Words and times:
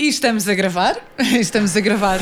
E 0.00 0.08
estamos 0.08 0.48
a 0.48 0.54
gravar? 0.54 0.96
Estamos 1.38 1.76
a 1.76 1.80
gravar. 1.80 2.18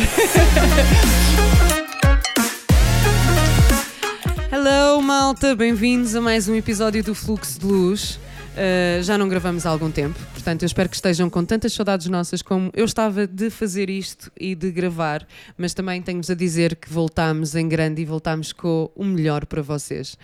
Hello, 4.50 5.00
malta, 5.00 5.54
bem-vindos 5.54 6.17
a 6.17 6.20
mais 6.20 6.49
um 6.49 6.56
episódio 6.56 7.04
do 7.04 7.14
Fluxo 7.14 7.60
de 7.60 7.67
Luz. 7.67 8.16
Uh, 8.16 9.00
já 9.04 9.16
não 9.16 9.29
gravamos 9.29 9.64
há 9.64 9.70
algum 9.70 9.93
tempo, 9.93 10.18
portanto, 10.32 10.64
eu 10.64 10.66
espero 10.66 10.88
que 10.88 10.96
estejam 10.96 11.30
com 11.30 11.45
tantas 11.45 11.72
saudades 11.72 12.09
nossas 12.09 12.43
como 12.43 12.72
eu 12.75 12.84
estava 12.84 13.25
de 13.29 13.48
fazer 13.48 13.89
isto 13.89 14.33
e 14.37 14.57
de 14.57 14.73
gravar, 14.73 15.25
mas 15.57 15.73
também 15.73 16.03
tenho-vos 16.03 16.29
a 16.29 16.35
dizer 16.35 16.75
que 16.75 16.93
voltámos 16.93 17.55
em 17.55 17.69
grande 17.69 18.03
e 18.03 18.05
voltámos 18.05 18.53
com 18.53 18.91
o 18.97 19.05
melhor 19.05 19.47
para 19.47 19.63
vocês. 19.63 20.15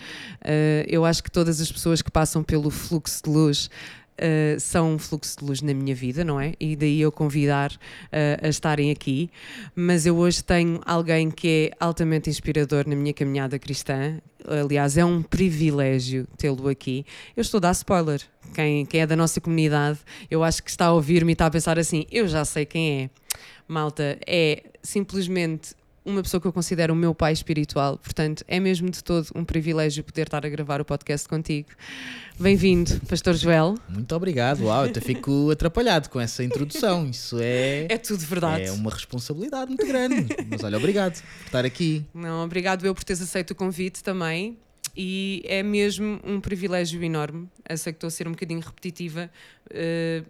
Uh, 0.41 0.83
eu 0.87 1.05
acho 1.05 1.23
que 1.23 1.31
todas 1.31 1.61
as 1.61 1.71
pessoas 1.71 2.01
que 2.01 2.11
passam 2.11 2.43
pelo 2.43 2.69
fluxo 2.69 3.23
de 3.23 3.29
luz 3.29 3.69
Uh, 4.15 4.57
são 4.59 4.93
um 4.93 4.99
fluxo 4.99 5.39
de 5.39 5.45
luz 5.45 5.61
na 5.61 5.73
minha 5.73 5.93
vida, 5.93 6.23
não 6.23 6.39
é? 6.39 6.53
E 6.59 6.75
daí 6.75 7.01
eu 7.01 7.11
convidar 7.11 7.71
uh, 7.71 8.45
a 8.45 8.47
estarem 8.47 8.89
aqui. 8.89 9.29
Mas 9.75 10.05
eu 10.05 10.15
hoje 10.15 10.43
tenho 10.43 10.79
alguém 10.85 11.29
que 11.29 11.71
é 11.73 11.77
altamente 11.83 12.29
inspirador 12.29 12.87
na 12.87 12.95
minha 12.95 13.13
caminhada 13.13 13.59
cristã. 13.59 14.19
Aliás, 14.47 14.97
é 14.97 15.03
um 15.03 15.21
privilégio 15.21 16.27
tê-lo 16.37 16.69
aqui. 16.69 17.05
Eu 17.35 17.41
estou 17.41 17.57
a 17.57 17.61
dar 17.61 17.71
spoiler. 17.71 18.21
Quem, 18.53 18.85
quem 18.85 19.01
é 19.01 19.07
da 19.07 19.15
nossa 19.15 19.41
comunidade, 19.41 19.99
eu 20.31 20.43
acho 20.43 20.63
que 20.63 20.69
está 20.69 20.85
a 20.85 20.93
ouvir-me 20.93 21.31
e 21.31 21.33
está 21.33 21.47
a 21.47 21.51
pensar 21.51 21.77
assim: 21.77 22.05
eu 22.11 22.27
já 22.27 22.45
sei 22.45 22.65
quem 22.65 23.03
é. 23.03 23.09
Malta, 23.67 24.17
é 24.25 24.63
simplesmente 24.81 25.75
uma 26.05 26.21
pessoa 26.21 26.39
que 26.39 26.47
eu 26.47 26.53
considero 26.53 26.93
o 26.93 26.95
meu 26.95 27.15
pai 27.15 27.33
espiritual, 27.33 27.97
portanto 27.97 28.45
é 28.47 28.59
mesmo 28.59 28.89
de 28.89 29.03
todo 29.03 29.27
um 29.33 29.43
privilégio 29.43 30.03
poder 30.03 30.27
estar 30.27 30.45
a 30.45 30.49
gravar 30.49 30.79
o 30.79 30.85
podcast 30.85 31.27
contigo. 31.27 31.69
Bem-vindo, 32.39 33.01
Pastor 33.09 33.33
Joel. 33.33 33.75
Muito 33.89 34.15
obrigado, 34.15 34.65
uau, 34.65 34.85
eu 34.85 34.91
até 34.91 35.01
fico 35.01 35.49
atrapalhado 35.51 36.09
com 36.09 36.19
essa 36.19 36.43
introdução, 36.43 37.09
isso 37.09 37.37
é... 37.41 37.87
É 37.89 37.97
tudo 37.97 38.19
verdade. 38.19 38.65
É 38.65 38.71
uma 38.71 38.91
responsabilidade 38.91 39.69
muito 39.69 39.87
grande, 39.87 40.27
mas 40.47 40.63
olha, 40.63 40.77
obrigado 40.77 41.21
por 41.21 41.45
estar 41.47 41.65
aqui. 41.65 42.05
Não, 42.13 42.43
obrigado 42.43 42.85
eu 42.85 42.93
por 42.93 43.03
teres 43.03 43.21
aceito 43.21 43.51
o 43.51 43.55
convite 43.55 44.03
também 44.03 44.57
e 44.95 45.41
é 45.45 45.61
mesmo 45.61 46.19
um 46.23 46.39
privilégio 46.39 47.03
enorme. 47.03 47.49
Estou 47.69 48.07
a 48.07 48.11
ser 48.11 48.27
um 48.27 48.31
bocadinho 48.31 48.59
repetitiva, 48.59 49.29
uh, 49.71 50.25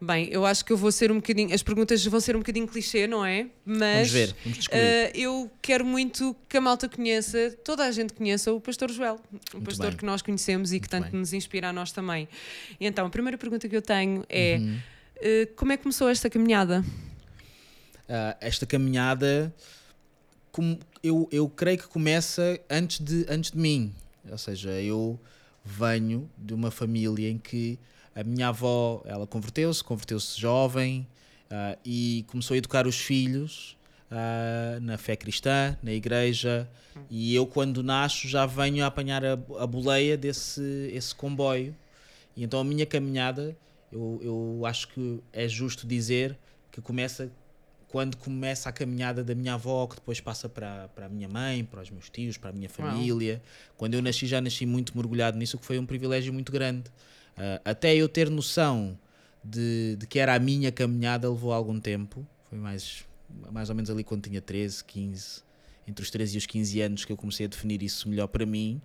Bem, 0.00 0.28
eu 0.30 0.44
acho 0.44 0.64
que 0.64 0.72
eu 0.72 0.76
vou 0.76 0.90
ser 0.90 1.12
um 1.12 1.16
bocadinho. 1.16 1.54
As 1.54 1.62
perguntas 1.62 2.04
vão 2.04 2.18
ser 2.18 2.34
um 2.34 2.40
bocadinho 2.40 2.66
clichê, 2.66 3.06
não 3.06 3.24
é? 3.24 3.46
Mas. 3.64 3.78
Vamos 3.78 4.10
ver, 4.10 4.36
vamos 4.42 4.58
descobrir. 4.58 4.82
Uh, 4.82 5.10
eu 5.14 5.50
quero 5.60 5.84
muito 5.84 6.36
que 6.48 6.56
a 6.56 6.60
malta 6.60 6.88
conheça, 6.88 7.56
toda 7.64 7.84
a 7.84 7.90
gente 7.92 8.12
conheça 8.12 8.52
o 8.52 8.60
Pastor 8.60 8.90
Joel, 8.90 9.14
o 9.14 9.56
muito 9.56 9.64
pastor 9.64 9.90
bem. 9.90 9.96
que 9.98 10.04
nós 10.04 10.20
conhecemos 10.20 10.70
e 10.70 10.74
muito 10.74 10.82
que 10.82 10.88
tanto 10.88 11.10
bem. 11.10 11.20
nos 11.20 11.32
inspira 11.32 11.68
a 11.68 11.72
nós 11.72 11.92
também. 11.92 12.28
E 12.80 12.86
então, 12.86 13.06
a 13.06 13.10
primeira 13.10 13.38
pergunta 13.38 13.68
que 13.68 13.76
eu 13.76 13.82
tenho 13.82 14.24
é: 14.28 14.58
uhum. 14.58 14.76
uh, 14.76 15.54
como 15.54 15.72
é 15.72 15.76
que 15.76 15.84
começou 15.84 16.08
esta 16.08 16.28
caminhada? 16.28 16.84
Uh, 18.08 18.36
esta 18.40 18.66
caminhada, 18.66 19.54
eu, 21.02 21.28
eu 21.30 21.48
creio 21.48 21.78
que 21.78 21.86
começa 21.86 22.60
antes 22.68 22.98
de, 22.98 23.24
antes 23.28 23.52
de 23.52 23.58
mim. 23.58 23.94
Ou 24.28 24.38
seja, 24.38 24.70
eu 24.80 25.18
venho 25.64 26.28
de 26.36 26.54
uma 26.54 26.70
família 26.70 27.28
em 27.28 27.38
que 27.38 27.78
a 28.14 28.22
minha 28.22 28.48
avó, 28.48 29.02
ela 29.04 29.26
converteu-se, 29.26 29.82
converteu-se 29.82 30.40
jovem 30.40 31.06
uh, 31.50 31.78
e 31.84 32.24
começou 32.28 32.54
a 32.54 32.58
educar 32.58 32.86
os 32.86 32.96
filhos 32.96 33.76
uh, 34.10 34.80
na 34.80 34.98
fé 34.98 35.16
cristã, 35.16 35.76
na 35.82 35.92
igreja. 35.92 36.68
E 37.08 37.34
eu, 37.34 37.46
quando 37.46 37.82
nasço, 37.82 38.28
já 38.28 38.44
venho 38.44 38.84
a 38.84 38.86
apanhar 38.88 39.24
a, 39.24 39.32
a 39.58 39.66
boleia 39.66 40.16
desse 40.16 40.90
esse 40.92 41.14
comboio. 41.14 41.74
E 42.36 42.44
então 42.44 42.60
a 42.60 42.64
minha 42.64 42.84
caminhada, 42.84 43.56
eu, 43.90 44.20
eu 44.22 44.66
acho 44.66 44.88
que 44.88 45.20
é 45.32 45.48
justo 45.48 45.86
dizer 45.86 46.36
que 46.70 46.80
começa 46.80 47.30
quando 47.88 48.16
começa 48.16 48.70
a 48.70 48.72
caminhada 48.72 49.22
da 49.22 49.34
minha 49.34 49.52
avó, 49.52 49.86
que 49.86 49.96
depois 49.96 50.18
passa 50.18 50.48
para, 50.48 50.88
para 50.94 51.04
a 51.04 51.08
minha 51.10 51.28
mãe, 51.28 51.62
para 51.62 51.82
os 51.82 51.90
meus 51.90 52.08
tios, 52.08 52.38
para 52.38 52.48
a 52.48 52.52
minha 52.52 52.68
família. 52.68 53.34
Uau. 53.34 53.42
Quando 53.76 53.92
eu 53.92 54.00
nasci, 54.00 54.26
já 54.26 54.40
nasci 54.40 54.64
muito 54.64 54.96
mergulhado 54.96 55.36
nisso, 55.36 55.58
que 55.58 55.66
foi 55.66 55.78
um 55.78 55.84
privilégio 55.84 56.32
muito 56.32 56.50
grande. 56.50 56.84
Uh, 57.36 57.60
até 57.64 57.94
eu 57.94 58.08
ter 58.08 58.30
noção 58.30 58.98
de, 59.42 59.96
de 59.96 60.06
que 60.06 60.18
era 60.18 60.34
a 60.34 60.38
minha 60.38 60.70
caminhada 60.70 61.28
levou 61.28 61.52
algum 61.52 61.80
tempo. 61.80 62.26
Foi 62.48 62.58
mais, 62.58 63.04
mais 63.50 63.68
ou 63.68 63.74
menos 63.74 63.90
ali 63.90 64.04
quando 64.04 64.22
tinha 64.22 64.40
13, 64.40 64.84
15, 64.84 65.42
entre 65.86 66.02
os 66.02 66.10
13 66.10 66.34
e 66.34 66.38
os 66.38 66.46
15 66.46 66.80
anos 66.80 67.04
que 67.04 67.12
eu 67.12 67.16
comecei 67.16 67.46
a 67.46 67.48
definir 67.48 67.82
isso 67.82 68.08
melhor 68.08 68.28
para 68.28 68.44
mim. 68.46 68.80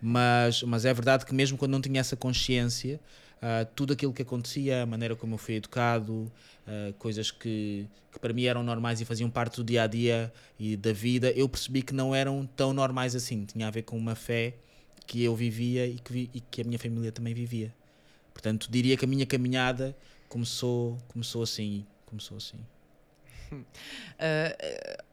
Mas, 0.00 0.62
mas 0.64 0.84
é 0.84 0.92
verdade 0.92 1.24
que 1.24 1.32
mesmo 1.32 1.56
quando 1.56 1.70
não 1.70 1.80
tinha 1.80 2.00
essa 2.00 2.16
consciência, 2.16 3.00
uh, 3.36 3.64
tudo 3.76 3.92
aquilo 3.92 4.12
que 4.12 4.22
acontecia, 4.22 4.82
a 4.82 4.86
maneira 4.86 5.14
como 5.14 5.34
eu 5.34 5.38
fui 5.38 5.54
educado, 5.54 6.30
uh, 6.66 6.92
coisas 6.98 7.30
que, 7.30 7.86
que 8.10 8.18
para 8.18 8.32
mim 8.32 8.44
eram 8.44 8.64
normais 8.64 9.00
e 9.00 9.04
faziam 9.04 9.30
parte 9.30 9.56
do 9.56 9.64
dia 9.64 9.84
a 9.84 9.86
dia 9.86 10.32
e 10.58 10.76
da 10.76 10.92
vida, 10.92 11.30
eu 11.30 11.48
percebi 11.48 11.82
que 11.82 11.94
não 11.94 12.12
eram 12.12 12.44
tão 12.56 12.72
normais 12.72 13.14
assim. 13.14 13.44
Tinha 13.44 13.68
a 13.68 13.70
ver 13.70 13.82
com 13.82 13.96
uma 13.96 14.16
fé 14.16 14.54
que 15.06 15.22
eu 15.22 15.36
vivia 15.36 15.86
e 15.86 16.00
que, 16.00 16.12
vi, 16.12 16.30
e 16.34 16.40
que 16.40 16.62
a 16.62 16.64
minha 16.64 16.78
família 16.78 17.12
também 17.12 17.32
vivia. 17.32 17.72
Portanto, 18.42 18.66
diria 18.68 18.96
que 18.96 19.04
a 19.04 19.08
minha 19.08 19.24
caminhada 19.24 19.96
começou, 20.28 20.98
começou 21.06 21.44
assim. 21.44 21.86
Começou 22.04 22.36
assim. 22.36 22.58
Uh, 23.52 23.62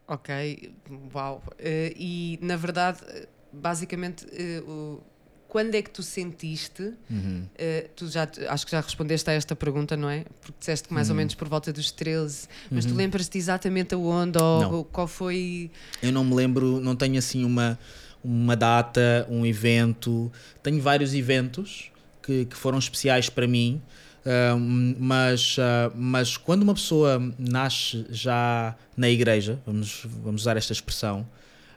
ok, 0.10 0.74
uau. 1.14 1.44
Uh, 1.52 1.94
e 1.96 2.40
na 2.42 2.56
verdade, 2.56 3.00
basicamente, 3.54 4.26
uh, 4.26 5.00
quando 5.48 5.76
é 5.76 5.82
que 5.84 5.92
tu 5.92 6.02
sentiste? 6.02 6.92
Uhum. 7.08 7.48
tu 7.96 8.08
já 8.08 8.28
acho 8.50 8.66
que 8.66 8.72
já 8.72 8.82
respondeste 8.82 9.30
a 9.30 9.34
esta 9.34 9.56
pergunta, 9.56 9.96
não 9.96 10.10
é? 10.10 10.26
Porque 10.42 10.58
disseste 10.58 10.88
que 10.88 10.94
mais 10.94 11.10
uhum. 11.10 11.14
ou 11.14 11.18
menos 11.18 11.36
por 11.36 11.48
volta 11.48 11.72
dos 11.72 11.92
13, 11.92 12.48
mas 12.72 12.86
uhum. 12.86 12.92
tu 12.92 12.98
lembras-te 12.98 13.38
exatamente 13.38 13.94
aonde 13.94 14.40
ou 14.40 14.84
qual 14.86 15.08
foi? 15.08 15.70
Eu 16.02 16.12
não 16.12 16.26
me 16.26 16.34
lembro, 16.34 16.80
não 16.80 16.96
tenho 16.96 17.20
assim 17.20 17.46
uma 17.46 17.78
uma 18.24 18.56
data, 18.56 19.26
um 19.30 19.46
evento. 19.46 20.32
Tenho 20.62 20.82
vários 20.82 21.14
eventos 21.14 21.89
que, 22.30 22.46
que 22.46 22.56
foram 22.56 22.78
especiais 22.78 23.28
para 23.28 23.48
mim. 23.48 23.82
Uh, 24.20 24.60
mas, 25.00 25.58
uh, 25.58 25.92
mas 25.96 26.38
quando 26.38 26.62
uma 26.62 26.76
pessoa 26.76 27.20
nasce 27.40 28.06
já 28.12 28.76
na 28.96 29.10
igreja, 29.10 29.60
vamos, 29.66 30.06
vamos 30.22 30.42
usar 30.42 30.56
esta 30.58 30.74
expressão, 30.74 31.26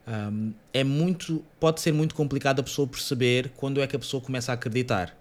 um, 0.07 0.53
é 0.75 0.85
muito, 0.85 1.43
pode 1.59 1.81
ser 1.81 1.93
muito 1.93 2.15
complicado 2.15 2.61
a 2.61 2.63
pessoa 2.63 2.87
perceber 2.87 3.53
quando 3.57 3.81
é 3.81 3.87
que 3.87 3.95
a 3.97 3.99
pessoa 3.99 4.21
começa 4.21 4.53
a 4.53 4.55
acreditar, 4.57 5.17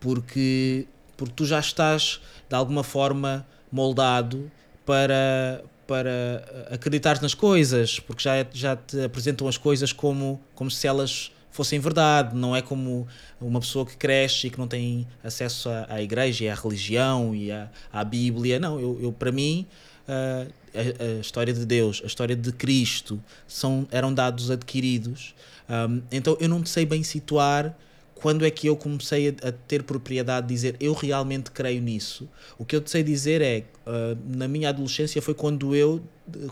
porque, 0.00 0.86
porque 1.16 1.32
tu 1.34 1.46
já 1.46 1.60
estás 1.60 2.20
de 2.48 2.54
alguma 2.54 2.82
forma 2.82 3.46
moldado 3.70 4.50
para, 4.84 5.62
para 5.86 6.68
acreditar 6.72 7.22
nas 7.22 7.32
coisas, 7.32 8.00
porque 8.00 8.24
já, 8.24 8.44
já 8.52 8.76
te 8.76 9.00
apresentam 9.04 9.46
as 9.46 9.56
coisas 9.56 9.92
como, 9.92 10.40
como 10.54 10.70
se 10.70 10.86
elas 10.86 11.30
fossem 11.56 11.80
verdade, 11.80 12.36
não 12.36 12.54
é 12.54 12.60
como 12.60 13.08
uma 13.40 13.60
pessoa 13.60 13.86
que 13.86 13.96
cresce 13.96 14.46
e 14.46 14.50
que 14.50 14.58
não 14.58 14.68
tem 14.68 15.06
acesso 15.24 15.68
à, 15.68 15.86
à 15.88 16.02
igreja 16.02 16.44
e 16.44 16.48
à 16.48 16.54
religião 16.54 17.34
e 17.34 17.50
à, 17.50 17.70
à 17.92 18.04
Bíblia. 18.04 18.60
Não, 18.60 18.78
eu, 18.78 18.98
eu 19.00 19.12
para 19.12 19.32
mim, 19.32 19.66
uh, 20.06 20.52
a, 20.74 21.18
a, 21.18 21.20
história 21.20 21.52
de 21.52 21.64
Deus, 21.64 22.02
a 22.04 22.06
história 22.06 22.36
de 22.36 22.52
Cristo 22.52 23.22
são, 23.48 23.88
eram 23.90 24.12
dados 24.12 24.50
adquiridos. 24.50 25.34
Um, 25.68 26.02
então 26.12 26.36
eu 26.38 26.48
não 26.48 26.64
sei 26.64 26.84
bem 26.84 27.02
situar 27.02 27.76
quando 28.14 28.44
é 28.44 28.50
que 28.50 28.66
eu 28.66 28.76
comecei 28.76 29.28
a, 29.28 29.50
ter 29.50 29.82
propriedade 29.82 30.46
de 30.46 30.54
dizer 30.54 30.76
eu 30.78 30.92
realmente 30.92 31.50
creio 31.50 31.80
nisso. 31.80 32.28
O 32.58 32.64
que 32.64 32.76
eu 32.76 32.80
te 32.80 32.90
sei 32.90 33.02
dizer 33.02 33.40
é, 33.40 33.64
uh, 33.86 34.16
na 34.36 34.46
minha 34.46 34.68
adolescência 34.68 35.22
foi 35.22 35.34
quando 35.34 35.74
eu 35.74 36.02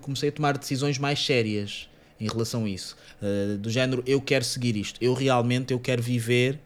comecei 0.01 0.31
a 0.31 0.33
tomar 0.33 0.57
decisões 0.57 0.99
mais 0.99 1.25
sérias 1.25 1.89
em 2.25 2.29
relação 2.29 2.65
a 2.65 2.69
isso. 2.69 2.97
Uh, 3.21 3.59
do 3.59 3.71
género, 3.71 4.03
eu 4.07 4.21
quero 4.21 4.45
seguir 4.45 4.77
isto. 4.77 4.99
Eu 5.01 5.13
realmente 5.13 5.73
eu 5.73 5.79
quero 5.79 6.03
viver 6.03 6.59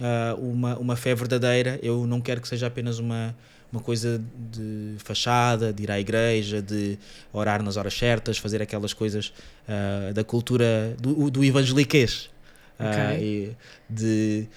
uh, 0.00 0.40
uma, 0.40 0.78
uma 0.78 0.96
fé 0.96 1.14
verdadeira. 1.14 1.78
Eu 1.82 2.06
não 2.06 2.20
quero 2.20 2.40
que 2.40 2.48
seja 2.48 2.66
apenas 2.66 2.98
uma, 2.98 3.36
uma 3.70 3.82
coisa 3.82 4.22
de 4.50 4.94
fachada, 4.98 5.72
de 5.72 5.82
ir 5.82 5.90
à 5.90 6.00
igreja, 6.00 6.62
de 6.62 6.98
orar 7.32 7.62
nas 7.62 7.76
horas 7.76 7.92
certas, 7.94 8.38
fazer 8.38 8.62
aquelas 8.62 8.94
coisas 8.94 9.32
uh, 9.68 10.14
da 10.14 10.24
cultura 10.24 10.96
do, 10.98 11.30
do 11.30 11.44
evangeliquez. 11.44 12.30
Okay. 12.76 13.54
De, 13.88 14.48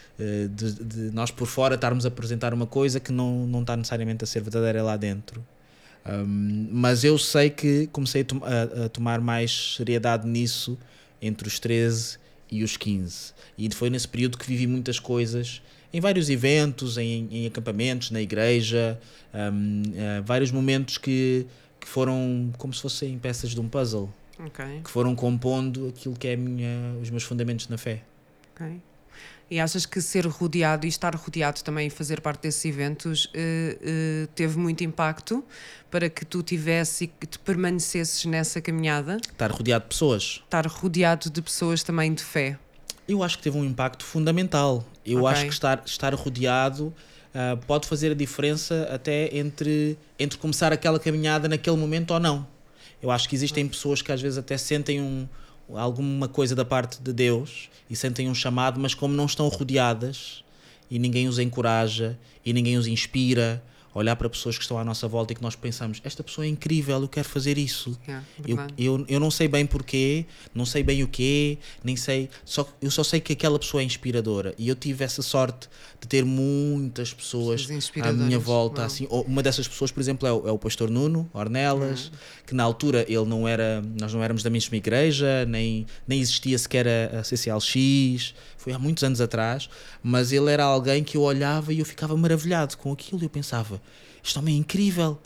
de, 0.47 0.71
de, 0.73 1.11
nós 1.11 1.29
por 1.29 1.45
fora 1.45 1.75
estarmos 1.75 2.03
a 2.03 2.07
apresentar 2.07 2.51
uma 2.51 2.65
coisa 2.65 2.99
que 2.99 3.11
não, 3.11 3.45
não 3.45 3.61
está 3.61 3.77
necessariamente 3.77 4.23
a 4.23 4.27
ser 4.27 4.41
verdadeira 4.41 4.81
lá 4.81 4.97
dentro. 4.97 5.45
Um, 6.09 6.69
mas 6.71 7.03
eu 7.03 7.17
sei 7.17 7.49
que 7.49 7.87
comecei 7.87 8.21
a, 8.21 8.25
to 8.25 8.41
a, 8.43 8.85
a, 8.85 8.89
tomar 8.89 9.19
mais 9.19 9.75
seriedade 9.75 10.27
nisso 10.27 10.77
entre 11.21 11.47
os 11.47 11.59
13 11.59 12.17
e 12.49 12.63
os 12.63 12.77
15. 12.77 13.33
E 13.57 13.73
foi 13.73 13.89
nesse 13.89 14.07
período 14.07 14.37
que 14.37 14.45
vivi 14.45 14.67
muitas 14.67 14.99
coisas 14.99 15.61
em 15.91 15.99
vários 15.99 16.29
eventos, 16.29 16.97
em, 16.97 17.27
em 17.31 17.47
acampamentos, 17.47 18.11
na 18.11 18.21
igreja, 18.21 18.99
um, 19.33 19.81
uh, 19.81 20.23
vários 20.23 20.51
momentos 20.51 20.97
que, 20.97 21.45
que 21.79 21.87
foram 21.87 22.51
como 22.57 22.73
se 22.73 22.81
fossem 22.81 23.17
peças 23.17 23.51
de 23.51 23.59
um 23.59 23.67
puzzle. 23.67 24.09
Okay. 24.39 24.81
Que 24.83 24.89
foram 24.89 25.15
compondo 25.15 25.87
aquilo 25.87 26.15
que 26.15 26.27
é 26.27 26.35
minha, 26.35 26.95
os 27.01 27.09
meus 27.09 27.23
fundamentos 27.23 27.67
na 27.67 27.77
fé. 27.77 28.03
Okay. 28.53 28.79
E 29.49 29.59
achas 29.59 29.85
que 29.85 30.01
ser 30.01 30.25
rodeado 30.27 30.85
e 30.85 30.89
estar 30.89 31.15
rodeado 31.15 31.63
também 31.63 31.87
e 31.87 31.89
fazer 31.89 32.19
parte 32.19 32.41
desses 32.41 32.65
eventos 32.65 33.29
eh, 33.33 33.77
eh, 33.81 34.27
teve 34.35 34.57
muito 34.57 34.83
impacto 34.83 35.43
para 35.89 36.09
que 36.09 36.25
tu 36.25 36.43
tivesse 36.43 37.05
e 37.05 37.07
que 37.07 37.25
te 37.25 37.39
permanecesses 37.39 38.25
nessa 38.25 38.59
caminhada? 38.59 39.17
Estar 39.17 39.49
rodeado 39.51 39.83
de 39.83 39.89
pessoas. 39.89 40.41
Estar 40.43 40.67
rodeado 40.67 41.29
de 41.29 41.41
pessoas 41.41 41.81
também 41.81 42.13
de 42.13 42.23
fé. 42.23 42.59
Eu 43.07 43.23
acho 43.23 43.37
que 43.37 43.43
teve 43.43 43.57
um 43.57 43.63
impacto 43.63 44.03
fundamental. 44.03 44.85
Eu 45.05 45.19
Ok. 45.19 45.31
acho 45.31 45.45
que 45.45 45.53
estar, 45.53 45.81
estar 45.85 46.13
rodeado 46.13 46.93
ah, 47.39 47.55
pode 47.67 47.87
fazer 47.87 48.11
a 48.11 48.15
diferença 48.15 48.89
até 48.91 49.29
entre, 49.37 49.95
entre 50.17 50.39
começar 50.39 50.73
aquela 50.73 50.99
caminhada 50.99 51.47
naquele 51.47 51.77
momento 51.77 52.11
ou 52.11 52.19
não. 52.19 52.47
Eu 53.01 53.11
acho 53.11 53.29
que 53.29 53.35
existem 53.35 53.67
pessoas 53.67 54.01
que 54.01 54.11
às 54.11 54.19
vezes 54.19 54.39
até 54.39 54.57
sentem 54.57 54.99
um, 54.99 55.27
alguma 55.73 56.27
coisa 56.27 56.55
da 56.55 56.65
parte 56.65 57.01
de 57.01 57.11
Deus 57.13 57.69
e 57.89 57.95
sentem 57.95 58.29
um 58.29 58.35
chamado, 58.35 58.79
mas 58.79 58.93
como 58.93 59.13
não 59.13 59.25
estão 59.25 59.47
rodeadas 59.47 60.43
e 60.89 60.97
ninguém 60.99 61.27
os 61.27 61.39
encoraja 61.39 62.17
e 62.45 62.53
ninguém 62.53 62.77
os 62.77 62.87
inspira 62.87 63.61
a 63.93 63.99
olhar 63.99 64.15
para 64.15 64.29
pessoas 64.29 64.55
que 64.57 64.61
estão 64.63 64.77
à 64.77 64.83
nossa 64.85 65.07
volta 65.07 65.33
e 65.33 65.35
que 65.35 65.41
nós 65.41 65.55
pensamos: 65.55 65.99
esta 66.03 66.23
pessoa 66.23 66.45
é 66.45 66.49
incrível, 66.49 67.01
eu 67.01 67.07
quero 67.07 67.27
fazer 67.27 67.57
isso. 67.57 67.97
É, 68.07 68.21
Eu, 68.45 68.57
eu, 68.77 69.05
eu 69.09 69.19
não 69.19 69.31
sei 69.31 69.47
bem 69.47 69.65
porquê, 69.65 70.25
não 70.53 70.65
sei 70.65 70.83
bem 70.83 71.03
o 71.03 71.07
quê, 71.07 71.57
nem 71.83 71.95
sei. 71.95 72.29
Só, 72.45 72.67
eu 72.81 72.91
só 72.91 73.03
sei 73.03 73.19
que 73.19 73.33
aquela 73.33 73.57
pessoa 73.59 73.81
é 73.81 73.85
inspiradora. 73.85 74.53
E 74.57 74.67
eu 74.69 74.75
tive 74.75 75.03
essa 75.03 75.21
sorte 75.21 75.67
de 75.99 76.07
ter 76.07 76.23
muitas 76.23 77.11
pessoas 77.13 77.61
à 78.03 78.13
minha 78.25 78.37
volta. 78.39 78.81
uau. 78.81 78.85
Assim, 78.87 79.07
uma 79.09 79.41
dessas 79.41 79.67
pessoas, 79.67 79.91
por 79.91 79.99
exemplo, 79.99 80.27
é 80.27 80.31
o, 80.31 80.47
é 80.47 80.51
o 80.51 80.57
pastor 80.59 80.89
Nuno 80.89 81.29
Ornelas, 81.33 82.05
Uhum. 82.05 82.11
que 82.45 82.53
na 82.55 82.63
altura 82.63 83.03
ele 83.07 83.25
não 83.25 83.47
era. 83.47 83.81
Nós 83.99 84.13
não 84.13 84.23
éramos 84.23 84.43
da 84.43 84.49
mesma 84.49 84.77
igreja, 84.77 85.45
nem, 85.45 85.85
nem 86.07 86.19
existia 86.21 86.57
sequer 86.57 86.87
a, 86.87 87.19
a 87.19 87.23
CCLX, 87.23 88.33
foi 88.57 88.73
há 88.73 88.79
muitos 88.79 89.03
anos 89.03 89.19
atrás, 89.21 89.69
mas 90.03 90.31
ele 90.31 90.51
era 90.51 90.63
alguém 90.63 91.03
que 91.03 91.17
eu 91.17 91.21
olhava 91.21 91.73
e 91.73 91.79
eu 91.79 91.85
ficava 91.85 92.15
maravilhado 92.15 92.77
com 92.77 92.91
aquilo. 92.91 93.21
E 93.21 93.25
eu 93.25 93.29
pensava: 93.29 93.81
este 94.23 94.37
homem 94.37 94.55
é 94.55 94.57
incrível. 94.59 95.17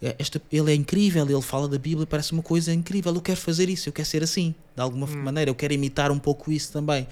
É, 0.00 0.14
Esta, 0.18 0.40
ele 0.52 0.70
é 0.70 0.74
incrível, 0.74 1.28
ele 1.28 1.42
fala 1.42 1.66
da 1.66 1.76
Bíblia, 1.78 2.06
parece 2.06 2.32
uma 2.32 2.42
coisa 2.42 2.72
incrível. 2.72 3.12
Eu 3.14 3.20
quero 3.20 3.40
fazer 3.40 3.68
isso, 3.68 3.88
eu 3.88 3.92
quero 3.92 4.06
ser 4.06 4.22
assim, 4.22 4.54
de 4.76 4.80
alguma 4.82 5.06
maneira, 5.08 5.50
eu 5.50 5.54
quero 5.56 5.72
imitar 5.72 6.12
um 6.12 6.18
pouco 6.20 6.52
isso 6.52 6.70
também. 6.72 7.06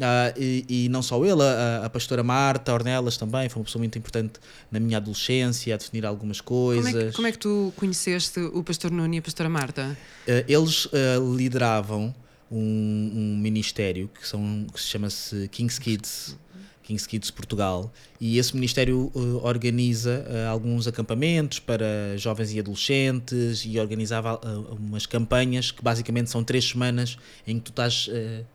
Ah, 0.00 0.32
e, 0.36 0.64
e 0.68 0.88
não 0.88 1.02
só 1.02 1.24
ele, 1.24 1.42
a, 1.42 1.82
a 1.84 1.90
pastora 1.90 2.22
Marta 2.22 2.72
Ornelas 2.72 3.16
também 3.16 3.48
foi 3.48 3.60
uma 3.60 3.64
pessoa 3.64 3.80
muito 3.80 3.96
importante 3.96 4.40
na 4.70 4.80
minha 4.80 4.96
adolescência, 4.96 5.74
a 5.74 5.78
definir 5.78 6.04
algumas 6.04 6.40
Como 6.40 6.72
coisas. 6.72 6.94
é, 6.94 7.06
que, 7.06 7.12
como 7.12 7.28
é 7.28 7.32
que 7.32 7.38
tu 7.38 7.72
conheceste 7.76 8.40
o 8.40 8.64
pastor 8.64 8.90
Nuno 8.90 9.14
e 9.14 9.18
a 9.18 9.22
pastora 9.22 9.48
Marta? 9.48 9.96
Uh, 10.26 10.44
eles 10.48 10.86
uh, 10.86 11.36
lideravam 11.36 12.14
um, 12.50 13.12
um 13.14 13.38
ministério 13.38 14.10
que, 14.20 14.26
são, 14.26 14.66
que 14.72 14.80
se 14.80 14.88
chama-se 14.88 15.48
King's 15.48 15.78
Kids, 15.78 16.36
King's 16.84 17.06
Kids 17.06 17.30
Portugal, 17.30 17.92
e 18.20 18.38
esse 18.38 18.54
ministério 18.54 19.10
uh, 19.14 19.40
organiza 19.42 20.24
uh, 20.28 20.50
alguns 20.50 20.86
acampamentos 20.86 21.58
para 21.58 22.16
jovens 22.16 22.52
e 22.52 22.60
adolescentes 22.60 23.64
e 23.66 23.80
organizava 23.80 24.34
uh, 24.36 24.74
umas 24.78 25.06
campanhas 25.06 25.70
que 25.70 25.82
basicamente 25.82 26.30
são 26.30 26.44
três 26.44 26.68
semanas 26.68 27.16
em 27.46 27.58
que 27.58 27.64
tu 27.64 27.70
estás 27.70 28.08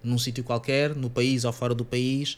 num 0.03 0.17
sítio 0.17 0.43
qualquer, 0.43 0.95
no 0.95 1.09
país 1.09 1.43
ou 1.43 1.51
fora 1.51 1.73
do 1.73 1.83
país, 1.83 2.37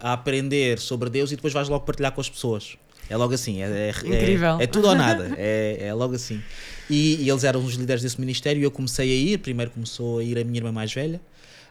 a 0.00 0.14
aprender 0.14 0.78
sobre 0.78 1.10
Deus 1.10 1.30
e 1.30 1.36
depois 1.36 1.52
vais 1.52 1.68
logo 1.68 1.84
partilhar 1.84 2.12
com 2.12 2.20
as 2.20 2.28
pessoas. 2.28 2.76
É 3.10 3.16
logo 3.16 3.32
assim, 3.32 3.62
é, 3.62 3.66
é- 3.66 3.88
é- 3.88 4.16
Incrível. 4.16 4.60
é 4.60 4.66
tudo 4.66 4.88
ou 4.88 4.94
nada, 4.96 5.32
é, 5.36 5.78
é 5.86 5.94
logo 5.94 6.14
assim. 6.14 6.42
E, 6.90 7.16
e 7.22 7.30
eles 7.30 7.44
eram 7.44 7.64
os 7.64 7.74
líderes 7.74 8.02
desse 8.02 8.20
ministério 8.20 8.60
e 8.60 8.64
eu 8.64 8.70
comecei 8.70 9.10
a 9.10 9.14
ir. 9.14 9.38
Primeiro 9.38 9.70
começou 9.70 10.18
a 10.18 10.24
ir 10.24 10.38
a 10.38 10.44
minha 10.44 10.58
irmã 10.58 10.72
mais 10.72 10.92
velha. 10.92 11.20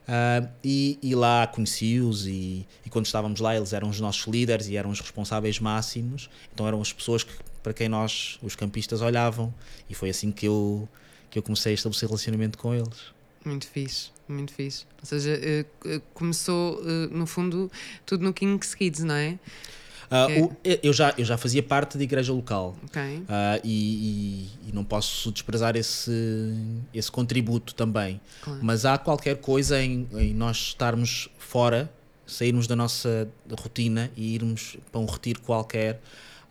Ah, 0.07 0.47
e, 0.63 0.97
e 1.01 1.15
lá 1.15 1.45
conheci-os 1.47 2.25
e, 2.27 2.65
e 2.85 2.89
quando 2.89 3.05
estávamos 3.05 3.39
lá 3.39 3.55
eles 3.55 3.73
eram 3.73 3.89
os 3.89 3.99
nossos 3.99 4.25
líderes 4.27 4.67
e 4.67 4.77
eram 4.77 4.89
os 4.89 4.99
responsáveis 4.99 5.59
máximos 5.59 6.29
então 6.53 6.67
eram 6.67 6.81
as 6.81 6.93
pessoas 6.93 7.23
que, 7.23 7.33
para 7.61 7.73
quem 7.73 7.89
nós 7.89 8.39
os 8.41 8.55
campistas 8.55 9.01
olhavam 9.01 9.53
e 9.89 9.93
foi 9.93 10.09
assim 10.09 10.31
que 10.31 10.47
eu 10.47 10.87
que 11.29 11.37
eu 11.37 11.43
comecei 11.43 11.73
a 11.73 11.75
estabelecer 11.75 12.07
relacionamento 12.07 12.57
com 12.57 12.73
eles 12.73 13.11
Muito 13.45 13.67
fixe, 13.67 14.11
muito 14.27 14.53
fixe. 14.53 14.85
Ou 14.99 15.05
seja, 15.05 15.31
eh, 15.41 15.65
eh, 15.85 16.01
começou, 16.13 16.81
eh, 16.81 17.07
no 17.11 17.25
fundo, 17.25 17.71
tudo 18.05 18.23
no 18.23 18.33
King's 18.33 18.75
Kids, 18.75 19.03
não 19.03 19.15
é? 19.15 19.39
Ok. 20.09 20.41
o- 20.41 20.51
eu, 20.63 20.93
já, 20.93 21.13
eu 21.17 21.25
já 21.25 21.37
fazia 21.37 21.61
parte 21.61 21.97
da 21.97 22.03
igreja 22.03 22.31
local 22.31 22.75
Ok. 22.85 23.01
Ah, 23.27 23.59
e, 23.63 24.47
e- 24.65 24.69
e 24.69 24.71
não 24.73 24.83
posso 24.83 25.31
desprezar 25.31 25.75
esse, 25.75 26.11
esse 26.93 27.11
contributo 27.11 27.73
também. 27.75 28.19
Claro. 28.41 28.59
Mas 28.63 28.85
há 28.85 28.97
qualquer 28.97 29.37
coisa 29.37 29.81
em, 29.83 30.07
em 30.13 30.33
nós 30.33 30.57
estarmos 30.57 31.29
fora, 31.37 31.91
sairmos 32.25 32.67
da 32.67 32.75
nossa 32.75 33.27
rotina 33.59 34.09
e 34.15 34.33
irmos 34.35 34.77
para 34.91 35.01
um 35.01 35.05
retiro 35.05 35.41
qualquer. 35.41 35.99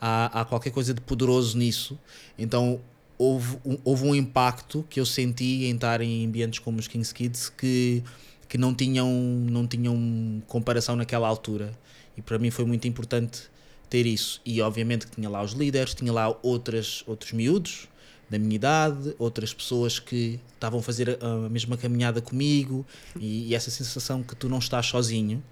Há, 0.00 0.40
há 0.40 0.44
qualquer 0.44 0.70
coisa 0.70 0.92
de 0.92 1.00
poderoso 1.00 1.56
nisso. 1.56 1.98
Então 2.38 2.80
houve 3.18 3.56
um, 3.64 3.78
houve 3.82 4.04
um 4.04 4.14
impacto 4.14 4.84
que 4.90 5.00
eu 5.00 5.06
senti 5.06 5.64
em 5.64 5.74
estar 5.74 6.02
em 6.02 6.26
ambientes 6.26 6.58
como 6.58 6.78
os 6.78 6.86
King's 6.86 7.12
Kids 7.12 7.48
que, 7.48 8.02
que 8.46 8.58
não, 8.58 8.74
tinham, 8.74 9.10
não 9.10 9.66
tinham 9.66 10.42
comparação 10.46 10.94
naquela 10.96 11.26
altura. 11.26 11.72
E 12.16 12.22
para 12.22 12.38
mim 12.38 12.50
foi 12.50 12.64
muito 12.64 12.86
importante 12.88 13.42
ter 13.90 14.06
isso. 14.06 14.40
E 14.44 14.60
obviamente 14.60 15.06
que 15.06 15.14
tinha 15.16 15.28
lá 15.28 15.42
os 15.42 15.52
líderes, 15.52 15.94
tinha 15.94 16.12
lá 16.12 16.36
outras, 16.42 17.02
outros 17.06 17.32
miúdos 17.32 17.88
da 18.28 18.38
minha 18.38 18.56
idade, 18.56 19.14
outras 19.18 19.54
pessoas 19.54 19.98
que 20.00 20.40
estavam 20.54 20.80
a 20.80 20.82
fazer 20.82 21.18
a, 21.22 21.46
a 21.46 21.48
mesma 21.48 21.76
caminhada 21.76 22.20
comigo 22.20 22.84
e, 23.20 23.48
e 23.48 23.54
essa 23.54 23.70
sensação 23.70 24.22
que 24.22 24.34
tu 24.34 24.48
não 24.48 24.58
estás 24.58 24.86
sozinho 24.86 25.42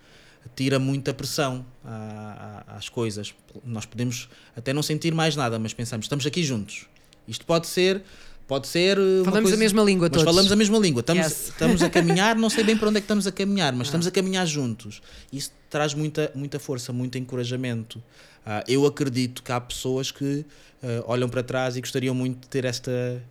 tira 0.57 0.79
muita 0.79 1.15
pressão 1.15 1.65
à- 1.85 2.65
à- 2.67 2.77
às 2.77 2.89
coisas. 2.89 3.33
Nós 3.65 3.87
podemos 3.87 4.29
até 4.57 4.73
não 4.73 4.83
sentir 4.83 5.15
mais 5.15 5.37
nada, 5.37 5.59
mas 5.59 5.73
pensamos, 5.73 6.07
estamos 6.07 6.27
aqui 6.27 6.43
juntos. 6.43 6.87
Isto 7.29 7.47
pode 7.47 7.67
ser, 7.69 8.03
pode 8.46 8.67
ser 8.69 8.99
uh, 8.99 9.02
uma 9.02 9.25
Falamos 9.25 9.43
coisa- 9.50 9.56
a 9.56 9.58
mesma 9.58 9.82
língua 9.82 10.11
todos. 10.11 10.25
falamos 10.25 10.52
a 10.52 10.56
mesma 10.56 10.79
língua. 10.79 11.00
Estamos, 11.00 11.25
Yes. 11.26 11.49
estamos 11.49 11.82
a 11.82 11.91
caminhar, 11.91 12.37
não 12.37 12.50
sei 12.50 12.64
bem 12.64 12.76
para 12.76 12.88
onde 12.88 12.99
é 12.99 13.00
que 13.00 13.05
estamos 13.05 13.26
a 13.26 13.32
caminhar, 13.32 13.73
mas 13.73 13.87
estamos 13.88 14.06
a 14.06 14.11
caminhar 14.11 14.46
juntos. 14.46 15.00
Isso 15.32 15.50
traz 15.70 15.94
muita, 15.94 16.31
muita 16.35 16.58
força, 16.58 16.93
muito 16.93 17.17
encorajamento. 17.19 18.02
Ah, 18.46 18.62
eu 18.69 18.85
acredito 18.87 19.43
que 19.43 19.50
há 19.50 19.61
pessoas 19.61 20.11
que 20.11 20.44
ah, 20.82 21.02
olham 21.06 21.29
para 21.29 21.43
trás 21.43 21.76
e 21.76 21.81
gostariam 21.81 22.14
muito 22.14 22.43
de 22.43 22.49
ter 22.49 22.67
esta, 22.67 23.23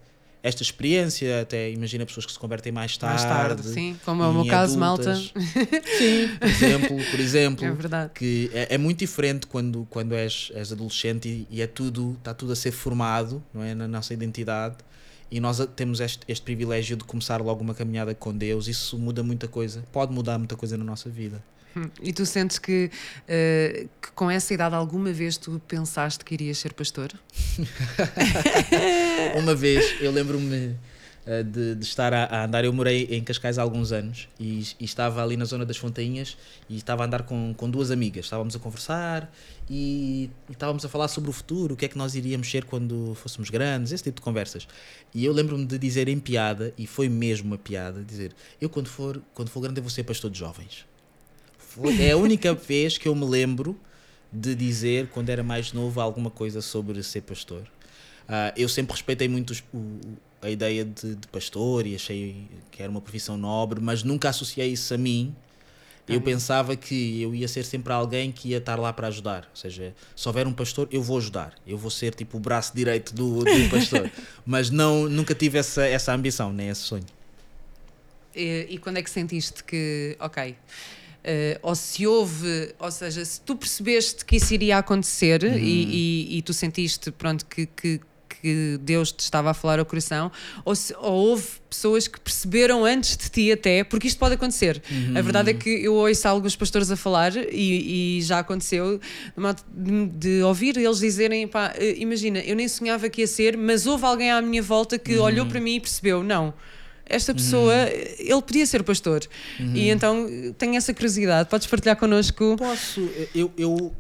esta 0.42 0.64
experiência. 0.64 1.42
Até 1.42 1.70
imagina 1.70 2.04
pessoas 2.06 2.26
que 2.26 2.32
se 2.32 2.40
convertem 2.40 2.72
mais 2.72 2.98
tarde. 2.98 3.24
Mais 3.24 3.38
tarde, 3.38 3.68
sim. 3.68 3.96
Como 4.04 4.24
é 4.24 4.28
o 4.28 4.34
meu 4.34 4.46
caso, 4.48 4.78
malta. 4.80 5.14
Sim, 5.98 6.30
por 6.40 6.48
exemplo, 6.48 6.98
por 7.12 7.20
exemplo 7.20 7.66
É 7.66 7.72
verdade. 7.72 8.12
que 8.16 8.50
é, 8.54 8.74
é 8.74 8.78
muito 8.80 9.00
diferente 9.00 9.46
quando, 9.48 9.86
quando 9.90 10.14
és, 10.14 10.52
és 10.56 10.72
adolescente 10.72 11.28
e, 11.30 11.48
e 11.58 11.62
é 11.62 11.68
tudo, 11.68 12.16
está 12.18 12.34
tudo 12.34 12.52
a 12.52 12.56
ser 12.56 12.72
formado 12.72 13.44
não 13.54 13.64
é, 13.64 13.74
na 13.76 13.88
nossa 13.88 14.14
identidade 14.14 14.78
e 15.34 15.40
nós 15.40 15.60
temos 15.76 16.00
este, 16.00 16.20
este 16.28 16.44
privilégio 16.44 16.96
de 16.96 17.04
começar 17.04 17.42
logo 17.42 17.64
uma 17.64 17.74
caminhada 17.74 18.14
com 18.14 18.32
Deus, 18.32 18.68
isso 18.68 19.00
muda 19.00 19.24
muita 19.24 19.48
coisa, 19.48 19.84
pode 19.92 20.14
mudar 20.14 20.38
muita 20.38 20.56
coisa 20.56 20.78
na 20.78 20.84
nossa 20.84 21.10
vida. 21.10 21.44
Hum. 21.76 21.90
E 22.04 22.14
tu 22.14 22.24
sentes 22.24 22.60
que, 22.60 22.92
eh, 23.28 23.88
que 24.00 24.12
com 24.12 24.30
essa 24.30 24.54
idade 24.54 24.76
alguma 24.76 25.12
vez 25.12 25.36
tu 25.36 25.60
pensaste 25.68 26.24
que 26.24 26.36
irias 26.36 26.60
ser 26.60 26.72
pastor? 26.74 27.12
Uma 29.42 29.56
vez 29.56 30.00
eu 30.00 30.12
lembro-me 30.12 30.76
de, 31.44 31.76
de 31.76 31.86
estar 31.86 32.14
a, 32.14 32.26
a 32.26 32.46
andar, 32.46 32.66
eu 32.66 32.74
morei 32.74 33.06
em 33.10 33.24
Cascais 33.24 33.58
há 33.58 33.62
alguns 33.62 33.94
anos 33.94 34.28
e, 34.38 34.60
e 34.78 34.84
estava 34.84 35.24
ali 35.24 35.38
na 35.38 35.46
zona 35.46 35.66
das 35.66 35.78
Fontainhas 35.78 36.38
e 36.70 36.76
estava 36.76 37.04
a 37.04 37.06
andar 37.06 37.24
com, 37.24 37.54
com 37.56 37.70
duas 37.70 37.92
amigas, 37.92 38.26
estávamos 38.26 38.54
a 38.56 38.60
conversar 38.60 39.34
e, 39.70 40.30
e 40.50 40.52
estávamos 40.52 40.84
a 40.84 40.90
falar 40.90 41.08
sobre 41.08 41.30
o 41.30 41.34
futuro, 41.34 41.76
o 41.76 41.78
que 41.78 41.86
é 41.86 41.88
que 41.88 41.98
nós 41.98 42.14
iríamos 42.16 42.52
ser 42.52 42.66
quando 42.66 43.16
fôssemos 43.16 43.50
grandes, 43.50 43.94
esse 43.94 44.04
tipo 44.04 44.18
de 44.18 44.22
conversas. 44.22 44.68
E 45.14 45.24
eu 45.24 45.32
lembro-me 45.32 45.66
de 45.66 45.78
dizer 45.78 46.10
em 46.10 46.20
piada, 46.20 46.74
e 46.78 46.86
foi 46.86 47.08
mesmo 47.08 47.48
uma 47.48 47.58
piada, 47.58 48.04
dizer, 48.04 48.34
eu 48.60 48.70
quando 48.70 48.88
for, 48.90 49.22
quando 49.34 49.48
for 49.50 49.62
grande 49.62 49.80
eu 49.80 49.84
vou 49.84 49.90
ser 49.90 50.04
pastor 50.04 50.30
de 50.30 50.40
jovens. 50.40 50.86
Foi- 51.58 52.02
é 52.02 52.12
a 52.12 52.18
única 52.18 52.54
vez 52.54 52.98
que 52.98 53.08
eu 53.08 53.16
me 53.16 53.26
lembro 53.26 53.80
de 54.32 54.54
dizer, 54.56 55.08
quando 55.08 55.30
era 55.30 55.42
mais 55.44 55.72
novo, 55.72 56.02
alguma 56.02 56.30
coisa 56.30 56.60
sobre 56.62 57.02
ser 57.02 57.22
pastor. 57.22 57.64
Ah, 58.28 58.54
eu 58.58 58.68
sempre 58.68 58.92
respeitei 58.94 59.28
muito 59.30 59.52
os- 59.52 59.64
o- 59.74 60.00
a 60.44 60.50
ideia 60.50 60.86
de, 60.86 61.16
de 61.16 61.28
pastor 61.30 61.88
e 61.88 61.96
achei 61.96 62.48
que 62.70 62.82
era 62.84 62.92
uma 62.92 63.02
profissão 63.02 63.38
nobre, 63.38 63.80
mas 63.82 64.04
nunca 64.04 64.30
associei 64.30 64.72
isso 64.74 64.94
a 64.94 64.98
mim. 64.98 65.34
Eu 66.08 66.16
Uhum. 66.20 66.22
pensava 66.26 66.76
que 66.76 67.22
eu 67.22 67.34
ia 67.34 67.48
ser 67.48 67.64
sempre 67.64 67.94
alguém 67.94 68.30
que 68.30 68.50
ia 68.50 68.58
estar 68.58 68.78
lá 68.78 68.92
para 68.92 69.08
ajudar. 69.08 69.48
Ou 69.50 69.56
seja, 69.56 69.96
se 70.16 70.28
houver 70.28 70.46
um 70.46 70.52
pastor, 70.54 70.86
eu 70.92 71.02
vou 71.02 71.18
ajudar. 71.18 71.56
Eu 71.66 71.78
vou 71.78 71.90
ser 71.90 72.14
tipo 72.14 72.36
o 72.36 72.40
braço 72.42 72.76
direito 72.76 73.14
do, 73.16 73.46
do 73.46 73.68
pastor. 73.72 74.10
mas 74.46 74.70
não, 74.70 75.08
nunca 75.08 75.34
tive 75.34 75.58
essa, 75.58 75.86
essa 75.86 76.14
ambição, 76.14 76.52
nem 76.52 76.68
esse 76.68 76.82
sonho. 76.82 77.06
E, 78.36 78.68
e 78.72 78.78
quando 78.80 78.98
é 78.98 79.04
que 79.04 79.10
sentiste 79.10 79.64
que, 79.64 80.18
ok, 80.20 80.56
eh, 81.24 81.60
ou 81.62 81.76
se 81.76 82.06
houve, 82.08 82.74
ou 82.80 82.92
seja, 82.92 83.24
se 83.24 83.40
tu 83.40 83.56
percebeste 83.56 84.26
que 84.26 84.36
isso 84.38 84.54
iria 84.54 84.80
acontecer 84.80 85.42
Uhum. 85.44 85.56
e, 85.58 86.34
e- 86.34 86.38
e 86.38 86.42
tu 86.42 86.52
sentiste, 86.52 87.12
pronto, 87.12 87.46
que, 87.46 87.66
que, 87.68 88.02
que 88.44 88.78
Deus 88.82 89.10
te 89.14 89.22
estava 89.22 89.52
a 89.52 89.54
falar 89.54 89.80
ao 89.80 89.86
coração, 89.86 90.30
ou, 90.66 90.76
se, 90.76 90.94
ou 91.00 91.14
houve 91.30 91.46
pessoas 91.70 92.08
que 92.10 92.20
perceberam 92.20 92.84
antes 92.84 93.16
de 93.16 93.30
ti 93.30 93.52
até, 93.52 93.84
porque 93.86 94.06
isto 94.06 94.20
pode 94.20 94.36
acontecer. 94.36 94.84
A 95.16 95.22
verdade 95.22 95.52
é 95.52 95.54
que 95.54 95.70
eu 95.70 95.94
ouço 95.96 96.28
alguns 96.28 96.56
pastores 96.56 96.92
a 96.92 96.98
falar 96.98 97.34
e, 97.38 98.18
e 98.18 98.22
já 98.22 98.40
aconteceu 98.40 99.00
de, 99.74 100.06
de, 100.08 100.44
ouvir 100.44 100.76
eles 100.78 101.00
dizerem: 101.00 101.48
pá, 101.48 101.74
eh, 101.78 101.96
imagina, 101.98 102.40
eu 102.40 102.56
nem 102.56 102.68
sonhava 102.68 103.08
que 103.10 103.22
ia 103.22 103.28
ser, 103.28 103.56
mas 103.58 103.88
houve 103.88 104.06
alguém 104.06 104.30
à 104.30 104.42
minha 104.42 104.62
volta 104.62 105.00
que 105.00 105.16
Uhum. 105.16 105.24
olhou 105.24 105.46
para 105.46 105.60
mim 105.62 105.76
e 105.76 105.80
percebeu: 105.80 106.22
não. 106.22 106.54
Esta 107.06 107.34
pessoa, 107.34 107.74
ele 108.18 108.42
podia 108.42 108.66
ser 108.66 108.82
pastor. 108.82 109.22
Uhum. 109.60 109.76
E 109.76 109.90
então 109.90 110.26
tenho 110.58 110.76
essa 110.76 110.94
curiosidade. 110.94 111.50
Podes 111.50 111.68
partilhar 111.68 111.98
connosco? 111.98 112.56
Posso, 112.58 113.10
eu, 113.36 113.52
eu, 113.58 113.94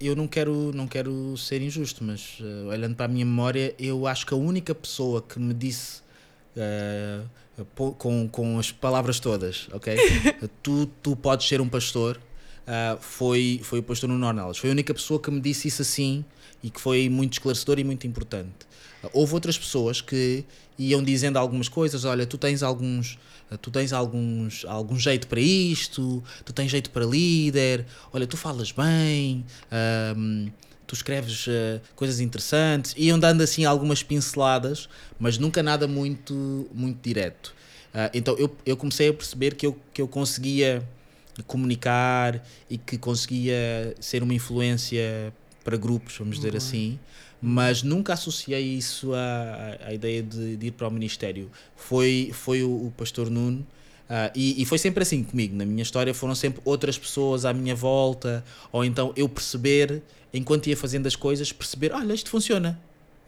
eu 0.00 0.14
não, 0.16 0.26
quero, 0.26 0.72
não 0.74 0.86
quero 0.86 1.36
ser 1.36 1.62
injusto, 1.62 2.02
mas 2.04 2.38
eh, 2.40 2.66
olhando 2.68 2.94
para 2.96 3.06
a 3.06 3.08
minha 3.08 3.24
memória, 3.24 3.74
eu 3.78 4.06
acho 4.06 4.26
que 4.26 4.34
a 4.34 4.36
única 4.36 4.74
pessoa 4.74 5.22
que 5.22 5.38
me 5.38 5.54
disse 5.54 6.02
po- 7.74 7.92
com, 7.92 8.28
com 8.28 8.58
as 8.58 8.70
palavras 8.72 9.20
todas, 9.20 9.68
ok? 9.72 9.96
tu, 10.62 10.86
tu 11.02 11.16
podes 11.16 11.46
ser 11.48 11.60
um 11.60 11.68
pastor, 11.68 12.20
ah, 12.66 12.96
foi, 13.00 13.60
foi 13.62 13.78
o 13.80 13.82
pastor 13.82 14.08
Nuno 14.08 14.26
Ornelas. 14.26 14.58
Foi 14.58 14.70
a 14.70 14.72
única 14.72 14.92
pessoa 14.94 15.20
que 15.20 15.30
me 15.30 15.40
disse 15.40 15.68
isso 15.68 15.82
assim 15.82 16.24
e 16.62 16.70
que 16.70 16.80
foi 16.80 17.08
muito 17.08 17.34
esclarecedor 17.34 17.78
e 17.78 17.84
muito 17.84 18.06
importante. 18.06 18.66
Houve 19.12 19.34
outras 19.34 19.58
pessoas 19.58 20.00
que 20.00 20.44
iam 20.78 21.02
dizendo 21.02 21.38
algumas 21.38 21.68
coisas, 21.68 22.04
olha, 22.04 22.26
tu 22.26 22.38
tens 22.38 22.62
alguns 22.62 23.18
tu 23.60 23.70
tens 23.70 23.92
alguns 23.92 24.64
algum 24.66 24.98
jeito 24.98 25.26
para 25.28 25.40
isto, 25.40 26.22
tu 26.44 26.52
tens 26.52 26.70
jeito 26.70 26.90
para 26.90 27.04
líder, 27.04 27.86
olha, 28.12 28.26
tu 28.26 28.36
falas 28.36 28.72
bem, 28.72 29.44
ahm, 29.70 30.48
tu 30.86 30.94
escreves 30.94 31.46
ah, 31.48 31.80
coisas 31.94 32.20
interessantes, 32.20 32.94
iam 32.96 33.18
dando 33.18 33.42
assim 33.42 33.64
algumas 33.64 34.02
pinceladas, 34.02 34.88
mas 35.18 35.38
nunca 35.38 35.62
nada 35.62 35.86
muito 35.86 36.68
muito 36.72 37.00
direto. 37.02 37.54
Ah, 37.92 38.10
então 38.12 38.36
eu, 38.38 38.54
eu 38.66 38.76
comecei 38.76 39.08
a 39.08 39.14
perceber 39.14 39.54
que 39.54 39.66
eu, 39.66 39.78
que 39.92 40.02
eu 40.02 40.08
conseguia 40.08 40.82
comunicar 41.46 42.44
e 42.70 42.78
que 42.78 42.96
conseguia 42.98 43.94
ser 44.00 44.22
uma 44.22 44.34
influência 44.34 45.32
para 45.64 45.76
grupos, 45.76 46.16
vamos 46.18 46.36
dizer 46.36 46.54
assim, 46.54 46.98
mas 47.46 47.82
nunca 47.82 48.14
associei 48.14 48.64
isso 48.64 49.12
à, 49.12 49.76
à 49.88 49.92
ideia 49.92 50.22
de, 50.22 50.56
de 50.56 50.68
ir 50.68 50.70
para 50.70 50.88
o 50.88 50.90
Ministério. 50.90 51.50
Foi, 51.76 52.30
foi 52.32 52.62
o, 52.62 52.86
o 52.86 52.92
pastor 52.96 53.28
Nuno. 53.28 53.66
ah, 54.08 54.32
e, 54.34 54.62
e 54.62 54.64
foi 54.64 54.78
sempre 54.78 55.02
assim 55.02 55.22
comigo. 55.22 55.54
Na 55.54 55.66
minha 55.66 55.82
história 55.82 56.14
foram 56.14 56.34
sempre 56.34 56.62
outras 56.64 56.96
pessoas 56.96 57.44
à 57.44 57.52
minha 57.52 57.74
volta, 57.74 58.42
ou 58.72 58.82
então 58.82 59.12
eu 59.14 59.28
perceber, 59.28 60.02
enquanto 60.32 60.68
ia 60.68 60.76
fazendo 60.76 61.06
as 61.06 61.14
coisas, 61.14 61.52
perceber: 61.52 61.92
olha, 61.92 62.14
isto 62.14 62.30
funciona, 62.30 62.80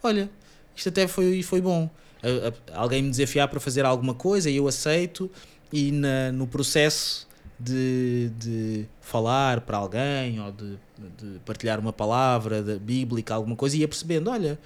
olha, 0.03 0.31
isto 0.75 0.89
até 0.89 1.07
foi, 1.07 1.43
foi 1.43 1.61
bom. 1.61 1.91
Ah, 2.23 2.55
ah, 2.73 2.81
alguém 2.81 3.03
me 3.03 3.11
desafiar 3.11 3.49
para 3.49 3.61
fazer 3.61 3.85
alguma 3.85 4.15
coisa 4.15 4.49
e 4.49 4.57
eu 4.57 4.67
aceito, 4.67 5.31
e 5.71 5.93
na, 5.93 6.33
no 6.33 6.47
processo 6.47 7.29
de, 7.59 8.31
de 8.39 8.87
falar 9.01 9.63
para 9.63 9.79
alguém 9.79 10.41
ou 10.41 10.53
de, 10.53 10.79
de 11.19 11.39
partilhar 11.45 11.81
uma 11.81 11.93
palavra 11.93 12.63
de, 12.63 12.79
bíblica, 12.79 13.35
alguma 13.35 13.57
coisa, 13.57 13.77
ia 13.77 13.89
percebendo: 13.89 14.31
olha, 14.31 14.59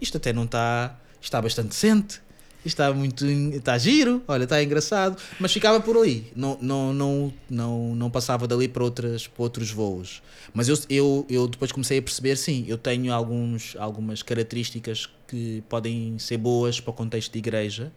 isto 0.00 0.16
até 0.16 0.32
não 0.32 0.44
está, 0.44 0.98
está 1.20 1.40
bastante 1.40 1.68
decente, 1.68 2.20
está 2.64 2.92
muito, 2.92 3.26
está 3.26 3.76
giro, 3.76 4.22
olha, 4.26 4.44
está 4.44 4.62
engraçado, 4.62 5.16
mas 5.38 5.52
ficava 5.52 5.80
por 5.80 5.96
ali, 5.96 6.32
não, 6.34 6.56
não, 6.60 6.92
não, 6.92 7.34
não, 7.50 7.94
não 7.94 8.10
passava 8.10 8.46
dali 8.46 8.68
para, 8.68 8.82
outras, 8.82 9.26
para 9.26 9.42
outros 9.42 9.70
voos. 9.70 10.22
Mas 10.54 10.68
eu, 10.68 10.78
eu, 10.88 11.26
eu 11.28 11.48
depois 11.48 11.70
comecei 11.72 11.98
a 11.98 12.02
perceber, 12.02 12.36
sim, 12.36 12.64
eu 12.66 12.78
tenho 12.78 13.12
alguns, 13.12 13.76
algumas 13.78 14.22
características 14.22 15.08
que 15.28 15.62
podem 15.68 16.18
ser 16.18 16.38
boas 16.38 16.80
para 16.80 16.90
o 16.90 16.94
contexto 16.94 17.32
de 17.32 17.38
igreja, 17.38 17.92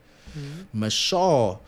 mas 0.73 0.93
só 0.93 1.61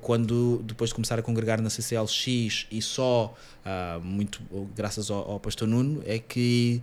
quando 0.00 0.62
depois 0.64 0.90
de 0.90 0.94
começar 0.94 1.18
a 1.18 1.22
congregar 1.22 1.60
na 1.60 1.70
CCLX 1.70 2.66
e 2.70 2.82
só 2.82 3.34
ah, 3.64 4.00
muito 4.02 4.40
graças 4.74 5.10
ao, 5.10 5.32
ao 5.32 5.40
pastor 5.40 5.66
Nuno 5.66 6.02
é 6.06 6.18
que 6.18 6.82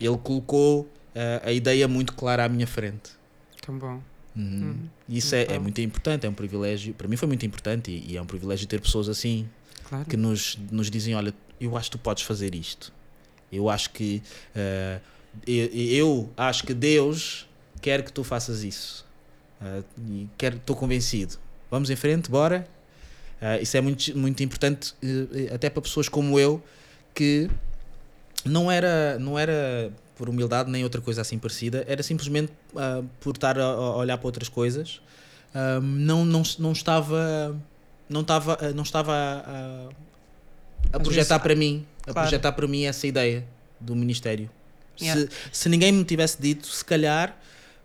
ele 0.00 0.16
colocou 0.18 0.88
ah, 1.14 1.42
a 1.48 1.52
ideia 1.52 1.86
muito 1.86 2.14
clara 2.14 2.44
à 2.44 2.48
minha 2.48 2.66
frente. 2.66 3.12
Tão 3.60 3.78
bom. 3.78 4.00
Uhum. 4.36 4.88
E 5.08 5.18
Isso 5.18 5.34
é, 5.34 5.42
é 5.42 5.58
muito 5.58 5.80
importante, 5.80 6.24
é 6.26 6.30
um 6.30 6.34
privilégio, 6.34 6.94
para 6.94 7.08
mim 7.08 7.16
foi 7.16 7.28
muito 7.28 7.44
importante 7.44 7.90
e, 7.90 8.12
e 8.12 8.16
é 8.16 8.22
um 8.22 8.26
privilégio 8.26 8.66
ter 8.66 8.80
pessoas 8.80 9.08
assim 9.08 9.48
Claro. 9.90 10.04
que 10.04 10.16
nos, 10.16 10.56
nos 10.70 10.88
dizem: 10.88 11.16
Olha, 11.16 11.34
eu 11.60 11.76
acho 11.76 11.90
que 11.90 11.98
tu 11.98 12.00
podes 12.00 12.22
fazer 12.22 12.54
isto. 12.54 12.92
Eu 13.52 13.68
acho 13.68 13.90
que 13.90 14.22
eh, 14.54 15.00
eu, 15.44 15.66
eu 15.74 16.30
acho 16.36 16.64
que 16.64 16.72
Deus 16.72 17.48
quer 17.82 18.04
que 18.04 18.12
tu 18.12 18.22
faças 18.22 18.62
isso. 18.62 19.04
Eh, 19.60 19.82
e 20.08 20.28
quero, 20.38 20.56
estou 20.58 20.76
convencido. 20.76 21.36
Vamos 21.70 21.90
em 21.90 21.96
frente, 21.96 22.30
bora. 22.30 22.66
Eh, 23.40 23.62
isso 23.62 23.76
é 23.76 23.80
muito, 23.80 24.16
muito 24.16 24.42
importante, 24.42 24.94
eh, 25.02 25.54
até 25.54 25.70
para 25.70 25.80
pessoas 25.80 26.08
como 26.08 26.38
eu, 26.38 26.62
que 27.14 27.48
não 28.44 28.70
era, 28.70 29.18
não 29.18 29.38
era 29.38 29.90
por 30.16 30.28
humildade 30.28 30.70
nem 30.70 30.84
outra 30.84 31.00
coisa 31.00 31.22
assim 31.22 31.38
parecida, 31.38 31.84
era 31.88 32.02
simplesmente 32.02 32.52
ah, 32.76 33.02
por 33.20 33.34
estar 33.34 33.58
a, 33.58 33.64
a 33.64 33.96
olhar 33.96 34.18
para 34.18 34.26
outras 34.26 34.48
coisas, 34.50 35.00
ah, 35.54 35.80
não, 35.82 36.24
não, 36.24 36.42
não 36.58 36.72
estava 36.72 37.56
não 38.08 38.22
estava 38.22 38.58
não 38.74 38.82
estava 38.82 39.14
a, 39.14 39.88
a 40.92 41.00
projetar 41.00 41.38
para 41.38 41.54
mim 41.54 41.86
a 42.02 42.12
claro. 42.12 42.28
projetar 42.28 42.52
para 42.52 42.66
mim 42.66 42.84
essa 42.84 43.06
ideia 43.06 43.46
do 43.80 43.94
ministério 43.96 44.50
Yeah. 45.00 45.18
se, 45.18 45.30
se 45.50 45.68
ninguém 45.70 45.90
me 45.92 46.04
tivesse 46.04 46.36
dito 46.42 46.66
se 46.66 46.84
calhar 46.84 47.34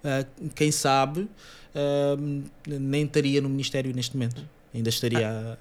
ah, 0.03 0.25
quem 0.53 0.69
sabe 0.69 1.29
nem 2.67 3.03
estaria 3.03 3.41
no 3.41 3.49
ministério 3.49 3.93
neste 3.93 4.15
momento. 4.15 4.41
Ainda 4.73 4.89
estaria 4.89 5.57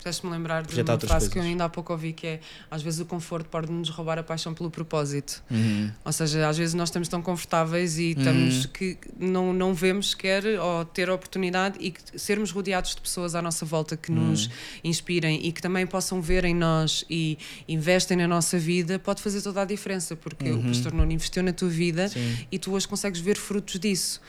Fizeste-me 0.00 0.32
lembrar 0.32 0.62
de 0.62 0.80
uma 0.80 0.98
frase 0.98 1.28
que 1.28 1.38
eu 1.38 1.42
ainda 1.42 1.66
há 1.66 1.68
pouco 1.68 1.92
ouvi 1.92 2.14
que 2.14 2.26
é 2.26 2.40
às 2.70 2.80
vezes 2.80 3.00
o 3.00 3.04
conforto 3.04 3.50
pode 3.50 3.70
nos 3.70 3.90
roubar 3.90 4.18
a 4.18 4.22
paixão 4.22 4.54
pelo 4.54 4.70
propósito. 4.70 5.42
Uhum. 5.50 5.92
Ou 6.02 6.10
seja, 6.10 6.48
às 6.48 6.56
vezes 6.56 6.72
nós 6.72 6.88
estamos 6.88 7.06
tão 7.06 7.20
confortáveis 7.20 7.98
e 7.98 8.12
estamos 8.12 8.64
que 8.64 8.96
não, 9.18 9.52
não 9.52 9.74
vemos 9.74 10.10
sequer 10.10 10.58
ou 10.58 10.86
ter 10.86 11.10
a 11.10 11.14
oportunidade 11.14 11.76
e 11.80 11.90
que 11.90 12.00
sermos 12.18 12.50
rodeados 12.50 12.94
de 12.94 13.00
pessoas 13.02 13.34
à 13.34 13.42
nossa 13.42 13.66
volta 13.66 13.94
que 13.94 14.10
nos 14.10 14.48
inspirem 14.82 15.46
e 15.46 15.52
que 15.52 15.60
também 15.60 15.86
possam 15.86 16.22
ver 16.22 16.46
em 16.46 16.54
nós 16.54 17.04
e 17.10 17.36
investem 17.68 18.16
na 18.16 18.26
nossa 18.26 18.58
vida 18.58 18.98
pode 18.98 19.20
fazer 19.20 19.42
toda 19.42 19.60
a 19.60 19.64
diferença 19.66 20.16
porque 20.16 20.50
o 20.50 20.62
pastor 20.62 20.94
Nuno 20.94 21.12
investiu 21.12 21.42
na 21.42 21.52
tua 21.52 21.68
vida 21.68 22.08
Sim. 22.08 22.38
e 22.50 22.58
tu 22.58 22.72
hoje 22.72 22.88
consegues 22.88 23.20
ver 23.20 23.36
frutos 23.36 23.78
disso 23.78 24.20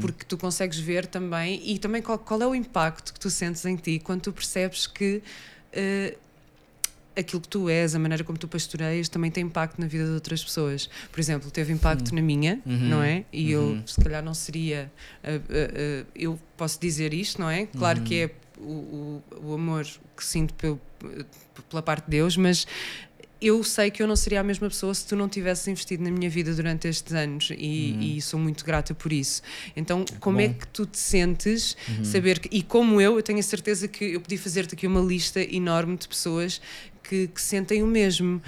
porque 0.00 0.24
tu 0.24 0.36
consegues 0.36 0.78
ver 0.78 1.06
também 1.06 1.62
e 1.64 1.78
também 1.78 2.02
qual, 2.02 2.18
qual 2.18 2.42
é 2.42 2.46
o 2.46 2.54
impacto 2.54 3.14
que 3.14 3.20
tu 3.20 3.30
sentes 3.30 3.64
em 3.64 3.76
ti 3.76 4.00
quando 4.02 4.22
tu 4.22 4.32
percebes 4.32 4.86
que 4.86 5.19
eh, 5.72 6.16
aquilo 7.16 7.40
que 7.40 7.48
tu 7.48 7.68
és, 7.68 7.94
a 7.94 7.98
maneira 7.98 8.22
como 8.24 8.38
tu 8.38 8.46
pastoreias 8.48 9.08
também 9.08 9.30
tem 9.30 9.44
impacto 9.44 9.78
na 9.80 9.86
vida 9.86 10.04
de 10.04 10.10
outras 10.12 10.42
pessoas. 10.42 10.88
Por 11.10 11.20
exemplo, 11.20 11.50
teve 11.50 11.72
impacto 11.72 12.14
na 12.14 12.22
minha, 12.22 12.60
não 12.64 13.02
é? 13.02 13.24
E 13.32 13.50
eu 13.50 13.82
se 13.86 14.00
calhar 14.00 14.22
não 14.22 14.32
seria 14.34 14.90
eh, 15.22 15.40
eh, 15.48 15.70
eh, 15.74 16.04
eu 16.14 16.38
posso 16.56 16.80
dizer 16.80 17.12
isto, 17.12 17.40
não 17.40 17.50
é? 17.50 17.66
Claro 17.66 18.00
que 18.02 18.14
é 18.22 18.30
o, 18.58 18.62
o, 18.62 19.22
o 19.50 19.54
amor 19.54 19.84
que 20.16 20.24
sinto 20.24 20.54
pel- 20.54 20.80
pela 21.68 21.82
parte 21.82 22.04
de 22.04 22.10
Deus, 22.12 22.36
mas 22.36 22.66
eu 23.40 23.62
sei 23.64 23.90
que 23.90 24.02
eu 24.02 24.06
não 24.06 24.16
seria 24.16 24.40
a 24.40 24.42
mesma 24.42 24.68
pessoa 24.68 24.92
se 24.94 25.06
tu 25.06 25.16
não 25.16 25.28
tivesses 25.28 25.66
investido 25.66 26.02
na 26.04 26.10
minha 26.10 26.28
vida 26.28 26.54
durante 26.54 26.86
estes 26.88 27.12
anos 27.14 27.50
e, 27.56 28.16
e 28.16 28.20
sou 28.20 28.38
muito 28.38 28.64
grata 28.64 28.94
por 28.94 29.12
isso. 29.12 29.42
Então, 29.74 30.04
como 30.18 30.40
é 30.40 30.48
bom. 30.48 30.54
que 30.54 30.66
tu 30.68 30.84
te 30.84 30.98
sentes 30.98 31.76
saber 32.04 32.38
que, 32.38 32.48
e 32.50 32.62
como 32.62 33.00
eu, 33.00 33.16
eu 33.16 33.22
tenho 33.22 33.38
a 33.38 33.42
certeza 33.42 33.88
que 33.88 34.04
eu 34.04 34.20
podia 34.20 34.38
fazer-te 34.38 34.74
aqui 34.74 34.86
uma 34.86 35.00
lista 35.00 35.40
enorme 35.40 35.96
de 35.96 36.06
pessoas 36.06 36.60
que, 37.02 37.26
que 37.28 37.40
sentem 37.42 37.82
o 37.82 37.86
mesmo 37.86 38.40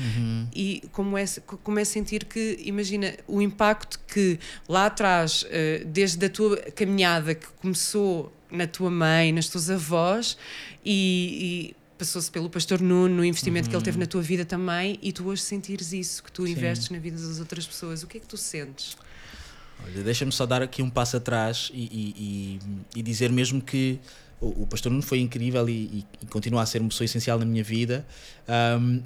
e 0.54 0.82
como 0.92 1.16
é, 1.16 1.24
como 1.64 1.78
é 1.78 1.84
sentir 1.84 2.24
que, 2.24 2.58
imagina, 2.64 3.14
o 3.26 3.42
impacto 3.42 3.98
que 4.06 4.38
lá 4.68 4.86
atrás, 4.86 5.44
eh, 5.50 5.82
desde 5.84 6.26
a 6.26 6.30
tua 6.30 6.56
caminhada 6.58 7.34
que 7.34 7.46
começou 7.60 8.32
na 8.50 8.66
tua 8.66 8.90
mãe, 8.90 9.32
nas 9.32 9.48
tuas 9.48 9.68
avós 9.70 10.36
e, 10.84 11.74
e 11.74 11.81
passou-se 12.02 12.28
pelo 12.32 12.50
pastor 12.50 12.80
Nuno, 12.80 13.14
no 13.14 13.24
investimento 13.24 13.70
que 13.70 13.76
ele 13.76 13.84
teve 13.84 13.96
na 13.96 14.06
tua 14.06 14.20
vida 14.20 14.44
também 14.44 14.98
e 15.00 15.12
tu 15.12 15.24
hoje 15.28 15.40
sentires 15.42 15.92
isso, 15.92 16.20
que 16.24 16.32
tu 16.32 16.44
investes 16.48 16.90
na 16.90 16.98
vida 16.98 17.16
das 17.16 17.38
outras 17.38 17.64
pessoas, 17.64 18.02
o 18.02 18.08
que 18.08 18.16
é 18.16 18.20
que 18.20 18.26
tu 18.26 18.36
sentes? 18.36 18.96
Olha, 19.84 20.02
deixa-me 20.02 20.32
só 20.32 20.44
dar 20.44 20.62
aqui 20.62 20.82
um 20.82 20.90
passo 20.90 21.16
atrás 21.16 21.70
e, 21.72 21.80
e- 21.84 22.60
e- 22.96 23.02
dizer 23.02 23.30
mesmo 23.30 23.60
que 23.62 24.00
o, 24.40 24.62
o 24.62 24.66
pastor 24.66 24.90
Nuno 24.90 25.02
foi 25.04 25.20
incrível 25.20 25.68
e, 25.68 26.04
e- 26.22 26.26
continua 26.28 26.62
a 26.62 26.66
ser 26.66 26.80
uma 26.80 26.88
pessoa 26.88 27.04
essencial 27.04 27.38
na 27.38 27.44
minha 27.44 27.62
vida. 27.62 28.04
Ahm, 28.48 29.00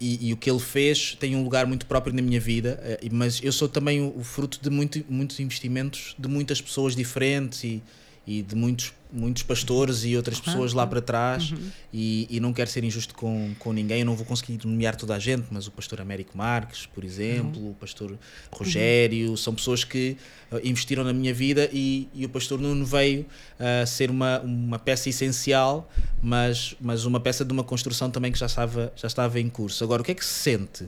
e, 0.00 0.28
e 0.30 0.32
o 0.32 0.36
que 0.36 0.50
ele 0.50 0.58
fez 0.58 1.14
tem 1.20 1.36
um 1.36 1.44
lugar 1.44 1.64
muito 1.64 1.86
próprio 1.86 2.12
na 2.12 2.20
minha 2.22 2.40
vida, 2.40 2.80
eh, 2.82 3.08
mas 3.12 3.40
eu 3.40 3.52
sou 3.52 3.68
também 3.68 4.00
o, 4.00 4.18
o 4.18 4.24
fruto 4.24 4.58
de 4.60 4.68
muito, 4.68 5.04
muitos 5.08 5.38
investimentos 5.38 6.16
de 6.18 6.26
muitas 6.26 6.60
pessoas 6.60 6.96
diferentes 6.96 7.62
e, 7.62 7.80
e 8.26 8.40
de 8.40 8.54
muitos, 8.54 8.92
muitos 9.12 9.42
pastores 9.42 10.04
e 10.04 10.16
outras 10.16 10.38
pessoas 10.38 10.72
lá 10.72 10.86
para 10.86 11.00
trás 11.00 11.50
uhum. 11.50 11.58
e, 11.92 12.28
e, 12.30 12.38
não 12.38 12.52
quero 12.52 12.70
ser 12.70 12.84
injusto 12.84 13.14
com, 13.14 13.52
com 13.58 13.72
ninguém, 13.72 14.00
eu 14.00 14.06
não 14.06 14.14
vou 14.14 14.24
conseguir 14.24 14.64
nomear 14.64 14.94
toda 14.94 15.14
a 15.16 15.18
gente, 15.18 15.46
mas 15.50 15.66
o 15.66 15.72
pastor 15.72 16.00
Américo 16.00 16.36
Marques, 16.38 16.86
por 16.86 17.02
exemplo, 17.02 17.60
uhum. 17.60 17.70
o 17.70 17.74
pastor 17.74 18.16
Rogério, 18.52 19.30
uhum. 19.30 19.36
são 19.36 19.54
pessoas 19.54 19.82
que 19.82 20.16
uh, 20.52 20.60
investiram 20.62 21.02
na 21.02 21.12
minha 21.12 21.34
vida 21.34 21.68
e, 21.72 22.08
e 22.14 22.24
o 22.24 22.28
pastor 22.28 22.60
Nuno 22.60 22.84
veio 22.86 23.26
a 23.58 23.82
uh, 23.82 23.86
ser 23.86 24.08
uma, 24.08 24.40
uma 24.40 24.78
peça 24.78 25.08
essencial, 25.08 25.90
mas, 26.22 26.76
mas 26.80 27.04
uma 27.04 27.18
peça 27.18 27.44
de 27.44 27.52
uma 27.52 27.64
construção 27.64 28.08
também 28.08 28.30
que 28.30 28.38
já 28.38 28.46
estava, 28.46 28.92
já 28.94 29.08
estava 29.08 29.40
em 29.40 29.48
curso. 29.48 29.82
Agora, 29.82 30.00
o 30.00 30.04
que 30.04 30.12
é 30.12 30.14
que 30.14 30.24
se 30.24 30.34
sente? 30.34 30.86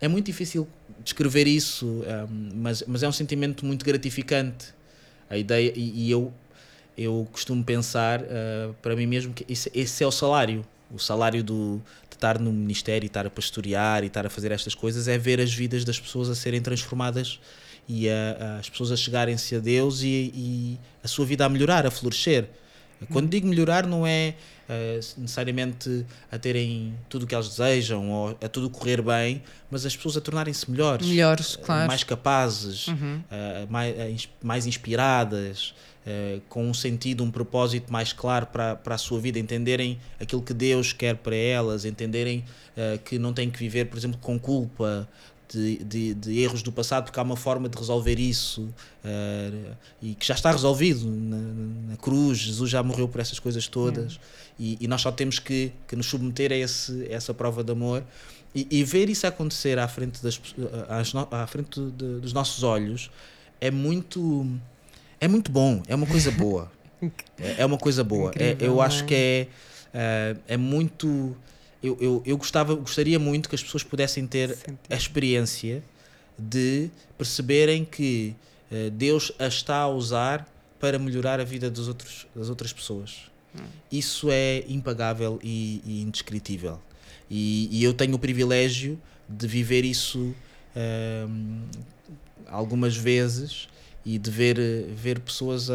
É 0.00 0.08
muito 0.08 0.26
difícil 0.26 0.68
descrever 1.04 1.46
isso, 1.46 1.86
um, 1.86 2.50
mas, 2.56 2.82
mas 2.86 3.02
é 3.02 3.08
um 3.08 3.12
sentimento 3.12 3.64
muito 3.64 3.84
gratificante 3.86 4.75
a 5.28 5.36
ideia, 5.36 5.72
e, 5.74 6.06
e 6.06 6.10
eu, 6.10 6.32
eu 6.96 7.26
costumo 7.32 7.62
pensar 7.62 8.22
uh, 8.22 8.74
para 8.80 8.94
mim 8.96 9.06
mesmo 9.06 9.32
que 9.32 9.44
esse, 9.48 9.70
esse, 9.74 10.02
é 10.02 10.06
o 10.06 10.12
salário. 10.12 10.64
O 10.90 10.98
salário 10.98 11.42
do, 11.42 11.80
de 12.08 12.16
estar 12.16 12.38
no 12.38 12.52
ministério 12.52 13.06
estar 13.06 13.26
a 13.26 13.30
pastorear 13.30 14.04
e 14.04 14.06
estar 14.06 14.24
a 14.24 14.30
fazer 14.30 14.52
estas 14.52 14.74
coisas 14.74 15.08
é 15.08 15.18
ver 15.18 15.40
as 15.40 15.52
vidas 15.52 15.84
das 15.84 15.98
pessoas 15.98 16.28
a 16.28 16.34
serem 16.34 16.62
transformadas 16.62 17.40
e 17.88 18.08
a, 18.08 18.36
a, 18.38 18.58
as 18.58 18.68
pessoas 18.68 18.92
a 18.92 18.96
chegarem-se 18.96 19.56
a 19.56 19.58
Deus 19.58 20.02
e, 20.02 20.32
e, 20.34 20.78
a 21.02 21.08
sua 21.08 21.26
vida 21.26 21.44
a 21.44 21.48
melhorar, 21.48 21.86
a 21.86 21.90
florescer. 21.90 22.48
Quando 23.12 23.28
digo 23.28 23.46
melhorar, 23.46 23.86
não 23.86 24.06
é 24.06 24.34
uh, 24.68 25.20
necessariamente 25.20 26.06
a 26.30 26.38
terem 26.38 26.94
tudo 27.08 27.24
o 27.24 27.26
que 27.26 27.34
elas 27.34 27.48
desejam 27.48 28.10
ou 28.10 28.38
a 28.42 28.48
tudo 28.48 28.70
correr 28.70 29.02
bem, 29.02 29.42
mas 29.70 29.84
as 29.84 29.94
pessoas 29.94 30.16
a 30.16 30.20
tornarem-se 30.20 30.70
melhores, 30.70 31.06
melhores 31.06 31.56
claro. 31.56 31.88
mais 31.88 32.02
capazes, 32.02 32.88
uhum. 32.88 33.20
uh, 33.30 33.70
mais, 33.70 34.28
mais 34.42 34.66
inspiradas, 34.66 35.74
uh, 36.06 36.40
com 36.48 36.68
um 36.68 36.74
sentido, 36.74 37.22
um 37.22 37.30
propósito 37.30 37.92
mais 37.92 38.12
claro 38.12 38.46
para, 38.46 38.76
para 38.76 38.94
a 38.94 38.98
sua 38.98 39.20
vida, 39.20 39.38
entenderem 39.38 39.98
aquilo 40.18 40.40
que 40.40 40.54
Deus 40.54 40.92
quer 40.92 41.16
para 41.16 41.36
elas, 41.36 41.84
entenderem 41.84 42.44
que 43.06 43.18
não 43.18 43.32
têm 43.32 43.50
que 43.50 43.58
viver, 43.58 43.86
por 43.86 43.96
exemplo, 43.96 44.18
com 44.20 44.38
culpa, 44.38 45.08
de, 45.48 45.84
de, 45.84 46.14
de, 46.14 46.40
erros 46.40 46.62
do 46.62 46.72
passado, 46.72 47.04
porque 47.04 47.18
há 47.18 47.22
uma 47.22 47.36
forma 47.36 47.68
de 47.68 47.78
resolver 47.78 48.18
isso 48.18 48.62
uh, 49.04 49.76
e 50.02 50.14
que 50.14 50.26
já 50.26 50.34
está 50.34 50.50
resolvido 50.50 51.06
na, 51.06 51.90
na, 51.90 51.96
cruz. 51.96 52.38
Jesus 52.38 52.70
já 52.70 52.82
morreu 52.82 53.08
por 53.08 53.20
essas 53.20 53.38
coisas 53.38 53.66
todas 53.68 54.18
e, 54.58 54.76
e, 54.80 54.88
nós 54.88 55.00
só 55.00 55.12
temos 55.12 55.38
que, 55.38 55.72
que 55.86 55.94
nos 55.94 56.06
submeter 56.06 56.52
a, 56.52 56.56
esse, 56.56 57.06
essa 57.10 57.32
prova 57.32 57.62
de 57.62 57.72
amor 57.72 58.02
e, 58.54 58.66
e, 58.70 58.84
ver 58.84 59.08
isso 59.08 59.26
acontecer 59.26 59.78
à 59.78 59.86
frente, 59.86 60.22
das, 60.22 60.40
à, 60.88 61.42
à 61.42 61.46
frente 61.46 61.80
de, 61.80 62.20
dos 62.20 62.32
nossos 62.32 62.62
olhos 62.62 63.10
é 63.60 63.70
muito, 63.70 64.46
é 65.20 65.28
muito 65.28 65.50
bom, 65.50 65.82
é 65.86 65.94
uma 65.94 66.06
coisa 66.06 66.30
boa. 66.30 66.70
é, 67.38 67.62
é 67.62 67.66
uma 67.66 67.78
coisa 67.78 68.02
boa. 68.02 68.30
Incrível, 68.30 68.56
é, 68.60 68.68
eu 68.68 68.80
acho 68.80 69.04
é? 69.04 69.06
que 69.06 69.14
é, 69.14 69.46
uh, 70.36 70.40
é 70.48 70.56
muito 70.56 71.36
eu, 71.86 71.96
eu, 72.00 72.22
eu 72.26 72.36
gostava, 72.36 72.74
gostaria 72.74 73.18
muito 73.18 73.48
que 73.48 73.54
as 73.54 73.62
pessoas 73.62 73.82
pudessem 73.82 74.26
ter 74.26 74.56
a 74.90 74.94
experiência 74.94 75.82
de 76.38 76.90
perceberem 77.16 77.84
que 77.84 78.34
uh, 78.70 78.90
Deus 78.90 79.32
a 79.38 79.46
está 79.46 79.78
a 79.78 79.88
usar 79.88 80.46
para 80.78 80.98
melhorar 80.98 81.40
a 81.40 81.44
vida 81.44 81.70
dos 81.70 81.88
outros, 81.88 82.26
das 82.34 82.48
outras 82.48 82.72
pessoas. 82.72 83.30
Hum. 83.54 83.62
Isso 83.90 84.28
é 84.30 84.64
impagável 84.68 85.38
e, 85.42 85.80
e 85.84 86.02
indescritível. 86.02 86.80
E, 87.30 87.68
e, 87.72 87.82
eu 87.82 87.92
tenho 87.92 88.14
o 88.14 88.18
privilégio 88.18 89.00
de 89.28 89.46
viver 89.48 89.84
isso 89.84 90.34
uh, 90.76 91.68
algumas 92.46 92.96
vezes 92.96 93.68
e 94.04 94.18
de 94.18 94.30
ver, 94.30 94.56
ver 94.94 95.18
pessoas 95.18 95.68
a, 95.68 95.74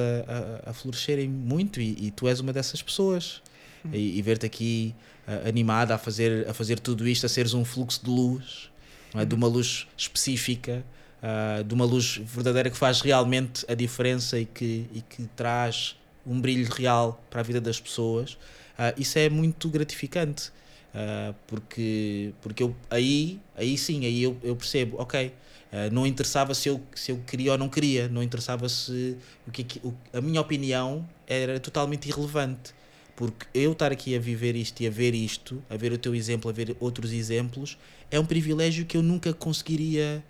a, 0.65 0.69
a 0.69 0.73
florescerem 0.73 1.27
muito, 1.27 1.81
e, 1.81 2.07
e, 2.07 2.11
tu 2.11 2.27
és 2.29 2.39
uma 2.39 2.53
dessas 2.53 2.81
pessoas. 2.81 3.41
Hum. 3.85 3.89
E, 3.93 4.17
e 4.17 4.21
ver-te 4.21 4.45
aqui 4.45 4.95
uh, 5.31 5.47
animada 5.47 5.95
a 5.95 5.97
fazer, 5.97 6.47
a 6.47 6.53
fazer 6.53 6.79
tudo 6.79 7.07
isto, 7.07 7.25
a 7.25 7.29
seres 7.29 7.53
um 7.53 7.63
fluxo 7.63 8.03
de 8.03 8.09
luz, 8.09 8.69
é? 9.15 9.25
de 9.25 9.35
uma 9.35 9.47
luz 9.47 9.88
específica, 9.97 10.83
uh, 11.21 11.63
de 11.63 11.73
uma 11.73 11.85
luz 11.85 12.17
verdadeira 12.17 12.69
que 12.69 12.77
faz 12.77 13.01
realmente 13.01 13.65
a 13.67 13.73
diferença 13.73 14.39
e 14.39 14.45
que, 14.45 14.88
e 14.93 15.01
que 15.01 15.27
traz 15.35 15.95
um 16.25 16.39
brilho 16.39 16.71
real 16.71 17.23
para 17.29 17.39
a 17.41 17.43
vida 17.43 17.61
das 17.61 17.79
pessoas. 17.79 18.33
Uh, 18.33 18.93
isso 18.97 19.17
é 19.17 19.29
muito 19.29 19.69
gratificante. 19.69 20.51
Uh, 20.93 21.33
porque 21.47 22.33
porque 22.41 22.61
eu, 22.61 22.75
aí, 22.89 23.39
aí 23.55 23.77
sim, 23.77 24.05
aí 24.05 24.23
eu, 24.23 24.35
eu 24.43 24.57
percebo, 24.57 25.00
ok, 25.00 25.27
uh, 25.27 25.93
não 25.93 26.05
interessava 26.05 26.53
se 26.53 26.67
eu, 26.67 26.81
se 26.93 27.13
eu 27.13 27.17
queria 27.25 27.53
ou 27.53 27.57
não 27.57 27.69
queria, 27.69 28.09
não 28.09 28.21
interessava 28.21 28.67
se 28.67 29.15
o 29.47 29.51
que, 29.51 29.79
o, 29.85 29.93
a 30.11 30.19
minha 30.19 30.41
opinião 30.41 31.07
era 31.25 31.59
totalmente 31.61 32.09
irrelevante. 32.09 32.73
Porque 33.22 33.46
eu 33.53 33.74
estar 33.74 33.92
aqui 33.92 34.16
a 34.16 34.20
viver 34.20 34.55
isto 34.55 34.81
e 34.81 34.88
a 34.88 34.90
ver 34.90 35.14
isto, 35.14 35.62
a 35.70 35.77
ver 35.77 35.92
o 35.92 35.98
teu 36.00 36.16
exemplo, 36.16 36.50
a 36.50 36.51
ver 36.51 36.75
outros 36.79 37.14
exemplos, 37.14 37.77
é 38.10 38.20
um 38.20 38.25
privilégio 38.25 38.84
que 38.84 38.98
eu 38.98 39.03
nunca 39.03 39.31
conseguiria 39.31 40.24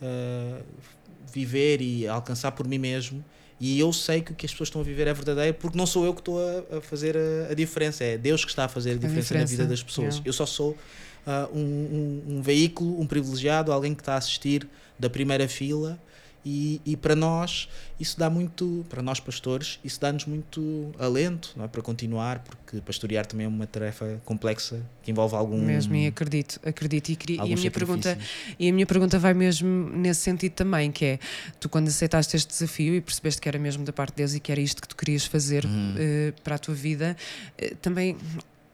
uh, 0.00 0.62
viver 1.34 1.82
e 1.82 2.06
alcançar 2.06 2.52
por 2.52 2.68
mim 2.68 2.78
mesmo. 2.78 3.24
E 3.58 3.80
eu 3.80 3.92
sei 3.92 4.20
que 4.20 4.30
o 4.30 4.34
que 4.36 4.46
as 4.46 4.52
pessoas 4.52 4.68
estão 4.68 4.80
a 4.80 4.84
viver 4.84 5.08
é 5.08 5.12
verdadeiro 5.12 5.54
porque 5.54 5.76
não 5.76 5.86
sou 5.86 6.04
eu 6.04 6.14
que 6.14 6.20
estou 6.20 6.38
a, 6.38 6.76
a 6.76 6.80
fazer 6.80 7.16
a, 7.16 7.50
a, 7.50 7.54
diferença, 7.54 8.04
é 8.04 8.16
Deus 8.16 8.44
que 8.44 8.50
está 8.52 8.66
a 8.66 8.68
fazer 8.68 8.92
a 8.92 8.94
diferença, 8.94 9.18
a 9.18 9.22
diferença. 9.22 9.52
na 9.52 9.58
vida 9.58 9.68
das 9.68 9.82
pessoas. 9.82 10.22
Eu 10.24 10.32
só 10.32 10.46
sou 10.46 10.70
uh, 10.70 11.52
um, 11.52 11.58
um, 11.58 12.36
um 12.36 12.42
veículo, 12.42 13.00
um 13.00 13.08
privilegiado, 13.08 13.72
alguém 13.72 13.92
que 13.92 14.02
está 14.02 14.14
a 14.14 14.18
assistir 14.18 14.68
da 14.96 15.10
primeira 15.10 15.48
fila 15.48 15.98
e, 16.48 16.80
e 16.86 16.96
para 16.96 17.16
nós, 17.16 17.68
isso 17.98 18.16
dá 18.16 18.30
muito, 18.30 18.86
para 18.88 19.02
nós 19.02 19.18
pastores, 19.18 19.80
isso 19.82 20.00
dá-nos 20.00 20.26
muito 20.26 20.92
alento 20.96 21.52
é? 21.60 21.66
para 21.66 21.82
continuar, 21.82 22.38
porque 22.38 22.80
pastorear 22.80 23.26
também 23.26 23.46
é 23.46 23.48
uma 23.48 23.66
tarefa 23.66 24.22
complexa 24.24 24.80
que 25.02 25.10
envolve 25.10 25.34
algum. 25.34 25.60
Mesmo, 25.60 25.96
e 25.96 26.06
acredito, 26.06 26.60
acredito. 26.64 27.08
E, 27.08 27.16
e, 27.32 27.40
a 27.40 27.44
minha 27.44 27.68
pergunta, 27.68 28.16
e 28.60 28.68
a 28.68 28.72
minha 28.72 28.86
pergunta 28.86 29.18
vai 29.18 29.34
mesmo 29.34 29.90
nesse 29.90 30.20
sentido 30.20 30.52
também, 30.52 30.92
que 30.92 31.04
é, 31.04 31.18
tu 31.58 31.68
quando 31.68 31.88
aceitaste 31.88 32.36
este 32.36 32.48
desafio 32.48 32.94
e 32.94 33.00
percebeste 33.00 33.40
que 33.40 33.48
era 33.48 33.58
mesmo 33.58 33.84
da 33.84 33.92
parte 33.92 34.12
de 34.12 34.18
Deus 34.18 34.34
e 34.36 34.38
que 34.38 34.52
era 34.52 34.60
isto 34.60 34.80
que 34.80 34.86
tu 34.86 34.94
querias 34.94 35.24
fazer 35.24 35.64
uhum. 35.64 35.94
uh, 35.94 36.42
para 36.44 36.54
a 36.54 36.58
tua 36.58 36.76
vida, 36.76 37.16
uh, 37.60 37.74
também 37.78 38.16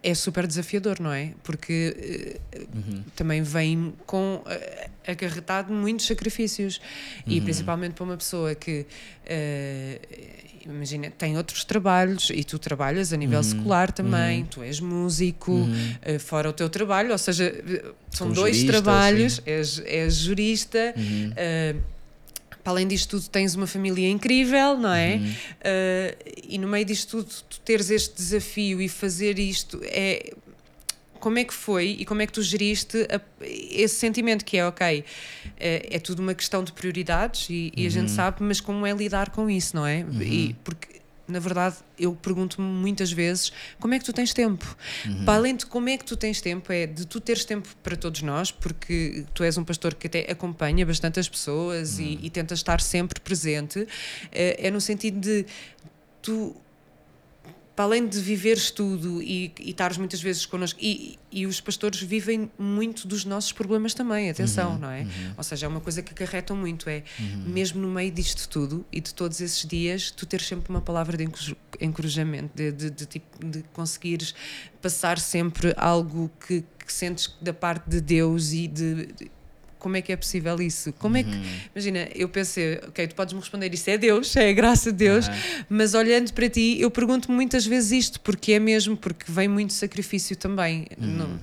é 0.03 0.15
super 0.15 0.47
desafiador, 0.47 0.99
não 1.01 1.13
é? 1.13 1.33
Porque 1.43 2.37
uhum. 2.75 3.05
também 3.15 3.43
vem 3.43 3.95
com 4.05 4.43
uh, 4.45 4.91
acarretado 5.07 5.73
muitos 5.73 6.07
sacrifícios 6.07 6.81
uhum. 7.27 7.33
e 7.33 7.41
principalmente 7.41 7.93
para 7.93 8.05
uma 8.05 8.17
pessoa 8.17 8.55
que 8.55 8.81
uh, 8.81 10.33
imagina 10.65 11.11
tem 11.11 11.37
outros 11.37 11.65
trabalhos 11.65 12.31
e 12.31 12.43
tu 12.43 12.59
trabalhas 12.59 13.13
a 13.13 13.17
nível 13.17 13.39
uhum. 13.39 13.45
secular 13.45 13.93
também, 13.93 14.41
uhum. 14.41 14.47
tu 14.47 14.63
és 14.63 14.81
músico 14.81 15.53
uh, 15.53 16.19
fora 16.19 16.51
o 16.51 16.53
teu 16.53 16.69
trabalho, 16.69 17.13
ou 17.13 17.19
seja, 17.19 17.53
são 18.11 18.31
dois 18.33 18.57
jurista, 18.57 18.73
trabalhos, 18.73 19.41
és, 19.47 19.81
és 19.85 20.15
jurista 20.17 20.95
para 22.63 22.73
além 22.73 22.87
disto 22.87 23.11
tudo, 23.11 23.29
tens 23.29 23.55
uma 23.55 23.67
família 23.67 24.09
incrível, 24.09 24.79
não 24.79 24.93
é? 24.93 25.17
Uhum. 25.17 25.25
Uh, 25.25 26.33
e 26.49 26.59
no 26.59 26.69
meio 26.69 26.85
disto 26.85 27.19
tudo, 27.19 27.33
tu 27.49 27.61
teres 27.61 27.91
este 27.91 28.15
desafio 28.15 28.81
e 28.81 28.89
fazer 28.89 29.39
isto 29.39 29.81
é. 29.85 30.33
Como 31.19 31.39
é 31.39 31.45
que 31.45 31.55
foi 31.55 31.99
e 32.01 32.05
como 32.05 32.21
é 32.21 32.27
que 32.27 32.33
tu 32.33 32.43
geriste 32.43 33.07
a, 33.09 33.21
esse 33.45 33.95
sentimento 33.95 34.45
que 34.45 34.57
é, 34.57 34.67
ok, 34.67 35.05
é, 35.57 35.89
é 35.93 35.99
tudo 36.01 36.21
uma 36.21 36.35
questão 36.35 36.65
de 36.65 36.73
prioridades 36.73 37.49
e, 37.49 37.73
e 37.77 37.87
a 37.87 37.91
gente 37.91 38.09
uhum. 38.09 38.17
sabe, 38.17 38.43
mas 38.43 38.61
como 38.61 38.85
é 38.85 38.93
lidar 38.93 39.31
com 39.31 39.49
isso, 39.49 39.77
não 39.77 39.87
é? 39.87 39.99
Uhum. 40.03 40.21
E, 40.21 40.57
porque 40.65 40.92
na 41.27 41.39
verdade, 41.39 41.77
eu 41.99 42.15
pergunto-me 42.15 42.67
muitas 42.67 43.13
vezes 43.13 43.53
como 43.79 43.95
é 43.95 43.99
que 43.99 44.05
tu 44.05 44.13
tens 44.13 44.35
tempo. 44.35 44.77
Uhum. 45.07 45.25
Para 45.25 45.35
além 45.35 45.57
de 45.57 45.67
como 45.67 45.89
é 45.89 45.97
que 45.97 46.05
tu 46.05 46.17
tens 46.17 46.41
tempo, 46.41 46.73
é 46.73 46.87
de 46.87 47.07
tu 47.07 47.21
teres 47.21 47.45
tempo 47.45 47.69
para 47.83 47.97
todos 47.97 48.23
nós, 48.23 48.51
porque 48.51 49.25
tu 49.33 49.45
és 49.45 49.57
um 49.57 49.65
pastor 49.65 49.95
que 49.95 50.07
até 50.07 50.31
acompanha 50.31 50.85
bastante 50.85 51.21
as 51.21 51.29
pessoas 51.29 51.99
uhum. 51.99 52.05
e, 52.05 52.27
e 52.27 52.31
tenta 52.31 52.55
estar 52.55 52.81
sempre 52.81 53.21
presente. 53.21 53.87
É, 54.31 54.67
é 54.67 54.71
no 54.71 54.81
sentido 54.81 55.21
de 55.21 55.47
tu 56.21 56.55
para 57.83 57.87
além 57.87 58.07
de 58.07 58.21
viveres 58.21 58.71
tudo 58.71 59.21
e, 59.21 59.53
e 59.59 59.71
estares 59.71 59.99
muitas 59.99 60.23
vezes 60.23 60.47
connosco, 60.47 60.79
e, 60.81 61.19
e 61.33 61.47
os 61.47 61.61
pastores 61.61 62.01
vivem 62.01 62.49
muito 62.57 63.09
dos 63.09 63.25
nossos 63.25 63.53
problemas 63.53 63.93
também, 63.93 64.31
atenção, 64.31 64.75
uhum, 64.75 64.79
não 64.79 64.91
é? 64.91 65.01
Uhum. 65.01 65.35
Ou 65.37 65.43
seja, 65.43 65.67
é 65.67 65.69
uma 65.69 65.81
coisa 65.81 66.01
que 66.01 66.13
acarretam 66.13 66.57
muito, 66.57 66.89
é 66.89 67.03
uhum. 67.19 67.45
mesmo 67.49 67.81
no 67.81 67.89
meio 67.89 68.13
disto 68.13 68.49
tudo 68.49 68.87
e 68.93 69.01
de 69.01 69.13
todos 69.13 69.41
esses 69.41 69.67
dias, 69.67 70.13
tu 70.13 70.25
teres 70.27 70.47
sempre 70.47 70.71
uma 70.71 70.81
palavra 70.81 71.17
de 71.17 71.27
encorajamento, 71.81 72.51
de, 72.55 72.71
de, 72.71 72.91
de, 72.91 73.07
tipo, 73.07 73.45
de 73.45 73.65
conseguires 73.73 74.33
passar 74.81 75.19
sempre 75.19 75.75
algo 75.77 76.31
que, 76.47 76.65
que 76.87 76.93
sentes 76.93 77.35
da 77.41 77.53
parte 77.53 77.91
de 77.91 78.01
Deus 78.01 78.53
e 78.53 78.69
de, 78.69 79.07
de 79.07 79.31
como 79.83 79.97
é 79.97 80.01
que 80.01 80.13
é 80.13 80.17
possível 80.17 80.63
isso? 80.63 80.93
Como 80.93 81.17
é 81.17 81.25
que. 81.25 81.31
Uhum. 81.31 81.61
Imagina, 81.75 82.09
eu 82.15 82.29
pensei, 82.29 82.79
ok, 82.87 83.09
tu 83.09 83.17
podes 83.17 83.35
me 83.35 83.41
responder 83.41 83.75
isso 83.75 83.91
é 83.91 83.99
Deus, 83.99 84.35
é 84.37 84.51
a 84.51 84.53
graça 84.53 84.93
de 84.93 84.99
Deus, 84.99 85.27
uhum. 85.27 85.35
mas 85.69 85.93
olhando 85.93 86.33
para 86.33 86.49
ti, 86.49 86.77
eu 86.81 86.89
pergunto 86.89 87.33
muitas 87.33 87.67
vezes 87.67 87.91
isto, 87.91 88.21
porque 88.21 88.53
é 88.53 88.61
mesmo, 88.61 88.97
porque 88.97 89.25
vem 89.31 89.49
muito 89.49 89.73
sacrifício 89.73 90.37
também. 90.37 90.87
Uhum. 90.97 91.07
Não, 91.09 91.41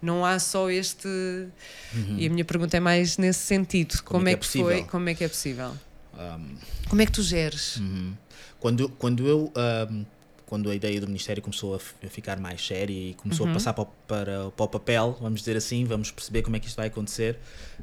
não 0.00 0.24
há 0.24 0.38
só 0.38 0.70
este. 0.70 1.06
Uhum. 1.06 2.16
E 2.16 2.26
a 2.26 2.30
minha 2.30 2.46
pergunta 2.46 2.78
é 2.78 2.80
mais 2.80 3.18
nesse 3.18 3.40
sentido: 3.40 4.02
como, 4.02 4.20
como 4.20 4.28
é, 4.28 4.32
é 4.32 4.36
que, 4.36 4.46
é 4.46 4.62
foi? 4.62 4.82
Como 4.84 5.08
é 5.10 5.14
que 5.14 5.24
é 5.24 5.28
possível? 5.28 5.72
Um, 6.14 6.56
Como 6.88 7.02
é 7.02 7.06
que 7.06 7.12
tu 7.12 7.22
geres? 7.22 7.76
Uhum. 7.76 8.14
Quando, 8.58 8.88
quando 8.88 9.26
eu. 9.28 9.52
Um, 9.90 10.04
quando 10.52 10.68
a 10.68 10.74
ideia 10.74 11.00
do 11.00 11.06
Ministério 11.06 11.42
começou 11.42 11.74
a, 11.74 11.78
a 12.06 12.10
ficar 12.10 12.38
mais 12.38 12.60
séria 12.66 12.92
e 12.92 13.14
começou 13.14 13.46
Uhum. 13.46 13.52
a 13.52 13.54
passar 13.54 13.72
para, 13.72 13.84
o- 13.84 13.86
para, 14.06 14.50
para 14.50 14.64
o 14.64 14.68
papel, 14.68 15.16
vamos 15.18 15.40
dizer 15.40 15.56
assim, 15.56 15.86
vamos 15.86 16.10
perceber 16.10 16.42
como 16.42 16.56
é 16.56 16.60
que 16.60 16.66
isto 16.66 16.76
vai 16.76 16.88
acontecer. 16.88 17.38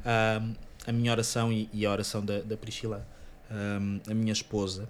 um, 0.06 0.54
a 0.86 0.92
minha 0.92 1.12
oração 1.12 1.52
e, 1.52 1.68
e 1.74 1.84
a 1.84 1.92
oração 1.92 2.24
da, 2.24 2.42
da 2.42 2.56
Priscila, 2.56 3.08
um, 3.50 4.00
a 4.08 4.14
minha 4.14 4.32
esposa, 4.34 4.88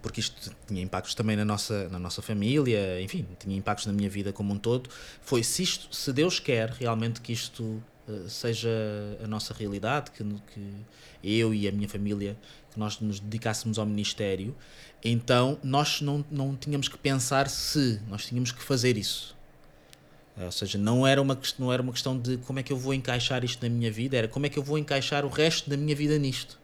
porque 0.00 0.20
isto 0.20 0.54
tinha 0.68 0.80
impactos 0.80 1.14
também 1.16 1.34
na 1.36 1.44
nossa, 1.44 1.88
na 1.88 1.98
nossa 1.98 2.22
família, 2.22 3.00
enfim, 3.02 3.26
tinha 3.40 3.56
impactos 3.56 3.86
na 3.86 3.92
minha 3.92 4.08
vida 4.08 4.32
como 4.32 4.54
um 4.54 4.58
todo, 4.58 4.88
foi 5.20 5.42
se, 5.42 5.64
isto, 5.64 5.92
se 5.92 6.12
Deus 6.12 6.38
quer 6.38 6.68
realmente 6.70 7.20
que 7.20 7.32
isto 7.32 7.82
eh, 8.08 8.28
seja 8.28 8.70
a 9.24 9.26
nossa 9.26 9.52
realidade, 9.52 10.12
que, 10.12 10.22
que 10.54 10.74
eu 11.24 11.52
e 11.52 11.66
a 11.66 11.72
minha 11.72 11.88
família, 11.88 12.36
que 12.72 12.78
nós 12.78 13.00
nos 13.00 13.20
dedicássemos 13.20 13.78
ao 13.78 13.86
ministério, 13.86 14.54
então 15.04 15.58
nós 15.62 16.00
não, 16.00 16.24
não 16.30 16.56
tínhamos 16.56 16.88
que 16.88 16.98
pensar 16.98 17.48
se, 17.48 18.00
nós 18.08 18.26
tínhamos 18.26 18.52
que 18.52 18.62
fazer 18.62 18.96
isso. 18.96 19.36
Eh, 20.36 20.44
Ou 20.44 20.52
seja, 20.52 20.78
não 20.78 21.06
era, 21.06 21.20
uma, 21.20 21.38
não 21.58 21.72
era 21.72 21.82
uma 21.82 21.92
questão 21.92 22.18
de 22.18 22.36
como 22.38 22.58
é 22.58 22.62
que 22.62 22.72
eu 22.72 22.76
vou 22.76 22.94
encaixar 22.94 23.44
isto 23.44 23.62
na 23.62 23.68
minha 23.68 23.90
vida, 23.90 24.16
era 24.16 24.28
como 24.28 24.46
é 24.46 24.48
que 24.48 24.58
eu 24.58 24.62
vou 24.62 24.78
encaixar 24.78 25.24
o 25.24 25.28
resto 25.28 25.68
da 25.68 25.76
minha 25.76 25.94
vida 25.94 26.18
nisto. 26.18 26.58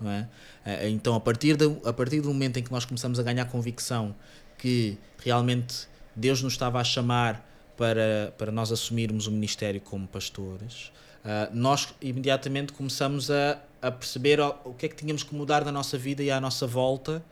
Não 0.00 0.10
é? 0.10 0.28
Eh, 0.64 0.90
Então, 0.90 1.14
a 1.14 1.20
partir, 1.20 1.56
do, 1.56 1.80
a 1.84 1.92
partir 1.92 2.20
do 2.20 2.28
momento 2.28 2.58
em 2.58 2.62
que 2.62 2.70
nós 2.72 2.84
começamos 2.84 3.18
a 3.18 3.22
ganhar 3.22 3.46
convicção 3.46 4.14
que 4.58 4.98
realmente 5.22 5.86
Deus 6.14 6.42
nos 6.42 6.54
estava 6.54 6.80
a 6.80 6.84
chamar 6.84 7.46
para, 7.76 8.32
para 8.38 8.50
nós 8.50 8.72
assumirmos 8.72 9.26
o 9.26 9.30
ministério 9.30 9.80
como 9.80 10.06
pastores, 10.06 10.90
ah, 11.26 11.50
nós 11.52 11.88
imediatamente 12.00 12.72
começamos 12.72 13.30
a, 13.32 13.58
a 13.82 13.90
perceber 13.90 14.38
o, 14.38 14.54
o 14.64 14.74
que 14.74 14.86
é 14.86 14.88
que 14.88 14.94
tínhamos 14.94 15.24
que 15.24 15.34
mudar 15.34 15.64
na 15.64 15.72
nossa 15.72 15.98
vida 15.98 16.22
e 16.22 16.30
à 16.30 16.40
nossa 16.40 16.66
volta 16.66 17.22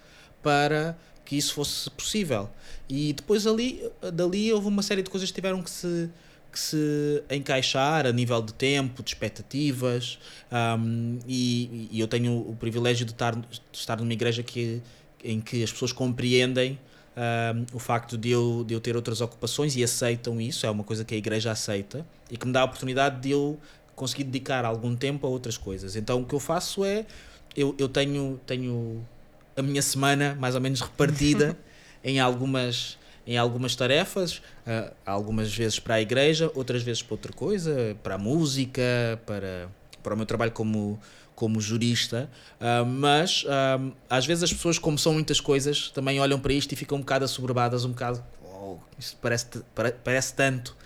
para 0.43 0.97
que 1.25 1.37
isso 1.37 1.55
fosse 1.55 1.89
possível. 1.91 2.51
E 2.89 3.13
depois 3.13 3.47
ali, 3.47 3.83
dali 4.13 4.53
houve 4.53 4.67
uma 4.67 4.83
série 4.83 5.03
de 5.03 5.09
coisas 5.09 5.31
que 5.31 5.35
tiveram 5.37 5.63
que 5.63 5.71
se, 5.71 6.11
que 6.53 6.59
se 6.59 7.23
encaixar 7.31 8.05
a 8.05 8.13
nível 8.13 8.43
de 8.43 8.53
tempo, 8.53 9.03
de 9.03 9.11
expectativas, 9.11 10.19
um, 10.53 11.19
e, 11.27 11.89
e 11.91 12.01
eu 12.01 12.09
tenho 12.09 12.37
o 12.37 12.57
privilégio 12.57 13.07
de 13.07 13.13
estar, 13.13 13.35
de 13.37 13.61
estar 13.73 14.01
numa 14.01 14.13
igreja 14.13 14.43
que, 14.43 14.83
em 15.23 15.41
que 15.41 15.63
as 15.63 15.73
pessoas 15.73 15.93
compreendem 15.93 16.79
um, 17.17 17.77
o 17.77 17.79
facto 17.79 18.19
de 18.19 18.31
eu, 18.31 18.65
de 18.67 18.75
eu 18.75 18.81
ter 18.81 18.97
outras 18.97 19.21
ocupações 19.21 19.77
e 19.77 19.85
aceitam 19.85 20.41
isso, 20.41 20.67
é 20.67 20.71
uma 20.71 20.85
coisa 20.85 21.05
que 21.05 21.15
a 21.15 21.19
igreja 21.19 21.53
aceita 21.53 22.05
e 22.31 22.37
que 22.37 22.47
me 22.47 22.53
dá 22.53 22.63
a 22.63 22.65
oportunidade 22.65 23.21
de 23.21 23.31
eu 23.31 23.59
conseguir 23.95 24.25
dedicar 24.25 24.65
algum 24.65 24.95
tempo 24.97 25.27
a 25.27 25.31
outras 25.31 25.57
coisas. 25.57 25.97
Então 25.97 26.23
o 26.23 26.25
que 26.25 26.35
eu 26.35 26.41
faço 26.41 26.85
é, 26.85 27.07
eu, 27.57 27.75
eu 27.79 27.89
tenho, 27.89 28.41
tenho 28.47 29.05
a 29.57 29.63
minha 29.63 29.83
semana 29.83 30.37
mais 30.39 30.55
ou 30.55 30.61
menos 30.61 30.81
repartida 30.81 31.57
em 32.03 32.19
algumas 32.21 32.99
em 33.27 33.39
algumas 33.39 33.75
tarefas, 33.75 34.43
ah, 34.67 34.93
algumas 35.07 35.51
vezes 35.57 35.79
para 35.79 35.95
a 35.95 36.01
igreja, 36.03 36.51
outras 36.55 36.83
vezes 36.83 37.03
para 37.03 37.15
outra 37.15 37.33
coisa, 37.33 37.97
para 38.03 38.17
a 38.17 38.19
música, 38.19 38.83
para, 39.25 39.71
para 40.03 40.13
o 40.13 40.17
meu 40.19 40.27
trabalho 40.27 40.53
como, 40.53 41.01
como 41.35 41.59
jurista, 41.59 42.29
ah, 42.61 42.85
mas 42.85 43.47
ah, 43.49 43.81
às 44.11 44.27
vezes 44.27 44.45
as 44.45 44.53
pessoas, 44.53 44.79
como 44.79 44.99
são 44.99 45.15
muitas 45.15 45.41
coisas, 45.41 45.89
também 45.89 46.21
olham 46.21 46.39
para 46.39 46.53
isto 46.53 46.71
e 46.73 46.77
ficam 46.77 46.99
um 46.99 47.01
bocado 47.01 47.25
assoberbadas, 47.25 47.87
um 47.87 47.93
bocado, 47.93 48.23
oh, 48.45 48.77
isto 48.99 49.17
parece, 49.23 49.47
pare- 49.75 49.95
parece 50.05 50.35
tanto. 50.35 50.77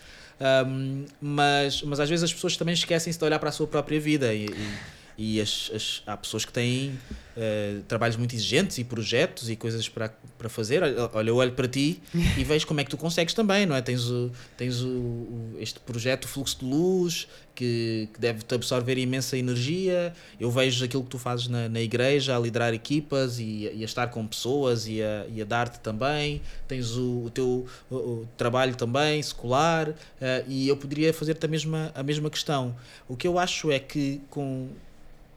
Um, 0.41 1.05
mas, 1.21 1.83
mas 1.83 1.99
às 2.01 2.09
vezes 2.09 2.23
as 2.23 2.33
pessoas 2.33 2.57
também 2.57 2.73
esquecem-se 2.75 3.19
de 3.19 3.25
olhar 3.25 3.39
para 3.39 3.49
a 3.49 3.53
sua 3.53 3.67
própria 3.67 3.99
vida 3.99 4.33
e, 4.33 4.47
e- 4.47 4.98
e 5.19 5.41
as, 5.41 5.71
as- 5.75 6.03
há 6.07 6.17
pessoas 6.17 6.45
que 6.45 6.53
têm 6.53 6.97
eh, 7.37 7.79
trabalhos 7.89 8.17
muito 8.17 8.35
exigentes 8.37 8.79
e 8.79 8.85
projetos 8.85 9.51
e 9.51 9.57
coisas 9.57 9.89
para, 9.89 10.11
para 10.39 10.49
fazer. 10.49 10.81
Olha, 11.13 11.29
eu 11.29 11.35
olho 11.37 11.53
para 11.53 11.67
ti 11.67 12.01
e 12.37 12.45
vejo 12.45 12.65
como 12.69 12.79
é 12.81 12.85
que 12.85 12.91
tu 12.91 12.97
consegues 12.97 13.35
também, 13.35 13.67
não 13.67 13.75
é? 13.75 13.83
Tens, 13.83 14.05
o, 14.09 14.31
tens 14.57 14.81
o, 14.81 14.89
o- 14.89 15.57
este 15.59 15.81
projeto 15.81 16.25
o 16.27 16.29
Fluxo 16.29 16.59
de 16.61 16.65
Luz 16.67 17.27
que, 17.53 18.09
que 18.15 18.21
deve-te 18.21 18.55
absorver 18.55 18.97
imensa 18.97 19.37
energia. 19.37 20.13
Eu 20.39 20.53
vejo 20.53 20.85
aquilo 20.85 21.03
que 21.03 21.11
tu 21.11 21.19
fazes 21.19 21.49
na, 21.49 21.69
na 21.69 21.81
igreja, 21.81 22.37
a 22.37 22.39
liderar 22.39 22.73
equipas 22.73 23.41
e, 23.41 23.69
e 23.75 23.83
a 23.83 23.85
estar 23.85 24.07
com 24.09 24.25
pessoas 24.25 24.87
e 24.87 25.03
a, 25.03 25.27
e 25.35 25.43
a 25.43 25.45
dar-te 25.45 25.81
também. 25.81 26.41
Tens 26.69 26.93
o, 26.97 27.25
o 27.25 27.31
teu 27.31 27.67
o- 27.91 28.25
trabalho 28.37 28.77
também, 28.77 29.21
secular, 29.21 29.93
eh, 30.21 30.45
e 30.47 30.69
eu 30.69 30.77
poderia 30.77 31.13
fazer-te 31.13 31.45
a 31.45 31.49
mesma, 31.49 31.91
a 31.93 32.05
mesma 32.05 32.31
questão. 32.31 32.77
O 33.09 33.17
que 33.17 33.27
eu 33.27 33.37
acho 33.37 33.73
é 33.73 33.81
que 33.81 34.21
com, 34.31 34.69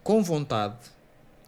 com 0.04 0.24
vontade, 0.24 0.78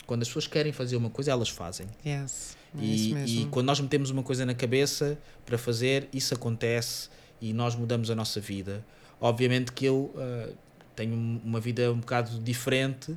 quando 0.06 0.22
as 0.22 0.28
pessoas 0.28 0.48
querem 0.48 0.72
fazer 0.72 0.96
uma 0.96 1.10
coisa, 1.10 1.32
elas 1.32 1.50
fazem. 1.50 1.88
Yes. 2.06 2.56
É 2.80 2.84
isso 2.84 3.18
E, 3.18 3.42
e 3.42 3.46
quando 3.46 3.68
nós 3.68 3.80
metemos 3.80 4.10
uma 4.10 4.24
coisa 4.24 4.46
na 4.46 4.54
cabeça 4.54 5.18
para 5.46 5.58
fazer, 5.58 6.08
isso 6.14 6.34
acontece 6.34 7.10
e 7.42 7.54
nós 7.54 7.76
mudamos 7.76 8.10
a 8.10 8.16
nossa 8.16 8.40
vida. 8.40 8.84
Obviamente 9.20 9.72
que 9.72 9.86
eu 9.86 10.14
ah, 10.18 10.50
tenho 10.96 11.14
uma 11.44 11.60
vida 11.60 11.92
um 11.92 12.00
bocado 12.00 12.40
diferente, 12.40 13.16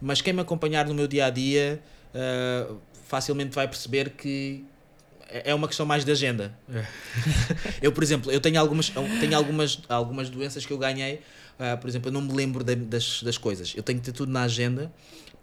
mas 0.00 0.20
quem 0.20 0.32
me 0.32 0.40
acompanhar 0.40 0.86
no 0.86 0.94
meu 0.94 1.06
dia 1.06 1.26
a 1.26 1.30
dia 1.30 1.80
ah, 2.14 2.74
facilmente 3.06 3.54
vai 3.54 3.66
perceber 3.66 4.10
que 4.10 4.64
é 5.28 5.50
é 5.50 5.54
uma 5.54 5.68
questão 5.68 5.84
mais 5.84 6.04
de 6.04 6.10
agenda. 6.10 6.56
eu, 7.82 7.92
por 7.92 8.02
exemplo, 8.02 8.32
eu 8.32 8.40
tenho 8.40 8.58
algumas, 8.58 8.90
tenho 9.20 9.36
algumas, 9.36 9.80
algumas 9.88 10.30
doenças 10.30 10.64
que 10.64 10.72
eu 10.72 10.78
ganhei. 10.78 11.20
Ah, 11.58 11.76
por 11.76 11.88
exemplo, 11.88 12.08
eu 12.08 12.12
não 12.12 12.20
me 12.20 12.32
lembro 12.32 12.62
da- 12.64 12.74
das, 12.74 13.22
das 13.22 13.36
coisas. 13.38 13.72
Eu 13.76 13.82
tenho 13.82 13.98
que 13.98 14.04
ter 14.06 14.12
tudo 14.12 14.30
na 14.32 14.42
agenda. 14.42 14.92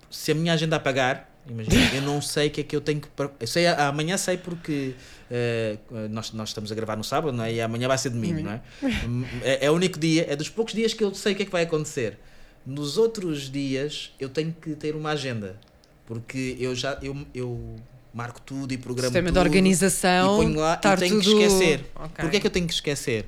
Se 0.10 0.32
a 0.32 0.36
minha 0.36 0.54
agenda 0.54 0.76
apagar, 0.76 1.30
imagina, 1.50 1.94
eu 1.94 2.02
não 2.02 2.22
sei 2.22 2.48
o 2.48 2.52
que 2.52 2.62
é 2.62 2.64
que 2.64 2.76
eu 2.76 2.82
tenho 2.82 3.02
que. 3.02 3.08
Eu 3.40 3.48
sei, 3.48 3.68
amanhã 3.68 4.18
sei 4.18 4.38
porque 4.38 4.94
eh, 5.30 5.78
nós, 6.10 6.32
nós 6.32 6.50
estamos 6.50 6.72
a 6.72 6.76
gravar 6.76 6.96
no 6.96 7.04
sábado, 7.04 7.36
não 7.36 7.44
é? 7.44 7.54
E 7.54 7.62
amanhã 7.62 7.88
vai 7.88 7.98
ser 7.98 8.10
domingo, 8.12 8.42
não 8.42 8.52
é? 8.52 8.62
é? 9.44 9.66
É 9.66 9.72
o 9.72 9.74
único 9.74 10.00
dia, 10.00 10.26
é 10.30 10.36
dos 10.36 10.48
poucos 10.50 10.74
dias 10.74 10.94
que 10.94 11.04
eu 11.04 11.14
sei 11.14 11.34
o 11.34 11.36
que 11.36 11.44
é 11.44 11.46
que 11.46 11.52
vai 11.52 11.64
acontecer. 11.64 12.18
Nos 12.66 12.98
outros 12.98 13.52
dias, 13.52 14.14
eu 14.20 14.30
tenho 14.30 14.54
que 14.60 14.72
ter 14.76 14.96
uma 14.96 15.12
agenda. 15.12 15.60
Porque 16.06 16.56
eu 16.60 16.74
já 16.76 16.98
eu, 17.02 17.26
eu 17.34 17.76
marco 18.14 18.40
tudo 18.42 18.72
e 18.74 18.78
programo 18.78 19.08
Sistema 19.10 19.28
tudo 19.30 19.42
de 19.42 19.48
organização. 19.48 20.36
e 20.42 20.46
ponho 20.46 20.60
lá 20.60 20.80
e 20.84 20.98
tenho 20.98 21.22
tudo... 21.22 21.38
que 21.38 21.44
esquecer. 21.44 21.86
Ok. 21.96 22.10
Porquê 22.20 22.38
é 22.38 22.40
que 22.40 22.48
eu 22.48 22.52
tenho 22.52 22.68
que 22.68 22.74
esquecer? 22.74 23.26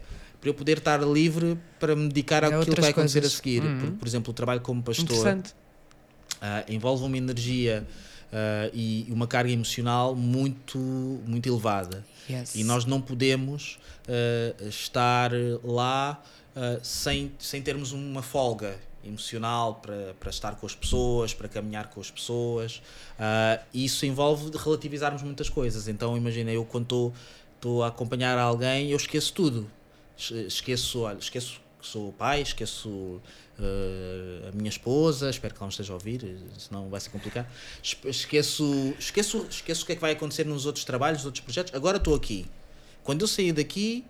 Para 0.47 0.51
eu 0.51 0.55
poder 0.55 0.77
estar 0.77 1.01
livre 1.03 1.59
para 1.77 1.93
me 1.93 2.07
dedicar 2.07 2.41
A 2.45 2.47
àquilo 2.47 2.75
que 2.75 2.79
vai 2.79 2.91
acontecer 2.91 3.19
coisas. 3.19 3.33
a 3.33 3.35
seguir. 3.35 3.61
Uhum. 3.61 3.79
Por, 3.79 3.91
por 3.91 4.07
exemplo, 4.07 4.31
o 4.31 4.33
trabalho 4.33 4.61
como 4.61 4.81
pastor 4.81 5.43
ah, 6.39 6.63
envolve 6.69 7.03
uma 7.03 7.17
energia 7.17 7.85
ah, 8.31 8.69
e 8.73 9.05
uma 9.09 9.27
carga 9.27 9.51
emocional 9.51 10.15
muito, 10.15 10.77
muito 10.77 11.49
elevada. 11.49 12.01
Yes. 12.29 12.55
E 12.55 12.63
nós 12.63 12.85
não 12.85 13.01
podemos 13.01 13.77
ah, 14.07 14.55
estar 14.69 15.31
lá 15.65 16.21
sem, 16.81 17.33
sem 17.37 17.61
termos 17.61 17.91
uma 17.91 18.23
folga 18.23 18.79
emocional 19.03 19.75
para, 19.75 20.15
para 20.17 20.29
estar 20.29 20.55
com 20.55 20.65
as 20.65 20.73
pessoas, 20.73 21.33
para 21.33 21.49
caminhar 21.49 21.89
com 21.89 21.99
as 21.99 22.09
pessoas. 22.09 22.81
Isso 23.73 24.05
envolve 24.05 24.49
relativizarmos 24.57 25.21
muitas 25.21 25.49
coisas. 25.49 25.89
Então, 25.89 26.15
imagina, 26.15 26.51
eu 26.51 26.63
quando 26.63 27.13
estou 27.57 27.83
a 27.83 27.87
acompanhar 27.89 28.37
alguém, 28.39 28.91
eu 28.91 28.97
esqueço 28.97 29.33
tudo. 29.33 29.69
Es- 30.17 30.31
Esqueço, 30.31 31.03
esqueço 31.19 31.61
que 31.79 31.85
sou 31.87 32.11
pai, 32.13 32.41
esqueço 32.41 33.21
ah, 33.59 34.49
a 34.49 34.51
minha 34.51 34.69
esposa, 34.69 35.29
espero 35.29 35.53
que 35.53 35.59
ela 35.59 35.65
não 35.65 35.69
esteja 35.69 35.93
a 35.93 35.95
ouvir, 35.95 36.37
senão 36.57 36.89
vai 36.89 36.99
ser 36.99 37.09
complicado. 37.09 37.47
Es- 37.83 37.97
Esqueço, 38.05 38.93
esqueço, 38.99 39.45
esqueço 39.49 39.83
o 39.83 39.85
que 39.85 39.91
é 39.91 39.95
que 39.95 40.01
vai 40.01 40.11
acontecer 40.13 40.45
nos 40.45 40.65
outros 40.65 40.83
trabalhos, 40.85 41.19
nos 41.19 41.25
outros 41.27 41.43
projetos. 41.43 41.73
Agora 41.73 41.97
estou 41.97 42.15
aqui. 42.15 42.45
Quando 43.03 43.21
eu 43.21 43.27
sair 43.27 43.53
daqui, 43.53 44.03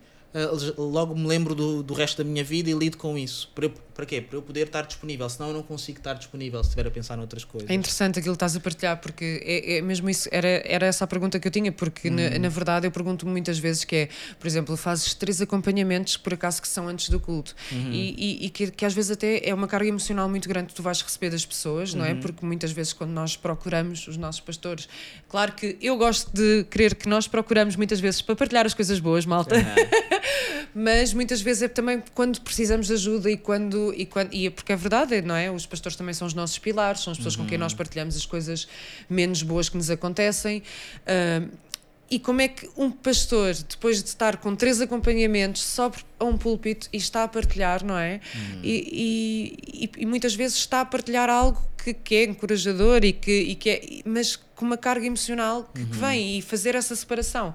logo 0.77 1.15
me 1.15 1.27
lembro 1.27 1.55
do, 1.55 1.81
do 1.83 1.93
resto 1.93 2.23
da 2.23 2.29
minha 2.29 2.43
vida 2.43 2.69
e 2.69 2.73
lido 2.73 2.97
com 2.97 3.17
isso. 3.17 3.49
Para, 3.55 3.65
eu- 3.65 3.73
para 3.93 4.05
quê? 4.05 4.21
Para 4.21 4.37
eu 4.37 4.41
poder 4.43 4.67
estar 4.67 4.83
disponível, 4.83 5.27
senão 5.27 5.49
eu 5.49 5.55
não 5.55 5.63
consigo 5.63 5.97
estar 5.97 6.13
disponível 6.13 6.61
se 6.63 6.69
estiver 6.69 6.87
a 6.87 6.91
pensar 6.91 7.17
noutras 7.17 7.43
coisas. 7.43 7.67
É 7.69 7.73
interessante 7.73 8.19
aquilo 8.19 8.33
que 8.35 8.37
estás 8.37 8.55
a 8.55 8.59
partilhar, 8.59 8.97
porque 9.01 9.41
é, 9.43 9.77
é 9.77 9.81
mesmo 9.81 10.07
isso, 10.09 10.29
era, 10.31 10.47
era 10.65 10.85
essa 10.85 11.03
a 11.03 11.07
pergunta 11.07 11.39
que 11.39 11.47
eu 11.47 11.51
tinha, 11.51 11.71
porque 11.71 12.09
na, 12.09 12.37
na 12.37 12.49
verdade 12.49 12.85
eu 12.85 12.91
pergunto 12.91 13.25
muitas 13.25 13.57
vezes 13.57 13.83
que 13.83 13.95
é, 13.95 14.09
por 14.39 14.45
exemplo, 14.47 14.77
fazes 14.77 15.13
três 15.15 15.41
acompanhamentos 15.41 16.15
por 16.17 16.33
acaso 16.33 16.61
que 16.61 16.67
são 16.67 16.87
antes 16.87 17.09
do 17.09 17.19
culto 17.19 17.55
e, 17.71 18.41
e, 18.43 18.45
e 18.45 18.49
que, 18.51 18.69
que 18.69 18.85
às 18.85 18.93
vezes 18.93 19.11
até 19.11 19.41
é 19.49 19.53
uma 19.53 19.67
carga 19.67 19.87
emocional 19.89 20.29
muito 20.29 20.47
grande 20.47 20.67
que 20.67 20.75
tu 20.75 20.83
vais 20.83 21.01
receber 21.01 21.31
das 21.31 21.45
pessoas, 21.45 21.93
não 21.95 22.05
é? 22.05 22.13
Porque 22.13 22.45
muitas 22.45 22.71
vezes 22.71 22.93
quando 22.93 23.11
nós 23.11 23.35
procuramos 23.35 24.07
os 24.07 24.15
nossos 24.17 24.41
pastores, 24.41 24.87
claro 25.27 25.53
que 25.53 25.75
eu 25.81 25.97
gosto 25.97 26.29
de 26.31 26.65
crer 26.69 26.93
que 26.93 27.09
nós 27.09 27.27
procuramos 27.27 27.75
muitas 27.75 27.99
vezes 27.99 28.21
para 28.21 28.35
partilhar 28.35 28.65
as 28.65 28.75
coisas 28.75 28.99
boas, 28.99 29.25
malta, 29.25 29.55
mas 30.73 31.13
muitas 31.13 31.41
vezes 31.41 31.63
é 31.63 31.67
também 31.67 32.03
quando 32.13 32.41
precisamos 32.41 32.87
de 32.87 32.93
ajuda 32.93 33.29
e 33.29 33.37
quando 33.37 33.93
e 33.95 34.05
quando 34.05 34.33
e 34.33 34.47
é 34.47 34.49
porque 34.49 34.71
é 34.71 34.75
verdade 34.75 35.21
não 35.21 35.35
é? 35.35 35.51
Os 35.51 35.65
pastores 35.65 35.95
também 35.95 36.13
são 36.13 36.27
os 36.27 36.33
nossos 36.33 36.57
pilares 36.57 37.01
são 37.01 37.11
as 37.11 37.17
pessoas 37.17 37.35
com 37.35 37.45
quem 37.45 37.57
nós 37.57 37.73
partilhamos 37.73 38.15
as 38.15 38.25
coisas 38.25 38.67
menos 39.09 39.43
boas 39.43 39.69
que 39.69 39.77
nos 39.77 39.89
acontecem. 39.89 40.63
Ahm, 41.05 41.49
e 42.09 42.19
como 42.19 42.39
é 42.41 42.47
que 42.47 42.69
um 42.77 42.89
pastor 42.89 43.53
depois 43.53 44.01
de 44.01 44.09
estar 44.09 44.37
com 44.37 44.55
três 44.55 44.79
acompanhamentos 44.79 45.61
só 45.61 45.89
por 45.89 46.01
a 46.19 46.25
um 46.25 46.37
púlpito 46.37 46.87
e 46.91 46.97
está 46.97 47.23
a 47.23 47.27
partilhar, 47.27 47.83
não 47.85 47.97
é? 47.97 48.19
Uhum. 48.35 48.59
E, 48.63 49.57
e, 49.73 49.89
e, 49.97 50.05
muitas 50.05 50.33
vezes 50.35 50.57
está 50.57 50.81
a 50.81 50.85
partilhar 50.85 51.29
algo 51.29 51.61
que, 51.83 51.93
que 51.93 52.15
é 52.15 52.23
encorajador 52.25 53.03
e 53.05 53.13
que, 53.13 53.31
e 53.31 53.55
que 53.55 53.69
é, 53.69 53.81
mas 54.05 54.35
com 54.55 54.65
uma 54.65 54.77
carga 54.77 55.05
emocional 55.05 55.69
que, 55.73 55.81
Uhum. 55.81 55.87
que 55.87 55.97
vem 55.97 56.37
e 56.39 56.41
fazer 56.41 56.73
essa 56.73 56.95
separação. 56.95 57.53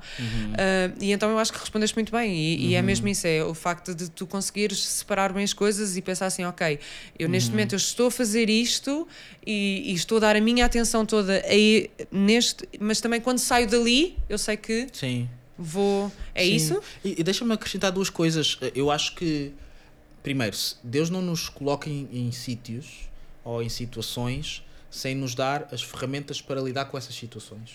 Ah, 0.55 0.93
e 1.01 1.11
então 1.13 1.29
eu 1.31 1.39
acho 1.39 1.53
que 1.53 1.59
respondeste 1.59 1.97
muito 1.97 2.13
bem, 2.13 2.33
e, 2.35 2.69
e 2.69 2.75
é 2.75 2.81
Uhum. 2.81 2.87
mesmo 2.87 3.09
isso: 3.09 3.27
é 3.27 3.43
o 3.45 3.55
facto 3.55 3.95
de 3.95 4.09
tu 4.11 4.27
conseguires 4.27 4.79
separar 4.83 5.33
bem 5.33 5.43
as 5.43 5.53
coisas 5.53 5.97
e 5.97 6.03
pensar 6.03 6.27
assim, 6.27 6.45
ok, 6.45 6.79
eu 7.19 7.29
neste 7.29 7.51
Uhum. 7.51 7.57
momento 7.57 7.73
eu 7.73 7.79
estou 7.79 8.07
a 8.07 8.11
fazer 8.11 8.49
isto 8.49 9.07
e, 9.45 9.83
e 9.91 9.95
estou 9.95 10.19
a 10.19 10.21
dar 10.21 10.37
a 10.37 10.41
minha 10.41 10.65
atenção 10.65 11.05
toda 11.05 11.43
aí 11.47 11.91
neste, 12.11 12.69
mas 12.79 13.01
também 13.01 13.21
quando 13.21 13.39
saio 13.39 13.67
dali, 13.69 14.17
eu 14.29 14.39
sei 14.39 14.57
que 14.57 14.87
Sim. 14.93 15.29
Vou. 15.63 16.11
É 16.35 16.45
Sim. 16.45 16.55
isso? 16.55 16.83
E, 17.05 17.21
e 17.21 17.23
deixa-me 17.23 17.53
acrescentar 17.53 17.91
duas 17.93 18.11
coisas. 18.11 18.59
Eu 18.75 18.91
acho 18.91 19.15
que, 19.15 19.53
primeiro, 20.23 20.57
Deus 20.83 21.09
não 21.11 21.23
nos 21.23 21.49
coloca 21.49 21.89
em, 21.89 22.09
em 22.13 22.33
sítios 22.33 23.09
ou 23.45 23.63
em 23.63 23.69
situações 23.69 24.63
sem 24.91 25.15
nos 25.15 25.35
dar 25.35 25.69
as 25.73 25.83
ferramentas 25.83 26.41
para 26.43 26.61
lidar 26.61 26.85
com 26.87 26.99
essas 26.99 27.15
situações. 27.15 27.71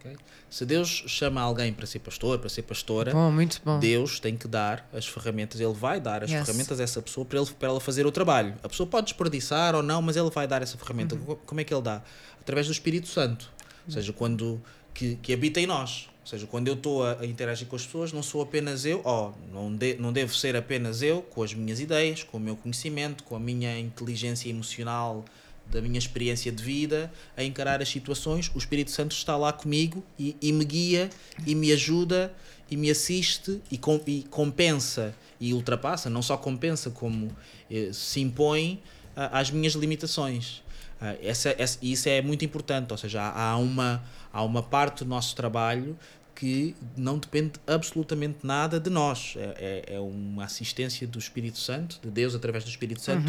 ok? 0.00 0.16
Se 0.48 0.64
Deus 0.64 1.04
chama 1.08 1.40
alguém 1.40 1.72
para 1.72 1.84
ser 1.84 1.98
pastor, 1.98 2.38
para 2.38 2.48
ser 2.48 2.62
pastora, 2.62 3.12
Bom, 3.12 3.30
muito 3.30 3.60
bom. 3.64 3.78
Deus 3.78 4.18
tem 4.20 4.36
que 4.36 4.46
dar 4.48 4.88
as 4.92 5.06
ferramentas, 5.06 5.60
Ele 5.60 5.74
vai 5.74 6.00
dar 6.00 6.22
as 6.24 6.30
Yes. 6.30 6.46
ferramentas 6.46 6.78
a 6.80 6.82
essa 6.84 7.02
pessoa 7.02 7.24
para, 7.26 7.38
ele, 7.40 7.50
para 7.58 7.68
ela 7.68 7.80
fazer 7.80 8.06
o 8.06 8.12
trabalho. 8.12 8.54
A 8.62 8.68
pessoa 8.68 8.86
pode 8.86 9.06
desperdiçar 9.06 9.74
ou 9.74 9.82
não, 9.82 10.00
mas 10.00 10.16
Ele 10.16 10.30
vai 10.30 10.46
dar 10.46 10.62
essa 10.62 10.78
ferramenta. 10.78 11.16
Uhum. 11.16 11.24
Co- 11.24 11.36
Como 11.44 11.60
é 11.60 11.64
que 11.64 11.74
Ele 11.74 11.82
dá? 11.82 12.02
Através 12.40 12.66
do 12.66 12.72
Espírito 12.72 13.08
Santo. 13.08 13.50
Ou 13.86 13.92
seja, 13.92 14.12
quando 14.12 14.62
que, 14.94 15.16
que 15.16 15.32
habita 15.34 15.60
em 15.60 15.66
nós. 15.66 16.08
Ou 16.24 16.28
seja, 16.28 16.46
quando 16.46 16.68
eu 16.68 16.74
estou 16.74 17.04
a, 17.04 17.26
interagir 17.26 17.68
com 17.68 17.76
as 17.76 17.84
pessoas, 17.84 18.10
não 18.10 18.22
sou 18.22 18.40
apenas 18.40 18.86
eu, 18.86 19.02
oh, 19.04 19.30
não, 19.52 19.76
de, 19.76 19.94
não 19.96 20.10
devo 20.10 20.34
ser 20.34 20.56
apenas 20.56 21.02
eu, 21.02 21.20
com 21.20 21.42
as 21.42 21.52
minhas 21.52 21.80
ideias, 21.80 22.22
com 22.22 22.38
o 22.38 22.40
meu 22.40 22.56
conhecimento, 22.56 23.22
com 23.24 23.36
a 23.36 23.38
minha 23.38 23.78
inteligência 23.78 24.48
emocional, 24.48 25.22
da 25.66 25.82
minha 25.82 25.98
experiência 25.98 26.50
de 26.50 26.62
vida, 26.62 27.12
a 27.36 27.44
encarar 27.44 27.82
as 27.82 27.90
situações. 27.90 28.50
O 28.54 28.58
Espírito 28.58 28.90
Santo 28.90 29.12
está 29.12 29.36
lá 29.36 29.52
comigo 29.52 30.02
e, 30.18 30.34
e 30.40 30.50
me 30.50 30.64
guia 30.64 31.10
e 31.46 31.54
me 31.54 31.70
ajuda 31.72 32.34
e 32.70 32.76
me 32.76 32.90
assiste 32.90 33.60
e, 33.70 33.76
com, 33.76 34.00
e 34.06 34.22
compensa 34.30 35.14
e 35.38 35.52
ultrapassa, 35.52 36.08
não 36.08 36.22
só 36.22 36.38
compensa, 36.38 36.88
como 36.90 37.30
eh, 37.70 37.90
se 37.92 38.20
impõe 38.20 38.82
às 39.14 39.50
minhas 39.50 39.74
limitações. 39.74 40.62
Ah, 41.00 41.16
essa, 41.22 41.54
essa, 41.58 41.78
isso 41.82 42.08
é 42.08 42.22
muito 42.22 42.44
importante, 42.44 42.90
ou 42.90 42.96
seja, 42.96 43.20
há, 43.20 43.50
há 43.50 43.56
uma, 43.58 44.02
há 44.34 44.42
uma 44.42 44.62
parte 44.62 45.04
do 45.04 45.08
nosso 45.08 45.34
trabalho 45.36 45.96
que 46.34 46.74
não 46.96 47.16
depende 47.16 47.52
absolutamente 47.66 48.38
nada 48.42 48.80
de 48.80 48.90
nós. 48.90 49.34
É, 49.36 49.84
é, 49.88 49.94
é 49.94 50.00
uma 50.00 50.44
assistência 50.44 51.06
do 51.06 51.18
Espírito 51.18 51.58
Santo, 51.58 51.98
de 52.02 52.10
Deus 52.10 52.34
através 52.34 52.64
do 52.64 52.68
Espírito 52.70 53.00
Santo, 53.00 53.26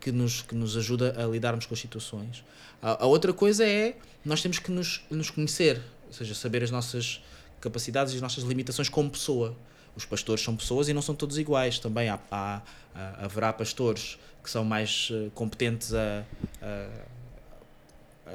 que, 0.00 0.10
nos, 0.10 0.42
que 0.42 0.54
nos 0.54 0.76
ajuda 0.76 1.14
a 1.16 1.26
lidarmos 1.28 1.64
com 1.66 1.74
as 1.74 1.80
situações. 1.80 2.44
A, 2.82 3.04
a 3.04 3.06
outra 3.06 3.32
coisa 3.32 3.64
é 3.64 3.96
nós 4.24 4.42
temos 4.42 4.58
que 4.58 4.70
nos, 4.72 5.02
nos 5.10 5.30
conhecer, 5.30 5.80
ou 6.08 6.12
seja, 6.12 6.34
saber 6.34 6.62
as 6.64 6.70
nossas 6.72 7.22
capacidades 7.60 8.12
e 8.12 8.16
as 8.16 8.22
nossas 8.22 8.42
limitações 8.42 8.88
como 8.88 9.08
pessoa. 9.08 9.56
Os 9.94 10.04
pastores 10.04 10.42
são 10.42 10.56
pessoas 10.56 10.88
e 10.88 10.92
não 10.92 11.02
são 11.02 11.14
todos 11.14 11.38
iguais. 11.38 11.78
Também 11.78 12.08
há, 12.08 12.18
há, 12.30 12.62
há- 12.94 13.24
haverá 13.24 13.52
pastores 13.52 14.18
que 14.42 14.48
são 14.50 14.64
mais 14.64 15.08
eh, 15.12 15.28
competentes 15.34 15.92
a, 15.94 16.24
a- 16.62 16.88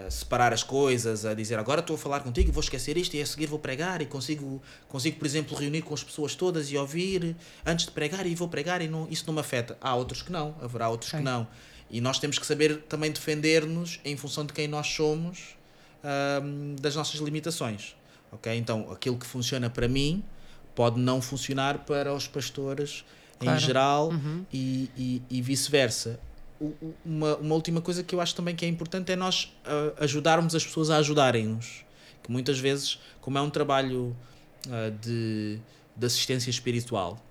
a 0.05 0.09
separar 0.09 0.51
as 0.51 0.63
coisas, 0.63 1.25
a 1.25 1.33
dizer 1.33 1.57
agora 1.57 1.79
estou 1.81 1.95
a 1.95 1.99
falar 1.99 2.19
contigo, 2.21 2.51
vou 2.51 2.61
esquecer 2.61 2.97
isto 2.97 3.15
e 3.15 3.21
a 3.21 3.25
seguir 3.25 3.47
vou 3.47 3.59
pregar 3.59 4.01
e 4.01 4.05
consigo, 4.05 4.61
consigo 4.87 5.17
por 5.17 5.25
exemplo, 5.25 5.57
reunir 5.57 5.81
com 5.81 5.93
as 5.93 6.03
pessoas 6.03 6.35
todas 6.35 6.69
e 6.71 6.77
ouvir 6.77 7.35
antes 7.65 7.85
de 7.85 7.91
pregar 7.91 8.25
e 8.25 8.35
vou 8.35 8.47
pregar 8.47 8.81
e 8.81 8.87
não, 8.87 9.07
isso 9.09 9.23
não 9.27 9.33
me 9.33 9.39
afeta. 9.39 9.77
Há 9.79 9.95
outros 9.95 10.21
que 10.21 10.31
não, 10.31 10.55
haverá 10.61 10.89
outros 10.89 11.11
que 11.11 11.19
não. 11.19 11.47
E 11.89 12.01
nós 12.01 12.19
temos 12.19 12.37
que 12.39 12.45
saber 12.45 12.81
também 12.89 13.11
defender-nos 13.11 13.99
em 14.03 14.17
função 14.17 14.45
de 14.45 14.53
quem 14.53 14.67
nós 14.67 14.87
somos, 14.87 15.55
ahm, 16.03 16.75
das 16.81 16.95
nossas 16.95 17.19
limitações. 17.21 17.95
Ok? 18.31 18.53
Então, 18.57 18.91
aquilo 18.91 19.17
que 19.17 19.25
funciona 19.25 19.69
para 19.69 19.87
mim 19.87 20.23
pode 20.73 20.99
não 20.99 21.21
funcionar 21.21 21.79
para 21.79 22.13
os 22.13 22.27
pastores 22.27 23.05
Claro. 23.39 23.57
em 23.57 23.61
geral 23.61 24.13
e, 24.51 24.89
e, 24.97 25.21
e 25.29 25.41
vice-versa. 25.41 26.19
Uma, 27.05 27.35
uma 27.37 27.55
última 27.55 27.81
coisa 27.81 28.03
que 28.03 28.15
eu 28.15 28.21
acho 28.21 28.35
também 28.35 28.55
que 28.55 28.65
é 28.65 28.67
importante 28.67 29.11
é 29.11 29.15
nós 29.15 29.53
ah, 29.65 29.93
ajudarmos 29.99 30.55
as 30.55 30.63
pessoas 30.65 30.89
a 30.89 30.97
ajudarem-nos. 30.97 31.83
Que 32.23 32.31
muitas 32.31 32.59
vezes, 32.59 32.99
como 33.21 33.37
é 33.37 33.41
um 33.41 33.49
trabalho 33.49 34.15
ah, 34.69 34.91
de, 35.01 35.59
de 35.95 36.05
assistência 36.05 36.49
espiritual, 36.49 37.21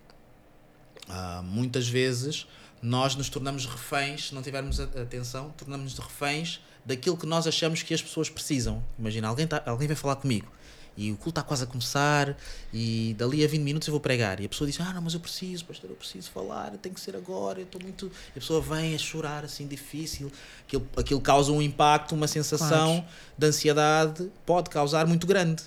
ah, 1.08 1.42
muitas 1.44 1.88
vezes 1.88 2.46
nós 2.82 3.16
nos 3.16 3.28
tornamos 3.28 3.64
reféns, 3.66 4.28
se 4.28 4.34
não 4.34 4.42
tivermos 4.42 4.78
atenção, 4.78 5.54
tornamos-nos 5.56 5.98
reféns 5.98 6.60
daquilo 6.84 7.16
que 7.16 7.24
nós 7.24 7.46
achamos 7.46 7.82
que 7.82 7.94
as 7.94 8.02
pessoas 8.02 8.28
precisam. 8.28 8.84
Imagina, 8.98 9.28
alguém, 9.28 9.46
tá, 9.46 9.62
alguém 9.64 9.88
vai 9.88 9.96
falar 9.96 10.16
comigo 10.16 10.52
e 10.96 11.10
o 11.10 11.16
culto 11.16 11.30
está 11.30 11.42
quase 11.42 11.64
a 11.64 11.66
começar 11.66 12.36
e 12.72 13.14
dali 13.18 13.44
a 13.44 13.48
20 13.48 13.62
minutos 13.62 13.88
eu 13.88 13.92
vou 13.92 14.00
pregar 14.00 14.38
e 14.40 14.46
a 14.46 14.48
pessoa 14.48 14.70
diz, 14.70 14.80
ah 14.80 14.92
não, 14.92 15.02
mas 15.02 15.14
eu 15.14 15.20
preciso, 15.20 15.64
pastor, 15.64 15.90
eu 15.90 15.96
preciso 15.96 16.30
falar, 16.30 16.70
tem 16.80 16.92
que 16.92 17.00
ser 17.00 17.16
agora, 17.16 17.58
eu 17.58 17.64
estou 17.64 17.80
muito... 17.82 18.06
E 18.06 18.38
a 18.38 18.40
pessoa 18.40 18.60
vem 18.60 18.94
a 18.94 18.98
chorar 18.98 19.44
assim, 19.44 19.66
difícil, 19.66 20.30
aquilo, 20.66 20.88
aquilo 20.96 21.20
causa 21.20 21.50
um 21.50 21.60
impacto, 21.60 22.14
uma 22.14 22.28
sensação 22.28 22.98
Claro. 23.00 23.04
de 23.36 23.46
ansiedade, 23.46 24.30
pode 24.46 24.70
causar 24.70 25.06
muito 25.06 25.26
grande. 25.26 25.62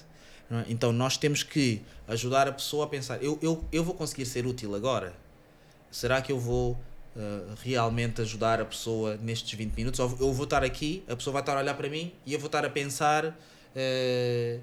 é? 0.49 0.63
Então 0.69 0.91
nós 0.93 1.17
temos 1.17 1.43
que 1.43 1.81
ajudar 2.07 2.47
a 2.47 2.51
pessoa 2.53 2.85
a 2.85 2.87
pensar, 2.87 3.21
eu, 3.21 3.37
eu, 3.41 3.65
eu 3.71 3.83
vou 3.83 3.93
conseguir 3.93 4.25
ser 4.25 4.45
útil 4.45 4.73
agora? 4.75 5.13
Será 5.91 6.21
que 6.21 6.31
eu 6.31 6.39
vou 6.39 6.71
uh, 6.71 7.55
realmente 7.63 8.21
ajudar 8.21 8.61
a 8.61 8.65
pessoa 8.65 9.17
nestes 9.17 9.57
20 9.57 9.73
minutos? 9.73 9.99
Ou 9.99 10.09
eu 10.19 10.33
vou 10.33 10.45
estar 10.45 10.63
aqui, 10.63 11.03
a 11.07 11.15
pessoa 11.15 11.33
vai 11.33 11.41
estar 11.41 11.55
a 11.57 11.59
olhar 11.59 11.73
para 11.73 11.89
mim 11.89 12.13
e 12.25 12.33
eu 12.33 12.39
vou 12.39 12.45
estar 12.47 12.63
a 12.63 12.69
pensar 12.69 13.25
uh, 13.25 14.59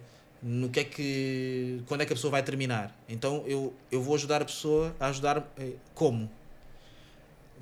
no 0.46 0.68
que 0.68 0.80
é 0.80 0.84
que. 0.84 1.82
quando 1.86 2.02
é 2.02 2.06
que 2.06 2.12
a 2.12 2.16
pessoa 2.16 2.30
vai 2.30 2.42
terminar. 2.42 2.94
Então 3.08 3.42
eu, 3.46 3.72
eu 3.90 4.02
vou 4.02 4.14
ajudar 4.14 4.42
a 4.42 4.44
pessoa 4.44 4.94
a 5.00 5.06
ajudar. 5.06 5.50
eh, 5.56 5.72
como? 5.94 6.30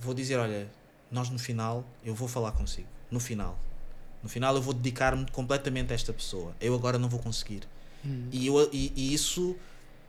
Vou 0.01 0.13
dizer: 0.13 0.37
olha, 0.37 0.69
nós 1.09 1.31
no 1.31 1.39
final, 1.39 1.85
eu 2.05 2.13
vou 2.13 2.27
falar 2.27 2.51
consigo. 2.51 2.89
No 3.09 3.21
final. 3.21 3.57
No 4.21 4.29
final 4.29 4.57
eu 4.57 4.63
vou 4.63 4.75
dedicar-me 4.75 5.25
completamente 5.31 5.93
a 5.93 5.95
esta 5.95 6.13
pessoa. 6.13 6.57
Eu 6.61 6.75
agora 6.75 6.99
não 6.99 7.09
vou 7.09 7.21
conseguir. 7.21 7.63
E, 8.33 8.49
eu, 8.49 8.69
e, 8.73 8.93
e 8.97 9.15
isso 9.15 9.55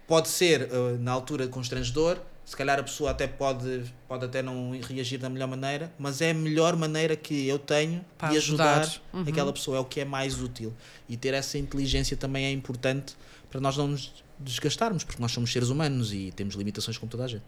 pode 0.08 0.28
ser 0.28 0.64
uh, 0.72 0.98
na 1.00 1.12
altura 1.12 1.48
constrangedor, 1.48 2.18
se 2.46 2.56
calhar 2.56 2.80
a 2.80 2.84
pessoa 2.84 3.12
até 3.12 3.26
pode, 3.26 3.84
pode 4.08 4.26
até 4.26 4.42
não 4.42 4.72
reagir 4.82 5.18
da 5.18 5.30
melhor 5.30 5.48
maneira, 5.48 5.92
mas 5.98 6.22
é 6.22 6.32
a 6.32 6.34
melhor 6.34 6.76
maneira 6.76 7.16
que 7.16 7.48
eu 7.48 7.58
tenho 7.58 8.04
Para 8.18 8.30
de 8.30 8.38
ajudar, 8.38 8.82
ajudar. 8.82 9.02
Uhum. 9.14 9.26
aquela 9.28 9.54
pessoa, 9.54 9.78
é 9.78 9.80
o 9.80 9.86
que 9.86 10.02
é 10.02 10.06
mais 10.06 10.42
útil. 10.42 10.74
E 11.08 11.16
ter 11.16 11.34
essa 11.34 11.58
inteligência 11.58 12.18
também 12.18 12.46
é 12.46 12.52
importante 12.52 13.16
para 13.50 13.62
nós 13.62 13.78
não 13.78 13.88
nos 13.88 14.12
desgastarmos, 14.40 15.04
porque 15.04 15.22
nós 15.22 15.32
somos 15.32 15.52
seres 15.52 15.70
humanos 15.70 16.12
e 16.12 16.34
temos 16.36 16.56
limitações 16.56 16.98
como 16.98 17.10
toda 17.10 17.24
a 17.24 17.28
gente. 17.28 17.44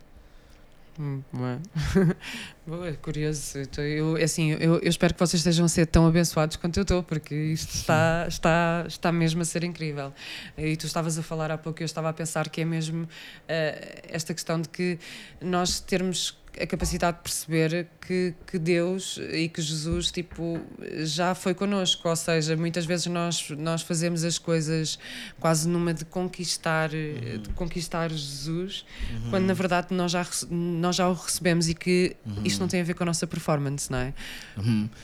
Hum, 0.98 1.22
Boa. 1.32 1.60
Boa, 2.66 2.94
curioso. 2.94 3.60
Então, 3.60 3.84
Eu, 3.84 4.16
assim, 4.16 4.52
eu, 4.52 4.80
eu 4.80 4.90
espero 4.90 5.14
que 5.14 5.20
vocês 5.20 5.42
estejam 5.42 5.66
a 5.66 5.70
ser 5.70 5.86
tão 5.88 6.08
abençoados 6.08 6.56
quanto 6.56 6.78
eu 6.78 6.84
estou, 6.84 7.04
porque 7.04 7.36
isto 7.36 7.76
está, 7.76 8.26
está, 8.28 8.86
está 8.88 9.12
mesmo 9.12 9.42
a 9.42 9.46
ser 9.46 9.64
incrível. 9.66 10.14
E 10.58 10.78
tu 10.78 10.86
estavas 10.86 11.18
a 11.20 11.24
falar 11.24 11.52
há 11.52 11.58
pouco, 11.58 11.84
eu 11.84 11.86
estava 11.86 12.10
a 12.10 12.14
pensar 12.14 12.48
que 12.50 12.62
é 12.62 12.66
mesmo 12.66 13.08
eh, 13.48 14.04
esta 14.08 14.34
questão 14.34 14.62
de 14.62 14.70
que 14.70 14.98
nós 15.42 15.82
termos 15.82 16.38
a 16.62 16.66
capacidade 16.66 17.18
de 17.18 17.24
perceber 17.24 17.88
que, 18.06 18.34
que 18.48 18.58
Deus 18.60 19.20
e 19.34 19.50
que 19.50 19.62
Jesus 19.62 20.12
tipo, 20.12 20.60
já 21.04 21.36
foi 21.36 21.54
connosco, 21.54 22.08
ou 22.08 22.16
seja, 22.16 22.56
muitas 22.56 22.86
vezes 22.86 23.08
nós, 23.08 23.50
nós 23.58 23.82
fazemos 23.82 24.24
as 24.24 24.38
coisas 24.38 24.98
quase 25.40 25.68
numa 25.68 25.94
de 25.94 26.06
conquistar, 26.06 26.94
eh, 26.94 27.38
de 27.42 27.50
conquistar 27.56 28.10
Jesus, 28.12 28.86
quando 29.30 29.46
na 29.46 29.54
verdade 29.54 29.88
nós 29.94 30.12
já, 30.12 30.26
nós 30.50 30.96
já 30.96 31.10
o 31.10 31.14
recebemos 31.14 31.68
e 31.68 31.74
que 31.74 32.16
isto 32.44 32.60
não 32.60 32.68
tem 32.68 32.82
a 32.82 32.84
ver 32.84 32.94
com 32.94 33.04
a 33.04 33.08
nossa 33.08 33.26
performance, 33.28 33.92
não 33.92 33.98
é? 34.00 34.14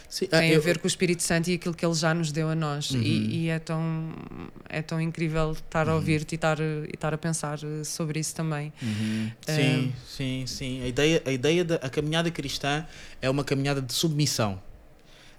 Sim, 0.07 0.27
ah, 0.31 0.39
Tem 0.39 0.51
a 0.51 0.53
eu- 0.53 0.61
ver 0.61 0.77
com 0.79 0.85
o 0.85 0.87
Espírito 0.87 1.23
Santo 1.23 1.49
e 1.49 1.55
aquilo 1.55 1.73
que 1.73 1.85
ele 1.85 1.93
já 1.95 2.13
nos 2.13 2.31
deu 2.31 2.49
a 2.49 2.55
nós. 2.55 2.91
E, 2.91 2.97
e 3.45 3.49
é, 3.49 3.59
tão, 3.59 4.13
é 4.69 4.81
tão 4.81 5.01
incrível 5.01 5.51
estar 5.51 5.89
a 5.89 5.95
ouvir-te 5.95 6.33
e 6.33 6.35
estar, 6.35 6.59
e 6.59 6.89
estar 6.93 7.13
a 7.13 7.17
pensar 7.17 7.59
eh, 7.63 7.83
sobre 7.83 8.19
isso 8.19 8.33
também. 8.35 8.71
Sim, 9.45 9.93
sim, 10.07 10.43
sim. 10.47 10.83
A 10.83 10.87
ideia, 10.87 11.21
a 11.25 11.31
ideia 11.41 11.65
da 11.65 11.75
a 11.75 11.89
caminhada 11.89 12.29
cristã 12.29 12.85
é 13.21 13.29
uma 13.29 13.43
caminhada 13.43 13.81
de 13.81 13.93
submissão. 13.93 14.61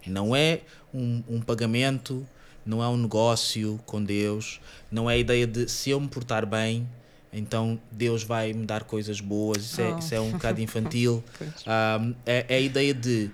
Não 0.04 0.34
é 0.34 0.62
um, 0.92 1.22
um 1.28 1.40
pagamento, 1.40 2.26
não 2.66 2.82
é 2.82 2.88
um 2.88 2.96
negócio 2.96 3.78
com 3.86 4.02
Deus, 4.02 4.60
não 4.90 5.08
é 5.08 5.14
a 5.14 5.16
ideia 5.16 5.46
de 5.46 5.68
se 5.68 5.90
eu 5.90 6.00
me 6.00 6.08
portar 6.08 6.44
bem, 6.44 6.88
então 7.32 7.78
Deus 7.90 8.24
vai 8.24 8.52
me 8.52 8.66
dar 8.66 8.82
coisas 8.82 9.20
boas. 9.20 9.58
Isso, 9.64 9.80
é, 9.80 9.94
Oh. 9.94 9.98
isso 9.98 10.14
é 10.14 10.20
um 10.20 10.32
bocado 10.32 10.60
infantil. 10.60 11.22
Um, 11.64 12.14
é, 12.26 12.44
é 12.48 12.56
a 12.56 12.60
ideia 12.60 12.92
de 12.92 13.30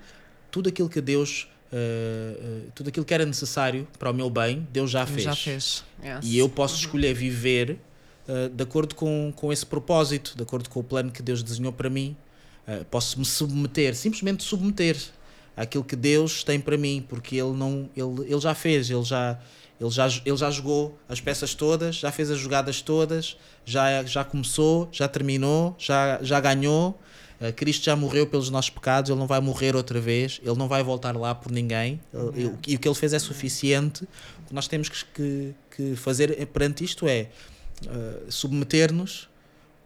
tudo 0.51 0.69
aquilo 0.69 0.87
que 0.87 1.01
Deus, 1.01 1.47
uh, 1.73 2.67
uh, 2.67 2.71
tudo 2.75 2.89
aquilo 2.89 3.05
que 3.05 3.13
era 3.13 3.25
necessário 3.25 3.87
para 3.97 4.11
o 4.11 4.13
meu 4.13 4.29
bem, 4.29 4.67
Deus 4.71 4.91
já 4.91 5.05
fez. 5.05 5.23
Já 5.23 5.35
fez. 5.35 5.83
Yes. 6.03 6.19
E 6.23 6.37
eu 6.37 6.47
posso 6.47 6.75
escolher 6.75 7.13
viver 7.13 7.79
uh, 8.27 8.49
de 8.49 8.63
acordo 8.63 8.93
com, 8.93 9.33
com 9.35 9.51
esse 9.51 9.65
propósito, 9.65 10.33
de 10.35 10.43
acordo 10.43 10.69
com 10.69 10.79
o 10.79 10.83
plano 10.83 11.11
que 11.11 11.23
Deus 11.23 11.41
desenhou 11.41 11.73
para 11.73 11.89
mim. 11.89 12.15
Uh, 12.69 12.85
posso 12.85 13.17
me 13.17 13.25
submeter, 13.25 13.95
simplesmente 13.95 14.43
submeter 14.43 14.95
àquilo 15.57 15.83
que 15.83 15.95
Deus 15.95 16.43
tem 16.43 16.59
para 16.59 16.77
mim, 16.77 17.03
porque 17.09 17.35
Ele, 17.35 17.53
não, 17.53 17.89
ele, 17.97 18.31
ele 18.31 18.39
já 18.39 18.53
fez, 18.53 18.91
ele 18.91 19.03
já, 19.03 19.39
ele, 19.81 19.89
já, 19.89 20.07
ele 20.23 20.37
já 20.37 20.51
jogou 20.51 20.95
as 21.09 21.19
peças 21.19 21.55
todas, 21.55 21.95
já 21.95 22.11
fez 22.11 22.29
as 22.29 22.37
jogadas 22.37 22.79
todas, 22.79 23.37
já, 23.65 24.03
já 24.03 24.23
começou, 24.23 24.87
já 24.91 25.07
terminou, 25.07 25.75
já, 25.79 26.19
já 26.21 26.39
ganhou. 26.39 26.99
Uh, 27.41 27.51
Cristo 27.53 27.85
já 27.85 27.95
morreu 27.95 28.27
pelos 28.27 28.51
nossos 28.51 28.69
pecados, 28.69 29.09
Ele 29.09 29.19
não 29.19 29.25
vai 29.25 29.39
morrer 29.39 29.75
outra 29.75 29.99
vez, 29.99 30.39
Ele 30.43 30.55
não 30.55 30.67
vai 30.67 30.83
voltar 30.83 31.17
lá 31.17 31.33
por 31.33 31.51
ninguém. 31.51 31.99
E 32.35 32.75
o 32.75 32.79
que 32.79 32.87
Ele 32.87 32.95
fez 32.95 33.13
é 33.13 33.19
suficiente. 33.19 34.03
O 34.43 34.49
que 34.49 34.53
nós 34.53 34.67
temos 34.67 34.89
que, 34.89 35.55
que 35.75 35.95
fazer 35.95 36.45
perante 36.47 36.83
isto 36.83 37.07
é 37.07 37.29
uh, 37.87 38.31
submeter-nos 38.31 39.27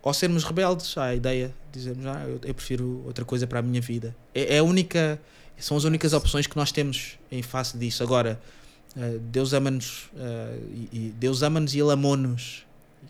ou 0.03 0.13
sermos 0.13 0.43
rebeldes 0.43 0.97
à 0.97 1.15
ideia, 1.15 1.55
dizermos, 1.71 2.05
ah, 2.05 2.25
eu, 2.27 2.39
eu, 2.43 2.53
prefiro 2.53 3.01
outra 3.05 3.23
coisa 3.23 3.47
para 3.47 3.59
a 3.59 3.61
minha 3.61 3.79
vida. 3.79 4.13
É, 4.35 4.55
é, 4.55 4.59
a 4.59 4.63
única, 4.63 5.19
são 5.57 5.77
as 5.77 5.85
únicas 5.85 6.11
opções 6.11 6.45
que 6.45 6.57
nós 6.57 6.73
temos 6.73 7.17
em 7.31 7.41
face 7.41 7.77
disso. 7.77 8.03
Agora, 8.03 8.39
uh, 8.97 9.19
Deus 9.19 9.53
ama-nos 9.53 10.09
uh, 10.13 10.61
e, 10.73 10.89
e, 10.91 11.13
Deus 11.17 11.41
ama-nos 11.41 11.73
e 11.73 11.79
Ele 11.79 11.91
amou-nos 11.93 12.65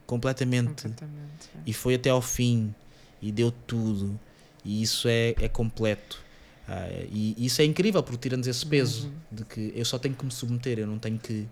completamente, 0.05 0.83
completamente 0.83 1.49
é. 1.55 1.59
e 1.65 1.73
foi 1.73 1.95
até 1.95 2.11
ao 2.11 2.21
fim 2.21 2.73
e 3.21 3.31
deu 3.31 3.51
tudo 3.51 4.19
e 4.63 4.83
isso 4.83 5.07
é, 5.07 5.33
é 5.41 5.49
completo. 5.49 6.21
Uh, 6.67 7.09
e, 7.11 7.35
isso 7.45 7.59
é 7.59 7.65
incrível 7.65 8.03
porque 8.03 8.19
tira-nos 8.19 8.45
esse 8.45 8.65
peso 8.65 9.07
uhum. 9.07 9.13
de 9.31 9.45
que 9.45 9.73
eu 9.75 9.83
só 9.83 9.97
tenho 9.97 10.13
que 10.13 10.23
me 10.23 10.31
submeter, 10.31 10.77
eu 10.77 10.87
não 10.87 10.99
tenho 10.99 11.17
que 11.17 11.47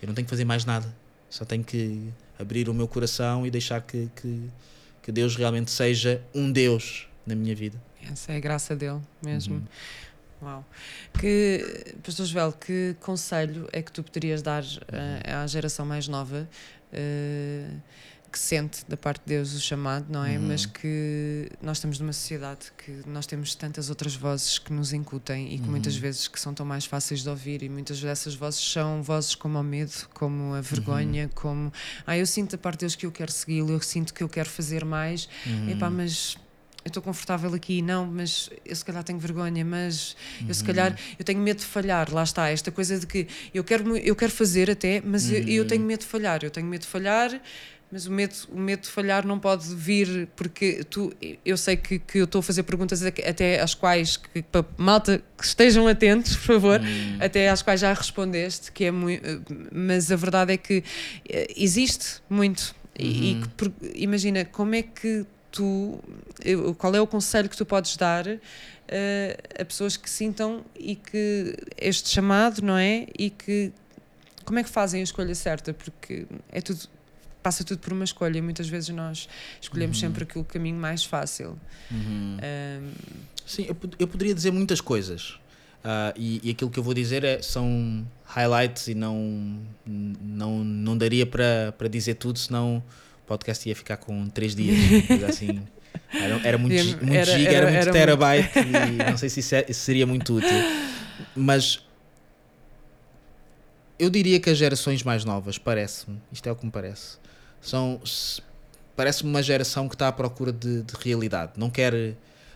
eu 0.00 0.06
não 0.06 0.14
tenho 0.14 0.24
que 0.24 0.30
fazer 0.30 0.44
mais 0.44 0.64
nada, 0.64 0.86
só 1.28 1.44
tenho 1.44 1.64
que 1.64 2.08
abrir 2.38 2.68
o 2.68 2.74
meu 2.74 2.86
coração 2.86 3.46
e 3.46 3.50
deixar 3.50 3.80
que, 3.80 4.08
que, 4.14 4.50
que 5.04 5.12
Deus 5.12 5.36
realmente 5.36 5.70
seja 5.70 6.22
um 6.34 6.50
Deus 6.50 7.06
na 7.26 7.34
minha 7.34 7.54
vida. 7.54 7.80
Essa 8.10 8.32
é 8.32 8.36
a 8.36 8.40
graça 8.40 8.74
dele 8.74 9.00
mesmo. 9.22 9.56
Uhum. 9.56 10.48
Uau. 10.48 10.64
Que, 11.20 11.94
Pastor 12.02 12.24
Joel, 12.24 12.52
que 12.52 12.96
conselho 13.00 13.68
é 13.70 13.82
que 13.82 13.92
tu 13.92 14.02
poderias 14.02 14.40
dar 14.40 14.62
uh, 14.62 15.42
à 15.42 15.46
geração 15.46 15.84
mais 15.84 16.08
nova? 16.08 16.48
Uh, 16.90 17.80
que 18.34 18.38
sente 18.40 18.84
da 18.88 18.96
parte 18.96 19.20
de 19.20 19.26
Deus 19.28 19.54
o 19.54 19.60
chamado, 19.60 20.06
não 20.10 20.24
é? 20.24 20.36
Uhum. 20.36 20.48
Mas 20.48 20.66
que 20.66 21.48
nós 21.62 21.76
estamos 21.76 22.00
numa 22.00 22.12
sociedade 22.12 22.72
que 22.76 22.90
nós 23.06 23.26
temos 23.26 23.54
tantas 23.54 23.88
outras 23.88 24.16
vozes 24.16 24.58
que 24.58 24.72
nos 24.72 24.92
incutem 24.92 25.54
e 25.54 25.58
que 25.58 25.64
uhum. 25.64 25.70
muitas 25.70 25.94
vezes 25.94 26.26
que 26.26 26.40
são 26.40 26.52
tão 26.52 26.66
mais 26.66 26.84
fáceis 26.84 27.22
de 27.22 27.28
ouvir 27.28 27.62
e 27.62 27.68
muitas 27.68 28.00
dessas 28.00 28.34
vozes 28.34 28.60
são 28.60 29.04
vozes 29.04 29.36
como 29.36 29.56
o 29.56 29.62
medo, 29.62 30.08
como 30.12 30.52
a 30.52 30.60
vergonha, 30.60 31.26
uhum. 31.26 31.30
como 31.32 31.72
ah, 32.04 32.18
eu 32.18 32.26
sinto 32.26 32.50
da 32.50 32.58
parte 32.58 32.78
de 32.78 32.86
Deus 32.86 32.96
que 32.96 33.06
eu 33.06 33.12
quero 33.12 33.30
segui-lo, 33.30 33.70
eu 33.70 33.80
sinto 33.80 34.12
que 34.12 34.24
eu 34.24 34.28
quero 34.28 34.50
fazer 34.50 34.84
mais, 34.84 35.28
uhum. 35.46 35.70
epá, 35.70 35.88
mas 35.88 36.36
eu 36.84 36.88
estou 36.88 37.02
confortável 37.02 37.54
aqui, 37.54 37.80
não, 37.80 38.04
mas 38.04 38.50
eu 38.64 38.76
se 38.76 38.84
calhar 38.84 39.02
tenho 39.02 39.18
vergonha, 39.18 39.64
mas 39.64 40.14
eu 40.46 40.52
se 40.52 40.62
calhar 40.62 40.90
uhum. 40.90 41.14
eu 41.18 41.24
tenho 41.24 41.40
medo 41.40 41.60
de 41.60 41.64
falhar, 41.64 42.12
lá 42.12 42.22
está, 42.22 42.50
esta 42.50 42.70
coisa 42.70 42.98
de 42.98 43.06
que 43.06 43.26
eu 43.54 43.64
quero, 43.64 43.96
eu 43.96 44.14
quero 44.14 44.30
fazer 44.30 44.70
até, 44.70 45.00
mas 45.02 45.30
eu, 45.30 45.38
eu, 45.48 45.66
tenho 45.66 45.80
uhum. 45.80 45.86
medo 45.86 46.00
de 46.00 46.06
falhar, 46.06 46.44
eu 46.44 46.50
tenho 46.50 46.66
medo 46.66 46.82
de 46.82 46.88
falhar, 46.88 47.40
mas 47.94 48.06
o 48.06 48.10
medo, 48.10 48.34
o 48.50 48.58
medo 48.58 48.80
de 48.80 48.88
falhar 48.88 49.24
não 49.24 49.38
pode 49.38 49.72
vir 49.72 50.26
porque 50.34 50.82
tu, 50.90 51.12
eu 51.44 51.56
sei 51.56 51.76
que, 51.76 52.00
que 52.00 52.18
eu 52.18 52.24
estou 52.24 52.40
a 52.40 52.42
fazer 52.42 52.64
perguntas 52.64 53.04
até 53.04 53.60
às 53.60 53.72
quais, 53.72 54.16
que, 54.16 54.42
para 54.42 54.66
malta, 54.76 55.22
que 55.38 55.44
estejam 55.44 55.86
atentos, 55.86 56.34
por 56.34 56.54
favor, 56.54 56.80
hum. 56.80 57.18
até 57.20 57.48
às 57.48 57.62
quais 57.62 57.78
já 57.78 57.92
respondeste, 57.92 58.72
que 58.72 58.86
é 58.86 58.90
muito, 58.90 59.44
mas 59.72 60.10
a 60.10 60.16
verdade 60.16 60.54
é 60.54 60.56
que 60.56 60.82
eh, 61.28 61.46
existe 61.56 62.20
muito. 62.28 62.74
Uhum. 62.98 63.06
E, 63.06 63.42
que, 63.56 63.72
imagina, 63.94 64.44
como 64.44 64.74
é 64.74 64.82
que 64.82 65.24
tu, 65.52 66.00
qual 66.78 66.96
é 66.96 67.00
o 67.00 67.06
conselho 67.06 67.48
que 67.48 67.56
tu 67.56 67.64
podes 67.64 67.96
dar 67.96 68.26
uh, 68.26 68.40
a 69.56 69.64
pessoas 69.64 69.96
que 69.96 70.10
sintam 70.10 70.64
e 70.76 70.96
que 70.96 71.56
este 71.80 72.08
chamado, 72.08 72.60
não 72.60 72.76
é? 72.76 73.06
E 73.16 73.30
que 73.30 73.72
como 74.44 74.58
é 74.58 74.64
que 74.64 74.68
fazem 74.68 75.00
a 75.00 75.04
escolha 75.04 75.34
certa? 75.34 75.72
Porque 75.72 76.26
é 76.50 76.60
tudo 76.60 76.88
passa 77.44 77.62
tudo 77.62 77.78
por 77.78 77.92
uma 77.92 78.04
escolha 78.04 78.38
e 78.38 78.40
muitas 78.40 78.66
vezes 78.66 78.88
nós 78.88 79.28
escolhemos 79.60 79.98
uhum. 79.98 80.08
sempre 80.08 80.24
aquele 80.24 80.44
caminho 80.46 80.80
mais 80.80 81.04
fácil. 81.04 81.58
Uhum. 81.90 82.38
Um, 82.42 82.92
Sim, 83.46 83.66
eu, 83.68 83.76
eu 83.98 84.08
poderia 84.08 84.34
dizer 84.34 84.50
muitas 84.50 84.80
coisas. 84.80 85.38
Uh, 85.84 86.16
e, 86.16 86.40
e, 86.42 86.50
aquilo 86.52 86.70
que 86.70 86.78
eu 86.78 86.82
vou 86.82 86.94
dizer 86.94 87.22
é, 87.24 87.42
são 87.42 88.06
highlights 88.24 88.88
e 88.88 88.94
não, 88.94 89.60
não, 89.86 90.64
não 90.64 90.96
daria 90.96 91.26
para, 91.26 91.74
dizer 91.90 92.14
tudo, 92.14 92.38
senão 92.38 92.82
o 93.22 93.26
podcast 93.26 93.68
ia 93.68 93.76
ficar 93.76 93.98
com 93.98 94.26
três 94.30 94.54
dias. 94.54 94.78
assim, 95.28 95.62
era, 96.10 96.40
era 96.42 96.58
muito, 96.58 96.82
muito 96.82 97.12
era, 97.12 97.26
giga, 97.26 97.50
era, 97.50 97.56
era 97.56 97.66
muito 97.66 97.82
era 97.82 97.92
terabyte 97.92 98.58
muito... 98.60 98.78
e 98.78 99.10
não 99.10 99.16
sei 99.18 99.28
se 99.28 99.40
isso, 99.40 99.54
é, 99.54 99.66
isso 99.68 99.80
seria 99.80 100.06
muito 100.06 100.34
útil. 100.34 100.48
Mas 101.36 101.84
eu 103.98 104.08
diria 104.08 104.40
que 104.40 104.48
as 104.48 104.56
gerações 104.56 105.02
mais 105.02 105.22
novas, 105.22 105.58
parece-me, 105.58 106.18
isto 106.32 106.48
é 106.48 106.52
o 106.52 106.56
que 106.56 106.64
me 106.64 106.72
parece, 106.72 107.18
são 107.64 108.00
parece-me 108.94 109.30
uma 109.30 109.42
geração 109.42 109.88
que 109.88 109.94
está 109.94 110.08
à 110.08 110.12
procura 110.12 110.52
de, 110.52 110.82
de 110.82 110.94
realidade. 111.00 111.52
Não 111.56 111.70
quer, 111.70 112.14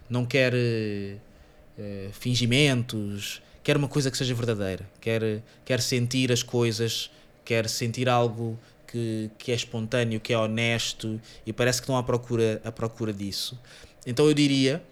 não 0.09 0.25
quer 0.25 0.55
uh, 0.55 2.13
fingimentos, 2.13 3.43
quer 3.63 3.77
uma 3.77 3.89
coisa 3.89 4.11
que 4.11 4.17
seja 4.17 4.35
verdadeira. 4.35 4.89
Quer, 5.01 5.43
quer 5.65 5.81
sentir 5.81 6.31
as 6.31 6.43
coisas, 6.43 7.11
quer 7.45 7.69
sentir 7.69 8.09
algo 8.09 8.59
que, 8.87 9.31
que 9.39 9.53
é 9.53 9.55
espontâneo, 9.55 10.21
que 10.21 10.33
é 10.33 10.39
honesto 10.39 11.21
e 11.45 11.53
parece 11.53 11.81
que 11.81 11.85
estão 11.85 11.97
à 11.97 12.03
procura, 12.03 12.61
à 12.65 12.71
procura 12.71 13.13
disso. 13.13 13.59
Então 14.07 14.27
eu 14.27 14.35
diria 14.35 14.83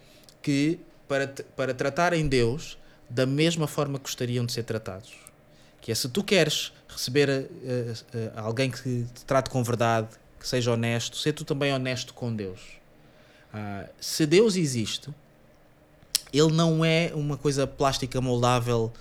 que 0.43 0.79
para, 1.09 1.29
para 1.57 1.73
tratarem 1.73 2.27
Deus 2.27 2.77
da 3.09 3.25
mesma 3.25 3.67
forma 3.67 3.99
que 3.99 4.05
gostariam 4.05 4.45
de 4.45 4.53
ser 4.53 4.65
tratados. 4.65 5.15
Que 5.81 5.93
é 5.93 5.95
se 5.95 6.09
tu 6.09 6.25
queres 6.25 6.73
receber 6.97 7.29
uh, 7.29 7.43
uh, 7.43 8.33
alguém 8.37 8.71
que 8.71 9.07
te 9.15 9.25
trate 9.27 9.51
com 9.51 9.63
verdade, 9.63 10.09
que 10.41 10.49
seja 10.49 10.73
honesto, 10.73 11.17
ser 11.17 11.33
tu 11.33 11.45
também 11.45 11.73
honesto 11.73 12.15
com 12.15 12.35
Deus. 12.35 12.61
Uh, 13.53 13.89
se 14.01 14.27
Deus 14.27 14.57
existe, 14.57 15.11
Ele 16.33 16.53
não 16.53 16.85
é 16.85 17.13
uma 17.15 17.37
coisa 17.37 17.67
plástica 17.67 18.21
moldável 18.21 18.93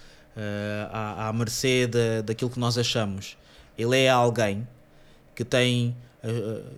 à, 0.91 1.29
à 1.29 1.34
mercê 1.34 1.88
de, 1.88 2.21
daquilo 2.21 2.51
que 2.51 2.60
nós 2.60 2.77
achamos. 2.77 3.38
Ele 3.77 3.97
é 3.97 4.10
alguém 4.10 4.67
que 5.34 5.45
tem 5.45 5.95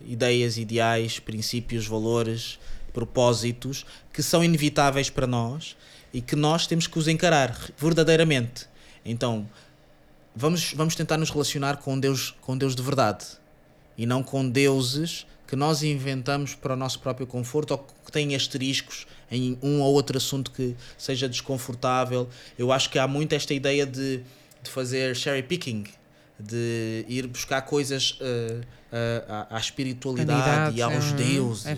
ideias, 0.06 0.58
ideais, 0.58 1.20
princípios, 1.20 1.88
valores, 1.88 2.60
propósitos 2.94 3.86
que 4.14 4.22
são 4.22 4.44
inevitáveis 4.44 5.10
para 5.10 5.26
nós 5.26 5.76
e 6.14 6.22
que 6.22 6.36
nós 6.36 6.68
temos 6.68 6.86
que 6.86 7.00
os 7.00 7.08
encarar 7.08 7.56
verdadeiramente. 7.78 8.68
Então, 9.04 9.48
vamos, 10.38 10.74
vamos 10.74 10.96
tentar 10.96 11.18
nos 11.18 11.32
relacionar 11.32 11.78
com 11.78 12.00
Deus, 12.00 12.36
com 12.42 12.58
Deus 12.58 12.76
de 12.76 12.82
verdade 12.82 13.26
e 13.98 14.06
não 14.06 14.22
com 14.22 14.48
deuses 14.48 15.26
que 15.48 15.56
nós 15.56 15.82
inventamos 15.82 16.54
para 16.54 16.74
o 16.74 16.76
nosso 16.76 17.00
próprio 17.00 17.26
conforto 17.26 17.72
ou 17.72 17.88
que 18.06 18.12
têm 18.12 18.36
asteriscos 18.36 19.08
em 19.32 19.58
um 19.64 19.82
ou 19.82 19.94
outro 19.94 20.18
assunto 20.18 20.52
que 20.52 20.76
seja 20.98 21.28
desconfortável. 21.28 22.30
Eu 22.58 22.72
acho 22.72 22.90
que 22.90 23.00
há 23.00 23.08
muito 23.08 23.34
esta 23.34 23.54
ideia 23.54 23.86
de, 23.86 24.22
de 24.62 24.70
fazer 24.70 25.16
cherry 25.16 25.42
picking, 25.42 25.86
de 26.40 27.06
ir 27.08 27.28
buscar 27.28 27.62
coisas 27.64 28.20
uh, 28.22 28.62
uh, 28.62 29.48
à, 29.50 29.58
espiritualidade 29.58 30.78
e 30.78 30.82
aos 30.82 31.12
é, 31.12 31.14
deuses, 31.14 31.66
é 31.66 31.76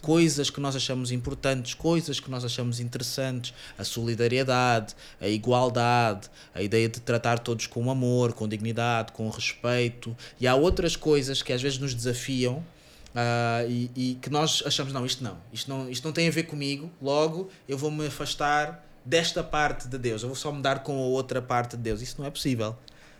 coisas 0.00 0.50
que 0.50 0.60
nós 0.60 0.76
achamos 0.76 1.10
importantes, 1.10 1.74
coisas 1.74 2.20
que 2.20 2.30
nós 2.30 2.44
achamos 2.44 2.78
interessantes, 2.78 3.54
a 3.78 3.84
solidariedade, 3.84 4.94
a 5.20 5.28
igualdade, 5.28 6.28
a 6.54 6.62
ideia 6.62 6.88
de 6.88 7.00
tratar 7.00 7.38
todos 7.38 7.66
com 7.66 7.90
amor, 7.90 8.32
com 8.32 8.46
dignidade, 8.46 9.12
com 9.12 9.28
respeito, 9.30 10.16
e 10.38 10.46
há 10.46 10.54
outras 10.54 10.94
coisas 10.94 11.42
que 11.42 11.52
às 11.52 11.62
vezes 11.62 11.78
nos 11.78 11.94
desafiam. 11.94 12.64
Uh, 13.12 13.68
e, 13.68 13.90
e, 13.94 14.14
que 14.22 14.30
nós 14.30 14.62
achamos, 14.64 14.90
não, 14.90 15.04
isto 15.04 15.22
não, 15.22 15.36
isto 15.52 15.68
não, 15.68 15.90
isto 15.90 16.02
não 16.02 16.12
tem 16.14 16.28
a 16.28 16.30
ver 16.30 16.44
comigo, 16.44 16.90
logo 17.00 17.50
eu 17.68 17.76
vou 17.76 17.90
me 17.90 18.06
afastar 18.06 18.88
desta 19.04 19.44
parte 19.44 19.86
de 19.86 19.98
Deus, 19.98 20.22
eu 20.22 20.28
vou 20.28 20.36
só 20.36 20.50
mudar 20.50 20.82
com 20.82 20.92
a 20.92 21.06
outra 21.06 21.42
parte 21.42 21.76
de 21.76 21.82
Deus. 21.82 22.00
Isso 22.00 22.16
não 22.18 22.26
é 22.26 22.30
possível. 22.30 22.74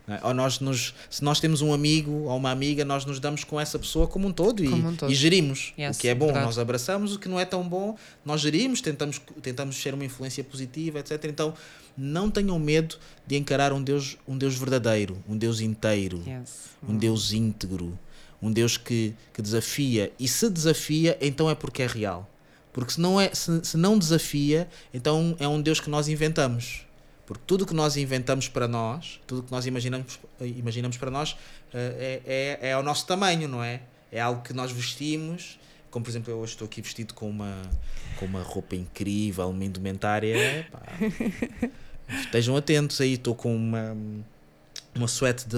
É? 0.09 0.27
Ou 0.27 0.35
nós 0.35 0.59
nos, 0.59 0.95
se 1.09 1.23
nós 1.23 1.39
temos 1.39 1.63
um 1.63 1.73
amigo 1.73 2.11
ou 2.11 2.37
uma 2.37 2.51
amiga, 2.51 2.85
nós 2.85 3.05
nos 3.05 3.21
damos 3.21 3.45
com 3.45 3.61
essa 3.61 3.79
pessoa 3.79 4.09
como 4.09 4.27
um 4.27 4.33
todo, 4.33 4.65
e, 4.65 4.69
um 4.69 4.97
todo. 4.97 5.13
e, 5.13 5.15
gerimos. 5.15 5.73
Yes, 5.79 5.97
o 5.97 6.01
que 6.01 6.09
é 6.09 6.15
bom, 6.15 6.27
verdade. 6.27 6.47
nós 6.47 6.59
abraçamos, 6.59 7.15
o 7.15 7.19
que 7.19 7.29
não 7.29 7.39
é 7.39 7.45
tão 7.45 7.67
bom, 7.67 7.97
nós 8.25 8.41
gerimos, 8.41 8.81
tentamos, 8.81 9.21
tentamos 9.41 9.77
ser 9.77 9.95
uma 9.95 10.05
influência 10.05 10.43
positiva, 10.43 10.99
etc. 10.99 11.25
Então 11.27 11.55
não 11.97 12.31
tenham 12.31 12.59
medo 12.59 12.97
de 13.27 13.37
encarar 13.37 13.73
um 13.73 13.83
Deus, 13.83 14.17
um 14.27 14.37
Deus 14.37 14.57
verdadeiro, 14.57 15.23
um 15.29 15.37
Deus 15.37 15.61
inteiro, 15.61 16.23
yes. 16.27 16.71
um 16.87 16.97
Deus 16.97 17.33
íntegro, 17.33 17.97
um 18.41 18.51
Deus 18.51 18.77
que, 18.77 19.15
que 19.33 19.41
desafia. 19.41 20.13
E 20.19 20.27
se 20.27 20.51
desafia, 20.51 21.17
então 21.21 21.49
é 21.49 21.55
porque 21.55 21.83
é 21.83 21.87
real. 21.87 22.29
Porque 22.73 22.95
se 22.95 23.01
não, 23.01 23.21
é, 23.21 23.33
se, 23.33 23.65
se 23.65 23.77
não 23.77 23.99
desafia, 23.99 24.69
então 24.93 25.37
é 25.39 25.47
um 25.47 25.61
Deus 25.61 25.79
que 25.79 25.91
nós 25.91 26.09
inventamos. 26.09 26.87
Porque 27.33 27.45
tudo 27.47 27.67
que 27.67 27.75
nós 27.75 27.97
inventamos 27.97 28.49
para 28.49 28.69
nós, 28.69 29.21
tudo 29.27 29.43
que 29.43 29.53
nós 29.53 29.67
imaginamos, 29.67 30.19
imaginamos 30.41 30.97
para 30.97 31.11
nós, 31.11 31.37
eh, 31.73 32.21
é, 32.27 32.59
é, 32.63 32.69
é 32.71 32.73
ao 32.73 32.83
nosso 32.83 33.07
tamanho, 33.07 33.49
não 33.49 33.63
é? 33.63 33.81
é 34.13 34.21
algo 34.21 34.43
que 34.43 34.53
nós 34.53 34.71
vestimos. 34.71 35.59
Como 35.91 36.05
por 36.05 36.11
exemplo, 36.11 36.31
eu 36.31 36.39
hoje 36.39 36.53
estou 36.53 36.67
aqui 36.67 36.81
vestido 36.83 37.15
com 37.15 37.29
uma, 37.29 37.63
com 38.19 38.27
uma 38.27 38.43
roupa 38.43 38.77
incrível, 38.77 39.49
uma 39.49 39.65
indumentária. 39.65 40.69
Pá. 40.71 40.83
Estejam 42.21 42.57
atentos 42.57 43.01
aí, 43.01 43.15
estou 43.15 43.35
com 43.35 43.55
uma, 43.55 43.97
uma 44.95 45.09
suéte 45.09 45.47
de, 45.49 45.57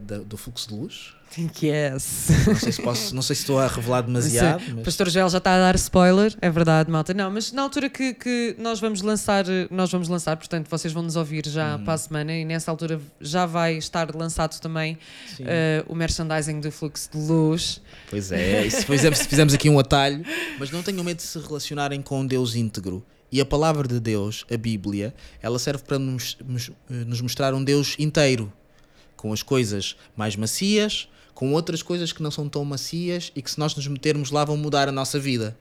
de, 0.00 0.24
do 0.24 0.36
fluxo 0.36 0.68
de 0.68 0.74
luz. 0.74 1.16
Yes. 1.62 2.28
Não 2.46 2.54
sei 2.56 2.72
se 2.72 2.82
posso, 2.82 3.14
não 3.14 3.22
sei 3.22 3.34
se 3.36 3.42
estou 3.42 3.58
a 3.58 3.66
revelar 3.66 4.02
demasiado. 4.02 4.62
O 4.70 4.74
Mas... 4.76 4.84
Pastor 4.84 5.08
Joel 5.10 5.28
já 5.28 5.38
está 5.38 5.54
a 5.54 5.58
dar 5.58 5.74
spoiler, 5.74 6.34
é 6.40 6.50
verdade, 6.50 6.90
malta. 6.90 7.12
Não, 7.12 7.30
mas 7.30 7.50
na 7.52 7.62
altura 7.62 7.88
que, 7.90 8.14
que 8.14 8.54
nós 8.58 8.78
vamos 8.80 9.02
lançar, 9.02 9.44
nós 9.70 9.90
vamos 9.90 10.08
lançar, 10.08 10.36
portanto, 10.36 10.68
vocês 10.68 10.92
vão 10.92 11.02
nos 11.02 11.16
ouvir 11.16 11.46
já 11.48 11.76
Uhum. 11.76 11.84
para 11.84 11.94
a 11.94 11.98
semana 11.98 12.32
e 12.34 12.44
nessa 12.44 12.70
altura 12.70 13.00
já 13.20 13.46
vai 13.46 13.76
estar 13.76 14.14
lançado 14.14 14.60
também 14.60 14.98
eh, 15.40 15.84
o 15.88 15.94
merchandising 15.94 16.60
do 16.60 16.70
fluxo 16.70 17.10
de 17.12 17.18
luz. 17.18 17.80
Pois 18.10 18.30
é, 18.30 18.66
e 18.66 18.70
se 18.70 18.84
fizemos, 18.84 19.20
fizemos 19.26 19.54
aqui 19.54 19.68
um 19.68 19.78
atalho, 19.78 20.24
mas 20.58 20.70
não 20.70 20.82
tenham 20.82 21.02
medo 21.02 21.16
de 21.16 21.22
se 21.24 21.38
relacionarem 21.38 22.00
com 22.02 22.20
um 22.20 22.26
Deus 22.26 22.54
íntegro. 22.54 23.04
E 23.32 23.40
a 23.40 23.44
palavra 23.44 23.88
de 23.88 23.98
Deus, 23.98 24.44
a 24.52 24.56
Bíblia, 24.56 25.12
ela 25.42 25.58
serve 25.58 25.82
para 25.82 25.98
nos, 25.98 26.36
nos- 26.46 26.70
nos 26.88 27.20
mostrar 27.20 27.52
um 27.52 27.64
Deus 27.64 27.96
inteiro, 27.98 28.52
com 29.16 29.32
as 29.32 29.42
coisas 29.42 29.96
mais 30.16 30.36
macias, 30.36 31.08
com 31.34 31.52
outras 31.52 31.82
coisas 31.82 32.12
que 32.12 32.22
não 32.22 32.30
são 32.30 32.48
tão 32.48 32.64
macias 32.64 33.32
e 33.34 33.42
que 33.42 33.50
se 33.50 33.58
nós 33.58 33.74
nos 33.74 33.86
metermos 33.86 34.30
lá 34.30 34.44
vão 34.44 34.56
mudar 34.56 34.88
a 34.88 34.92
nossa 34.92 35.18
vida. 35.18 35.56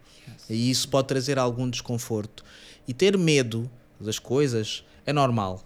E 0.49 0.69
isso 0.69 0.87
pode 0.87 1.07
trazer 1.07 1.37
algum 1.39 1.69
desconforto. 1.69 2.43
E 2.87 2.93
ter 2.93 3.17
medo 3.17 3.69
das 3.99 4.19
coisas 4.19 4.83
é 5.05 5.11
normal. 5.11 5.63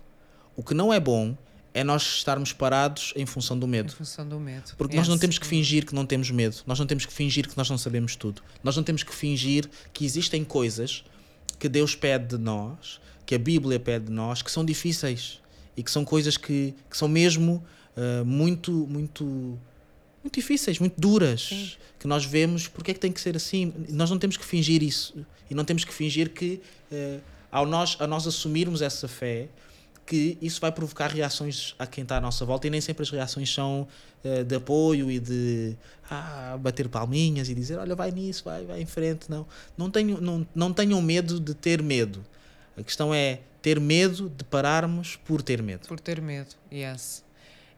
O 0.55 0.63
que 0.63 0.73
não 0.73 0.93
é 0.93 0.99
bom 0.99 1.35
é 1.73 1.83
nós 1.83 2.01
estarmos 2.01 2.53
parados 2.53 3.13
em 3.15 3.25
função 3.25 3.57
do 3.59 3.67
Em 3.67 3.69
medo. 3.69 3.91
função 3.93 4.27
do 4.27 4.39
medo. 4.39 4.71
Porque 4.77 4.95
nós 4.95 5.07
não 5.07 5.15
Yes. 5.15 5.21
temos 5.21 5.37
que 5.37 5.45
fingir 5.45 5.85
que 5.85 5.93
não 5.93 6.05
temos 6.05 6.31
medo. 6.31 6.55
Nós 6.65 6.79
não 6.79 6.87
temos 6.87 7.05
que 7.05 7.13
fingir 7.13 7.47
que 7.47 7.55
nós 7.55 7.69
não 7.69 7.77
sabemos 7.77 8.15
tudo. 8.15 8.41
Nós 8.63 8.75
não 8.75 8.83
temos 8.83 9.03
que 9.03 9.13
fingir 9.13 9.69
que 9.93 10.03
existem 10.05 10.43
coisas 10.43 11.03
que 11.59 11.69
Deus 11.69 11.95
pede 11.95 12.35
de 12.35 12.37
nós, 12.37 12.99
que 13.25 13.35
a 13.35 13.39
Bíblia 13.39 13.79
pede 13.79 14.05
de 14.05 14.11
nós, 14.11 14.41
que 14.41 14.49
são 14.51 14.63
difíceis 14.65 15.39
e 15.75 15.83
que 15.83 15.91
são 15.91 16.03
coisas 16.03 16.37
que, 16.37 16.73
que 16.89 16.97
são 16.97 17.07
mesmo 17.07 17.63
ah, 17.95 18.23
muito, 18.25 18.71
muito, 18.71 19.59
muito 20.23 20.35
difíceis, 20.35 20.79
muito 20.79 20.99
duras, 20.99 21.47
Sim. 21.49 21.71
que 21.99 22.07
nós 22.07 22.25
vemos 22.25 22.67
porque 22.67 22.91
é 22.91 22.93
que 22.93 22.99
tem 22.99 23.11
que 23.11 23.21
ser 23.21 23.35
assim. 23.35 23.73
Nós 23.89 24.09
não 24.09 24.19
temos 24.19 24.37
que 24.37 24.45
fingir 24.45 24.83
isso 24.83 25.25
e 25.49 25.55
não 25.55 25.63
temos 25.63 25.83
que 25.83 25.93
fingir 25.93 26.29
que 26.29 26.61
ah, 26.91 27.19
ao 27.51 27.65
nós, 27.65 27.97
a 27.99 28.07
nós 28.07 28.27
assumirmos 28.27 28.81
essa 28.81 29.07
fé 29.07 29.47
que 30.05 30.37
isso 30.41 30.61
vai 30.61 30.71
provocar 30.71 31.07
reações 31.07 31.75
a 31.77 31.85
quem 31.85 32.03
está 32.03 32.17
à 32.17 32.21
nossa 32.21 32.45
volta 32.45 32.65
e 32.65 32.69
nem 32.69 32.79
sempre 32.79 33.03
as 33.03 33.09
reações 33.09 33.53
são 33.53 33.85
eh, 34.23 34.41
de 34.41 34.55
apoio 34.55 35.11
e 35.11 35.19
de 35.19 35.75
ah, 36.09 36.57
bater 36.59 36.87
palminhas 36.87 37.49
e 37.49 37.53
dizer 37.53 37.77
olha 37.77 37.93
vai 37.93 38.09
nisso, 38.11 38.45
vai, 38.45 38.65
vai 38.65 38.81
em 38.81 38.85
frente 38.85 39.29
não, 39.29 39.45
não, 39.77 39.91
tenho, 39.91 40.21
não, 40.21 40.47
não 40.55 40.71
tenham 40.71 41.01
medo 41.01 41.41
de 41.41 41.53
ter 41.53 41.83
medo 41.83 42.25
a 42.77 42.83
questão 42.83 43.13
é 43.13 43.41
ter 43.61 43.81
medo 43.81 44.29
de 44.29 44.45
pararmos 44.45 45.17
por 45.17 45.41
ter 45.41 45.61
medo 45.61 45.85
Por 45.87 45.99
ter 45.99 46.21
medo, 46.21 46.55
yes. 46.71 47.21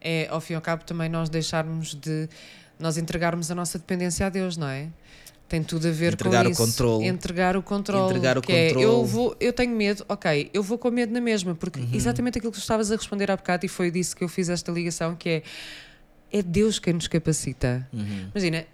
É, 0.00 0.26
ao 0.30 0.40
fim 0.40 0.54
e 0.54 0.56
ao 0.56 0.62
cabo, 0.62 0.84
também 0.84 1.08
nós 1.08 1.28
deixarmos 1.28 1.94
de. 1.94 2.28
Nós 2.78 2.96
entregarmos 2.96 3.50
a 3.50 3.54
nossa 3.54 3.78
dependência 3.78 4.26
a 4.26 4.30
Deus, 4.30 4.56
não 4.56 4.66
é? 4.68 4.88
Tem 5.48 5.62
tudo 5.62 5.88
a 5.88 5.90
ver 5.90 6.12
Entregar 6.12 6.44
com 6.44 6.48
o 6.48 6.52
isso. 6.52 6.64
controle. 6.64 7.06
Entregar 7.06 7.56
o 7.56 7.62
controle. 7.62 8.10
Entregar 8.10 8.38
o 8.38 8.40
que 8.40 8.52
é, 8.52 8.66
controle. 8.68 8.84
eu, 8.86 9.04
vou, 9.04 9.36
eu 9.40 9.52
tenho 9.52 9.74
medo, 9.76 10.04
ok, 10.08 10.48
eu 10.54 10.62
vou 10.62 10.78
com 10.78 10.90
medo 10.92 11.12
na 11.12 11.20
mesma, 11.20 11.54
porque 11.56 11.80
Uhum. 11.80 11.88
exatamente 11.92 12.38
aquilo 12.38 12.52
que 12.52 12.58
tu 12.58 12.62
estavas 12.62 12.90
a 12.92 12.96
responder 12.96 13.30
há 13.30 13.36
bocado, 13.36 13.66
e 13.66 13.68
foi 13.68 13.90
disso 13.90 14.16
que 14.16 14.22
eu 14.22 14.28
fiz 14.28 14.48
esta 14.48 14.70
ligação, 14.72 15.14
que 15.16 15.28
é 15.28 15.42
é 16.32 16.40
Deus 16.42 16.78
quem 16.78 16.92
nos 16.94 17.08
capacita. 17.08 17.84
Uhum. 17.92 18.28
Imagina, 18.32 18.64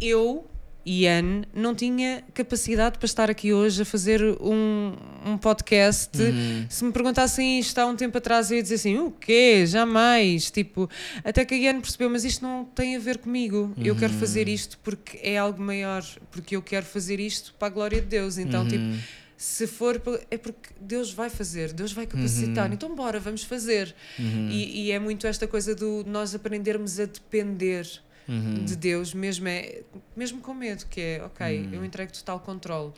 eu, 0.00 0.46
Ian, 0.84 1.42
não 1.54 1.74
tinha 1.74 2.22
capacidade 2.32 2.98
para 2.98 3.06
estar 3.06 3.28
aqui 3.30 3.52
hoje 3.52 3.82
a 3.82 3.84
fazer 3.84 4.22
um, 4.40 4.94
um 5.26 5.36
podcast. 5.38 6.10
Uhum. 6.20 6.66
Se 6.68 6.84
me 6.84 6.92
perguntassem 6.92 7.58
isto 7.58 7.78
há 7.78 7.86
um 7.86 7.94
tempo 7.96 8.16
atrás, 8.18 8.50
eu 8.50 8.56
ia 8.56 8.62
dizer 8.62 8.76
assim: 8.76 8.98
o 8.98 9.10
quê? 9.10 9.64
Jamais. 9.66 10.50
Tipo, 10.50 10.88
até 11.24 11.44
que 11.44 11.54
a 11.54 11.56
Ian 11.58 11.80
percebeu, 11.80 12.08
mas 12.10 12.24
isto 12.24 12.42
não 12.42 12.64
tem 12.64 12.96
a 12.96 12.98
ver 12.98 13.18
comigo. 13.18 13.72
Eu 13.78 13.94
quero 13.94 14.12
fazer 14.14 14.48
isto 14.48 14.78
porque 14.82 15.18
é 15.22 15.36
algo 15.38 15.62
maior, 15.62 16.04
porque 16.30 16.56
eu 16.56 16.62
quero 16.62 16.86
fazer 16.86 17.20
isto 17.20 17.54
para 17.58 17.68
a 17.68 17.70
glória 17.70 18.00
de 18.00 18.06
Deus. 18.06 18.38
Então, 18.38 18.66
tipo, 18.66 18.80
Uhum. 18.82 18.98
se 19.36 19.66
for, 19.66 20.00
é 20.30 20.36
porque 20.38 20.70
Deus 20.80 21.12
vai 21.12 21.28
fazer, 21.30 21.72
Deus 21.72 21.92
vai 21.92 22.06
capacitar. 22.06 22.72
Então, 22.72 22.94
bora, 22.94 23.20
vamos 23.20 23.42
fazer. 23.44 23.94
Uhum. 24.18 24.48
E, 24.50 24.86
e 24.86 24.92
é 24.92 24.98
muito 24.98 25.26
esta 25.26 25.46
coisa 25.46 25.74
do 25.74 26.04
nós 26.06 26.34
aprendermos 26.34 26.98
a 26.98 27.04
depender 27.04 27.86
Uhum. 28.30 28.64
de 28.64 28.76
Deus, 28.76 29.12
mesmo, 29.12 29.48
é, 29.48 29.82
mesmo 30.16 30.40
com 30.40 30.54
medo, 30.54 30.86
que 30.86 31.00
é, 31.00 31.22
ok, 31.24 31.68
eu 31.72 31.84
entrego 31.84 32.12
total 32.12 32.38
controle. 32.38 32.92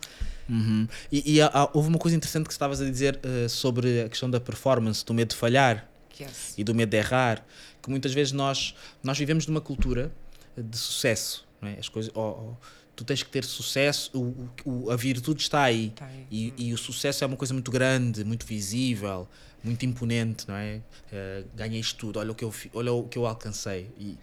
Uhum. 0.47 0.87
E, 1.11 1.35
e 1.35 1.41
há- 1.41 1.69
houve 1.73 1.89
uma 1.89 1.97
coisa 1.97 2.15
interessante 2.15 2.45
que 2.45 2.51
estavas 2.51 2.79
a 2.79 2.85
dizer 2.89 3.19
eh, 3.23 3.47
sobre 3.47 4.01
a 4.03 4.09
questão 4.09 4.29
da 4.29 4.39
performance, 4.39 5.03
do 5.03 5.13
medo 5.13 5.29
de 5.29 5.35
falhar 5.35 5.89
Yes. 6.21 6.53
e 6.57 6.63
do 6.63 6.75
medo 6.75 6.89
de 6.91 6.97
errar, 6.97 7.43
que 7.81 7.89
muitas 7.89 8.13
vezes 8.13 8.31
nós, 8.31 8.75
nós 9.01 9.17
vivemos 9.17 9.47
numa 9.47 9.59
cultura 9.61 10.11
de 10.55 10.77
sucesso. 10.77 11.47
É? 11.61 11.79
As 11.79 11.89
coisas, 11.89 12.11
oh, 12.13 12.19
oh, 12.21 12.53
tu 12.95 13.03
tens 13.03 13.23
que 13.23 13.29
ter 13.31 13.43
sucesso, 13.43 14.11
o, 14.13 14.49
o- 14.85 14.91
a 14.91 14.95
virtude 14.95 15.41
está 15.41 15.63
aí. 15.63 15.89
Tá 15.95 16.05
aí. 16.05 16.27
E, 16.29 16.53
e 16.69 16.73
o 16.73 16.77
sucesso 16.77 17.23
é 17.23 17.27
uma 17.27 17.37
coisa 17.37 17.53
muito 17.55 17.71
grande, 17.71 18.23
muito 18.23 18.45
visível, 18.45 19.27
muito 19.63 19.85
imponente, 19.85 20.47
não 20.47 20.55
é? 20.55 20.81
Eh, 21.11 21.43
ganhei 21.55 21.79
isto 21.79 21.97
tudo, 21.97 22.19
olha 22.19 22.31
o 22.31 22.35
que 22.35 22.43
eu, 22.43 22.53
olha 22.73 22.91
o 22.93 23.03
que 23.07 23.17
eu 23.17 23.25
alcancei. 23.25 23.89
E, 23.97 24.17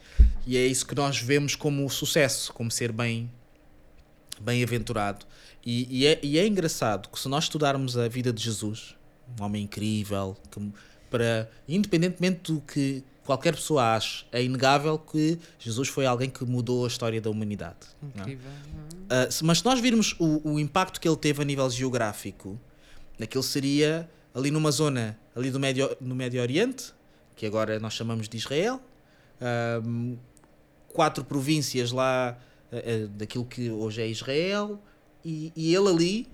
e 0.46 0.56
é 0.56 0.66
isso 0.66 0.86
que 0.86 0.94
nós 0.94 1.18
vemos 1.18 1.54
como 1.54 1.88
sucesso, 1.88 2.52
como 2.52 2.70
ser 2.70 2.92
bem 2.92 3.30
bem-aventurado. 4.40 5.26
E, 5.64 5.86
e, 5.90 6.06
é, 6.06 6.18
e 6.22 6.38
é 6.38 6.46
engraçado 6.46 7.08
que 7.10 7.18
se 7.18 7.28
nós 7.28 7.44
estudarmos 7.44 7.96
a 7.98 8.08
vida 8.08 8.32
de 8.32 8.42
Jesus, 8.42 8.94
um 9.38 9.44
homem 9.44 9.64
incrível, 9.64 10.36
que, 10.50 10.72
para, 11.10 11.50
independentemente 11.68 12.52
do 12.52 12.60
que 12.60 13.02
qualquer 13.24 13.54
pessoa 13.54 13.94
ache, 13.94 14.24
é 14.32 14.42
inegável 14.42 14.98
que 14.98 15.38
Jesus 15.58 15.88
foi 15.88 16.06
alguém 16.06 16.30
que 16.30 16.44
mudou 16.44 16.84
a 16.84 16.88
história 16.88 17.20
da 17.20 17.28
humanidade. 17.30 17.76
é? 18.02 18.20
Incrível. 18.20 18.50
Uh, 18.50 19.30
se- 19.30 19.44
mas 19.44 19.58
se 19.58 19.64
nós 19.64 19.78
virmos 19.80 20.16
o, 20.18 20.52
o 20.52 20.58
impacto 20.60 21.00
que 21.00 21.06
ele 21.08 21.16
teve 21.16 21.42
a 21.42 21.44
nível 21.44 21.68
geográfico, 21.68 22.58
aquilo 23.20 23.42
seria 23.42 24.08
ali 24.34 24.50
numa 24.50 24.70
zona 24.70 25.18
ali 25.34 25.50
do 25.50 25.60
Médio, 25.60 25.96
no 26.00 26.14
Médio 26.14 26.40
Oriente, 26.40 26.92
que 27.36 27.46
agora 27.46 27.78
nós 27.78 27.94
chamamos 27.94 28.28
de 28.28 28.36
Israel, 28.36 28.80
um, 29.84 30.16
quatro 30.88 31.24
províncias 31.24 31.92
lá 31.92 32.38
uh, 32.72 33.08
daquilo 33.08 33.44
que 33.44 33.70
hoje 33.70 34.02
é 34.02 34.08
Israel, 34.08 34.80
e, 35.24 35.52
e 35.56 35.74
ele 35.74 35.88
ali, 35.88 36.28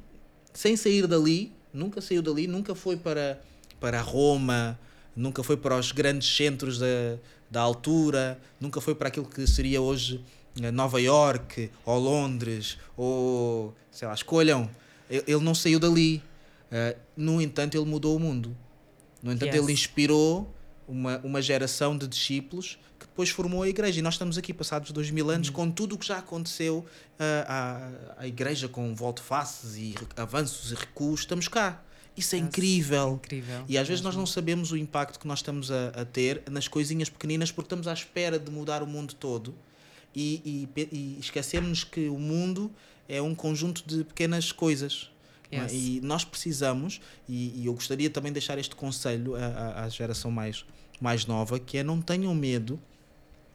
sem 0.52 0.76
sair 0.76 1.06
dali, 1.06 1.52
nunca 1.72 2.00
saiu 2.00 2.22
dali, 2.22 2.46
nunca 2.46 2.74
foi 2.74 2.96
para, 2.96 3.40
para 3.80 4.00
Roma, 4.00 4.78
nunca 5.14 5.42
foi 5.42 5.56
para 5.56 5.76
os 5.76 5.92
grandes 5.92 6.34
centros 6.34 6.78
da, 6.78 7.18
da 7.50 7.60
altura, 7.60 8.38
nunca 8.60 8.80
foi 8.80 8.94
para 8.94 9.08
aquilo 9.08 9.26
que 9.26 9.46
seria 9.46 9.80
hoje 9.80 10.20
eh, 10.60 10.70
Nova 10.70 11.00
York 11.00 11.70
ou 11.84 11.98
Londres 11.98 12.78
ou 12.96 13.74
sei 13.90 14.06
lá, 14.08 14.14
escolham. 14.14 14.70
Ele 15.08 15.40
não 15.40 15.54
saiu 15.54 15.78
dali. 15.78 16.22
Eh, 16.70 16.96
no 17.16 17.40
entanto, 17.40 17.76
ele 17.76 17.84
mudou 17.86 18.16
o 18.16 18.20
mundo. 18.20 18.56
No 19.22 19.32
entanto, 19.32 19.54
Yes. 19.54 19.62
ele 19.62 19.72
inspirou 19.72 20.54
uma, 20.86 21.18
uma 21.18 21.40
geração 21.42 21.96
de 21.96 22.06
discípulos 22.06 22.78
que 22.98 23.06
depois 23.06 23.28
formou 23.30 23.62
a 23.62 23.68
igreja. 23.68 23.98
E 23.98 24.02
nós 24.02 24.14
estamos 24.14 24.36
aqui, 24.38 24.52
passados 24.54 24.90
dois 24.90 25.10
mil 25.10 25.30
anos, 25.30 25.50
com 25.50 25.70
tudo 25.70 25.94
o 25.94 25.98
que 25.98 26.06
já 26.06 26.18
aconteceu 26.18 26.84
ah, 27.18 28.12
à, 28.18 28.22
à 28.22 28.26
igreja, 28.26 28.68
com 28.68 28.94
volte-faces 28.94 29.76
e 29.76 29.94
avanços 30.16 30.72
e 30.72 30.74
recuos. 30.74 31.20
Estamos 31.20 31.48
cá. 31.48 31.82
Isso 32.16 32.34
é 32.34 32.38
Yes. 32.38 32.46
incrível. 32.48 33.12
Incrível. 33.22 33.64
E 33.68 33.76
às 33.76 33.86
vezes 33.86 34.02
nós 34.02 34.14
mesmo. 34.14 34.20
não 34.22 34.26
sabemos 34.26 34.72
o 34.72 34.76
impacto 34.76 35.18
que 35.20 35.26
nós 35.28 35.40
estamos 35.40 35.70
a, 35.70 35.88
a 35.88 36.04
ter 36.04 36.42
nas 36.50 36.66
coisinhas 36.66 37.10
pequeninas 37.10 37.50
porque 37.50 37.66
estamos 37.66 37.86
à 37.86 37.92
espera 37.92 38.38
de 38.38 38.50
mudar 38.50 38.82
o 38.82 38.86
mundo 38.86 39.14
todo 39.14 39.54
e, 40.14 40.68
e, 40.74 40.88
e 40.92 41.18
esquecemos 41.20 41.84
que 41.84 42.08
o 42.08 42.18
mundo 42.18 42.72
é 43.08 43.20
um 43.20 43.34
conjunto 43.34 43.82
de 43.86 44.02
pequenas 44.04 44.50
coisas. 44.50 45.10
É? 45.50 45.62
Yes. 45.62 45.72
E 45.72 46.00
nós 46.02 46.24
precisamos, 46.24 47.00
e, 47.28 47.60
e 47.62 47.66
eu 47.66 47.74
gostaria 47.74 48.10
também 48.10 48.30
de 48.32 48.34
deixar 48.34 48.58
este 48.58 48.74
conselho 48.74 49.34
à, 49.36 49.44
à- 49.46 49.84
à 49.84 49.88
geração 49.88 50.30
mais, 50.30 50.64
mais 51.00 51.26
nova, 51.26 51.58
que 51.58 51.78
é 51.78 51.82
não 51.82 52.00
tenham 52.02 52.34
medo 52.34 52.80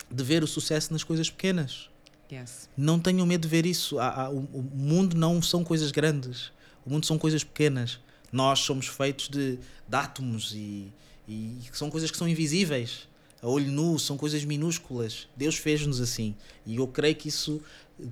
de 0.09 0.23
ver 0.23 0.43
o 0.43 0.47
sucesso 0.47 0.91
nas 0.93 1.03
coisas 1.03 1.29
pequenas. 1.29 1.89
Yes. 2.31 2.69
Não 2.77 2.99
tenham 2.99 3.25
medo 3.25 3.41
de 3.41 3.47
ver 3.47 3.65
isso. 3.65 3.99
Há- 3.99 4.23
há- 4.25 4.29
o, 4.29 4.39
o 4.53 4.61
mundo 4.73 5.15
não 5.17 5.41
são 5.41 5.63
coisas 5.63 5.91
grandes. 5.91 6.51
O 6.85 6.89
mundo 6.89 7.05
são 7.05 7.17
coisas 7.17 7.43
pequenas. 7.43 7.99
Nós 8.31 8.59
somos 8.59 8.87
feitos 8.87 9.27
de, 9.27 9.57
de 9.87 9.95
átomos 9.95 10.53
e, 10.55 10.87
e 11.27 11.59
são 11.73 11.89
coisas 11.89 12.09
que 12.09 12.17
são 12.17 12.27
invisíveis. 12.27 13.07
A 13.41 13.47
olho 13.47 13.71
nu, 13.71 13.97
são 13.97 14.17
coisas 14.17 14.45
minúsculas. 14.45 15.27
Deus 15.35 15.55
fez-nos 15.57 15.99
assim. 15.99 16.35
E 16.65 16.75
eu 16.75 16.87
creio 16.87 17.15
que 17.15 17.27
isso 17.27 17.61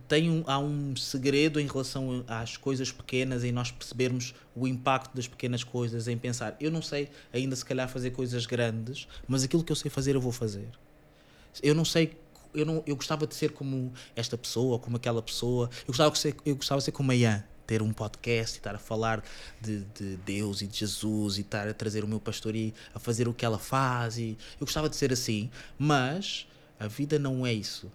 tem 0.07 0.29
um, 0.29 0.43
há 0.45 0.59
um 0.59 0.95
segredo 0.95 1.59
em 1.59 1.67
relação 1.67 2.23
às 2.27 2.57
coisas 2.57 2.91
pequenas, 2.91 3.43
em 3.43 3.51
nós 3.51 3.71
percebermos 3.71 4.33
o 4.55 4.67
impacto 4.67 5.15
das 5.15 5.27
pequenas 5.27 5.63
coisas, 5.63 6.07
em 6.07 6.17
pensar, 6.17 6.55
eu 6.59 6.69
não 6.69 6.81
sei 6.81 7.09
ainda 7.33 7.55
se 7.55 7.65
calhar 7.65 7.89
fazer 7.89 8.11
coisas 8.11 8.45
grandes, 8.45 9.07
mas 9.27 9.43
aquilo 9.43 9.63
que 9.63 9.71
eu 9.71 9.75
sei 9.75 9.89
fazer 9.89 10.15
eu 10.15 10.21
vou 10.21 10.31
fazer. 10.31 10.67
Eu 11.61 11.73
não 11.73 11.85
sei 11.85 12.17
eu, 12.53 12.65
não, 12.65 12.83
eu 12.85 12.95
gostava 12.95 13.27
de 13.27 13.35
ser 13.35 13.51
como 13.51 13.93
esta 14.15 14.37
pessoa, 14.37 14.79
como 14.79 14.97
aquela 14.97 15.21
pessoa. 15.21 15.69
Eu 15.81 15.87
gostava 15.87 16.11
de 16.11 16.19
ser, 16.19 16.35
eu 16.45 16.55
gostava 16.55 16.79
de 16.79 16.85
ser 16.85 16.91
como 16.91 17.11
a 17.11 17.15
Ian, 17.15 17.43
ter 17.69 17.83
um 17.83 17.93
podcast 17.93 18.55
e 18.55 18.59
estar 18.59 18.73
a 18.73 18.79
falar 18.79 19.23
de, 19.61 19.81
de 19.93 20.17
Deus 20.25 20.63
e 20.63 20.67
de 20.67 20.79
Jesus 20.79 21.37
e 21.37 21.41
estar 21.41 21.67
a 21.67 21.73
trazer 21.73 22.03
o 22.03 22.07
meu 22.07 22.19
pastor 22.19 22.55
e 22.55 22.73
a 22.95 22.99
fazer 22.99 23.27
o 23.27 23.33
que 23.33 23.45
ela 23.45 23.59
faz. 23.59 24.17
E 24.17 24.35
eu 24.59 24.65
gostava 24.65 24.89
de 24.89 24.95
ser 24.95 25.13
assim, 25.13 25.51
mas 25.77 26.47
a 26.79 26.87
vida 26.87 27.19
não 27.19 27.45
é 27.45 27.53
isso. 27.53 27.91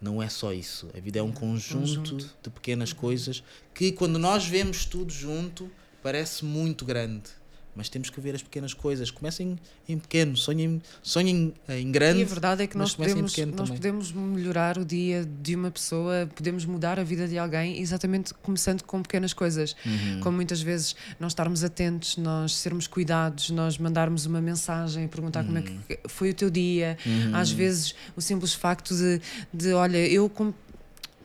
Não 0.00 0.22
é 0.22 0.28
só 0.28 0.52
isso. 0.52 0.88
A 0.96 1.00
vida 1.00 1.18
é 1.18 1.22
um 1.22 1.32
conjunto, 1.32 2.12
conjunto. 2.12 2.30
de 2.40 2.50
pequenas 2.50 2.92
coisas 2.92 3.42
que, 3.74 3.90
quando 3.90 4.16
nós 4.16 4.46
vemos 4.46 4.84
tudo 4.84 5.12
junto, 5.12 5.68
parece 6.00 6.44
muito 6.44 6.84
grande. 6.84 7.30
Mas 7.76 7.88
temos 7.88 8.08
que 8.08 8.20
ver 8.20 8.34
as 8.36 8.42
pequenas 8.42 8.72
coisas. 8.72 9.10
Comecem 9.10 9.58
em 9.88 9.98
pequeno, 9.98 10.36
sonhem, 10.36 10.80
sonhem 11.02 11.52
eh, 11.66 11.80
em 11.80 11.90
grande. 11.90 12.20
E 12.20 12.22
a 12.22 12.26
verdade 12.26 12.62
é 12.62 12.66
que 12.68 12.76
nós 12.78 12.94
podemos, 12.94 13.36
nós 13.56 13.68
podemos 13.70 14.12
melhorar 14.12 14.78
o 14.78 14.84
dia 14.84 15.24
de 15.24 15.56
uma 15.56 15.70
pessoa, 15.70 16.28
podemos 16.34 16.64
mudar 16.64 17.00
a 17.00 17.02
vida 17.02 17.26
de 17.26 17.36
alguém, 17.36 17.80
exatamente 17.80 18.32
começando 18.34 18.82
com 18.84 19.02
pequenas 19.02 19.32
coisas. 19.32 19.74
Uhum. 19.84 20.20
Como 20.20 20.36
muitas 20.36 20.60
vezes 20.62 20.94
nós 21.18 21.32
estarmos 21.32 21.64
atentos, 21.64 22.16
nós 22.16 22.54
sermos 22.54 22.86
cuidados, 22.86 23.50
nós 23.50 23.76
mandarmos 23.76 24.24
uma 24.24 24.40
mensagem, 24.40 25.08
perguntar 25.08 25.42
como 25.44 25.58
é 25.58 25.60
Uhum. 25.62 25.78
que 25.88 25.98
foi 26.08 26.30
o 26.30 26.34
teu 26.34 26.50
dia. 26.50 26.96
Às 27.32 27.50
vezes 27.50 27.94
o 28.14 28.20
simples 28.20 28.54
facto 28.54 28.94
de, 28.94 29.20
de 29.52 29.72
olha, 29.72 29.98
eu 30.06 30.30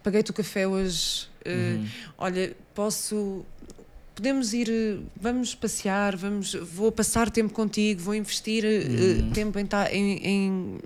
paguei-te 0.03 0.31
o 0.31 0.33
café 0.33 0.67
hoje, 0.67 1.27
Uhum. 1.45 1.87
olha, 2.17 2.55
posso. 2.75 3.45
Podemos 4.19 4.53
ir, 4.53 4.69
eh, 4.69 4.97
vamos 5.15 5.55
passear, 5.55 6.13
vamos, 6.17 6.53
vou 6.53 6.91
passar 6.91 7.29
tempo 7.31 7.53
contigo, 7.53 8.01
vou 8.01 8.13
investir 8.13 8.65
eh, 8.65 8.79
Uhum. 9.21 9.31
tempo 9.31 9.57
em, 9.57 9.65
em, 9.93 10.27
em- 10.27 10.79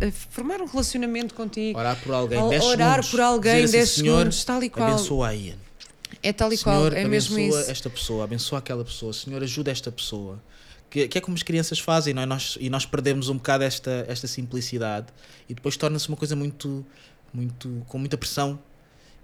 em 0.00 0.10
formar 0.30 0.58
um 0.62 0.64
relacionamento 0.64 1.34
contigo. 1.34 1.78
Orar 1.78 2.00
por 2.02 2.14
alguém, 2.14 2.38
Al- 2.38 2.48
10 2.48 2.64
orar 2.64 2.88
segundos. 2.92 3.10
por 3.10 3.20
alguém, 3.20 3.64
Dizer 3.66 3.66
assim, 3.66 3.76
10 3.76 3.88
Senhor, 3.90 4.16
segundos, 4.20 4.44
tal 4.44 4.62
e 4.64 4.70
qual. 4.70 4.88
Abençoa 4.88 5.28
a 5.28 5.34
Ian. 5.34 5.56
É 6.22 6.32
tal 6.32 6.50
e 6.50 6.56
Senhor, 6.56 6.90
qual, 6.90 6.98
é 6.98 7.04
mesmo 7.06 7.34
abençoa 7.36 7.60
isso. 7.60 7.70
esta 7.70 7.90
pessoa, 7.90 8.24
abençoa 8.24 8.58
aquela 8.60 8.84
pessoa. 8.86 9.12
Senhor, 9.12 9.42
ajuda 9.42 9.70
esta 9.70 9.92
pessoa. 9.92 10.42
Que, 10.88 11.06
que 11.08 11.18
é 11.18 11.20
como 11.20 11.36
as 11.36 11.42
crianças 11.42 11.78
fazem, 11.78 12.14
não 12.14 12.22
é? 12.22 12.26
Nós, 12.26 12.56
e 12.58 12.70
nós 12.70 12.86
perdemos 12.86 13.28
um 13.28 13.34
bocado 13.36 13.64
esta, 13.64 14.06
esta 14.08 14.26
simplicidade 14.26 15.08
e 15.46 15.52
depois 15.52 15.76
torna-se 15.76 16.08
uma 16.08 16.16
coisa 16.16 16.34
muito, 16.34 16.86
muito, 17.34 17.84
com 17.86 17.98
muita 17.98 18.16
pressão 18.16 18.58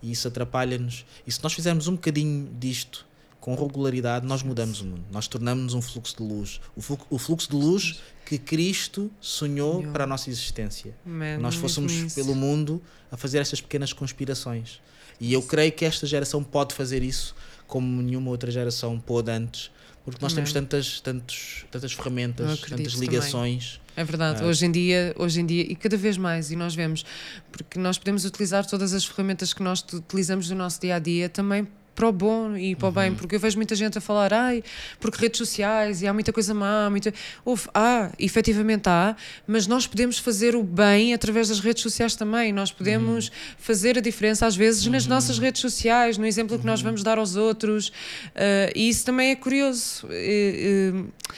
e 0.02 0.12
isso 0.12 0.28
atrapalha-nos. 0.28 1.06
E 1.26 1.32
se 1.32 1.42
nós 1.42 1.54
fizermos 1.54 1.88
um 1.88 1.92
bocadinho 1.92 2.50
disto 2.60 3.07
com 3.40 3.54
regularidade, 3.54 4.26
nós 4.26 4.42
mudamos 4.42 4.80
o 4.80 4.84
mundo. 4.84 5.04
Nós 5.10 5.26
tornamos-nos 5.28 5.74
um 5.74 5.80
fluxo 5.80 6.16
de 6.16 6.22
luz. 6.22 6.60
O 6.76 6.82
fluxo, 6.82 7.06
o 7.08 7.18
fluxo 7.18 7.50
de 7.50 7.56
luz 7.56 8.00
que 8.26 8.36
Cristo 8.36 9.10
sonhou 9.20 9.82
para 9.92 10.04
a 10.04 10.06
nossa 10.06 10.28
existência 10.28 10.94
Man, 11.04 11.38
nós 11.38 11.54
fôssemos 11.54 12.12
pelo 12.14 12.34
mundo 12.34 12.82
a 13.10 13.16
fazer 13.16 13.38
estas 13.38 13.60
pequenas 13.60 13.92
conspirações. 13.92 14.80
E 15.20 15.32
eu 15.32 15.42
creio 15.42 15.72
que 15.72 15.84
esta 15.84 16.06
geração 16.06 16.44
pode 16.44 16.74
fazer 16.74 17.02
isso 17.02 17.34
como 17.66 18.02
nenhuma 18.02 18.30
outra 18.30 18.50
geração 18.50 18.98
pôde 19.00 19.30
antes, 19.30 19.70
porque 20.04 20.18
nós 20.22 20.32
temos 20.32 20.52
tantas, 20.52 21.00
tantos, 21.00 21.64
tantas 21.70 21.92
ferramentas, 21.92 22.60
tantas 22.60 22.92
também. 22.94 23.08
ligações. 23.08 23.80
É 23.96 24.04
verdade, 24.04 24.42
Ah. 24.42 24.46
hoje 24.46 24.64
em 24.64 24.70
dia, 24.70 25.14
hoje 25.18 25.40
em 25.40 25.46
dia, 25.46 25.62
e 25.62 25.74
cada 25.74 25.96
vez 25.96 26.16
mais, 26.16 26.50
e 26.50 26.56
nós 26.56 26.74
vemos, 26.74 27.04
porque 27.50 27.78
nós 27.78 27.98
podemos 27.98 28.24
utilizar 28.24 28.64
todas 28.64 28.92
as 28.94 29.04
ferramentas 29.04 29.52
que 29.52 29.62
nós 29.62 29.84
utilizamos 29.92 30.48
no 30.50 30.56
nosso 30.56 30.80
dia 30.80 30.96
a 30.96 30.98
dia 30.98 31.28
também 31.28 31.66
para 31.98 32.08
o 32.08 32.12
bom 32.12 32.56
e 32.56 32.76
para 32.76 32.86
o 32.86 32.88
Uhum. 32.90 32.94
bem, 32.94 33.14
porque 33.14 33.34
eu 33.34 33.40
vejo 33.40 33.56
muita 33.56 33.74
gente 33.74 33.98
a 33.98 34.00
falar, 34.00 34.32
ai, 34.32 34.62
porque 35.00 35.18
redes 35.20 35.36
sociais 35.38 36.00
e 36.00 36.06
há 36.06 36.14
muita 36.14 36.32
coisa 36.32 36.54
má, 36.54 36.88
muita. 36.88 37.12
Houve, 37.44 37.68
há, 37.74 38.12
efetivamente 38.20 38.88
há, 38.88 39.16
mas 39.48 39.66
nós 39.66 39.84
podemos 39.88 40.16
fazer 40.16 40.54
o 40.54 40.62
bem 40.62 41.12
através 41.12 41.48
das 41.48 41.58
redes 41.58 41.82
sociais 41.82 42.14
também. 42.14 42.52
Nós 42.52 42.70
podemos 42.70 43.26
Uhum. 43.26 43.34
fazer 43.58 43.98
a 43.98 44.00
diferença, 44.00 44.46
às 44.46 44.54
vezes, 44.54 44.86
nas 44.86 45.06
nossas 45.08 45.40
redes 45.40 45.60
sociais, 45.60 46.16
no 46.16 46.24
exemplo 46.24 46.56
que 46.56 46.64
Uhum. 46.64 46.70
nós 46.70 46.80
vamos 46.80 47.02
dar 47.02 47.18
aos 47.18 47.34
outros. 47.34 47.90
Ah, 48.32 48.70
e 48.76 48.88
isso 48.88 49.04
também 49.04 49.30
é 49.32 49.34
curioso. 49.36 50.06
Eh, 50.08 50.92
eh, 50.94 51.32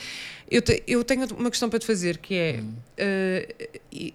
eu, 0.51 0.61
te- 0.61 0.83
eu 0.85 1.03
tenho 1.03 1.25
uma 1.39 1.49
questão 1.49 1.69
para 1.69 1.79
te 1.79 1.87
fazer 1.87 2.17
que 2.19 2.35
é. 2.35 2.59
em- 3.91 4.13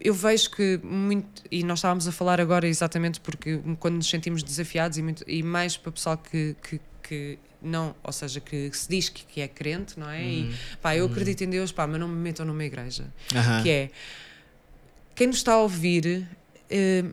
eu 0.00 0.14
vejo 0.14 0.50
que 0.50 0.78
muito. 0.82 1.42
E 1.50 1.62
nós 1.62 1.78
estávamos 1.78 2.06
a 2.06 2.12
falar 2.12 2.40
agora 2.40 2.66
exatamente 2.66 3.20
porque 3.20 3.60
quando 3.80 3.96
nos 3.96 4.08
sentimos 4.08 4.42
desafiados 4.42 4.98
e, 4.98 5.02
muito, 5.02 5.24
e 5.26 5.42
mais 5.42 5.76
para 5.76 5.90
o 5.90 5.92
pessoal 5.92 6.18
que. 6.18 6.56
que, 6.62 6.80
que 7.02 7.38
não, 7.62 7.96
ou 8.02 8.12
seja, 8.12 8.38
que 8.38 8.70
se 8.72 8.88
diz 8.88 9.08
que, 9.08 9.24
que 9.24 9.40
é 9.40 9.48
crente, 9.48 9.98
não 9.98 10.08
é? 10.08 10.22
E 10.22 10.54
pá, 10.80 10.94
eu 10.94 11.06
acredito 11.06 11.42
em 11.42 11.50
Deus, 11.50 11.72
pá, 11.72 11.86
mas 11.86 11.98
não 11.98 12.06
me 12.06 12.14
metam 12.14 12.46
numa 12.46 12.64
igreja. 12.64 13.06
Aham. 13.34 13.62
Que 13.62 13.70
é 13.70 13.90
quem 15.16 15.26
nos 15.28 15.36
está 15.36 15.54
a 15.54 15.62
ouvir, 15.62 16.28
eh, 16.70 17.04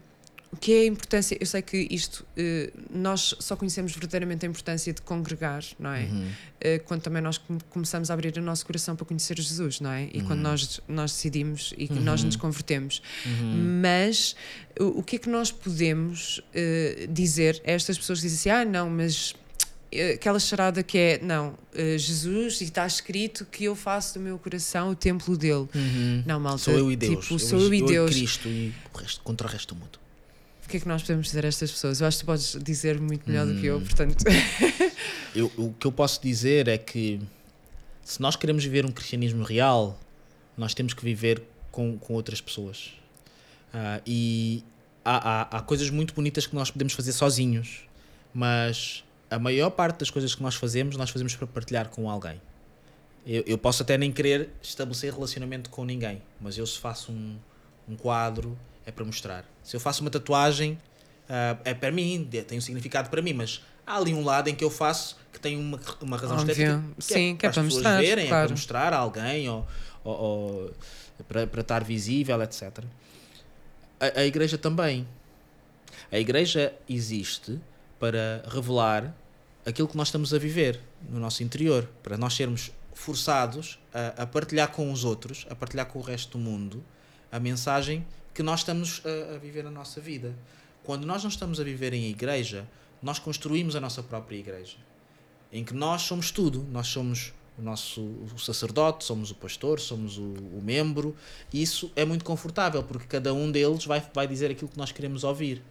o 0.54 0.56
que 0.58 0.72
é 0.72 0.80
a 0.82 0.86
importância? 0.86 1.36
Eu 1.40 1.46
sei 1.48 1.62
que 1.64 1.88
isto, 1.90 2.24
eh, 2.38 2.72
nós 2.92 3.36
só 3.40 3.56
conhecemos 3.56 3.92
verdadeiramente 3.92 4.46
a 4.46 4.50
importância 4.50 4.94
de 4.94 5.02
congregar, 5.02 5.64
não 5.80 5.92
é? 5.92 6.04
Uhum. 6.04 6.28
Eh, 6.62 6.80
quando 6.80 7.02
também 7.02 7.22
nós 7.22 7.38
come- 7.40 7.60
começamos 7.72 8.12
a 8.12 8.14
abrir 8.14 8.38
o 8.38 8.42
nosso 8.42 8.66
coração 8.66 8.96
para 8.96 9.06
conhecer 9.06 9.38
Jesus, 9.40 9.80
não 9.82 9.90
é? 9.92 10.04
E 10.14 10.22
quando 10.22 10.38
Uhum. 10.38 10.44
nós, 10.52 10.80
nós 10.88 11.12
decidimos 11.12 11.74
e 11.78 11.88
que 11.88 12.00
nós 12.00 12.24
nos 12.24 12.36
convertemos. 12.36 13.02
Uhum. 13.26 13.80
Mas 13.82 14.36
o, 14.80 15.00
o 15.00 15.04
que 15.04 15.16
é 15.16 15.20
que 15.20 15.30
nós 15.30 15.52
podemos 15.52 16.40
eh, 16.54 17.08
dizer 17.10 17.62
a 17.66 17.72
estas 17.72 17.98
pessoas 17.98 18.20
que 18.20 18.28
dizem 18.28 18.52
assim: 18.54 18.62
ah, 18.62 18.64
não, 18.66 18.90
mas 18.90 19.34
aquela 20.14 20.40
charada 20.40 20.82
que 20.84 20.98
é: 20.98 21.20
não, 21.22 21.58
Jesus, 21.98 22.62
e 22.62 22.66
está 22.66 22.86
escrito 22.86 23.46
que 23.46 23.64
eu 23.66 23.76
faço 23.76 24.16
do 24.16 24.20
meu 24.20 24.38
coração 24.38 24.92
o 24.92 24.96
templo 24.96 25.36
dele. 25.38 25.68
Uhum. 25.74 26.24
Não, 26.26 26.40
malta. 26.40 26.60
Sou 26.60 26.74
eu 26.76 26.92
e 26.92 26.96
Deus. 26.96 27.26
Tipo, 27.26 27.40
sou 27.40 27.60
eu 27.60 27.74
e 27.74 27.80
eu 27.80 27.86
Deus. 27.88 28.12
Cristo 28.12 28.48
e 28.48 28.72
o 28.94 28.98
resto, 28.98 29.22
contra 29.22 29.48
o 29.48 29.50
resto 29.50 29.74
do 29.74 29.80
mundo. 29.82 30.03
O 30.74 30.76
que 30.76 30.78
é 30.78 30.80
que 30.80 30.88
nós 30.88 31.04
podemos 31.04 31.28
dizer 31.28 31.46
a 31.46 31.48
estas 31.50 31.70
pessoas? 31.70 32.02
Eu 32.02 32.08
acho 32.08 32.18
que 32.18 32.24
tu 32.24 32.26
podes 32.26 32.58
dizer 32.64 33.00
muito 33.00 33.30
melhor 33.30 33.46
do 33.46 33.54
que 33.54 33.70
Hum. 33.70 33.76
eu, 33.76 33.82
portanto. 33.82 34.24
Eu, 35.36 35.52
o 35.56 35.72
que 35.74 35.86
eu 35.86 35.92
posso 35.92 36.20
dizer 36.20 36.68
é 36.68 36.80
que 36.80 37.20
se 38.04 38.20
nós 38.20 38.36
queremos 38.36 38.64
viver 38.64 38.84
um 38.84 38.92
cristianismo 38.92 39.44
real, 39.44 40.00
nós 40.58 40.74
temos 40.74 40.96
que 40.96 41.04
viver 41.04 41.44
com, 41.72 41.98
com 42.00 42.14
outras 42.16 42.42
pessoas. 42.42 42.94
Ah, 43.72 44.02
e 44.04 44.64
há, 45.06 45.42
há, 45.42 45.58
há 45.58 45.62
coisas 45.62 45.92
muito 45.92 46.14
bonitas 46.16 46.48
que 46.48 46.56
nós 46.56 46.72
podemos 46.72 46.94
fazer 46.94 47.12
sozinhos, 47.12 47.82
mas 48.34 49.04
a 49.30 49.38
maior 49.38 49.70
parte 49.70 50.00
das 50.00 50.10
coisas 50.10 50.34
que 50.34 50.42
nós 50.42 50.56
fazemos, 50.56 50.96
nós 50.98 51.12
fazemos 51.12 51.36
para 51.36 51.46
partilhar 51.46 51.90
com 51.90 52.10
alguém. 52.10 52.42
Eu, 53.28 53.44
eu 53.46 53.58
posso 53.60 53.84
até 53.84 53.96
nem 53.96 54.12
querer 54.12 54.50
estabelecer 54.62 55.14
relacionamento 55.14 55.70
com 55.70 55.86
ninguém, 55.86 56.22
mas 56.42 56.58
eu 56.58 56.66
se 56.66 56.80
faço 56.80 57.12
um, 57.12 57.38
um 57.90 57.96
quadro 57.96 58.58
é 58.86 58.92
para 58.92 59.06
mostrar. 59.06 59.46
Se 59.64 59.76
eu 59.76 59.80
faço 59.80 60.02
uma 60.02 60.10
tatuagem 60.10 60.78
ah, 61.30 61.58
é 61.64 61.74
para 61.74 61.92
mim, 61.92 62.28
tem 62.48 62.58
um 62.58 62.62
significado 62.62 63.10
para 63.10 63.22
mim, 63.22 63.34
mas 63.34 63.62
há 63.86 63.98
ali 63.98 64.14
um 64.14 64.24
lado 64.24 64.50
em 64.50 64.56
que 64.56 64.64
eu 64.64 64.70
faço 64.70 65.18
que 65.32 65.40
tem 65.40 65.58
uma, 65.58 65.80
uma 66.02 66.18
razão 66.18 66.38
Óbvio. 66.38 66.52
estética 66.52 66.84
Sim, 67.00 67.36
que 67.36 67.46
é 67.46 67.50
as 67.50 67.56
para 67.56 67.64
pessoas 67.64 67.84
mostrar, 67.84 68.00
verem, 68.02 68.26
é 68.26 68.30
claro. 68.30 68.48
para 68.48 68.56
mostrar 68.56 68.94
a 68.94 68.98
alguém 68.98 69.50
ou, 69.50 69.68
ou- 70.04 70.16
ou 70.16 70.74
para, 71.28 71.48
para 71.48 71.62
estar 71.62 71.84
visível, 71.84 72.42
etc. 72.42 72.84
A, 74.00 74.20
a 74.20 74.26
igreja 74.26 74.58
também. 74.58 75.08
A 76.12 76.20
igreja 76.20 76.74
existe 76.88 77.60
para 78.00 78.44
revelar 78.48 79.16
aquilo 79.66 79.88
que 79.88 79.96
nós 79.98 80.10
estamos 80.10 80.34
a 80.34 80.38
viver 80.38 80.80
no 81.10 81.20
nosso 81.20 81.42
interior, 81.42 81.90
para 82.04 82.18
nós 82.18 82.34
sermos 82.34 82.72
forçados 82.94 83.80
a, 83.94 84.24
a 84.24 84.26
partilhar 84.28 84.70
com 84.72 84.92
os 84.92 85.04
outros, 85.04 85.48
a 85.50 85.56
partilhar 85.56 85.88
com 85.88 86.00
o 86.00 86.02
resto 86.02 86.38
do 86.38 86.44
mundo, 86.44 86.84
a 87.32 87.40
mensagem 87.40 88.06
que 88.34 88.44
nós 88.44 88.62
estamos 88.62 89.02
a, 89.06 89.36
a 89.36 89.38
viver 89.38 89.64
na 89.64 89.72
nossa 89.72 90.02
vida. 90.02 90.36
Quando 90.84 91.06
nós 91.06 91.24
não 91.24 91.30
estamos 91.30 91.60
a 91.60 91.64
viver 91.64 91.94
em 91.94 92.10
igreja, 92.10 92.68
nós 93.02 93.20
construímos 93.20 93.76
a 93.76 93.82
nossa 93.82 94.02
própria 94.02 94.38
igreja, 94.38 94.78
em 95.52 95.64
que 95.64 95.74
nós 95.74 96.02
somos 96.04 96.32
tudo, 96.32 96.66
nós 96.72 96.88
somos 96.88 97.34
o 97.58 97.62
nosso 97.62 98.02
o 98.02 98.38
sacerdote, 98.38 99.04
somos 99.04 99.30
o 99.30 99.36
pastor, 99.36 99.80
somos 99.80 100.18
o, 100.18 100.24
o 100.24 100.62
membro, 100.64 101.16
e 101.52 101.62
isso 101.62 101.92
é 101.96 102.04
muito 102.04 102.26
confortável, 102.26 102.84
porque 102.84 103.06
cada 103.06 103.34
um 103.34 103.52
deles 103.52 103.86
vai, 103.86 104.04
vai 104.14 104.28
dizer 104.28 104.50
aquilo 104.50 104.70
que 104.70 104.78
nós 104.78 104.92
queremos 104.92 105.24
ouvir 105.24 105.62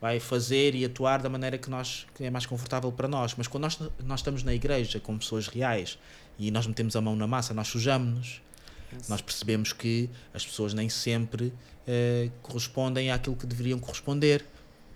vai 0.00 0.18
fazer 0.18 0.74
e 0.74 0.84
atuar 0.84 1.20
da 1.20 1.28
maneira 1.28 1.58
que 1.58 1.68
nós 1.68 2.06
que 2.14 2.24
é 2.24 2.30
mais 2.30 2.46
confortável 2.46 2.90
para 2.90 3.06
nós. 3.06 3.34
Mas 3.36 3.46
quando 3.46 3.64
nós, 3.64 3.78
nós 4.02 4.20
estamos 4.20 4.42
na 4.42 4.54
igreja 4.54 4.98
com 4.98 5.18
pessoas 5.18 5.46
reais 5.46 5.98
e 6.38 6.50
nós 6.50 6.66
metemos 6.66 6.96
a 6.96 7.00
mão 7.00 7.14
na 7.14 7.26
massa, 7.26 7.52
nós 7.52 7.68
sujamos-nos. 7.68 8.40
Nós 9.08 9.20
percebemos 9.20 9.72
que 9.72 10.08
as 10.34 10.44
pessoas 10.44 10.74
nem 10.74 10.88
sempre 10.88 11.52
eh, 11.86 12.30
correspondem 12.42 13.10
àquilo 13.10 13.36
que 13.36 13.46
deveriam 13.46 13.78
corresponder, 13.78 14.44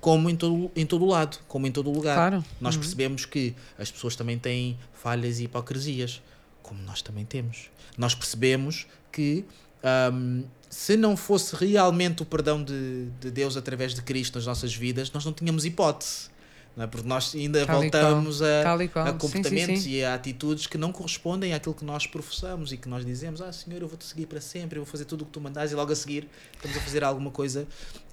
como 0.01 0.29
em 0.29 0.37
todo, 0.37 0.71
em 0.77 0.85
todo 0.85 1.05
o 1.05 1.09
lado, 1.09 1.39
como 1.49 1.67
em 1.67 1.73
todo 1.73 1.89
o 1.91 1.93
lugar. 1.95 2.15
Claro. 2.17 2.45
Nós 2.61 2.75
Uhum. 2.75 2.81
percebemos 2.81 3.25
que 3.25 3.55
as 3.79 3.91
pessoas 3.91 4.15
também 4.17 4.39
têm 4.39 4.79
falhas 4.93 5.39
e 5.41 5.45
hipocrisias, 5.45 6.21
como 6.63 6.83
nós 6.83 7.01
também 7.03 7.25
temos. 7.25 7.71
Nós 7.97 8.15
percebemos 8.15 8.87
que 9.11 9.45
ahm, 9.83 10.43
se 10.69 10.97
não 10.97 11.17
fosse 11.17 11.55
realmente 11.57 12.23
o 12.23 12.27
perdão 12.27 12.63
de, 12.63 13.07
de 13.21 13.31
Deus 13.31 13.57
através 13.57 13.95
de 13.95 14.03
Cristo 14.03 14.35
nas 14.37 14.47
nossas 14.47 14.75
vidas, 14.75 15.11
nós 15.13 15.25
não 15.25 15.33
tínhamos 15.33 15.65
hipótese. 15.65 16.29
Não 16.77 16.85
é? 16.85 16.87
Porque 16.87 17.07
nós 17.07 17.35
ainda 17.35 17.65
Tal 17.65 17.81
voltamos 17.81 18.43
a, 18.43 18.73
a 18.75 18.79
Sim, 18.79 18.89
sim, 18.89 19.19
comportamentos 19.19 19.83
sim. 19.83 19.91
e 19.91 20.05
a 20.05 20.15
atitudes 20.15 20.67
que 20.67 20.77
não 20.77 20.91
correspondem 20.91 21.55
àquilo 21.55 21.75
que 21.75 21.85
nós 21.85 22.07
professamos 22.07 22.73
e 22.73 22.77
que 22.77 22.89
nós 22.89 23.05
dizemos, 23.05 23.41
ah 23.41 23.53
Senhor, 23.53 23.81
eu 23.81 23.87
vou-te 23.87 24.05
seguir 24.05 24.27
para 24.27 24.41
sempre, 24.41 24.79
eu 24.79 24.85
vou 24.85 24.91
fazer 24.91 25.05
tudo 25.05 25.23
o 25.23 25.25
que 25.25 25.31
tu 25.31 25.41
mandares 25.41 25.71
e 25.71 25.75
logo 25.75 25.93
a 25.93 25.97
seguir 25.97 26.29
estamos 26.55 26.77
a 26.77 26.81
fazer 26.81 27.05
alguma 27.05 27.31
coisa. 27.31 27.67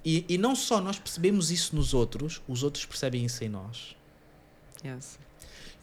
E, 0.04 0.24
e 0.28 0.38
não 0.38 0.54
só 0.54 0.80
nós 0.80 0.98
percebemos 0.98 1.50
isso 1.50 1.74
nos 1.74 1.92
outros, 1.92 2.40
os 2.46 2.62
outros 2.62 2.86
percebem 2.86 3.24
isso 3.24 3.42
em 3.42 3.48
nós. 3.48 3.96
Yes. 4.84 5.18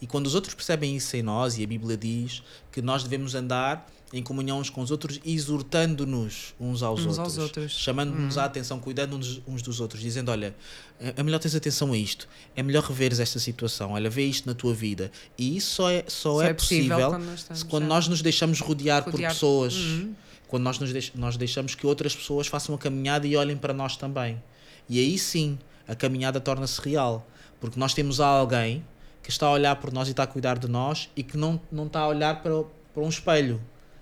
E 0.00 0.06
quando 0.06 0.26
os 0.26 0.34
outros 0.34 0.54
percebem 0.54 0.96
isso 0.96 1.14
em 1.16 1.22
nós, 1.22 1.58
e 1.58 1.64
a 1.64 1.66
Bíblia 1.66 1.96
diz 1.96 2.42
que 2.72 2.80
nós 2.80 3.02
devemos 3.02 3.34
andar 3.34 3.86
em 4.12 4.22
comunhão 4.22 4.58
uns 4.58 4.68
com 4.70 4.80
os 4.80 4.90
outros, 4.90 5.20
exortando-nos 5.24 6.54
uns 6.58 6.82
aos 6.82 7.00
Uns 7.00 7.06
outros, 7.18 7.18
aos 7.18 7.38
outros. 7.38 7.72
chamando-nos 7.72 8.36
Uhum. 8.36 8.42
a 8.42 8.44
atenção, 8.44 8.78
cuidando 8.80 9.16
uns, 9.16 9.40
uns 9.46 9.62
dos 9.62 9.80
outros, 9.80 10.00
dizendo: 10.02 10.30
Olha, 10.30 10.54
é 10.98 11.14
é 11.16 11.22
melhor 11.22 11.38
teres 11.38 11.54
atenção 11.54 11.92
a 11.92 11.96
isto, 11.98 12.28
é 12.56 12.62
melhor 12.62 12.82
reveres 12.82 13.20
esta 13.20 13.38
situação, 13.38 13.92
olha, 13.92 14.10
vê 14.10 14.24
isto 14.24 14.46
na 14.46 14.54
tua 14.54 14.74
vida. 14.74 15.10
E 15.38 15.56
isso 15.56 15.74
só 15.76 15.90
é, 15.90 16.04
só 16.08 16.34
Só 16.34 16.42
é, 16.42 16.52
possível 16.54 17.10
quando 17.10 17.24
nós 17.24 17.40
estamos 17.40 17.62
quando 17.64 17.82
já- 17.84 17.88
nós 17.88 18.08
nos 18.08 18.22
deixamos 18.22 18.60
rodear, 18.60 19.04
por 19.04 19.12
Rodear- 19.12 19.32
pessoas, 19.32 19.74
Uhum. 19.76 20.14
quando 20.48 20.62
nós, 20.64 20.78
nos 20.78 20.92
deix- 20.92 21.12
nós 21.14 21.36
deixamos 21.36 21.74
que 21.74 21.86
outras 21.86 22.14
pessoas 22.14 22.46
façam 22.46 22.74
a 22.74 22.78
caminhada 22.78 23.26
e 23.26 23.36
olhem 23.36 23.56
para 23.56 23.72
nós 23.72 23.96
também. 23.96 24.42
E 24.88 24.98
aí 24.98 25.16
sim, 25.18 25.58
a 25.86 25.94
caminhada 25.94 26.40
torna-se 26.40 26.80
real, 26.80 27.26
porque 27.60 27.78
nós 27.78 27.94
temos 27.94 28.18
alguém 28.20 28.84
que 29.22 29.30
está 29.30 29.46
a 29.46 29.52
olhar 29.52 29.76
por 29.76 29.92
nós 29.92 30.08
e 30.08 30.12
está 30.12 30.24
a 30.24 30.26
cuidar 30.26 30.58
de 30.58 30.66
nós 30.66 31.08
e 31.14 31.22
que 31.22 31.36
não, 31.36 31.60
não 31.70 31.86
está 31.86 32.00
a 32.00 32.08
olhar 32.08 32.42
para, 32.42 32.64
para 32.92 33.02
um 33.02 33.08
espelho, 33.08 33.60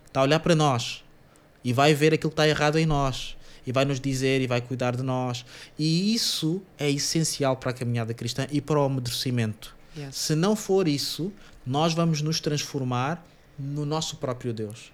está 0.08 0.20
a 0.20 0.22
olhar 0.24 0.40
para 0.40 0.54
nós 0.54 1.04
e 1.64 1.72
vai 1.72 1.94
ver 1.94 2.14
aquilo 2.14 2.30
que 2.30 2.34
está 2.34 2.48
errado 2.48 2.78
em 2.78 2.86
nós 2.86 3.36
e 3.66 3.72
vai 3.72 3.84
nos 3.84 4.00
dizer 4.00 4.40
e 4.40 4.46
vai 4.46 4.60
cuidar 4.60 4.96
de 4.96 5.02
nós. 5.02 5.44
E 5.78 6.14
isso 6.14 6.62
é 6.78 6.90
essencial 6.90 7.56
para 7.56 7.70
a 7.70 7.74
caminhada 7.74 8.14
cristã 8.14 8.46
e 8.50 8.60
para 8.60 8.78
o 8.78 8.84
amadurecimento. 8.84 9.76
Yes. 9.96 10.16
Se 10.16 10.34
não 10.34 10.56
for 10.56 10.88
isso, 10.88 11.32
nós 11.66 11.92
vamos 11.92 12.22
nos 12.22 12.40
transformar 12.40 13.24
no 13.58 13.84
nosso 13.84 14.16
próprio 14.16 14.52
Deus. 14.52 14.92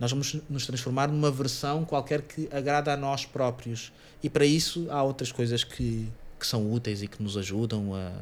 Nós 0.00 0.10
vamos 0.10 0.34
nos 0.48 0.66
transformar 0.66 1.08
numa 1.08 1.30
versão 1.30 1.84
qualquer 1.84 2.22
que 2.22 2.48
agrada 2.50 2.92
a 2.92 2.96
nós 2.96 3.26
próprios. 3.26 3.92
E 4.22 4.30
para 4.30 4.46
isso 4.46 4.86
há 4.90 5.02
outras 5.02 5.30
coisas 5.30 5.62
que, 5.62 6.08
que 6.38 6.46
são 6.46 6.72
úteis 6.72 7.02
e 7.02 7.06
que 7.06 7.22
nos 7.22 7.36
ajudam 7.36 7.94
a, 7.94 8.12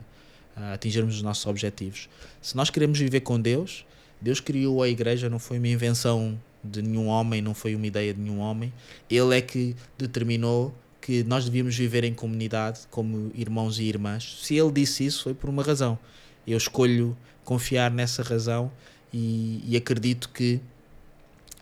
a 0.57 0.72
atingirmos 0.74 1.14
os 1.14 1.22
nossos 1.22 1.47
objetivos. 1.47 2.09
Se 2.43 2.57
nós 2.57 2.68
queremos 2.68 2.99
viver 2.99 3.20
com 3.20 3.41
Deus, 3.41 3.87
Deus 4.21 4.41
criou 4.41 4.83
a 4.83 4.89
igreja, 4.89 5.31
não 5.31 5.39
foi 5.39 5.59
uma 5.59 5.69
invenção 5.69 6.39
de 6.62 6.83
nenhum 6.83 7.07
homem, 7.07 7.41
não 7.41 7.55
foi 7.55 7.75
uma 7.75 7.87
ideia 7.87 8.12
de 8.12 8.21
nenhum 8.21 8.41
homem. 8.41 8.73
Ele 9.09 9.37
é 9.37 9.41
que 9.41 9.77
determinou 9.97 10.75
que 11.01 11.23
nós 11.25 11.45
devíamos 11.45 11.77
viver 11.77 12.05
em 12.05 12.12
comunidade 12.12 12.81
como 12.91 13.31
irmãos 13.35 13.79
e 13.79 13.85
irmãs. 13.85 14.39
Se 14.43 14.57
ele 14.57 14.73
disse 14.73 15.07
isso, 15.07 15.23
foi 15.23 15.35
por 15.35 15.49
uma 15.49 15.62
razão. 15.62 15.99
Eu 16.47 16.59
escolho 16.59 17.16
confiar 17.45 17.91
nessa 17.91 18.23
razão 18.23 18.71
e, 19.12 19.62
e 19.64 19.77
acredito 19.77 20.29
que, 20.31 20.61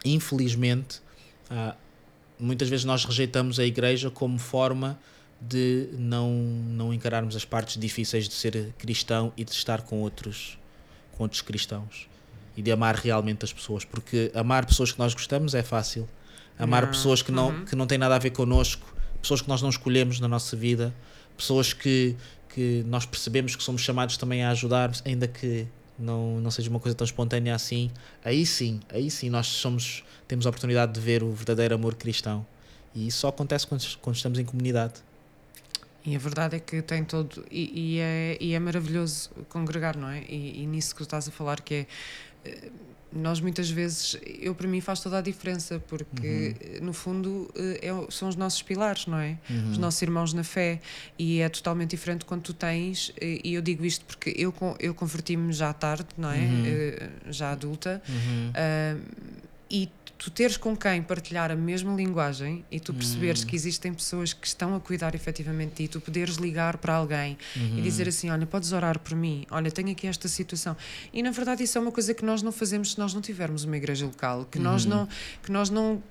infelizmente, 0.05 1.01
ah, 1.51 1.77
muitas 2.41 2.69
vezes 2.69 2.85
nós 2.85 3.05
rejeitamos 3.05 3.61
a 3.61 3.65
igreja 3.65 4.11
como 4.11 4.39
forma 4.39 4.99
de 5.41 5.91
não, 5.93 6.33
não 6.33 6.95
encararmos 6.95 7.37
as 7.37 7.45
partes 7.45 7.79
difíceis 7.79 8.27
de 8.27 8.35
ser 8.35 8.73
cristão 8.79 9.33
e 9.37 9.45
de 9.45 9.51
estar 9.51 9.83
com 9.83 10.01
outros, 10.01 10.59
com 11.13 11.25
outros 11.25 11.43
cristãos 11.43 12.09
e 12.57 12.63
de 12.63 12.73
amar 12.73 12.95
realmente 12.95 13.45
as 13.45 13.53
pessoas, 13.53 13.85
porque 13.85 14.31
amar 14.35 14.65
pessoas 14.67 14.93
que 14.93 14.99
nós 14.99 15.13
gostamos 15.15 15.55
é 15.55 15.63
fácil. 15.63 16.09
Amar 16.59 16.83
Não. 16.85 16.91
pessoas 16.91 17.21
que 17.23 17.31
não, 17.31 17.49
Uhum. 17.51 17.65
que 17.67 17.77
não 17.77 17.87
têm 17.87 17.99
nada 17.99 18.15
a 18.15 18.19
ver 18.19 18.31
connosco, 18.31 18.87
pessoas 19.21 19.43
que 19.43 19.49
nós 19.49 19.61
não 19.61 19.69
escolhemos 19.69 20.21
na 20.21 20.27
nossa 20.29 20.57
vida, 20.57 20.95
pessoas 21.37 21.73
que, 21.75 22.17
que 22.55 22.83
nós 22.87 23.05
percebemos 23.05 23.55
que 23.55 23.63
somos 23.63 23.83
chamados 23.83 24.17
também 24.17 24.43
a 24.43 24.51
ajudar, 24.51 24.91
ainda 25.05 25.29
que 25.29 25.67
não, 25.99 26.41
não 26.41 26.51
seja 26.51 26.71
uma 26.71 26.81
coisa 26.81 26.97
tão 26.97 27.05
espontânea 27.05 27.55
assim, 27.55 27.91
aí 28.25 28.47
sim, 28.47 28.81
aí 28.91 29.11
sim 29.11 29.29
nós 29.29 29.47
somos, 29.49 30.03
temos 30.27 30.47
a 30.47 30.49
oportunidade 30.49 30.93
de 30.93 31.01
ver 31.01 31.23
o 31.23 31.31
verdadeiro 31.33 31.75
amor 31.75 31.95
cristão. 31.95 32.47
E 32.95 33.09
isso 33.09 33.19
só 33.19 33.29
acontece 33.29 33.67
quando, 33.67 33.85
quando 34.01 34.17
estamos 34.17 34.39
em 34.39 34.45
comunidade. 34.45 34.95
E 36.07 36.15
a 36.15 36.19
verdade 36.19 36.57
é 36.57 36.61
que 36.61 36.81
tem 36.83 37.05
todo. 37.05 37.45
E, 37.51 37.97
e 37.97 37.99
é, 37.99 38.39
e 38.41 38.55
é 38.55 38.59
maravilhoso 38.61 39.29
congregar, 39.49 39.97
não 39.97 40.09
é? 40.09 40.23
E, 40.29 40.63
e 40.63 40.67
nisso 40.67 40.95
que 40.95 40.99
tu 40.99 41.03
estás 41.05 41.27
a 41.29 41.33
falar, 41.33 41.61
que 41.61 41.75
é. 41.75 41.87
Eh, 42.47 42.70
Nós 43.12 43.40
muitas 43.40 43.70
vezes, 43.70 44.18
eu 44.40 44.55
para 44.55 44.68
mim 44.68 44.80
faz 44.80 45.01
toda 45.01 45.16
a 45.18 45.20
diferença, 45.22 45.80
porque 45.88 46.55
eh, 46.61 46.80
no 46.82 46.92
fundo 46.92 47.49
eh, 47.55 47.80
é- 47.88 48.11
são 48.11 48.28
os 48.28 48.36
nossos 48.36 48.61
pilares, 48.62 49.07
não 49.07 49.16
é? 49.18 49.38
Os 49.70 49.78
nossos 49.78 50.03
irmãos 50.03 50.34
na 50.34 50.44
fé. 50.44 50.80
E 51.18 51.40
é 51.40 51.49
totalmente 51.49 51.90
diferente 51.90 52.24
quando 52.26 52.42
tu 52.42 52.53
tens, 52.53 53.12
eh, 53.18 53.40
e 53.42 53.55
eu 53.55 53.62
digo 53.62 53.86
isto 53.86 54.05
porque 54.05 54.34
eu, 54.36 54.53
eu 54.78 54.92
converti-me 54.94 55.51
já 55.53 55.72
tarde, 55.72 56.09
não 56.18 56.30
é? 56.30 56.40
Uhum. 56.40 57.32
Já 57.32 57.53
adulta. 57.53 58.03
Uhum. 58.09 58.53
Ah, 58.55 58.97
e 59.70 59.88
tu 60.19 60.31
teres 60.31 60.57
com 60.57 60.75
quem 60.77 61.03
partilhar 61.03 61.51
a 61.51 61.55
mesma 61.57 61.95
linguagem 61.95 62.64
e 62.71 62.81
tu 62.81 62.95
perceberes 62.95 63.43
Hum. 63.43 63.47
que 63.47 63.55
existem 63.57 63.93
pessoas 63.93 64.33
que 64.33 64.47
estão 64.47 64.75
a 64.75 64.81
cuidar 64.81 65.14
efetivamente 65.14 65.71
de 65.71 65.75
ti, 65.87 65.89
tu 65.89 66.01
poderes 66.01 66.37
ligar 66.37 66.79
para 66.79 66.95
alguém 66.95 67.37
Uhum. 67.55 67.79
e 67.79 67.83
dizer 67.83 68.09
assim: 68.09 68.31
Olha, 68.31 68.47
podes 68.47 68.73
orar 68.73 68.99
por 68.99 69.14
mim, 69.14 69.45
olha, 69.51 69.71
tenho 69.71 69.91
aqui 69.91 70.07
esta 70.07 70.27
situação. 70.29 70.75
E 71.12 71.23
na 71.23 71.31
verdade, 71.31 71.62
isso 71.64 71.77
é 71.77 71.81
uma 71.81 71.93
coisa 71.93 72.14
que 72.14 72.25
nós 72.25 72.41
não 72.43 72.51
fazemos 72.53 72.93
se 72.93 72.99
nós 72.99 73.12
não 73.12 73.21
tivermos 73.21 73.64
uma 73.64 73.77
igreja 73.77 74.07
local, 74.07 74.47
que 74.51 74.59
nós 74.59 74.85
não. 74.87 75.07
Que 75.43 75.53
nós 75.53 75.69
não 75.71 76.03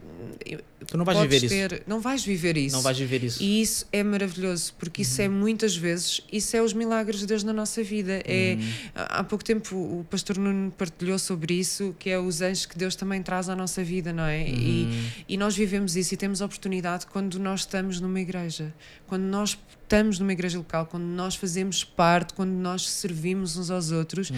Tu 0.88 0.98
não 0.98 1.06
vais 1.06 1.18
podes 1.18 1.32
viver 1.42 1.46
isso. 1.46 1.70
ter- 1.70 1.84
Não 1.88 2.00
vais 2.00 2.24
viver 2.24 2.58
isso. 2.58 2.76
Não 2.76 2.82
vais 2.84 2.98
viver 2.98 3.24
isso. 3.24 3.42
E 3.42 3.62
isso 3.62 3.88
é 3.92 4.04
maravilhoso, 4.04 4.74
porque 4.78 5.02
isso 5.04 5.22
é 5.22 5.28
muitas 5.30 5.76
vezes, 5.76 6.22
isso 6.32 6.56
é 6.56 6.62
os 6.62 6.74
milagres 6.74 7.22
de 7.22 7.26
Deus 7.28 7.44
na 7.44 7.54
nossa 7.54 7.82
vida. 7.82 8.22
É, 8.26 8.58
há 8.94 9.20
há 9.20 9.24
pouco 9.24 9.44
tempo 9.44 9.76
o 9.76 10.06
pastor 10.10 10.38
Nuno 10.38 10.72
partilhou 10.72 11.18
sobre 11.18 11.54
isso, 11.56 11.96
que 11.98 12.10
é 12.10 12.20
os 12.20 12.42
anjos 12.42 12.66
que 12.66 12.78
Deus 12.78 12.96
também 12.96 13.24
traz 13.24 13.48
à 13.50 13.56
nossa 13.56 13.84
vida, 13.84 14.12
não 14.12 14.26
é? 14.26 14.48
E, 14.48 14.88
e 15.30 15.38
nós 15.38 15.56
vivemos 15.56 15.96
isso 15.96 16.14
e 16.14 16.18
temos 16.18 16.42
oportunidade 16.42 17.06
quando 17.08 17.40
nós 17.40 17.62
estamos 17.62 18.00
numa 18.02 18.20
igreja, 18.20 18.74
quando 19.08 19.24
nós 19.24 19.58
estamos 19.84 20.18
numa 20.20 20.34
igreja 20.34 20.58
local, 20.58 20.88
quando 20.88 21.04
nós 21.04 21.36
fazemos 21.36 21.84
parte, 21.84 22.34
quando 22.34 22.50
nós 22.52 22.90
servimos 22.90 23.56
uns 23.56 23.70
aos 23.70 23.92
outros. 23.92 24.32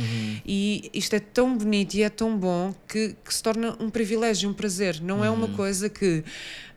E 0.45 0.89
isto 0.93 1.13
é 1.15 1.19
tão 1.19 1.57
bonito 1.57 1.95
e 1.95 2.03
é 2.03 2.09
tão 2.09 2.37
bom 2.37 2.75
que, 2.87 3.15
que 3.23 3.33
se 3.33 3.41
torna 3.41 3.75
um 3.79 3.89
privilégio, 3.89 4.49
um 4.49 4.53
prazer. 4.53 5.01
Não 5.01 5.23
é 5.23 5.29
uma 5.29 5.47
coisa 5.47 5.89
que 5.89 6.23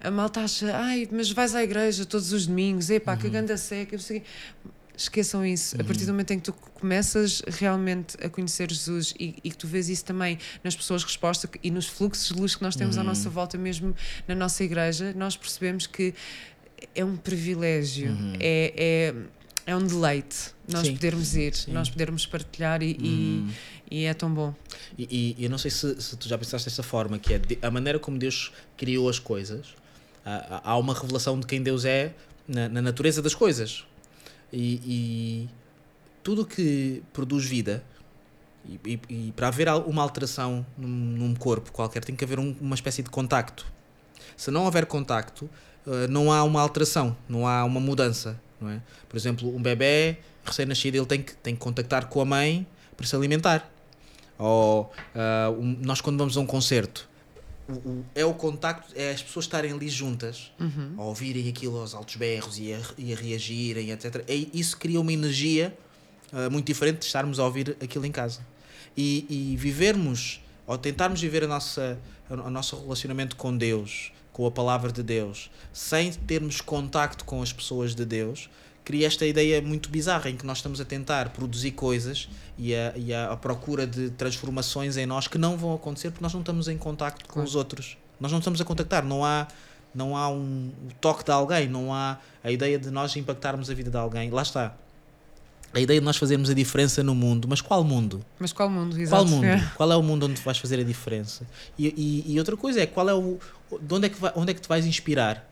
a 0.01 0.11
malta 0.11 0.41
acha, 0.41 0.77
ai, 0.77 1.09
mas 1.11 1.31
vais 1.31 1.55
à 1.55 1.63
igreja 1.63 2.05
todos 2.05 2.33
os 2.33 2.47
domingos, 2.47 2.91
epá, 2.91 3.17
que 3.17 3.29
ganda 3.29 3.57
seca, 3.57 3.97
não 3.97 4.03
sei 4.03 4.19
o 4.19 4.21
quê." 4.21 4.27
Esqueçam 4.97 5.47
isso. 5.47 5.81
A 5.81 5.85
partir 5.85 6.05
do 6.05 6.13
momento 6.13 6.33
em 6.33 6.39
que 6.39 6.45
tu 6.45 6.53
começas 6.53 7.41
realmente 7.49 8.19
a 8.23 8.29
conhecer 8.29 8.71
Jesus 8.71 9.15
e, 9.19 9.35
e 9.43 9.51
que 9.51 9.57
tu 9.57 9.67
vês 9.67 9.89
isso 9.89 10.05
também 10.05 10.39
nas 10.63 10.77
pessoas 10.77 11.03
resposta 11.03 11.49
e 11.63 11.71
nos 11.71 11.87
fluxos 11.87 12.29
de 12.29 12.39
luz 12.39 12.55
que 12.55 12.63
nós 12.63 12.77
temos 12.77 12.99
à 12.99 13.03
nossa 13.03 13.31
volta, 13.31 13.57
mesmo 13.57 13.97
na 14.29 14.35
nossa 14.35 14.63
igreja, 14.63 15.15
nós 15.17 15.39
percebemos 15.39 15.87
que 15.87 16.13
é 16.95 17.03
um 17.03 17.17
privilégio, 17.17 18.15
é, 18.39 19.15
é, 19.67 19.73
é 19.73 19.77
um 19.77 19.87
deleite 19.87 20.55
nós 20.71 20.87
Sim. 20.87 20.95
podermos 20.95 21.35
ir, 21.35 21.55
Sim. 21.55 21.73
nós 21.73 21.91
podermos 21.91 22.27
partilhar 22.27 22.83
e, 22.83 22.97
e- 23.01 23.49
e 23.91 24.05
é 24.05 24.15
tão 24.15 24.33
bom. 24.33 24.55
E, 24.99 25.35
e 25.39 25.45
eu 25.45 25.51
não 25.51 25.59
sei 25.59 25.71
se, 25.71 26.01
se 26.01 26.17
tu 26.17 26.29
já 26.29 26.39
pensaste 26.39 26.69
dessa 26.69 26.83
forma, 26.83 27.19
que 27.19 27.35
é 27.35 27.39
de- 27.39 27.59
a 27.61 27.71
maneira 27.71 27.99
como 27.99 28.19
Deus 28.19 28.53
criou 28.77 29.09
as 29.09 29.19
coisas. 29.19 29.75
Há, 30.25 30.71
há- 30.73 30.77
uma 30.79 30.95
revelação 30.95 31.39
de 31.41 31.47
quem 31.47 31.63
Deus 31.63 31.85
é 31.85 32.13
na, 32.47 32.69
na 32.69 32.83
natureza 32.83 33.21
das 33.23 33.35
coisas. 33.35 33.85
E, 34.53 34.81
e 34.85 35.49
tudo 36.23 36.45
que 36.47 37.03
produz 37.13 37.45
vida, 37.47 37.83
e, 38.69 38.79
e- 38.85 39.01
e 39.29 39.33
para 39.33 39.49
haver 39.49 39.69
uma 39.87 40.03
alteração 40.03 40.65
num, 40.77 40.89
num 40.89 41.35
corpo 41.35 41.73
qualquer, 41.73 42.05
tem 42.05 42.15
que 42.15 42.25
haver 42.25 42.39
um- 42.39 42.55
uma 42.61 42.75
espécie 42.75 43.03
de 43.03 43.11
contacto. 43.11 43.67
Se 44.37 44.51
não 44.51 44.65
houver 44.65 44.87
contacto, 44.87 45.49
eh, 45.87 46.07
não 46.09 46.31
há 46.33 46.43
uma 46.45 46.61
alteração, 46.61 47.17
não 47.29 47.47
há 47.47 47.65
uma 47.65 47.81
mudança. 47.81 48.41
Não 48.61 48.69
é? 48.71 48.81
Por 49.09 49.17
exemplo, 49.17 49.55
um 49.57 49.61
bebê 49.63 50.19
recém-nascido 50.45 50.97
ele 50.99 51.07
tem 51.07 51.23
que, 51.23 51.35
tem 51.37 51.55
que 51.55 51.61
contactar 51.61 52.07
com 52.07 52.21
a 52.21 52.25
mãe 52.25 52.67
para 52.97 53.07
se 53.07 53.17
alimentar. 53.17 53.71
Ou 54.41 54.91
ah, 55.15 55.51
um- 55.51 55.77
nós 55.83 56.01
quando 56.01 56.19
vamos 56.19 56.37
a 56.37 56.41
um 56.41 56.47
concerto, 56.47 57.09
o- 57.69 57.73
o- 57.73 58.05
é 58.15 58.25
o 58.25 58.35
contacto, 58.35 58.93
é 58.97 59.11
as 59.13 59.23
pessoas 59.23 59.45
estarem 59.45 59.73
ali 59.73 59.89
juntas, 59.89 60.51
a 60.99 61.03
ouvirem 61.03 61.49
aquilo 61.49 61.79
aos 61.79 61.95
altos 61.95 62.17
berros 62.17 62.59
e 62.59 62.73
a, 62.73 62.81
e 62.99 63.13
a 63.13 63.17
reagirem, 63.17 63.91
etc. 63.91 64.25
É, 64.27 64.35
isso 64.53 64.77
cria 64.79 65.01
uma 65.01 65.13
energia 65.13 65.77
ah, 66.33 66.49
muito 66.51 66.67
diferente 66.67 67.01
de 67.01 67.05
estarmos 67.07 67.39
a 67.39 67.45
ouvir 67.45 67.77
aquilo 67.83 68.07
em 68.07 68.13
casa. 68.13 68.41
E, 68.97 69.27
e 69.29 69.57
vivermos, 69.57 70.41
ou 70.67 70.77
tentarmos 70.79 71.21
viver 71.21 71.45
a 71.45 71.47
nossa, 71.47 71.99
a- 72.29 72.35
o 72.35 72.51
nosso 72.51 72.77
relacionamento 72.81 73.37
com 73.37 73.57
Deus, 73.57 74.11
com 74.33 74.47
a 74.47 74.51
palavra 74.51 74.91
de 74.93 75.03
Deus, 75.03 75.51
sem 75.73 76.13
termos 76.13 76.61
contacto 76.61 77.25
com 77.25 77.43
as 77.43 77.53
pessoas 77.53 77.95
de 77.95 78.05
Deus, 78.05 78.49
cria 78.91 79.07
esta 79.07 79.25
ideia 79.25 79.63
muito 79.63 79.89
bizarra 79.89 80.29
em 80.29 80.37
que 80.37 80.45
nós 80.45 80.59
estamos 80.59 80.81
a 80.81 80.85
tentar 80.85 81.29
produzir 81.29 81.71
coisas 81.71 82.29
e 82.59 82.75
a, 82.75 82.93
e 82.97 83.15
a, 83.15 83.31
a 83.31 83.37
procura 83.37 83.87
de 83.87 84.11
transformações 84.11 84.97
em 84.97 85.07
nós 85.07 85.29
que 85.29 85.39
não 85.39 85.57
vão 85.57 85.73
acontecer 85.73 86.11
porque 86.11 86.25
nós 86.25 86.33
não 86.33 86.41
estamos 86.41 86.67
em 86.67 86.77
contacto 86.77 87.25
com 87.27 87.35
Claro. 87.35 87.49
os 87.49 87.55
outros. 87.55 87.97
Nós 88.19 88.33
não 88.33 88.39
estamos 88.41 88.61
a 88.61 88.65
contactar, 88.65 89.05
não 89.05 89.25
há, 89.25 89.47
não 89.95 90.17
há 90.17 90.29
um, 90.29 90.73
o 90.89 90.95
toque 91.01 91.23
de 91.25 91.31
alguém, 91.31 91.69
não 91.69 91.95
há 91.95 92.19
a 92.43 92.51
ideia 92.51 92.81
de 92.81 92.91
nós 92.91 93.15
impactarmos 93.15 93.71
a 93.71 93.75
vida 93.75 93.91
de 93.93 93.97
alguém. 93.97 94.29
Lá 94.29 94.43
está. 94.43 94.75
a 95.73 95.79
ideia 95.79 96.01
de 96.01 96.05
nós 96.05 96.17
fazermos 96.17 96.51
a 96.51 96.55
diferença 96.55 97.01
no 97.05 97.15
mundo, 97.15 97.47
mas 97.47 97.61
qual 97.61 97.85
mundo? 97.85 98.25
Mas 98.41 98.53
qual 98.53 98.69
mundo? 98.69 99.01
Exato. 99.01 99.23
Qual 99.25 99.29
mundo? 99.33 99.45
É. 99.45 99.71
Qual 99.77 99.93
é 99.93 99.97
o 99.97 100.03
mundo 100.03 100.27
onde 100.27 100.35
tu 100.35 100.43
vais 100.45 100.59
fazer 100.59 100.81
a 100.81 100.85
diferença? 100.85 101.47
E, 101.79 101.87
e, 102.27 102.33
e, 102.35 102.39
outra 102.41 102.57
coisa 102.57 102.81
é 102.81 102.87
qual 102.87 103.09
é 103.09 103.15
o. 103.15 103.39
De 103.81 103.95
onde 103.95 104.07
é, 104.07 104.09
que 104.11 104.21
vai, 104.21 104.33
onde 104.35 104.51
é 104.51 104.55
que 104.55 104.61
tu 104.61 104.69
vais 104.69 104.85
inspirar? 104.85 105.49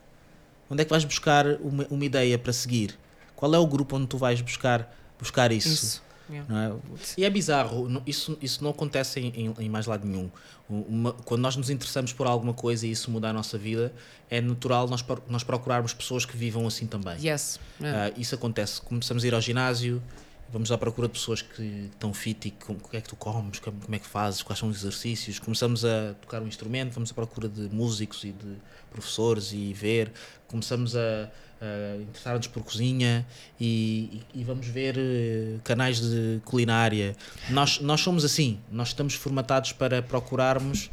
Onde 0.68 0.82
é 0.82 0.84
que 0.84 0.90
vais 0.90 1.04
buscar 1.04 1.46
uma, 1.62 1.86
uma 1.88 2.04
ideia 2.04 2.36
para 2.36 2.52
seguir? 2.52 2.98
Qual 3.38 3.54
é 3.54 3.58
o 3.58 3.66
grupo 3.68 3.96
onde 3.96 4.08
tu 4.08 4.18
vais 4.18 4.40
buscar, 4.40 4.92
buscar 5.16 5.52
isso? 5.52 5.68
Isso. 5.68 6.02
É? 6.28 6.40
E 7.16 7.24
é 7.24 7.30
bizarro, 7.30 8.02
isso, 8.04 8.36
isso 8.42 8.64
não 8.64 8.70
acontece 8.70 9.20
em, 9.20 9.54
em, 9.56 9.68
mais 9.68 9.86
lado 9.86 10.04
nenhum. 10.04 10.28
Uma, 10.68 11.12
quando 11.12 11.40
nós 11.40 11.54
nos 11.54 11.70
interessamos 11.70 12.12
por 12.12 12.26
alguma 12.26 12.52
coisa 12.52 12.84
e 12.84 12.90
isso 12.90 13.12
muda 13.12 13.30
a 13.30 13.32
nossa 13.32 13.56
vida, 13.56 13.92
é 14.28 14.40
natural 14.40 14.88
nós, 14.88 15.04
nós 15.28 15.44
procurarmos 15.44 15.94
pessoas 15.94 16.24
que 16.24 16.36
vivam 16.36 16.66
assim 16.66 16.88
também. 16.88 17.14
Yes. 17.24 17.60
Yeah. 17.80 18.12
Uh, 18.12 18.20
isso 18.20 18.34
acontece. 18.34 18.82
Começamos 18.82 19.22
a 19.22 19.26
ir 19.28 19.32
ao 19.32 19.40
ginásio, 19.40 20.02
vamos 20.52 20.72
à 20.72 20.76
procura 20.76 21.06
de 21.06 21.12
pessoas 21.12 21.40
que 21.40 21.88
estão 21.92 22.12
fit 22.12 22.48
e 22.48 22.50
como, 22.50 22.80
o 22.82 22.88
que 22.88 22.96
é 22.96 23.00
que 23.00 23.08
tu 23.08 23.14
comes, 23.14 23.60
como 23.60 23.76
é 23.92 24.00
que 24.00 24.06
fazes, 24.06 24.42
quais 24.42 24.58
são 24.58 24.68
os 24.68 24.78
exercícios. 24.78 25.38
Começamos 25.38 25.84
a 25.84 26.14
tocar 26.20 26.42
um 26.42 26.48
instrumento, 26.48 26.92
vamos 26.92 27.12
à 27.12 27.14
procura 27.14 27.48
de 27.48 27.72
músicos 27.72 28.24
e 28.24 28.32
de 28.32 28.56
professores 28.90 29.52
e 29.52 29.72
ver. 29.72 30.12
Começamos 30.46 30.96
a 30.96 31.30
uh, 31.60 32.02
interessar-nos 32.02 32.46
por 32.46 32.62
cozinha 32.62 33.26
e, 33.60 34.22
e, 34.34 34.40
e 34.40 34.44
vamos 34.44 34.66
ver 34.66 34.96
uh, 34.96 35.60
canais 35.64 36.00
de 36.00 36.40
culinária. 36.44 37.16
Nós, 37.50 37.80
nós 37.80 38.00
somos 38.00 38.24
assim, 38.24 38.58
nós 38.70 38.88
estamos 38.88 39.14
formatados 39.14 39.72
para 39.72 40.02
procurarmos 40.02 40.90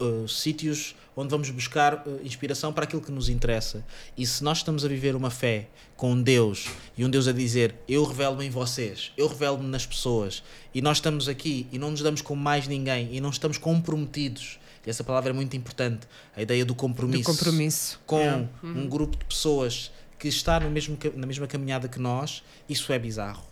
uh, 0.00 0.28
sítios 0.28 0.94
onde 1.16 1.30
vamos 1.30 1.50
buscar 1.50 2.04
inspiração 2.24 2.72
para 2.72 2.84
aquilo 2.84 3.02
que 3.02 3.10
nos 3.10 3.28
interessa. 3.28 3.84
E 4.16 4.24
se 4.24 4.42
nós 4.42 4.58
estamos 4.58 4.84
a 4.84 4.88
viver 4.88 5.14
uma 5.14 5.30
fé 5.30 5.68
com 5.96 6.20
Deus 6.22 6.68
e 6.96 7.04
um 7.04 7.10
Deus 7.10 7.28
a 7.28 7.32
dizer 7.32 7.74
eu 7.86 8.04
revelo-me 8.04 8.46
em 8.46 8.50
vocês, 8.50 9.12
eu 9.18 9.26
revelo-me 9.26 9.68
nas 9.68 9.84
pessoas 9.84 10.42
e 10.72 10.80
nós 10.80 10.96
estamos 10.98 11.28
aqui 11.28 11.66
e 11.72 11.78
não 11.78 11.90
nos 11.90 12.00
damos 12.00 12.22
com 12.22 12.34
mais 12.34 12.66
ninguém 12.66 13.08
e 13.12 13.20
não 13.20 13.30
estamos 13.30 13.58
comprometidos 13.58 14.58
e 14.86 14.90
essa 14.90 15.04
palavra 15.04 15.30
é 15.30 15.32
muito 15.32 15.56
importante, 15.56 16.06
a 16.34 16.42
ideia 16.42 16.64
do 16.64 16.74
compromisso, 16.74 17.30
do 17.30 17.36
compromisso. 17.36 18.00
com 18.06 18.20
é. 18.20 18.48
um 18.62 18.88
grupo 18.88 19.16
de 19.16 19.24
pessoas 19.24 19.92
que 20.18 20.28
está 20.28 20.60
no 20.60 20.70
mesmo, 20.70 20.98
na 21.14 21.26
mesma 21.26 21.46
caminhada 21.46 21.88
que 21.88 21.98
nós, 21.98 22.42
isso 22.68 22.92
é 22.92 22.98
bizarro. 22.98 23.44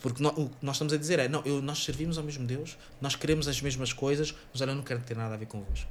Porque 0.00 0.22
nós, 0.22 0.32
o 0.36 0.48
que 0.48 0.64
nós 0.64 0.76
estamos 0.76 0.92
a 0.92 0.96
dizer 0.96 1.18
é: 1.18 1.28
não, 1.28 1.42
eu, 1.44 1.60
nós 1.60 1.84
servimos 1.84 2.18
ao 2.18 2.24
mesmo 2.24 2.46
Deus, 2.46 2.78
nós 3.00 3.16
queremos 3.16 3.48
as 3.48 3.60
mesmas 3.60 3.92
coisas, 3.92 4.34
mas 4.52 4.60
olha, 4.62 4.70
eu 4.70 4.76
não 4.76 4.82
quero 4.82 5.00
ter 5.00 5.16
nada 5.16 5.34
a 5.34 5.36
ver 5.36 5.46
convosco. 5.46 5.90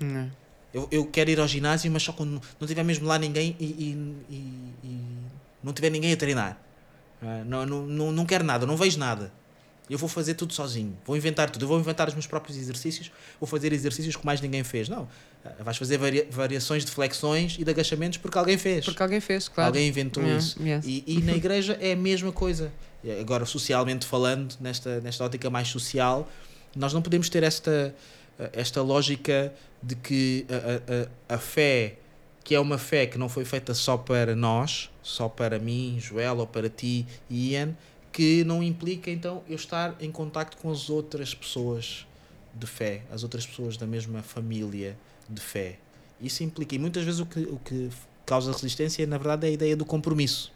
Não. 0.00 0.30
Eu, 0.72 0.88
eu 0.90 1.06
quero 1.06 1.30
ir 1.30 1.40
ao 1.40 1.48
ginásio, 1.48 1.90
mas 1.90 2.02
só 2.02 2.12
quando 2.12 2.42
não 2.60 2.68
tiver 2.68 2.82
mesmo 2.82 3.06
lá 3.06 3.18
ninguém 3.18 3.56
e, 3.58 3.64
e, 3.64 4.14
e, 4.28 4.36
e 4.84 5.00
não 5.62 5.72
tiver 5.72 5.90
ninguém 5.90 6.12
a 6.12 6.16
treinar. 6.16 6.60
Ah, 7.22 7.42
não, 7.44 7.64
não, 7.64 7.86
não, 7.86 8.12
não 8.12 8.26
quero 8.26 8.44
nada, 8.44 8.66
não 8.66 8.76
vejo 8.76 8.98
nada. 8.98 9.32
Eu 9.88 9.98
vou 9.98 10.08
fazer 10.08 10.34
tudo 10.34 10.52
sozinho, 10.52 10.96
vou 11.04 11.16
inventar 11.16 11.50
tudo, 11.50 11.64
eu 11.64 11.68
vou 11.68 11.78
inventar 11.78 12.08
os 12.08 12.14
meus 12.14 12.26
próprios 12.26 12.58
exercícios, 12.58 13.10
vou 13.40 13.46
fazer 13.46 13.72
exercícios 13.72 14.16
que 14.16 14.24
mais 14.24 14.40
ninguém 14.40 14.62
fez. 14.62 14.88
Não, 14.88 15.08
ah, 15.44 15.52
vais 15.60 15.76
fazer 15.76 15.96
varia 15.96 16.26
variações 16.30 16.84
de 16.84 16.90
flexões 16.90 17.56
e 17.58 17.64
de 17.64 17.70
agachamentos 17.70 18.18
porque 18.18 18.36
alguém 18.36 18.58
fez. 18.58 18.84
Porque 18.84 19.02
alguém 19.02 19.20
fez, 19.20 19.48
claro. 19.48 19.68
Alguém 19.68 19.88
inventou 19.88 20.22
yeah, 20.22 20.38
isso. 20.38 20.62
Yes. 20.62 20.84
E, 20.86 21.04
e 21.06 21.22
na 21.22 21.32
igreja 21.32 21.78
é 21.80 21.92
a 21.92 21.96
mesma 21.96 22.32
coisa. 22.32 22.72
Agora, 23.20 23.46
socialmente 23.46 24.04
falando, 24.04 24.56
nesta, 24.60 25.00
nesta 25.00 25.24
ótica 25.24 25.48
mais 25.48 25.68
social, 25.68 26.28
nós 26.74 26.92
não 26.92 27.00
podemos 27.00 27.28
ter 27.28 27.42
esta, 27.42 27.94
esta 28.52 28.82
lógica 28.82 29.52
de 29.82 29.94
que 29.94 30.46
a, 30.48 31.32
a, 31.32 31.36
a 31.36 31.38
fé, 31.38 31.96
que 32.42 32.54
é 32.54 32.60
uma 32.60 32.78
fé 32.78 33.06
que 33.06 33.16
não 33.16 33.28
foi 33.28 33.44
feita 33.44 33.72
só 33.72 33.96
para 33.96 34.34
nós, 34.34 34.90
só 35.02 35.28
para 35.28 35.58
mim, 35.58 35.98
Joel, 36.00 36.38
ou 36.38 36.46
para 36.46 36.68
ti, 36.68 37.06
Ian, 37.30 37.74
que 38.18 38.42
não 38.42 38.64
implica 38.64 39.12
então 39.12 39.44
eu 39.48 39.54
estar 39.54 39.94
em 40.00 40.10
contacto 40.10 40.56
com 40.56 40.72
as 40.72 40.90
outras 40.90 41.36
pessoas 41.36 42.04
de 42.52 42.66
fé, 42.66 43.04
as 43.12 43.22
outras 43.22 43.46
pessoas 43.46 43.76
da 43.76 43.86
mesma 43.86 44.24
família 44.24 44.98
de 45.28 45.40
fé. 45.40 45.78
Isso 46.20 46.42
implica, 46.42 46.74
e 46.74 46.80
muitas 46.80 47.04
vezes 47.04 47.20
o 47.20 47.26
que, 47.26 47.38
o 47.38 47.60
que 47.64 47.88
causa 48.26 48.50
resistência, 48.50 49.06
na 49.06 49.18
verdade, 49.18 49.46
é 49.46 49.50
a 49.50 49.52
ideia 49.52 49.76
do 49.76 49.84
compromisso. 49.84 50.52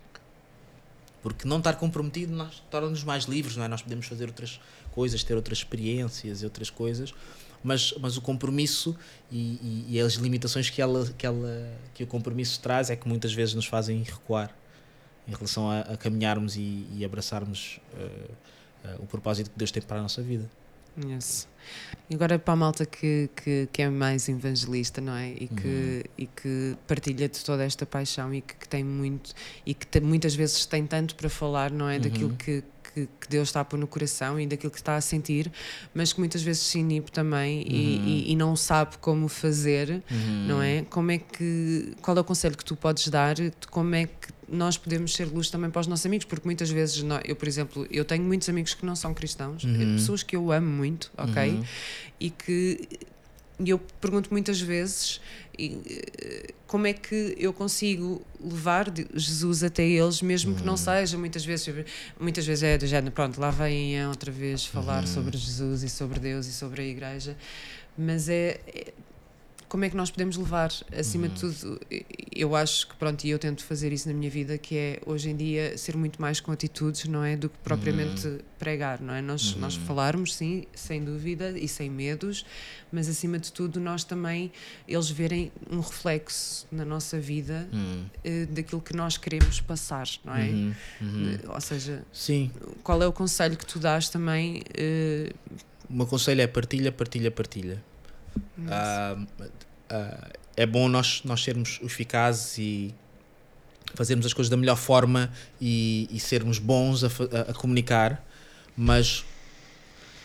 Porque 1.22 1.46
não 1.46 1.58
estar 1.58 1.74
comprometido 1.74 2.34
torna-nos 2.68 3.04
mais 3.04 3.26
livres, 3.26 3.56
não 3.56 3.62
é? 3.62 3.68
Nós 3.68 3.80
podemos 3.80 4.06
fazer 4.06 4.26
outras 4.26 4.60
coisas, 4.90 5.22
ter 5.22 5.36
outras 5.36 5.58
experiências 5.58 6.42
e 6.42 6.44
outras 6.44 6.68
coisas, 6.68 7.14
mas, 7.62 7.94
mas 8.00 8.16
o 8.16 8.20
compromisso 8.20 8.96
e, 9.30 9.38
e, 9.38 9.86
e 9.90 10.00
as 10.00 10.14
limitações 10.14 10.68
que, 10.68 10.82
ela, 10.82 11.06
que, 11.16 11.24
ela, 11.24 11.72
que 11.94 12.02
o 12.02 12.08
compromisso 12.08 12.58
traz 12.60 12.90
é 12.90 12.96
que 12.96 13.06
muitas 13.06 13.32
vezes 13.32 13.54
nos 13.54 13.66
fazem 13.66 14.02
recuar 14.02 14.52
em 15.26 15.32
relação 15.32 15.70
a, 15.70 15.80
a 15.80 15.96
caminharmos 15.96 16.56
e, 16.56 16.86
e 16.92 17.04
abraçarmos 17.04 17.80
uh, 17.94 18.32
uh, 18.88 19.02
o 19.02 19.06
propósito 19.06 19.50
que 19.50 19.58
Deus 19.58 19.70
tem 19.70 19.82
para 19.82 19.98
a 19.98 20.02
nossa 20.02 20.22
vida. 20.22 20.48
Yes. 21.06 21.48
E 22.10 22.14
agora 22.14 22.38
para 22.38 22.52
a 22.52 22.56
malta 22.56 22.84
que, 22.84 23.30
que, 23.34 23.68
que, 23.72 23.82
é 23.82 23.88
mais 23.88 24.28
evangelista, 24.28 25.00
não 25.00 25.14
é? 25.14 25.30
E 25.30 25.48
que, 25.48 25.66
uhum. 25.66 26.02
e 26.18 26.26
que 26.26 26.76
partilha 26.86 27.28
de 27.28 27.42
toda 27.42 27.64
esta 27.64 27.86
paixão 27.86 28.34
e 28.34 28.42
que, 28.42 28.54
que 28.54 28.68
tem 28.68 28.84
muito, 28.84 29.32
e 29.64 29.72
que 29.72 29.86
te, 29.86 30.00
muitas 30.00 30.34
vezes 30.34 30.66
tem 30.66 30.86
tanto 30.86 31.14
para 31.14 31.30
falar, 31.30 31.70
não 31.70 31.88
é? 31.88 31.98
Daquilo 31.98 32.30
uhum. 32.30 32.36
que, 32.36 32.62
que, 32.92 33.08
que, 33.20 33.28
Deus 33.28 33.48
está 33.48 33.60
a 33.60 33.64
pôr 33.64 33.78
no 33.78 33.86
coração 33.86 34.38
e 34.38 34.46
daquilo 34.46 34.70
que 34.70 34.78
está 34.78 34.96
a 34.96 35.00
sentir, 35.00 35.50
mas 35.94 36.12
que 36.12 36.18
muitas 36.18 36.42
vezes 36.42 36.62
se 36.62 36.78
inibe 36.78 37.10
também 37.10 37.60
uhum. 37.60 37.66
e, 37.68 38.26
e, 38.28 38.32
e, 38.32 38.36
não 38.36 38.54
sabe 38.54 38.98
como 38.98 39.28
fazer, 39.28 40.02
uhum. 40.10 40.46
não 40.46 40.62
é? 40.62 40.82
Como 40.82 41.10
é 41.10 41.18
que, 41.18 41.94
qual 42.02 42.16
é 42.16 42.20
o 42.20 42.24
conselho 42.24 42.56
que 42.56 42.64
tu 42.64 42.76
podes 42.76 43.08
dar? 43.08 43.36
Como 43.70 43.94
é 43.94 44.06
que 44.06 44.41
nós 44.48 44.76
podemos 44.76 45.14
ser 45.14 45.26
luz 45.26 45.50
também 45.50 45.70
para 45.70 45.80
os 45.80 45.86
nossos 45.86 46.04
amigos, 46.06 46.26
porque 46.26 46.46
muitas 46.46 46.70
vezes, 46.70 47.04
eu, 47.24 47.36
por 47.36 47.48
exemplo, 47.48 47.86
eu 47.90 48.04
tenho 48.04 48.24
muitos 48.24 48.48
amigos 48.48 48.74
que 48.74 48.84
não 48.84 48.96
são 48.96 49.14
cristãos, 49.14 49.64
uhum. 49.64 49.96
pessoas 49.96 50.22
que 50.22 50.36
eu 50.36 50.52
amo 50.52 50.68
muito, 50.68 51.10
ok? 51.16 51.50
Uhum. 51.50 51.64
E 52.20 52.30
que 52.30 52.88
e 53.64 53.70
eu 53.70 53.78
pergunto 54.00 54.28
muitas 54.32 54.60
vezes 54.60 55.20
como 56.66 56.86
é 56.86 56.92
que 56.92 57.36
eu 57.38 57.52
consigo 57.52 58.22
levar 58.40 58.92
Jesus 59.14 59.62
até 59.62 59.86
eles, 59.86 60.22
mesmo 60.22 60.54
que 60.56 60.64
não 60.64 60.72
uhum. 60.72 60.76
seja, 60.76 61.18
muitas 61.18 61.44
vezes, 61.44 61.72
muitas 62.18 62.46
vezes 62.46 62.64
é 62.64 62.78
do 62.78 62.86
género, 62.86 63.12
pronto, 63.12 63.40
lá 63.40 63.50
vem 63.50 64.04
outra 64.06 64.32
vez 64.32 64.64
falar 64.64 65.02
uhum. 65.02 65.06
sobre 65.06 65.36
Jesus 65.36 65.82
e 65.82 65.88
sobre 65.88 66.18
Deus 66.18 66.46
e 66.46 66.52
sobre 66.52 66.82
a 66.82 66.84
igreja, 66.84 67.36
mas 67.96 68.28
é, 68.28 68.60
é 68.66 68.92
como 69.72 69.86
é 69.86 69.88
que 69.88 69.96
nós 69.96 70.10
podemos 70.10 70.36
levar, 70.36 70.70
acima 70.94 71.28
uhum. 71.28 71.32
de 71.32 71.40
tudo, 71.40 71.80
eu 72.30 72.54
acho 72.54 72.88
que, 72.88 72.94
pronto, 72.96 73.24
e 73.24 73.30
eu 73.30 73.38
tento 73.38 73.64
fazer 73.64 73.90
isso 73.90 74.06
na 74.06 74.12
minha 74.12 74.28
vida, 74.28 74.58
que 74.58 74.76
é, 74.76 75.00
hoje 75.06 75.30
em 75.30 75.34
dia, 75.34 75.78
ser 75.78 75.96
muito 75.96 76.20
mais 76.20 76.40
com 76.40 76.52
atitudes, 76.52 77.06
não 77.06 77.24
é, 77.24 77.38
do 77.38 77.48
que 77.48 77.56
propriamente 77.64 78.28
uhum. 78.28 78.38
pregar, 78.58 79.00
não 79.00 79.14
é? 79.14 79.22
Nós, 79.22 79.54
uhum. 79.54 79.60
nós 79.60 79.74
falarmos, 79.74 80.34
sim, 80.34 80.66
sem 80.74 81.02
dúvida, 81.02 81.58
e 81.58 81.66
sem 81.66 81.88
medos, 81.88 82.44
mas, 82.92 83.08
acima 83.08 83.38
de 83.38 83.50
tudo, 83.50 83.80
nós 83.80 84.04
também, 84.04 84.52
eles 84.86 85.08
verem 85.08 85.50
um 85.70 85.80
reflexo 85.80 86.66
na 86.70 86.84
nossa 86.84 87.18
vida 87.18 87.66
uh, 87.72 88.52
daquilo 88.52 88.82
que 88.82 88.94
nós 88.94 89.16
queremos 89.16 89.58
passar, 89.62 90.06
não 90.22 90.34
é? 90.36 90.50
Uhum. 90.50 90.74
Uhum. 91.00 91.38
ou 91.48 91.60
seja, 91.62 92.04
sim. 92.12 92.50
qual 92.82 93.02
é 93.02 93.06
o 93.06 93.12
conselho 93.12 93.56
que 93.56 93.64
tu 93.64 93.78
dás 93.78 94.10
também? 94.10 94.64
Uh, 94.78 95.34
o 95.88 95.94
meu 95.94 96.06
conselho 96.06 96.42
é 96.42 96.46
partilha, 96.46 96.92
partilha, 96.92 97.30
partilha. 97.30 97.82
Uh, 98.58 99.22
uh, 99.22 100.32
é 100.56 100.66
bom 100.66 100.88
nós, 100.88 101.22
nós 101.24 101.42
sermos 101.42 101.80
eficazes 101.82 102.58
e 102.58 102.94
fazermos 103.94 104.24
as 104.26 104.32
coisas 104.32 104.50
da 104.50 104.56
melhor 104.56 104.76
forma 104.76 105.30
e, 105.60 106.08
e 106.10 106.18
sermos 106.20 106.58
bons 106.58 107.04
a, 107.04 107.08
a, 107.08 107.50
a, 107.50 107.54
comunicar, 107.54 108.24
mas 108.76 109.24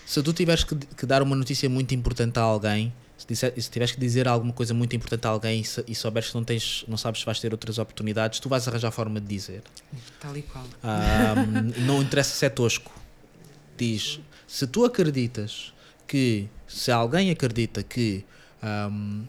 se 0.06 0.22
tu 0.24 0.32
tiveres 0.32 0.64
que, 0.64 0.76
que, 0.76 1.06
dar 1.06 1.22
uma 1.22 1.36
notícia 1.36 1.70
muito 1.70 1.94
importante 1.94 2.40
a 2.40 2.42
alguém, 2.42 2.94
se, 3.18 3.28
disser, 3.28 3.54
se 3.62 3.70
tiveres 3.70 3.94
que 3.94 4.00
dizer 4.00 4.28
alguma 4.28 4.54
coisa 4.54 4.74
muito 4.74 4.96
importante 4.96 5.26
a 5.26 5.30
alguém 5.30 5.62
e, 5.62 5.92
e 5.92 5.96
souberes 5.96 6.30
que 6.30 6.36
não, 6.36 6.44
tens, 6.44 6.86
não 6.88 6.98
sabes 6.98 7.20
se 7.22 7.26
vais 7.26 7.40
ter 7.40 7.52
outras 7.52 7.78
oportunidades, 7.78 8.40
tu 8.40 8.48
vais 8.48 8.68
arranjar 8.68 8.92
forma 8.92 9.20
de 9.20 9.28
dizer. 9.28 9.64
Tal 10.20 10.38
e 10.38 10.44
qual. 10.44 10.64
Uh, 10.64 11.82
não 11.82 12.02
interessa 12.02 12.36
se 12.36 12.46
é 12.46 12.50
tosco. 12.50 12.92
Diz, 13.78 14.20
se 14.48 14.66
tu 14.66 14.86
acreditas 14.86 15.74
que 16.08 16.48
se 16.68 16.92
alguém 16.92 17.30
acredita 17.32 17.84
que 17.84 18.26
um, 18.64 19.26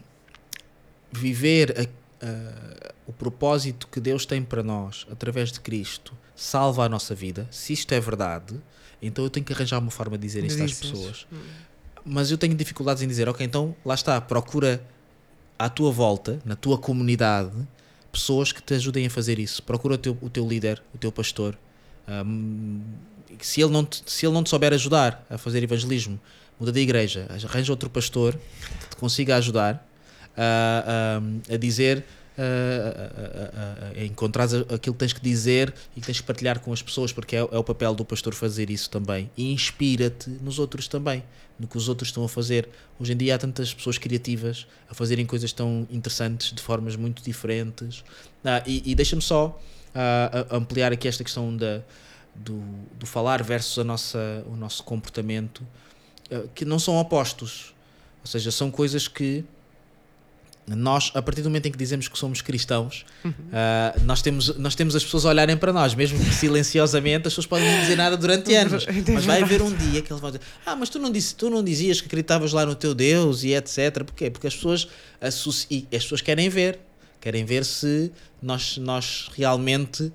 viver 1.11 1.75
a, 1.79 2.25
a, 2.25 2.93
o 3.07 3.13
propósito 3.13 3.87
que 3.87 3.99
Deus 3.99 4.25
tem 4.25 4.41
para 4.41 4.63
nós 4.63 5.05
através 5.11 5.51
de 5.51 5.59
Cristo 5.59 6.13
salva 6.35 6.85
a 6.85 6.89
nossa 6.89 7.13
vida, 7.13 7.47
se 7.51 7.73
isto 7.73 7.91
é 7.93 7.99
verdade, 7.99 8.55
então 9.01 9.23
eu 9.23 9.29
tenho 9.29 9.45
que 9.45 9.53
arranjar 9.53 9.79
uma 9.79 9.91
forma 9.91 10.17
de 10.17 10.25
dizer 10.25 10.43
isto 10.43 10.63
às 10.63 10.73
pessoas. 10.73 11.27
Hum. 11.31 11.37
Mas 12.05 12.31
eu 12.31 12.37
tenho 12.37 12.55
dificuldades 12.55 13.03
em 13.03 13.07
dizer, 13.07 13.27
ok, 13.27 13.45
então 13.45 13.75
lá 13.83 13.93
está, 13.93 14.19
procura 14.21 14.81
à 15.57 15.69
tua 15.69 15.91
volta, 15.91 16.39
na 16.45 16.55
tua 16.55 16.77
comunidade, 16.77 17.51
pessoas 18.11 18.51
que 18.51 18.61
te 18.61 18.73
ajudem 18.73 19.05
a 19.05 19.09
fazer 19.09 19.37
isso. 19.37 19.61
Procura 19.63 19.95
o 19.95 19.97
teu, 19.97 20.17
o 20.21 20.29
teu 20.29 20.47
líder, 20.47 20.81
o 20.93 20.97
teu 20.97 21.11
pastor. 21.11 21.57
Um, 22.07 22.81
se, 23.39 23.61
ele 23.61 23.71
não 23.71 23.85
te, 23.85 24.01
se 24.05 24.25
ele 24.25 24.33
não 24.33 24.43
te 24.43 24.49
souber 24.49 24.73
ajudar 24.73 25.25
a 25.29 25.37
fazer 25.37 25.61
evangelismo, 25.61 26.19
muda 26.59 26.71
de 26.71 26.79
igreja, 26.79 27.27
arranja 27.45 27.71
outro 27.71 27.89
pastor 27.89 28.37
que 28.81 28.89
te 28.89 28.95
consiga 28.97 29.35
ajudar 29.37 29.87
a, 30.35 31.19
a, 31.49 31.53
a 31.53 31.57
dizer 31.57 32.03
a, 32.39 33.97
a, 33.97 33.99
a 33.99 34.05
encontrar 34.05 34.45
aquilo 34.73 34.93
que 34.93 34.99
tens 34.99 35.13
que 35.13 35.21
dizer 35.21 35.73
e 35.95 35.99
que 35.99 36.05
tens 36.05 36.21
que 36.21 36.25
partilhar 36.25 36.59
com 36.59 36.71
as 36.71 36.81
pessoas, 36.81 37.11
porque 37.11 37.35
é, 37.35 37.39
é 37.39 37.57
o 37.57 37.63
papel 37.63 37.93
do 37.93 38.05
pastor 38.05 38.33
fazer 38.33 38.69
isso 38.69 38.89
também. 38.89 39.29
E 39.35 39.51
inspira-te 39.51 40.29
nos 40.29 40.57
outros 40.57 40.87
também, 40.87 41.23
no 41.59 41.67
que 41.67 41.77
os 41.77 41.89
outros 41.89 42.09
estão 42.09 42.23
a 42.23 42.29
fazer. 42.29 42.69
Hoje 42.99 43.11
em 43.11 43.17
dia 43.17 43.35
há 43.35 43.37
tantas 43.37 43.73
pessoas 43.73 43.97
criativas 43.97 44.65
a 44.89 44.93
fazerem 44.93 45.25
coisas 45.25 45.51
tão 45.51 45.85
interessantes 45.91 46.53
de 46.53 46.61
formas 46.61 46.95
muito 46.95 47.21
diferentes. 47.21 48.03
Ah, 48.43 48.63
e, 48.65 48.83
e 48.85 48.95
deixa-me 48.95 49.21
só 49.21 49.59
ampliar 50.49 50.93
aqui 50.93 51.07
esta 51.07 51.23
questão 51.23 51.55
da, 51.55 51.81
do, 52.35 52.61
do 52.97 53.05
falar 53.05 53.43
versus 53.43 53.79
a 53.79 53.83
nossa, 53.83 54.43
o 54.47 54.55
nosso 54.55 54.83
comportamento, 54.83 55.61
que 56.53 56.65
não 56.65 56.79
são 56.79 56.97
opostos. 56.97 57.73
Ou 58.21 58.27
seja, 58.27 58.51
são 58.51 58.69
coisas 58.69 59.07
que 59.07 59.43
nós, 60.75 61.11
a 61.15 61.21
partir 61.21 61.41
do 61.41 61.49
momento 61.49 61.65
em 61.65 61.71
que 61.71 61.77
dizemos 61.77 62.07
que 62.07 62.17
somos 62.17 62.41
cristãos, 62.41 63.05
uhum. 63.23 63.31
uh, 63.31 64.03
nós, 64.03 64.21
temos, 64.21 64.55
nós 64.57 64.75
temos 64.75 64.95
as 64.95 65.03
pessoas 65.03 65.25
a 65.25 65.29
olharem 65.29 65.57
para 65.57 65.73
nós, 65.73 65.95
mesmo 65.95 66.19
que 66.19 66.33
silenciosamente, 66.33 67.27
as 67.27 67.33
pessoas 67.33 67.47
podem 67.47 67.71
não 67.71 67.79
dizer 67.81 67.95
nada 67.95 68.15
durante 68.15 68.53
anos. 68.55 68.85
Mas 69.11 69.25
vai 69.25 69.41
haver 69.41 69.61
um 69.61 69.73
dia 69.73 70.01
que 70.01 70.11
eles 70.11 70.21
vão 70.21 70.29
dizer: 70.29 70.41
Ah, 70.65 70.75
mas 70.75 70.89
tu 70.89 70.99
não, 70.99 71.11
disse, 71.11 71.33
tu 71.33 71.49
não 71.49 71.63
dizias 71.63 72.01
que 72.01 72.07
acreditavas 72.07 72.53
lá 72.53 72.65
no 72.65 72.75
teu 72.75 72.93
Deus 72.93 73.43
e 73.43 73.53
etc. 73.53 74.03
Porquê? 74.03 74.29
Porque 74.29 74.47
as 74.47 74.55
pessoas, 74.55 74.87
associ... 75.19 75.87
as 75.91 76.03
pessoas 76.03 76.21
querem 76.21 76.49
ver, 76.49 76.79
querem 77.19 77.45
ver 77.45 77.65
se 77.65 78.11
nós, 78.41 78.77
nós 78.77 79.29
realmente, 79.35 80.03
uh, 80.03 80.13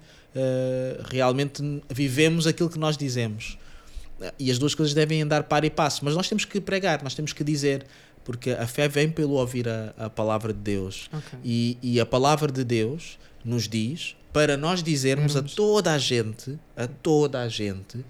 realmente 1.10 1.62
vivemos 1.90 2.46
aquilo 2.46 2.70
que 2.70 2.78
nós 2.78 2.96
dizemos. 2.96 3.58
E 4.38 4.50
as 4.50 4.58
duas 4.58 4.74
coisas 4.74 4.94
devem 4.94 5.22
andar 5.22 5.44
par 5.44 5.64
e 5.64 5.70
passo, 5.70 6.04
mas 6.04 6.14
nós 6.14 6.28
temos 6.28 6.44
que 6.44 6.60
pregar, 6.60 7.02
nós 7.02 7.14
temos 7.14 7.32
que 7.32 7.42
dizer 7.44 7.86
porque 8.24 8.50
a 8.52 8.66
fé 8.66 8.88
vem 8.88 9.10
pelo 9.10 9.34
ouvir 9.34 9.68
a, 9.68 9.94
a 9.98 10.10
palavra 10.10 10.52
de 10.52 10.58
Deus. 10.58 11.10
Okay. 11.12 11.38
E, 11.44 11.78
e 11.82 12.00
a 12.00 12.06
palavra 12.06 12.50
de 12.50 12.64
Deus 12.64 13.18
nos 13.44 13.68
diz 13.68 14.16
para 14.32 14.56
nós 14.56 14.82
dizermos 14.82 15.36
a 15.36 15.42
toda 15.42 15.92
a 15.92 15.98
gente, 15.98 16.58
a 16.76 16.88
toda 16.88 17.42
a 17.42 17.48
gente, 17.48 18.04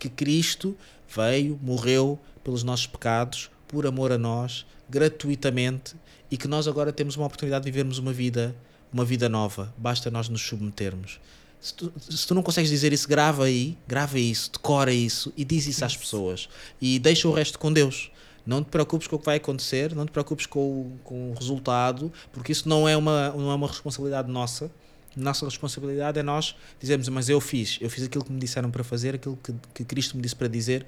que 0.00 0.08
Cristo 0.08 0.76
veio, 1.14 1.58
morreu 1.62 2.18
pelos 2.42 2.64
nossos 2.64 2.86
pecados, 2.86 3.50
por 3.68 3.86
amor 3.86 4.10
a 4.10 4.18
nós, 4.18 4.66
gratuitamente, 4.88 5.94
e 6.30 6.36
que 6.36 6.48
nós 6.48 6.66
agora 6.66 6.92
temos 6.92 7.16
uma 7.16 7.26
oportunidade 7.26 7.64
de 7.64 7.70
vivermos 7.70 7.98
uma 7.98 8.12
vida, 8.12 8.56
uma 8.92 9.04
vida 9.04 9.28
nova. 9.28 9.72
Basta 9.76 10.10
nós 10.10 10.28
nos 10.28 10.42
submetermos. 10.42 11.20
Se 11.60 11.74
tu, 11.74 11.92
se 11.98 12.26
tu 12.26 12.34
não 12.34 12.42
consegues 12.42 12.70
dizer 12.70 12.92
isso, 12.92 13.08
grava 13.08 13.44
aí, 13.44 13.76
grava 13.86 14.18
isso, 14.18 14.50
decora 14.52 14.92
isso 14.92 15.32
e 15.36 15.44
diz 15.44 15.66
isso 15.66 15.84
às 15.84 15.96
pessoas. 15.96 16.48
E 16.80 16.98
deixa 16.98 17.28
o 17.28 17.32
resto 17.32 17.58
com 17.58 17.72
Deus. 17.72 18.10
Não 18.46 18.62
te 18.62 18.70
preocupes 18.70 19.06
com 19.06 19.16
o 19.16 19.18
que 19.18 19.26
vai 19.26 19.36
acontecer, 19.36 19.94
não 19.94 20.06
te 20.06 20.12
preocupes 20.12 20.46
com 20.46 20.60
o, 20.60 21.00
com 21.04 21.32
o 21.32 21.34
resultado, 21.34 22.12
porque 22.32 22.52
isso 22.52 22.68
não 22.68 22.88
é, 22.88 22.96
uma, 22.96 23.30
não 23.30 23.50
é 23.50 23.54
uma 23.54 23.66
responsabilidade 23.66 24.30
nossa. 24.30 24.70
Nossa 25.16 25.44
responsabilidade 25.44 26.18
é 26.18 26.22
nós 26.22 26.54
dizermos, 26.80 27.08
mas 27.08 27.28
eu 27.28 27.40
fiz, 27.40 27.76
eu 27.80 27.90
fiz 27.90 28.04
aquilo 28.04 28.24
que 28.24 28.32
me 28.32 28.38
disseram 28.38 28.70
para 28.70 28.84
fazer, 28.84 29.16
aquilo 29.16 29.36
que, 29.42 29.52
que 29.74 29.84
Cristo 29.84 30.16
me 30.16 30.22
disse 30.22 30.36
para 30.36 30.48
dizer, 30.48 30.86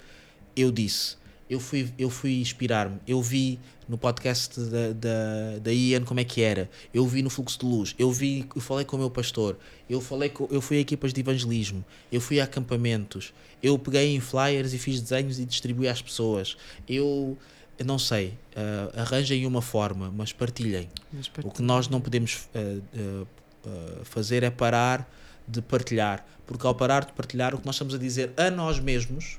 eu 0.56 0.70
disse 0.70 1.16
eu 1.50 1.58
fui, 1.58 1.92
eu 1.98 2.08
fui 2.08 2.40
inspirar-me. 2.40 3.00
Eu 3.08 3.20
vi 3.20 3.58
no 3.88 3.98
podcast 3.98 4.60
da, 4.60 4.92
da, 4.92 5.58
da 5.60 5.72
Ian 5.72 6.04
como 6.04 6.20
é 6.20 6.24
que 6.24 6.40
era. 6.40 6.70
Eu 6.94 7.04
vi 7.08 7.22
no 7.22 7.28
Fluxo 7.28 7.58
de 7.58 7.66
Luz. 7.66 7.94
Eu 7.98 8.12
vi, 8.12 8.48
eu 8.54 8.60
falei 8.60 8.84
com 8.84 8.94
o 8.94 8.98
meu 9.00 9.10
pastor. 9.10 9.58
Eu, 9.88 10.00
falei 10.00 10.28
com, 10.28 10.46
eu 10.48 10.60
fui 10.60 10.76
a 10.76 10.80
equipas 10.80 11.12
de 11.12 11.20
evangelismo. 11.20 11.84
Eu 12.12 12.20
fui 12.20 12.40
a 12.40 12.44
acampamentos. 12.44 13.34
Eu 13.60 13.76
peguei 13.76 14.14
em 14.14 14.20
flyers 14.20 14.72
e 14.72 14.78
fiz 14.78 15.00
desenhos 15.00 15.40
e 15.40 15.44
distribuí 15.44 15.88
às 15.88 16.00
pessoas. 16.00 16.56
Eu, 16.88 17.36
eu 17.76 17.84
não 17.84 17.98
sei, 17.98 18.28
uh, 18.28 19.00
arranjem 19.00 19.44
uma 19.44 19.60
forma, 19.60 20.08
mas 20.16 20.32
partilhem. 20.32 20.88
mas 21.12 21.26
partilhem. 21.26 21.50
O 21.50 21.52
que 21.52 21.62
nós 21.62 21.88
não 21.88 22.00
podemos 22.00 22.48
uh, 22.54 23.26
uh, 23.66 24.04
fazer 24.04 24.44
é 24.44 24.50
parar 24.50 25.12
de 25.48 25.60
partilhar. 25.60 26.24
Porque 26.46 26.64
ao 26.64 26.76
parar 26.76 27.04
de 27.06 27.12
partilhar, 27.12 27.56
o 27.56 27.58
que 27.58 27.66
nós 27.66 27.74
estamos 27.74 27.92
a 27.92 27.98
dizer 27.98 28.32
a 28.36 28.52
nós 28.52 28.78
mesmos 28.78 29.38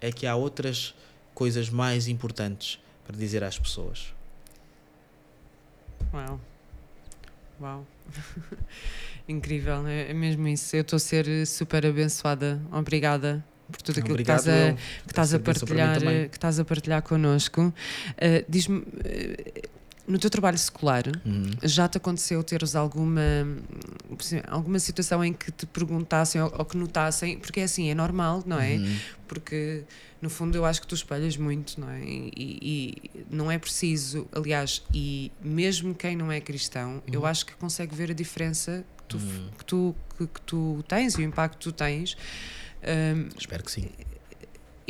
é 0.00 0.10
que 0.10 0.26
há 0.26 0.34
outras 0.34 0.94
coisas 1.34 1.68
mais 1.70 2.08
importantes 2.08 2.78
para 3.04 3.16
dizer 3.16 3.42
às 3.42 3.58
pessoas. 3.58 4.14
Uau. 6.12 6.40
Uau. 7.60 7.86
Incrível, 9.28 9.86
é, 9.86 10.10
é 10.10 10.14
mesmo 10.14 10.46
isso. 10.48 10.74
Eu 10.74 10.82
estou 10.82 10.96
a 10.96 11.00
ser 11.00 11.46
super 11.46 11.86
abençoada. 11.86 12.60
Obrigada 12.72 13.44
por 13.70 13.82
tudo 13.82 14.00
aquilo 14.00 14.14
Obrigado, 14.14 14.42
que 14.42 14.50
estás 14.50 14.54
a, 14.58 14.74
que 14.74 15.10
estás 15.10 15.34
a 15.34 15.38
partilhar, 15.38 16.00
que 16.00 16.36
estás 16.36 16.60
a 16.60 16.64
partilhar 16.64 17.02
connosco. 17.02 17.62
Uh, 17.62 18.44
Diz-me, 18.48 18.78
uh, 18.78 19.68
no 20.12 20.18
teu 20.18 20.28
trabalho 20.28 20.58
secular, 20.58 21.04
uhum. 21.24 21.50
já 21.62 21.88
te 21.88 21.96
aconteceu 21.96 22.42
teres 22.44 22.76
alguma, 22.76 23.22
alguma 24.46 24.78
situação 24.78 25.24
em 25.24 25.32
que 25.32 25.50
te 25.50 25.64
perguntassem 25.64 26.40
ou, 26.40 26.52
ou 26.58 26.64
que 26.64 26.76
notassem, 26.76 27.38
porque 27.38 27.60
é 27.60 27.62
assim, 27.64 27.88
é 27.88 27.94
normal, 27.94 28.42
não 28.46 28.60
é? 28.60 28.74
Uhum. 28.74 28.96
Porque 29.26 29.84
no 30.20 30.28
fundo 30.28 30.56
eu 30.56 30.66
acho 30.66 30.82
que 30.82 30.86
tu 30.86 30.94
espelhas 30.94 31.36
muito, 31.38 31.80
não 31.80 31.88
é? 31.88 32.00
E, 32.04 32.32
e 32.36 33.10
não 33.30 33.50
é 33.50 33.58
preciso, 33.58 34.28
aliás, 34.32 34.82
e 34.92 35.32
mesmo 35.42 35.94
quem 35.94 36.14
não 36.14 36.30
é 36.30 36.40
cristão, 36.40 36.96
uhum. 36.96 37.02
eu 37.10 37.24
acho 37.24 37.46
que 37.46 37.54
consegue 37.54 37.94
ver 37.94 38.10
a 38.10 38.14
diferença 38.14 38.84
que 38.98 39.04
tu, 39.04 39.16
uhum. 39.16 39.48
que, 39.58 39.64
tu, 39.64 39.96
que, 40.18 40.26
que, 40.26 40.40
tu 40.42 40.84
tens 40.86 41.14
e 41.14 41.18
o 41.18 41.22
impacto 41.22 41.56
que 41.56 41.64
tu 41.64 41.72
tens. 41.72 42.16
Um, 42.82 43.28
Espero 43.38 43.64
que 43.64 43.72
sim. 43.72 43.88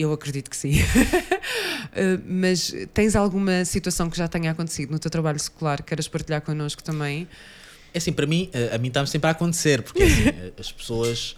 Eu 0.03 0.13
acredito 0.13 0.51
que 0.51 0.57
sim. 0.57 0.75
Eh, 1.95 2.19
mas 2.27 2.75
tens 2.93 3.15
alguma 3.15 3.65
situação 3.65 4.09
que 4.11 4.17
já 4.17 4.27
tenha 4.27 4.51
acontecido 4.51 4.91
no 4.91 4.99
teu 4.99 5.11
trabalho 5.11 5.39
secular 5.39 5.79
que 5.79 5.85
queiras 5.89 6.09
partilhar 6.09 6.43
connosco 6.43 6.83
também? 6.83 7.29
É 7.95 7.99
assim, 7.99 8.13
para 8.13 8.27
mim, 8.27 8.49
eh, 8.55 8.71
a 8.75 8.79
mim 8.79 8.89
está 8.89 9.05
sempre 9.05 9.29
a 9.29 9.33
acontecer, 9.33 9.83
porque 9.83 10.03
assim, 10.03 10.29
eh, 10.29 10.53
as 10.59 10.73
pessoas, 10.73 11.37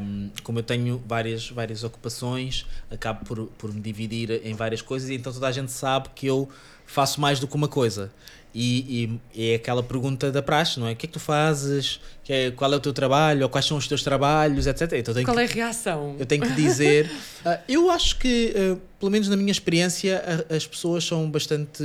um, 0.00 0.30
como 0.42 0.58
eu 0.58 0.62
tenho 0.62 1.02
várias, 1.06 1.50
várias 1.50 1.84
ocupações, 1.84 2.66
acabo 2.90 3.24
por, 3.26 3.46
por 3.58 3.74
me 3.74 3.80
dividir 3.80 4.40
em 4.44 4.54
várias 4.54 4.80
coisas 4.80 5.10
e 5.10 5.14
então 5.14 5.30
toda 5.30 5.46
a 5.46 5.52
gente 5.52 5.70
sabe 5.70 6.08
que 6.14 6.26
eu 6.26 6.48
faço 6.86 7.20
mais 7.20 7.38
do 7.38 7.46
que 7.46 7.54
uma 7.54 7.68
coisa. 7.68 8.10
E, 8.54 9.18
e, 9.34 9.52
é 9.52 9.54
aquela 9.54 9.82
pergunta 9.82 10.32
da 10.32 10.42
praxe, 10.42 10.80
não 10.80 10.88
é? 10.88 10.92
O 10.92 10.96
que 10.96 11.06
é 11.06 11.08
que 11.08 11.12
tu 11.12 11.20
fazes? 11.20 12.00
Que 12.24 12.32
é, 12.32 12.50
qual 12.50 12.72
é 12.72 12.76
o 12.76 12.80
teu 12.80 12.92
trabalho? 12.92 13.44
Ou 13.44 13.48
quais 13.48 13.64
são 13.64 13.76
os 13.76 13.86
teus 13.86 14.02
trabalhos? 14.02 14.66
Etc. 14.66 14.92
Então, 14.92 15.14
qual 15.24 15.36
que, 15.36 15.42
é 15.42 15.44
a 15.44 15.46
reação? 15.46 16.16
Eu 16.18 16.26
tenho 16.26 16.42
que 16.42 16.52
dizer. 16.54 17.10
uh, 17.44 17.58
eu 17.68 17.90
acho 17.90 18.18
que, 18.18 18.52
uh, 18.56 18.80
pelo 18.98 19.10
menos 19.10 19.28
na 19.28 19.36
minha 19.36 19.52
experiência, 19.52 20.46
a, 20.50 20.54
as 20.54 20.66
pessoas 20.66 21.04
são 21.04 21.30
bastante, 21.30 21.84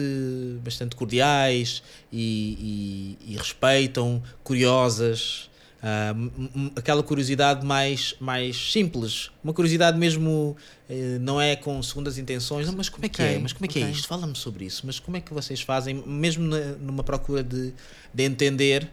bastante 0.63 0.95
cordiais 0.95 1.83
e, 2.11 3.17
e, 3.27 3.33
e 3.33 3.37
respeitam, 3.37 4.21
curiosas. 4.43 5.49
Uh, 5.85 6.71
aquela 6.75 7.03
curiosidade 7.03 7.63
mais, 7.63 8.15
mais 8.19 8.71
simples, 8.71 9.29
uma 9.43 9.53
curiosidade 9.53 9.99
mesmo 9.99 10.57
uh, 10.89 11.19
não 11.21 11.39
é 11.39 11.55
com 11.55 11.81
segundas 11.83 12.17
intenções, 12.17 12.65
não, 12.65 12.73
mas 12.73 12.89
como 12.89 13.05
é 13.05 13.09
que 13.09 13.21
é? 13.21 13.25
okay, 13.25 13.35
é? 13.35 13.39
Mas 13.39 13.53
como 13.53 13.65
é 13.65 13.67
que 13.67 13.83
é 13.83 13.91
isto? 13.91 14.07
Fala-me 14.07 14.35
sobre 14.35 14.65
isso, 14.65 14.81
mas 14.83 14.99
como 14.99 15.15
é 15.15 15.21
que 15.21 15.31
vocês 15.31 15.61
fazem, 15.61 16.01
mesmo 16.03 16.43
na, 16.43 16.59
numa 16.81 17.03
procura 17.03 17.43
de, 17.43 17.71
de 18.11 18.23
entender, 18.23 18.89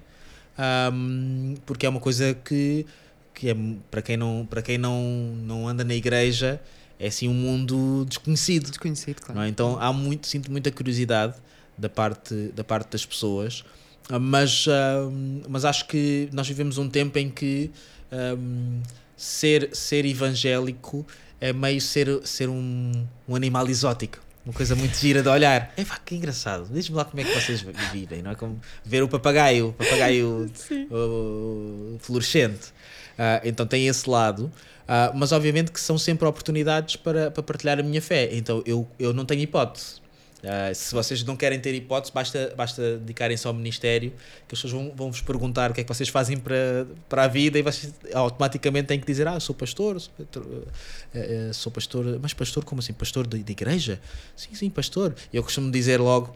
um, 0.93 1.55
porque 1.64 1.86
é 1.86 1.88
uma 1.88 2.01
coisa 2.01 2.34
que, 2.34 2.84
que 3.32 3.49
é 3.49 3.57
para 3.90 4.03
quem, 4.03 4.18
não, 4.18 4.47
para 4.51 4.61
quem 4.61 4.76
não, 4.76 5.03
não 5.47 5.66
anda 5.66 5.84
na 5.84 5.95
igreja, 5.95 6.61
é 6.99 7.07
assim 7.07 7.26
um 7.26 7.32
mundo 7.32 8.05
desconhecido. 8.07 8.68
Desconhecido, 8.68 9.22
claro. 9.22 9.40
É? 9.40 9.49
Então 9.49 9.78
há 9.80 9.90
muito, 9.95 10.26
sinto 10.26 10.51
muita 10.51 10.70
curiosidade 10.70 11.36
da 11.78 11.88
parte, 11.88 12.34
da 12.55 12.62
parte 12.62 12.90
das 12.90 13.07
pessoas. 13.07 13.64
Ah, 14.09 14.18
mas, 14.18 14.66
uh, 14.66 15.11
mas 15.48 15.64
acho 15.64 15.86
que 15.86 16.28
nós 16.32 16.48
vivemos 16.48 16.78
um 16.78 16.88
tempo 16.88 17.18
em 17.18 17.30
que 17.30 17.70
um, 18.12 18.82
ser, 19.16 19.70
ser 19.72 20.05
evangélico 20.05 21.07
é 21.40 21.53
meio 21.53 21.80
ser, 21.80 22.20
ser 22.24 22.48
um, 22.48 23.07
um 23.28 23.34
animal 23.34 23.68
exótico. 23.68 24.18
Uma 24.44 24.53
coisa 24.53 24.74
muito 24.74 24.96
gira 24.96 25.22
de 25.22 25.28
olhar. 25.28 25.72
É 25.76 25.84
pá, 25.84 25.98
que 26.05 26.14
engraçado. 26.14 26.68
Diz-me 26.72 26.96
lá 26.96 27.05
como 27.05 27.20
é 27.20 27.24
que 27.24 27.32
vocês 27.32 27.64
vivem, 27.92 28.22
não 28.22 28.32
é? 28.32 28.34
Como 28.34 28.61
ver 28.84 29.03
o 29.03 29.09
papagaio, 29.09 29.68
o 29.68 29.72
papagaio 29.72 30.50
o, 30.90 31.96
fluorescente. 32.00 32.68
Uh, 33.12 33.40
então 33.44 33.66
tem 33.66 33.86
esse 33.86 34.09
lado. 34.09 34.53
Uh, 34.82 35.16
mas 35.16 35.30
obviamente 35.30 35.70
que 35.70 35.80
são 35.80 35.96
sempre 35.96 36.26
oportunidades 36.26 36.96
para, 36.96 37.30
para 37.30 37.42
partilhar 37.42 37.78
a 37.78 37.82
minha 37.82 38.03
fé. 38.03 38.28
Então 38.32 38.62
eu, 38.66 38.88
eu 38.98 39.12
não 39.12 39.24
tenho 39.24 39.42
hipótese. 39.42 40.03
Uh, 40.43 40.74
se 40.74 40.93
vocês 40.93 41.22
não 41.22 41.36
querem 41.36 41.61
ter 41.61 41.72
hipótese, 41.72 42.12
basta, 42.12 42.53
basta 42.57 42.99
dedicarem-se 42.99 43.47
ao 43.47 43.55
Ministério, 43.55 44.11
que 44.49 44.55
as 44.55 44.61
pessoas 44.61 44.72
vão, 44.72 44.93
vão 44.95 45.11
vos 45.12 45.20
perguntar 45.20 45.70
o 45.70 45.74
que 45.74 45.82
é 45.82 45.84
que 45.84 45.95
vocês 45.95 46.09
fazem 46.09 46.36
para, 46.36 46.84
para 47.09 47.24
a 47.24 47.28
vida 47.28 47.61
e 47.61 47.62
vocês 47.62 47.95
automaticamente 48.12 48.88
têm 48.88 48.99
que 48.99 49.07
dizer: 49.07 49.28
Ah, 49.28 49.38
sou 49.38 49.55
pastor, 49.55 50.01
sou 50.01 50.12
pastor, 50.18 50.45
uh, 50.45 51.49
uh, 51.51 51.55
sou 51.55 51.70
pastor, 51.70 52.18
mas 52.20 52.34
pastor, 52.34 52.64
como 52.64 52.80
assim? 52.80 52.93
Pastor 52.93 53.24
de, 53.24 53.40
de 53.40 53.53
igreja? 53.53 54.01
Sim, 54.34 54.53
sim, 54.55 54.68
pastor. 54.68 55.14
E 55.32 55.36
eu 55.36 55.45
costumo 55.45 55.70
dizer 55.70 56.01
logo: 56.01 56.34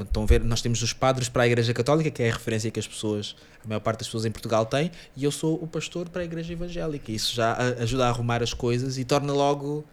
Estão 0.00 0.24
a 0.24 0.26
ver, 0.26 0.42
nós 0.42 0.60
temos 0.60 0.82
os 0.82 0.92
padres 0.92 1.28
para 1.28 1.44
a 1.44 1.46
Igreja 1.46 1.72
Católica, 1.72 2.10
que 2.10 2.24
é 2.24 2.30
a 2.30 2.32
referência 2.32 2.68
que 2.68 2.80
as 2.80 2.88
pessoas, 2.88 3.36
a 3.64 3.68
maior 3.68 3.80
parte 3.80 4.00
das 4.00 4.08
pessoas 4.08 4.24
em 4.24 4.32
Portugal 4.32 4.66
tem, 4.66 4.90
e 5.16 5.22
eu 5.22 5.30
sou 5.30 5.54
o 5.62 5.68
pastor 5.68 6.08
para 6.08 6.22
a 6.22 6.24
Igreja 6.24 6.52
Evangélica. 6.52 7.12
Isso 7.12 7.36
já 7.36 7.56
ajuda 7.78 8.06
a 8.06 8.08
arrumar 8.08 8.42
as 8.42 8.52
coisas 8.52 8.98
e 8.98 9.04
torna 9.04 9.32
logo, 9.32 9.84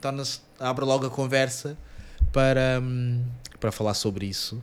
torna 0.00 0.22
abre 0.60 0.84
logo 0.84 1.06
a 1.06 1.10
conversa 1.10 1.76
para, 2.34 2.80
hum, 2.82 3.22
para 3.60 3.70
falar 3.72 3.94
sobre 3.94 4.26
isso. 4.26 4.60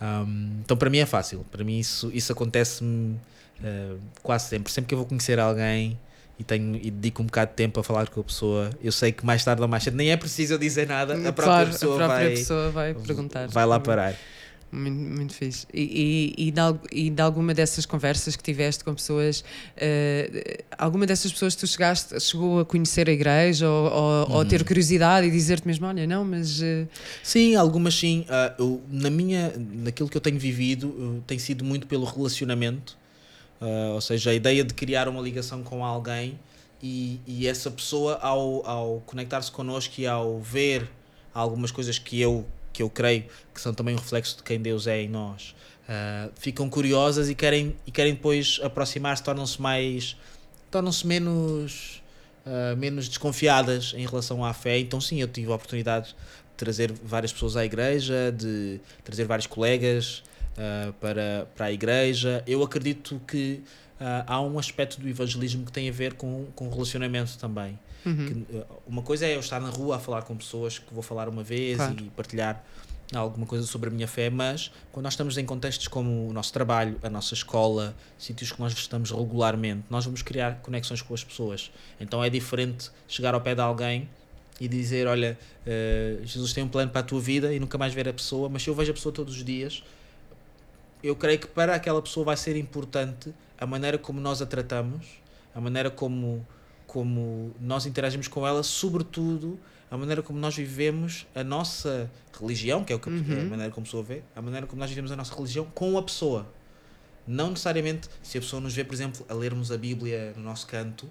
Um, 0.00 0.60
então 0.62 0.76
para 0.76 0.90
mim 0.90 0.98
é 0.98 1.06
fácil, 1.06 1.44
para 1.50 1.64
mim 1.64 1.78
isso, 1.78 2.10
isso 2.12 2.30
acontece-me 2.30 3.16
uh, 3.60 3.98
quase 4.22 4.48
sempre. 4.48 4.70
Sempre 4.70 4.88
que 4.88 4.94
eu 4.94 4.98
vou 4.98 5.06
conhecer 5.06 5.40
alguém 5.40 5.98
e, 6.38 6.44
tenho, 6.44 6.76
e 6.76 6.90
dedico 6.90 7.22
um 7.22 7.26
bocado 7.26 7.50
de 7.52 7.56
tempo 7.56 7.80
a 7.80 7.84
falar 7.84 8.08
com 8.08 8.20
a 8.20 8.24
pessoa, 8.24 8.70
eu 8.82 8.92
sei 8.92 9.10
que 9.12 9.24
mais 9.24 9.42
tarde 9.42 9.62
ou 9.62 9.68
mais 9.68 9.82
cedo 9.82 9.96
nem 9.96 10.10
é 10.10 10.16
preciso 10.16 10.54
eu 10.54 10.58
dizer 10.58 10.86
nada, 10.86 11.14
a 11.14 11.32
própria, 11.32 11.44
Claro, 11.44 11.70
pessoa, 11.70 11.94
a 11.94 11.96
própria 11.96 12.26
vai, 12.26 12.30
pessoa 12.36 12.70
vai 12.70 12.94
perguntar. 12.94 13.48
vai 13.48 13.64
lá 13.64 13.80
parar. 13.80 14.14
Muito, 14.74 14.96
muito 14.98 15.32
fixe. 15.34 15.66
E, 15.72 16.34
e, 16.36 16.48
e, 16.48 16.50
de, 16.50 16.60
e 16.90 17.10
de 17.10 17.22
alguma 17.22 17.54
dessas 17.54 17.86
conversas 17.86 18.34
que 18.34 18.42
tiveste 18.42 18.82
com 18.82 18.92
pessoas, 18.94 19.44
eh, 19.76 20.64
alguma 20.76 21.06
dessas 21.06 21.30
pessoas 21.32 21.54
tu 21.54 21.66
chegaste, 21.66 22.18
chegou 22.20 22.58
a 22.60 22.64
conhecer 22.64 23.08
a 23.08 23.12
igreja 23.12 23.68
ou, 23.68 23.84
ou, 23.86 23.92
ou 23.92 24.34
a 24.34 24.38
Uhum. 24.38 24.44
ter 24.44 24.64
curiosidade 24.64 25.26
e 25.26 25.30
dizer-te 25.30 25.66
mesmo: 25.66 25.86
olha, 25.86 26.06
não, 26.06 26.24
mas. 26.24 26.60
eh, 26.60 26.86
Sim, 27.22 27.54
algumas 27.54 27.94
sim. 27.94 28.24
Ah, 28.28 28.52
eu, 28.58 28.82
na 28.90 29.10
minha, 29.10 29.52
naquilo 29.56 30.08
que 30.08 30.16
eu 30.16 30.20
tenho 30.20 30.38
vivido, 30.38 30.94
eu- 30.98 31.22
tem 31.26 31.38
sido 31.38 31.64
muito 31.64 31.86
pelo 31.86 32.04
relacionamento, 32.04 32.96
Ah, 33.60 33.92
ou 33.94 34.00
seja, 34.00 34.30
a 34.30 34.34
ideia 34.34 34.64
de 34.64 34.74
criar 34.74 35.08
uma 35.08 35.20
ligação 35.20 35.62
com 35.62 35.84
alguém 35.84 36.38
e, 36.82 37.20
e 37.26 37.46
essa 37.46 37.70
pessoa, 37.70 38.18
ao, 38.20 38.66
ao 38.68 39.02
conectar-se 39.06 39.50
connosco 39.50 39.94
e 40.00 40.06
ao 40.06 40.40
ver 40.40 40.90
algumas 41.32 41.70
coisas 41.70 41.98
que 41.98 42.20
eu, 42.20 42.44
que 42.74 42.82
eu 42.82 42.90
creio 42.90 43.24
que 43.54 43.60
são 43.60 43.72
também 43.72 43.94
um 43.94 43.98
reflexo 43.98 44.36
de 44.36 44.42
quem 44.42 44.60
Deus 44.60 44.86
é 44.86 45.00
em 45.00 45.08
nós, 45.08 45.54
ah, 45.88 46.28
ficam 46.36 46.68
curiosas 46.68 47.30
e 47.30 47.34
querem, 47.34 47.74
e 47.86 47.90
querem 47.90 48.14
depois 48.14 48.60
aproximar-se, 48.62 49.22
tornam-se 49.22 49.60
mais. 49.62 50.16
tornam-se 50.70 51.06
menos. 51.06 52.02
ah, 52.44 52.74
menos 52.76 53.08
desconfiadas 53.08 53.94
em 53.96 54.06
relação 54.06 54.44
à 54.44 54.52
fé, 54.52 54.78
então 54.78 55.00
sim, 55.00 55.20
eu 55.20 55.28
tive 55.28 55.50
a 55.50 55.54
oportunidade 55.54 56.08
de 56.08 56.14
trazer 56.56 56.92
várias 56.92 57.32
pessoas 57.32 57.56
à 57.56 57.64
igreja, 57.64 58.32
de 58.36 58.80
trazer 59.02 59.24
vários 59.24 59.46
colegas 59.46 60.22
ah, 60.58 60.92
para, 61.00 61.48
para 61.54 61.66
a 61.66 61.72
igreja. 61.72 62.42
Eu 62.46 62.62
acredito 62.62 63.20
que 63.26 63.62
há 64.26 64.40
um 64.40 64.58
aspecto 64.58 65.00
do 65.00 65.08
evangelismo 65.08 65.64
que 65.64 65.72
tem 65.72 65.88
a 65.88 65.92
ver 65.92 66.14
com, 66.14 66.46
com 66.54 66.68
relacionamento 66.68 67.38
também. 67.38 67.78
Uhum. 68.06 68.44
Que, 68.44 68.58
ah, 68.58 68.64
uma 68.86 69.02
coisa 69.02 69.26
é 69.26 69.34
eu 69.34 69.40
estar 69.40 69.60
na 69.60 69.70
rua 69.70 69.96
a 69.96 69.98
falar 69.98 70.22
com 70.22 70.36
pessoas 70.36 70.78
que 70.78 70.92
vou 70.92 71.02
falar 71.02 71.28
uma 71.28 71.42
vez 71.42 71.76
Claro. 71.76 71.96
e 71.98 72.10
partilhar 72.10 72.64
alguma 73.14 73.46
coisa 73.46 73.66
sobre 73.66 73.90
a 73.90 73.92
minha 73.92 74.08
fé, 74.08 74.30
mas 74.30 74.72
quando 74.90 75.04
nós 75.04 75.12
estamos 75.12 75.36
em 75.38 75.44
contextos 75.44 75.86
como 75.88 76.28
o 76.28 76.32
nosso 76.32 76.52
trabalho, 76.52 76.98
a 77.02 77.10
nossa 77.10 77.34
escola, 77.34 77.94
sítios 78.18 78.50
que 78.50 78.58
nós 78.60 78.72
estamos 78.72 79.10
regularmente, 79.10 79.84
nós 79.90 80.04
vamos 80.04 80.22
criar 80.22 80.56
conexões 80.62 81.02
com 81.02 81.14
as 81.14 81.22
pessoas. 81.22 81.70
Então 82.00 82.24
é 82.24 82.30
diferente 82.30 82.90
chegar 83.06 83.34
ao 83.34 83.40
pé 83.40 83.54
de 83.54 83.60
alguém 83.60 84.08
e 84.60 84.66
dizer: 84.66 85.06
Olha, 85.06 85.38
eh, 85.66 86.18
Jesus 86.24 86.52
tem 86.52 86.64
um 86.64 86.68
plano 86.68 86.90
para 86.90 87.00
a 87.00 87.04
tua 87.04 87.20
vida 87.20 87.52
e 87.52 87.60
nunca 87.60 87.76
mais 87.76 87.92
ver 87.92 88.08
a 88.08 88.12
pessoa, 88.12 88.48
mas 88.48 88.62
se 88.62 88.70
eu 88.70 88.74
vejo 88.74 88.90
a 88.90 88.94
pessoa 88.94 89.12
todos 89.12 89.36
os 89.36 89.44
dias, 89.44 89.82
eu 91.02 91.14
creio 91.14 91.38
que 91.38 91.46
para 91.46 91.74
aquela 91.74 92.00
pessoa 92.00 92.24
vai 92.24 92.36
ser 92.36 92.56
importante 92.56 93.32
a 93.58 93.66
maneira 93.66 93.98
como 93.98 94.20
nós 94.20 94.40
a 94.40 94.46
tratamos, 94.46 95.06
a 95.54 95.60
maneira 95.60 95.90
como, 95.90 96.44
como 96.94 97.52
nós 97.60 97.86
interagimos 97.86 98.28
com 98.28 98.46
ela, 98.46 98.62
sobretudo 98.62 99.58
a 99.90 99.96
maneira 99.96 100.22
como 100.22 100.38
nós 100.38 100.54
vivemos 100.54 101.26
a 101.34 101.42
nossa 101.42 102.08
religião, 102.40 102.84
que 102.84 102.92
é 102.92 102.96
o 102.96 103.00
que 103.00 103.08
a- 103.08 103.12
Uhum. 103.12 103.40
a 103.40 103.44
maneira 103.50 103.72
como 103.72 103.82
a 103.82 103.86
pessoa 103.86 104.02
vê, 104.04 104.22
a 104.36 104.40
maneira 104.40 104.64
como 104.64 104.78
nós 104.78 104.88
vivemos 104.90 105.10
a 105.10 105.16
nossa 105.16 105.34
religião 105.34 105.64
com 105.74 105.98
a 105.98 106.02
pessoa. 106.02 106.46
Não 107.26 107.50
necessariamente 107.50 108.08
se 108.22 108.38
a 108.38 108.40
pessoa 108.40 108.60
nos 108.60 108.72
vê, 108.74 108.84
por 108.84 108.94
exemplo, 108.94 109.26
a 109.28 109.34
lermos 109.34 109.72
a 109.72 109.76
Bíblia 109.76 110.32
no 110.36 110.42
nosso 110.44 110.68
canto, 110.68 111.10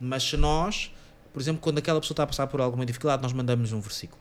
mas 0.00 0.24
se 0.24 0.36
nós, 0.36 0.92
por 1.32 1.40
exemplo, 1.40 1.60
quando 1.62 1.78
aquela 1.78 2.00
pessoa 2.00 2.14
está 2.14 2.24
a 2.24 2.26
passar 2.26 2.48
por 2.48 2.60
alguma 2.60 2.84
dificuldade, 2.84 3.22
nós 3.22 3.32
mandamos 3.32 3.72
um 3.72 3.80
versículo. 3.80 4.20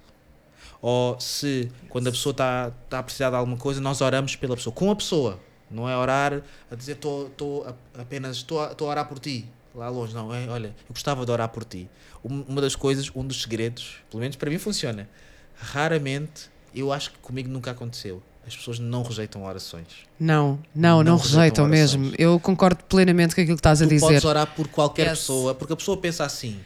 Ou 0.83 1.19
se, 1.19 1.71
quando 1.89 2.07
a 2.09 2.11
pessoa 2.11 2.31
está, 2.31 2.71
está 2.85 2.99
a 2.99 3.03
precisar 3.03 3.31
de 3.31 3.35
alguma 3.37 3.57
coisa, 3.57 3.81
nós 3.81 4.01
oramos 4.01 4.35
pela 4.35 4.55
pessoa, 4.55 4.71
com 4.73 4.91
a 4.91 4.95
pessoa. 4.95 5.39
Não 5.69 5.89
é 5.89 5.95
orar 5.97 6.43
a 6.69 6.75
dizer 6.75 6.93
estou 6.93 7.65
apenas 7.97 8.37
estou 8.37 8.61
a, 8.61 8.71
estou 8.71 8.87
a 8.87 8.91
orar 8.91 9.07
por 9.07 9.17
ti, 9.19 9.47
lá 9.75 9.89
longe. 9.89 10.13
Não, 10.13 10.33
é 10.33 10.47
olha, 10.49 10.67
eu 10.67 10.93
gostava 10.93 11.25
de 11.25 11.31
orar 11.31 11.49
por 11.49 11.63
ti. 11.63 11.89
Um- 12.23 12.41
Uma 12.47 12.61
das 12.61 12.75
coisas, 12.75 13.09
um 13.15 13.25
dos 13.25 13.41
segredos, 13.41 13.95
pelo 14.09 14.21
menos 14.21 14.35
para 14.35 14.49
mim 14.49 14.57
funciona. 14.57 15.07
Raramente, 15.55 16.49
eu 16.73 16.91
acho 16.91 17.11
que 17.11 17.17
comigo 17.19 17.49
nunca 17.49 17.71
aconteceu. 17.71 18.21
As 18.45 18.55
pessoas 18.55 18.79
não 18.79 19.03
rejeitam 19.03 19.43
orações. 19.45 19.85
Não, 20.19 20.59
não, 20.73 21.03
não, 21.03 21.03
Não 21.03 21.17
rejeitam 21.17 21.67
rejeitam 21.67 21.67
mesmo. 21.67 22.13
Eu 22.17 22.39
concordo 22.39 22.83
plenamente 22.85 23.35
com 23.35 23.41
aquilo 23.41 23.55
que 23.55 23.59
estás 23.59 23.81
a 23.81 23.85
tu 23.85 23.89
dizer. 23.89 24.05
podes 24.05 24.25
orar 24.25 24.47
por 24.55 24.67
qualquer 24.67 25.07
Yes. 25.09 25.19
pessoa, 25.19 25.53
porque 25.53 25.73
a 25.73 25.75
pessoa 25.75 25.95
pensa 25.97 26.25
assim, 26.25 26.59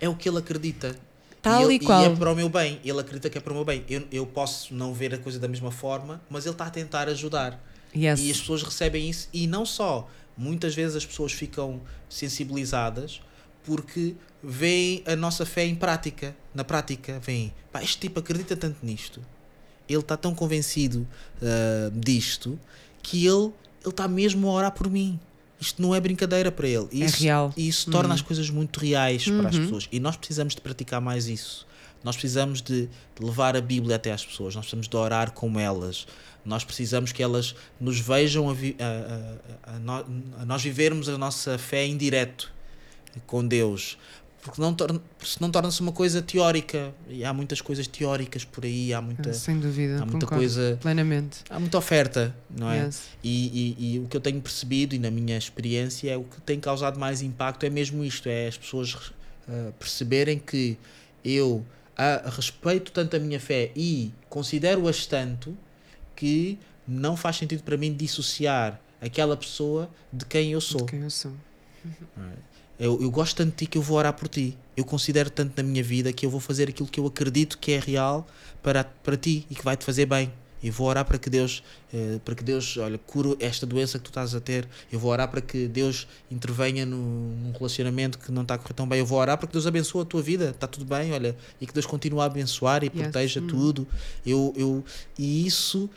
é 0.00 0.08
o 0.08 0.16
que 0.16 0.28
ele 0.28 0.38
acredita. 0.38 0.96
Tal 1.40 1.70
e, 1.70 1.74
e 1.74 1.76
ele- 1.76 1.86
qual. 1.86 2.04
é 2.04 2.10
para 2.10 2.32
o 2.32 2.34
meu 2.34 2.48
bem, 2.48 2.80
ele 2.84 2.98
acredita 3.00 3.30
que 3.30 3.38
é 3.38 3.40
para 3.40 3.52
o 3.52 3.54
meu 3.56 3.64
bem. 3.64 3.84
Eu, 3.88 4.02
eu 4.10 4.26
posso 4.26 4.74
não 4.74 4.92
ver 4.92 5.14
a 5.14 5.18
coisa 5.18 5.38
da 5.38 5.46
mesma 5.46 5.70
forma, 5.70 6.20
mas 6.28 6.44
ele 6.44 6.54
está 6.54 6.66
a 6.66 6.70
tentar 6.70 7.08
ajudar. 7.08 7.60
Yes. 7.94 8.20
E 8.20 8.30
as 8.30 8.40
pessoas 8.40 8.62
recebem 8.64 9.08
isso, 9.08 9.28
e 9.32 9.46
não 9.46 9.64
só. 9.64 10.08
Muitas 10.36 10.74
vezes 10.74 10.96
as 10.96 11.04
pessoas 11.06 11.32
ficam 11.32 11.80
sensibilizadas 12.08 13.20
porque 13.64 14.14
veem 14.42 15.02
a 15.06 15.14
nossa 15.14 15.46
fé 15.46 15.64
em 15.66 15.74
prática. 15.74 16.34
Na 16.54 16.64
prática, 16.64 17.20
veem, 17.20 17.52
pá, 17.70 17.82
este 17.82 17.98
tipo 17.98 18.18
acredita 18.20 18.56
tanto 18.56 18.84
nisto, 18.84 19.20
ele 19.88 20.00
está 20.00 20.16
tão 20.16 20.34
convencido 20.34 21.06
ah, 21.42 21.90
disto, 21.94 22.58
que 23.02 23.26
ele 23.26 23.52
ele 23.84 23.90
está 23.90 24.06
mesmo 24.06 24.48
a 24.48 24.52
orar 24.52 24.70
por 24.72 24.88
mim. 24.88 25.18
Isto 25.60 25.82
não 25.82 25.92
é 25.92 25.98
brincadeira 26.00 26.52
para 26.52 26.68
ele. 26.68 26.86
É 26.92 27.04
isso, 27.04 27.20
real. 27.22 27.52
E 27.56 27.66
isso 27.66 27.90
torna 27.90 28.10
Uhum. 28.10 28.14
as 28.14 28.22
coisas 28.22 28.48
muito 28.48 28.78
reais 28.78 29.24
para 29.24 29.48
as 29.48 29.56
Uhum. 29.56 29.62
pessoas. 29.62 29.88
E 29.90 29.98
nós 29.98 30.16
precisamos 30.16 30.54
de 30.54 30.60
praticar 30.60 31.00
mais 31.00 31.26
isso. 31.26 31.66
Nós 32.04 32.14
precisamos 32.16 32.62
de, 32.62 32.86
de 32.86 33.24
levar 33.24 33.56
a 33.56 33.60
Bíblia 33.60 33.96
até 33.96 34.12
às 34.12 34.24
pessoas. 34.24 34.54
Nós 34.54 34.64
precisamos 34.66 34.86
de 34.88 34.96
orar 34.96 35.32
com 35.32 35.58
elas. 35.58 36.06
Nós 36.44 36.64
precisamos 36.64 37.12
que 37.12 37.22
elas 37.22 37.54
nos 37.80 37.98
vejam 38.00 38.48
a, 38.50 38.52
a- 38.52 38.56
a- 39.64 39.76
a 39.76 40.42
a 40.42 40.44
nós 40.44 40.62
vivermos 40.62 41.08
a 41.08 41.16
nossa 41.16 41.56
fé 41.58 41.84
em 41.86 41.96
direto 41.96 42.52
com 43.26 43.46
Deus. 43.46 43.96
Porque 44.42 44.60
não 44.60 44.74
torna, 44.74 45.00
senão 45.24 45.52
torna-se 45.52 45.80
uma 45.80 45.92
coisa 45.92 46.20
teórica. 46.20 46.92
E 47.08 47.24
há 47.24 47.32
muitas 47.32 47.60
coisas 47.60 47.86
teóricas 47.86 48.44
por 48.44 48.64
aí. 48.64 48.92
Há 48.92 49.00
muita, 49.00 49.32
Sem 49.32 49.60
dúvida. 49.60 50.02
há 50.02 50.06
muita 50.06 50.26
coisa. 50.26 50.76
Plenamente. 50.82 51.38
Há 51.48 51.60
muita 51.60 51.78
oferta, 51.78 52.34
não 52.50 52.68
é? 52.68 52.86
Yes. 52.86 53.02
E, 53.22 53.76
e- 53.78 53.94
e 53.94 53.98
o 54.00 54.08
que 54.08 54.16
eu 54.16 54.20
tenho 54.20 54.40
percebido 54.40 54.96
e 54.96 54.98
na 54.98 55.12
minha 55.12 55.38
experiência 55.38 56.10
é 56.10 56.16
o 56.16 56.24
que 56.24 56.40
tem 56.40 56.58
causado 56.58 56.98
mais 56.98 57.22
impacto 57.22 57.64
é 57.64 57.70
mesmo 57.70 58.02
isto, 58.04 58.28
é 58.28 58.48
as 58.48 58.58
pessoas 58.58 59.12
ah, 59.48 59.70
perceberem 59.78 60.40
que 60.40 60.76
eu 61.24 61.64
ah, 61.96 62.28
respeito 62.34 62.90
tanto 62.90 63.14
a 63.14 63.20
minha 63.20 63.38
fé 63.38 63.70
e 63.76 64.12
considero-as 64.28 65.06
tanto 65.06 65.56
que 66.22 66.56
não 66.86 67.16
faz 67.16 67.34
sentido 67.36 67.64
para 67.64 67.76
mim 67.76 67.92
dissociar 67.92 68.80
aquela 69.00 69.36
pessoa 69.36 69.90
de 70.12 70.24
quem 70.24 70.52
eu 70.52 70.60
sou. 70.60 70.82
De 70.84 70.92
quem 70.92 71.00
eu 71.02 71.10
sou. 71.10 71.32
Eu, 72.78 73.00
eu 73.02 73.10
gosto 73.10 73.36
tanto 73.36 73.50
de 73.50 73.56
ti 73.56 73.66
que 73.66 73.76
eu 73.76 73.82
vou 73.82 73.98
orar 73.98 74.12
por 74.12 74.28
ti. 74.28 74.56
Eu 74.76 74.84
considero 74.84 75.28
tanto 75.30 75.52
na 75.60 75.68
minha 75.68 75.82
vida 75.82 76.12
que 76.12 76.24
eu 76.24 76.30
vou 76.30 76.38
fazer 76.40 76.68
aquilo 76.68 76.88
que 76.88 77.00
eu 77.00 77.06
acredito 77.06 77.58
que 77.58 77.72
é 77.72 77.80
real 77.80 78.24
para, 78.62 78.84
para 78.84 79.16
ti 79.16 79.44
e 79.50 79.54
que 79.56 79.64
vai 79.64 79.76
te 79.76 79.84
fazer 79.84 80.06
bem. 80.06 80.32
Eu 80.62 80.72
vou 80.72 80.86
orar 80.86 81.04
para 81.04 81.18
que 81.18 81.28
Deus, 81.28 81.60
eh, 81.92 82.20
para 82.24 82.36
que 82.36 82.44
Deus, 82.44 82.76
olha, 82.76 82.96
cure 82.96 83.36
esta 83.40 83.66
doença 83.66 83.98
que 83.98 84.04
tu 84.04 84.10
estás 84.10 84.32
a 84.32 84.40
ter. 84.40 84.68
Eu 84.92 84.98
vou 85.00 85.10
orar 85.10 85.28
para 85.28 85.40
que 85.40 85.66
Deus 85.66 86.06
intervenha 86.30 86.86
no, 86.86 86.96
num 86.96 87.50
relacionamento 87.52 88.16
que 88.16 88.30
não 88.30 88.42
está 88.42 88.54
a 88.54 88.58
correr 88.58 88.74
tão 88.74 88.86
bem. 88.88 89.00
Eu 89.00 89.06
vou 89.06 89.18
orar 89.18 89.36
para 89.36 89.48
que 89.48 89.52
Deus 89.52 89.66
abençoe 89.66 90.02
a 90.02 90.04
tua 90.04 90.22
vida. 90.22 90.50
Está 90.50 90.68
tudo 90.68 90.84
bem, 90.84 91.12
olha, 91.12 91.36
e 91.60 91.66
que 91.66 91.74
Deus 91.74 91.84
continue 91.84 92.20
a 92.20 92.24
abençoar 92.26 92.84
e 92.84 92.86
Yes. 92.86 92.94
proteja 92.94 93.40
Hum. 93.40 93.46
tudo. 93.48 93.88
Eu, 94.24 94.54
eu, 94.56 94.84
e 95.18 95.44
isso, 95.44 95.90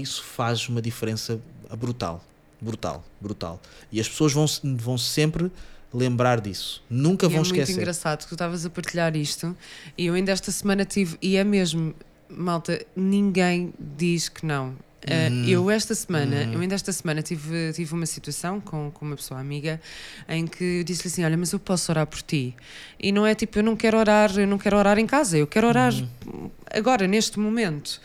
isso 0.00 0.22
faz 0.24 0.68
uma 0.68 0.80
diferença 0.82 1.40
brutal, 1.78 2.24
brutal, 2.60 3.04
brutal. 3.20 3.60
E 3.92 4.00
as 4.00 4.08
pessoas 4.08 4.32
vão, 4.32 4.46
vão 4.76 4.98
sempre 4.98 5.50
lembrar 5.92 6.40
disso. 6.40 6.82
Nunca 6.90 7.26
E 7.26 7.28
vão 7.28 7.36
é 7.38 7.42
muito 7.44 7.54
esquecer. 7.56 7.80
engraçado 7.80 8.20
que 8.22 8.28
tu 8.28 8.34
estavas 8.34 8.64
a 8.66 8.70
partilhar 8.70 9.14
isto 9.16 9.56
e 9.96 10.06
eu 10.06 10.14
ainda 10.14 10.32
esta 10.32 10.50
semana 10.52 10.84
tive, 10.84 11.16
e 11.22 11.36
é 11.36 11.44
mesmo, 11.44 11.94
malta, 12.28 12.84
ninguém 12.94 13.72
diz 13.78 14.28
que 14.28 14.44
não. 14.44 14.74
Uh, 15.04 15.48
eu 15.48 15.70
esta 15.70 15.94
semana, 15.94 16.36
Uhum. 16.44 16.52
eu 16.54 16.60
ainda 16.60 16.74
esta 16.74 16.92
semana 16.92 17.22
tive, 17.22 17.72
tive 17.72 17.94
uma 17.94 18.04
situação 18.04 18.60
com, 18.60 18.90
com 18.90 19.06
uma 19.06 19.16
pessoa 19.16 19.40
amiga 19.40 19.80
em 20.28 20.46
que 20.46 20.62
eu 20.80 20.84
disse-lhe 20.84 21.06
assim: 21.08 21.24
Olha, 21.24 21.36
mas 21.36 21.52
eu 21.52 21.58
posso 21.58 21.90
orar 21.90 22.06
por 22.06 22.20
ti. 22.20 22.54
E 23.00 23.10
não 23.12 23.24
é 23.24 23.34
tipo, 23.34 23.58
eu 23.58 23.62
não 23.62 23.74
quero 23.76 23.96
orar, 23.96 24.36
eu 24.36 24.46
não 24.46 24.58
quero 24.58 24.76
orar 24.76 24.98
em 24.98 25.06
casa, 25.06 25.38
eu 25.38 25.46
quero 25.46 25.68
orar 25.68 25.94
Uhum. 25.94 26.50
agora, 26.70 27.06
neste 27.06 27.38
momento. 27.38 28.00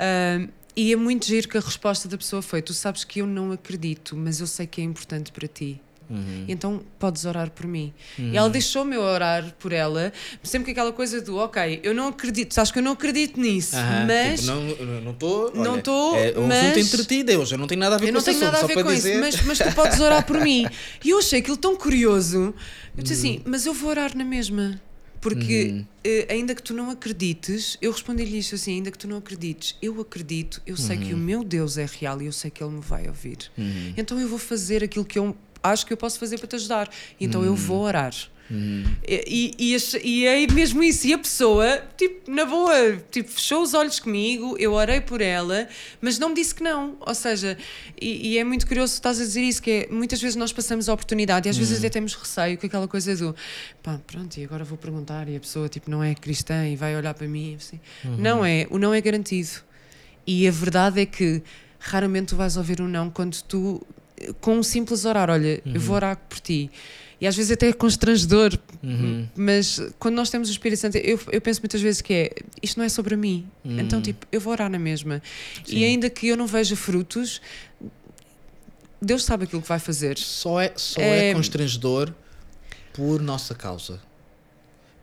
Uh, 0.00 0.48
e 0.80 0.92
é 0.92 0.96
muito 0.96 1.26
giro 1.26 1.48
que 1.48 1.58
a 1.58 1.60
resposta 1.60 2.08
da 2.08 2.16
pessoa 2.16 2.40
foi: 2.42 2.62
Tu 2.62 2.72
sabes 2.72 3.02
que 3.04 3.20
eu 3.20 3.26
não 3.26 3.50
acredito, 3.52 4.16
mas 4.16 4.40
eu 4.40 4.46
sei 4.46 4.66
que 4.66 4.80
é 4.80 4.84
importante 4.84 5.32
para 5.32 5.48
ti. 5.48 5.80
Uhum. 6.10 6.46
Então 6.48 6.80
podes 6.98 7.26
orar 7.26 7.50
por 7.50 7.66
mim. 7.66 7.92
E 8.18 8.34
ela 8.34 8.48
deixou-me 8.48 8.96
eu 8.96 9.02
orar 9.02 9.52
por 9.58 9.72
ela, 9.74 10.10
sempre 10.42 10.66
com 10.66 10.70
aquela 10.80 10.90
coisa 10.90 11.20
do 11.20 11.36
ok, 11.36 11.80
eu 11.82 11.94
não 11.94 12.08
acredito, 12.08 12.54
sabes 12.54 12.70
que 12.72 12.78
eu 12.78 12.82
não 12.82 12.92
acredito 12.92 13.38
nisso, 13.38 13.76
Aham, 13.76 14.06
mas 14.06 14.40
tipo, 14.40 14.52
não 15.04 15.10
estou. 15.12 15.52
Não 15.54 15.78
estou. 15.78 16.12
Não 16.12 16.18
É 16.18 16.32
um 16.38 16.46
mas- 16.46 16.64
assunto 16.64 16.78
entre 16.78 17.04
ti 17.04 17.14
e 17.16 17.24
Deus. 17.24 17.52
Eu 17.52 17.58
não 17.58 17.66
tenho 17.66 17.80
nada 17.80 17.96
a 17.96 17.98
ver 17.98 18.04
eu 18.06 18.08
com 18.08 18.12
não 18.14 18.20
esse 18.20 18.30
tenho 18.30 18.36
assunto, 18.50 18.52
nada 18.52 18.64
a 18.64 18.66
ver 18.76 18.82
com 18.82 18.94
dizer. 18.94 19.10
isso, 19.28 19.44
mas, 19.44 19.58
mas 19.58 19.68
tu 19.68 19.74
podes 19.74 20.00
orar 20.00 20.24
por 20.24 20.40
mim. 20.40 20.66
E 21.04 21.10
eu 21.10 21.18
achei 21.18 21.40
aquilo 21.40 21.58
tão 21.58 21.76
curioso. 21.76 22.54
Eu 22.96 23.02
disse 23.02 23.26
Uhum. 23.28 23.34
assim, 23.34 23.42
mas 23.44 23.66
eu 23.66 23.74
vou 23.74 23.90
orar 23.90 24.16
na 24.16 24.24
mesma. 24.24 24.80
Porque 25.20 25.70
Uhum. 25.72 25.84
eh, 26.04 26.26
ainda 26.30 26.54
que 26.54 26.62
tu 26.62 26.72
não 26.72 26.90
acredites, 26.90 27.76
eu 27.82 27.90
respondi-lhe 27.92 28.38
isto 28.38 28.54
assim: 28.54 28.74
ainda 28.74 28.90
que 28.90 28.98
tu 28.98 29.08
não 29.08 29.16
acredites, 29.18 29.76
eu 29.82 30.00
acredito, 30.00 30.62
eu 30.66 30.76
sei 30.76 30.96
que 30.96 31.12
o 31.12 31.16
meu 31.18 31.42
Deus 31.42 31.76
é 31.76 31.86
real 31.86 32.22
e 32.22 32.26
eu 32.26 32.32
sei 32.32 32.50
que 32.50 32.62
Ele 32.62 32.72
me 32.74 32.80
vai 32.80 33.08
ouvir. 33.08 33.50
Uhum. 33.58 33.94
Então 33.96 34.18
eu 34.20 34.28
vou 34.28 34.38
fazer 34.38 34.84
aquilo 34.84 35.04
que 35.04 35.18
eu 35.18 35.36
acho 35.62 35.84
que 35.86 35.92
eu 35.92 35.96
posso 35.96 36.18
fazer 36.18 36.38
para 36.38 36.46
te 36.46 36.56
ajudar. 36.56 36.88
Então 37.20 37.40
Uhum. 37.40 37.46
eu 37.48 37.54
vou 37.56 37.80
orar. 37.82 38.14
E, 39.06 39.54
e, 39.58 39.74
ach- 39.74 40.00
e 40.02 40.26
é 40.26 40.46
mesmo 40.46 40.82
isso. 40.82 41.06
E 41.06 41.12
a 41.12 41.18
pessoa, 41.18 41.82
tipo, 41.96 42.30
na 42.30 42.44
boa, 42.44 42.96
tipo, 43.10 43.30
fechou 43.30 43.62
os 43.62 43.74
olhos 43.74 44.00
comigo, 44.00 44.56
eu 44.58 44.72
orei 44.72 45.00
por 45.00 45.20
ela, 45.20 45.68
mas 46.00 46.18
não 46.18 46.30
me 46.30 46.34
disse 46.34 46.54
que 46.54 46.62
não. 46.62 46.96
Ou 47.00 47.14
seja, 47.14 47.58
e, 48.00 48.30
e 48.34 48.38
é 48.38 48.44
muito 48.44 48.66
curioso 48.66 48.94
estás 48.94 49.20
a 49.20 49.24
dizer 49.24 49.42
isso, 49.42 49.62
que 49.62 49.70
é, 49.70 49.88
muitas 49.90 50.20
vezes 50.20 50.36
nós 50.36 50.52
passamos 50.52 50.88
a 50.88 50.92
oportunidade 50.94 51.46
e 51.46 51.50
às 51.50 51.56
vezes 51.56 51.78
até 51.78 51.90
temos 51.90 52.14
receio 52.14 52.56
com 52.58 52.66
aquela 52.66 52.88
coisa 52.88 53.14
do 53.16 53.34
pá, 53.82 54.00
pronto, 54.06 54.36
e 54.38 54.44
agora 54.44 54.64
vou 54.64 54.78
perguntar 54.78 55.28
e 55.28 55.36
a 55.36 55.40
pessoa, 55.40 55.68
tipo, 55.68 55.90
não 55.90 56.02
é 56.02 56.14
cristã 56.14 56.66
e 56.66 56.74
vai 56.76 56.96
olhar 56.96 57.12
para 57.14 57.28
mim. 57.28 57.54
Assim. 57.56 57.78
Não 58.04 58.44
é, 58.44 58.66
o 58.70 58.78
não 58.78 58.94
é 58.94 59.00
garantido. 59.00 59.50
E 60.26 60.46
a 60.48 60.50
verdade 60.50 61.00
é 61.00 61.06
que 61.06 61.42
raramente 61.78 62.28
tu 62.28 62.36
vais 62.36 62.56
ouvir 62.56 62.80
um 62.80 62.88
não 62.88 63.08
quando 63.10 63.40
tu, 63.42 63.86
com 64.40 64.58
um 64.58 64.62
simples 64.62 65.04
orar, 65.04 65.30
olha, 65.30 65.62
eu 65.64 65.80
vou 65.80 65.96
orar 65.96 66.16
por 66.28 66.40
ti. 66.40 66.70
E 67.20 67.26
às 67.26 67.36
vezes 67.36 67.50
até 67.50 67.68
é 67.68 67.72
constrangedor, 67.72 68.56
mas 69.34 69.80
quando 69.98 70.14
nós 70.14 70.30
temos 70.30 70.48
o 70.48 70.52
Espírito 70.52 70.78
Santo, 70.78 70.96
eu, 70.98 71.18
eu 71.32 71.40
penso 71.40 71.60
muitas 71.60 71.80
vezes 71.80 72.00
que 72.00 72.14
é 72.14 72.30
isto 72.62 72.76
não 72.78 72.84
é 72.84 72.88
sobre 72.88 73.16
mim. 73.16 73.46
Então, 73.64 74.00
tipo, 74.00 74.24
eu 74.30 74.40
vou 74.40 74.52
orar 74.52 74.70
na 74.70 74.78
mesma. 74.78 75.20
E 75.66 75.84
ainda 75.84 76.08
que 76.08 76.28
eu 76.28 76.36
não 76.36 76.46
veja 76.46 76.76
frutos, 76.76 77.40
Deus 79.02 79.24
sabe 79.24 79.44
aquilo 79.44 79.62
que 79.62 79.68
vai 79.68 79.78
fazer. 79.80 80.16
Só 80.18 80.60
é, 80.60 80.72
só 80.76 81.00
é... 81.00 81.30
É- 81.30 81.34
constrangedor 81.34 82.12
por 82.92 83.20
nossa 83.20 83.54
causa. 83.54 84.00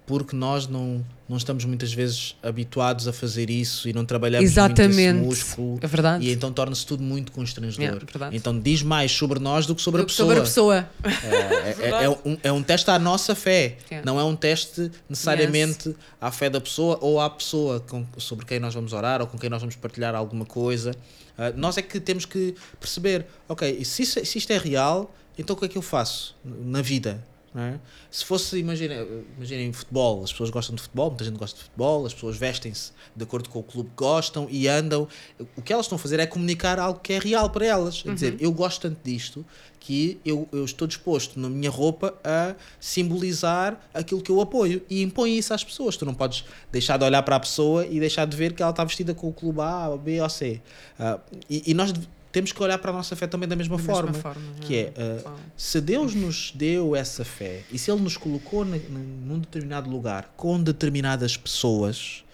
Porque 0.08 0.36
nós 0.36 0.68
não, 0.68 1.04
não 1.28 1.36
estamos 1.36 1.66
muitas 1.66 1.92
vezes 1.92 2.36
habituados 2.44 3.08
a 3.08 3.14
fazer 3.14 3.50
isso 3.50 3.90
e 3.90 3.94
não 3.94 4.06
trabalhamos 4.06 4.48
Exatamente. 4.48 5.14
muito 5.18 5.34
esse 5.34 5.46
músculo. 5.48 5.80
É 5.82 5.88
verdade. 5.88 6.24
E 6.26 6.32
então 6.32 6.54
torna-se 6.54 6.86
tudo 6.86 7.02
muito 7.02 7.32
constrangedor. 7.32 8.00
Verdade. 8.06 8.38
então 8.38 8.60
diz 8.60 8.84
mais 8.84 9.12
sobre 9.12 9.40
nós 9.40 9.66
do 9.66 9.74
que 9.74 9.82
sobre 9.82 10.02
a 10.02 10.04
Do 10.04 10.08
que 10.08 10.14
pessoa. 10.14 10.28
Sobre 10.28 10.40
a 10.40 10.44
pessoa. 10.44 10.90
É, 11.26 11.70
é- 11.70 11.74
Verdade. 11.74 12.04
é 12.06 12.10
um, 12.10 12.38
é 12.44 12.52
um 12.52 12.62
teste 12.62 12.92
à 12.92 13.00
nossa 13.00 13.34
fé. 13.34 13.78
Yeah. 13.90 14.06
Não 14.06 14.20
é 14.20 14.24
um 14.24 14.36
teste 14.36 14.92
necessariamente 15.10 15.96
à 16.22 16.30
fé 16.32 16.50
da 16.52 16.62
pessoa 16.62 17.00
ou 17.02 17.20
à 17.20 17.28
pessoa 17.30 17.80
com- 17.80 18.06
sobre 18.18 18.46
quem 18.46 18.60
nós 18.60 18.74
vamos 18.76 18.94
orar 18.94 19.22
ou 19.22 19.28
com 19.28 19.38
quem 19.40 19.50
nós 19.50 19.60
vamos 19.62 19.76
partilhar 19.76 20.14
alguma 20.14 20.46
coisa. 20.46 20.92
Ah, 21.38 21.52
nós 21.56 21.78
é 21.78 21.82
que 21.82 22.00
temos 22.00 22.26
que 22.26 22.54
perceber, 22.80 23.26
ok, 23.50 23.84
se, 23.84 24.04
isso- 24.04 24.24
se 24.24 24.38
isto 24.38 24.52
é 24.54 24.58
real, 24.60 25.14
então 25.38 25.56
o 25.56 25.60
que 25.60 25.66
é 25.66 25.68
que 25.68 25.78
eu 25.78 25.82
faço 25.82 26.36
na 26.46 26.82
vida? 26.82 27.22
É? 27.62 27.80
Se 28.12 28.26
fosse, 28.26 28.58
imaginem, 28.58 29.24
imaginem 29.38 29.72
futebol, 29.72 30.24
as 30.24 30.32
pessoas 30.32 30.50
gostam 30.50 30.76
de 30.76 30.82
futebol, 30.82 31.10
muita 31.10 31.24
gente 31.24 31.38
gosta 31.38 31.58
de 31.58 31.64
futebol, 31.64 32.06
as 32.06 32.14
pessoas 32.14 32.38
vestem-se 32.38 32.92
de 33.16 33.24
acordo 33.24 33.50
com 33.50 33.60
o 33.60 33.64
clube 33.64 33.90
que 33.90 33.96
gostam 33.96 34.48
e 34.50 34.68
andam. 34.68 35.08
O 35.56 35.62
que 35.62 35.72
elas 35.72 35.86
estão 35.86 35.96
a 35.96 36.00
fazer 36.00 36.20
é 36.20 36.26
comunicar 36.26 36.80
algo 36.80 37.00
que 37.00 37.14
é 37.14 37.20
real 37.20 37.50
para 37.50 37.66
elas. 37.66 38.04
É 38.06 38.14
dizer, 38.14 38.36
eu 38.40 38.52
gosto 38.52 38.82
tanto 38.82 39.00
disto 39.04 39.46
que 39.80 40.20
eu, 40.26 40.50
eu 40.52 40.66
estou 40.66 40.88
disposto 40.88 41.40
na 41.40 41.48
minha 41.48 41.70
roupa 41.70 42.16
a 42.24 42.56
simbolizar 42.80 43.80
aquilo 43.94 44.20
que 44.20 44.32
eu 44.32 44.42
apoio 44.42 44.82
e 44.90 45.04
impõe 45.04 45.38
isso 45.38 45.54
às 45.54 45.64
pessoas. 45.64 45.96
Tu 45.96 46.06
não 46.06 46.14
podes 46.14 46.44
deixar 46.72 46.98
de 46.98 47.06
olhar 47.06 47.22
para 47.22 47.36
a 47.36 47.40
pessoa 47.40 47.86
e 47.86 48.00
deixar 48.00 48.26
de 48.26 48.36
ver 48.36 48.54
que 48.54 48.64
ela 48.64 48.72
está 48.72 48.84
vestida 48.84 49.14
com 49.14 49.30
o 49.30 49.34
clube 49.34 49.62
A, 49.62 49.96
B 49.96 50.20
ou 50.20 50.28
C. 50.28 50.60
Ah, 51.00 51.20
e, 51.50 51.64
e 51.68 51.74
nós 51.74 51.94
temos 52.36 52.52
que 52.52 52.62
olhar 52.62 52.78
para 52.78 52.92
a 52.92 52.94
nossa 52.94 53.16
fé 53.16 53.26
também 53.28 53.48
da 53.48 53.56
mesma, 53.56 53.78
Da 53.78 53.82
mesma 53.82 53.96
forma, 53.96 54.14
forma, 54.14 54.42
que 54.60 54.76
é 54.76 54.94
é. 54.96 55.22
ah, 55.26 55.34
se 55.56 55.80
Deus 55.80 56.14
nos 56.14 56.52
deu 56.54 56.94
essa 56.96 57.24
fé 57.24 57.64
e 57.72 57.80
se 57.80 57.90
Ele 57.90 58.02
nos 58.02 58.18
colocou 58.18 58.66
na- 58.66 58.78
num 58.78 59.40
determinado 59.40 59.90
lugar 59.90 60.34
com 60.36 60.62
determinadas 60.62 61.38
pessoas, 61.38 62.26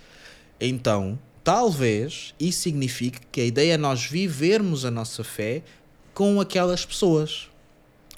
então 0.60 1.20
talvez 1.44 2.34
isso 2.40 2.62
signifique 2.62 3.20
que 3.32 3.42
a 3.42 3.46
ideia 3.46 3.74
é 3.74 3.78
nós 3.78 4.04
vivermos 4.06 4.86
a 4.86 4.92
nossa 4.92 5.24
fé 5.24 5.62
com 6.14 6.42
aquelas 6.42 6.84
pessoas. 6.84 7.48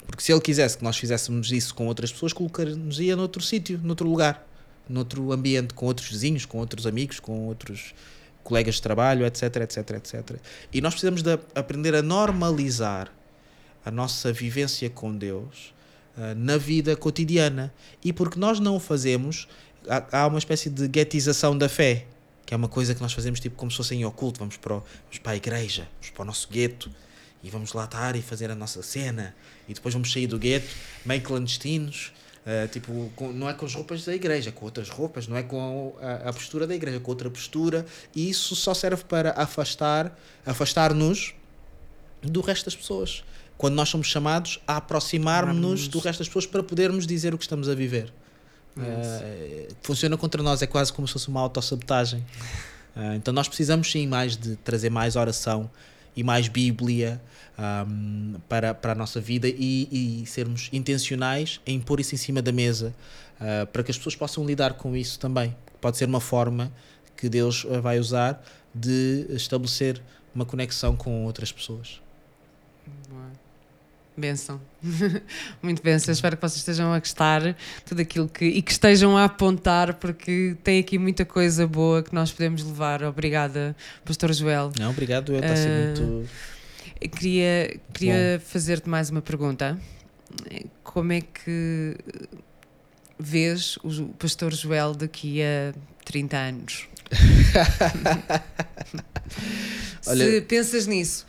Porque 0.06 0.22
se 0.22 0.32
Ele 0.32 0.40
quisesse 0.40 0.76
que 0.78 0.84
nós 0.84 0.96
fizéssemos 0.96 1.52
isso 1.52 1.74
com 1.74 1.86
outras 1.86 2.10
pessoas, 2.12 2.32
colocar-nos-ia 2.32 3.14
noutro 3.16 3.42
sítio, 3.42 3.78
noutro 3.82 4.08
lugar, 4.08 4.46
noutro 4.88 5.32
ambiente, 5.32 5.72
com 5.74 5.86
outros 5.86 6.08
vizinhos, 6.10 6.44
com 6.44 6.58
outros 6.58 6.86
amigos, 6.86 7.18
com 7.20 7.46
outros 7.46 7.94
colegas 8.44 8.76
de 8.76 8.82
trabalho, 8.82 9.26
etc, 9.26 9.56
etc, 9.56 9.90
etc. 9.96 10.36
E 10.72 10.80
nós 10.80 10.94
precisamos 10.94 11.22
de 11.22 11.32
aprender 11.54 11.94
a 11.96 12.02
normalizar 12.02 13.10
a 13.84 13.90
nossa 13.90 14.32
vivência 14.32 14.88
com 14.88 15.16
Deus 15.16 15.74
ah, 16.16 16.34
na 16.36 16.56
vida 16.56 16.94
cotidiana. 16.94 17.72
E 18.04 18.12
porque 18.12 18.38
nós 18.38 18.60
não 18.60 18.76
o 18.76 18.80
fazemos, 18.80 19.48
há, 19.88 20.20
há 20.20 20.26
uma 20.26 20.38
espécie 20.38 20.70
de 20.70 20.86
guetização 20.86 21.56
da 21.58 21.68
fé, 21.68 22.06
que 22.46 22.52
é 22.54 22.56
uma 22.56 22.68
coisa 22.68 22.94
que 22.94 23.00
nós 23.00 23.12
fazemos 23.12 23.40
tipo 23.40 23.56
como 23.56 23.70
se 23.70 23.76
fosse 23.78 23.94
em 23.94 24.04
oculto. 24.04 24.38
Vamos 24.38 24.56
para, 24.58 24.74
o- 24.76 24.80
vamos 25.04 25.18
para 25.22 25.32
a 25.32 25.36
igreja, 25.36 25.88
vamos 26.00 26.10
para 26.10 26.22
o 26.22 26.26
nosso 26.26 26.48
gueto 26.48 26.90
e 27.42 27.50
vamos 27.50 27.72
lá 27.72 27.84
estar 27.84 28.14
e 28.16 28.22
fazer 28.22 28.50
a 28.50 28.54
nossa 28.54 28.82
cena. 28.82 29.34
E 29.68 29.74
depois 29.74 29.92
vamos 29.94 30.12
sair 30.12 30.26
do 30.26 30.38
gueto, 30.38 30.68
meio 31.04 31.22
clandestinos. 31.22 32.12
Ah, 32.46 32.68
tipo, 32.68 33.10
com- 33.16 33.32
não 33.32 33.48
é 33.48 33.54
com 33.54 33.64
as 33.64 33.74
roupas 33.74 34.04
da 34.04 34.14
igreja, 34.14 34.52
com 34.52 34.64
outras 34.66 34.88
roupas, 34.90 35.26
não 35.26 35.36
é 35.36 35.42
com 35.42 35.94
a, 36.00 36.28
a 36.28 36.32
postura 36.32 36.66
da 36.66 36.74
igreja, 36.74 37.00
com 37.00 37.10
outra 37.10 37.30
postura, 37.30 37.86
e 38.14 38.28
isso 38.28 38.54
só 38.54 38.74
serve 38.74 39.04
para 39.04 39.32
afastar, 39.32 40.18
afastar-nos 40.44 41.34
do 42.22 42.40
resto 42.40 42.66
das 42.66 42.76
pessoas. 42.76 43.24
Quando 43.56 43.74
nós 43.74 43.88
somos 43.88 44.08
chamados 44.08 44.60
a 44.66 44.76
aproximar-nos 44.76 45.88
do 45.88 45.98
resto 46.00 46.18
das 46.18 46.28
pessoas 46.28 46.46
para 46.46 46.62
podermos 46.62 47.06
dizer 47.06 47.32
o 47.32 47.38
que 47.38 47.44
estamos 47.44 47.68
a 47.68 47.74
viver. 47.74 48.12
Eh, 48.76 49.68
funciona 49.82 50.16
contra 50.16 50.42
nós, 50.42 50.60
é 50.60 50.66
quase 50.66 50.92
como 50.92 51.06
se 51.06 51.12
fosse 51.12 51.28
uma 51.28 51.40
autossabotagem. 51.40 52.24
Eh, 52.96 53.16
então 53.16 53.34
nós 53.34 53.48
precisamos 53.48 53.90
sim 53.90 54.06
mais 54.06 54.36
de 54.36 54.54
trazer 54.54 54.88
mais 54.88 55.16
oração 55.16 55.68
e 56.16 56.22
mais 56.22 56.48
Bíblia 56.48 57.20
ahm, 57.58 58.34
para, 58.48 58.74
para 58.74 58.92
a 58.92 58.94
nossa 58.94 59.20
vida 59.20 59.48
e, 59.48 60.22
e 60.22 60.26
sermos 60.26 60.68
intencionais 60.72 61.60
em 61.66 61.80
pôr 61.80 62.00
isso 62.00 62.14
em 62.14 62.18
cima 62.18 62.40
da 62.40 62.52
mesa 62.52 62.94
ah, 63.40 63.66
para 63.66 63.82
que 63.82 63.90
as 63.90 63.96
pessoas 63.96 64.16
possam 64.16 64.44
lidar 64.46 64.74
com 64.74 64.96
isso 64.96 65.18
também. 65.18 65.54
Pode 65.80 65.96
ser 65.96 66.06
uma 66.06 66.20
forma 66.20 66.72
que 67.16 67.28
Deus 67.28 67.66
ah, 67.70 67.80
vai 67.80 67.98
usar 67.98 68.42
de 68.74 69.26
estabelecer 69.30 70.00
uma 70.34 70.44
conexão 70.44 70.96
com 70.96 71.24
outras 71.24 71.52
pessoas. 71.52 72.00
Benção. 74.16 74.60
Muito 75.62 75.82
benção. 75.82 76.12
Espero 76.12 76.36
que 76.36 76.42
vocês 76.42 76.58
estejam 76.58 76.92
a 76.92 76.98
gostar 77.00 77.56
tudo 77.84 78.00
aquilo 78.00 78.28
que 78.28 78.44
e 78.44 78.62
que 78.62 78.70
estejam 78.70 79.16
a 79.16 79.24
apontar, 79.24 79.94
porque 79.94 80.56
tem 80.62 80.78
aqui 80.78 80.98
muita 80.98 81.24
coisa 81.24 81.66
boa 81.66 82.00
que 82.02 82.14
nós 82.14 82.30
podemos 82.30 82.62
levar. 82.62 83.02
Obrigada, 83.02 83.74
Pastor 84.04 84.32
Joel. 84.32 84.70
Não, 84.78 84.90
obrigado, 84.90 85.32
eu 85.32 85.40
está 85.40 85.52
a 85.52 85.56
ser 85.56 85.68
Ah, 85.68 86.00
muito. 86.00 86.28
Queria, 87.16 87.76
queria 87.92 88.40
fazer-te 88.46 88.88
mais 88.88 89.10
uma 89.10 89.20
pergunta. 89.20 89.76
Como 90.84 91.12
é 91.12 91.20
que 91.20 91.96
vês 93.18 93.76
o 93.82 94.08
Pastor 94.18 94.52
Joel 94.54 94.94
daqui 94.94 95.42
a 95.42 95.74
30 96.04 96.36
anos? 96.36 96.86
Se 100.00 100.10
Olha- 100.10 100.42
pensas 100.42 100.86
nisso, 100.86 101.26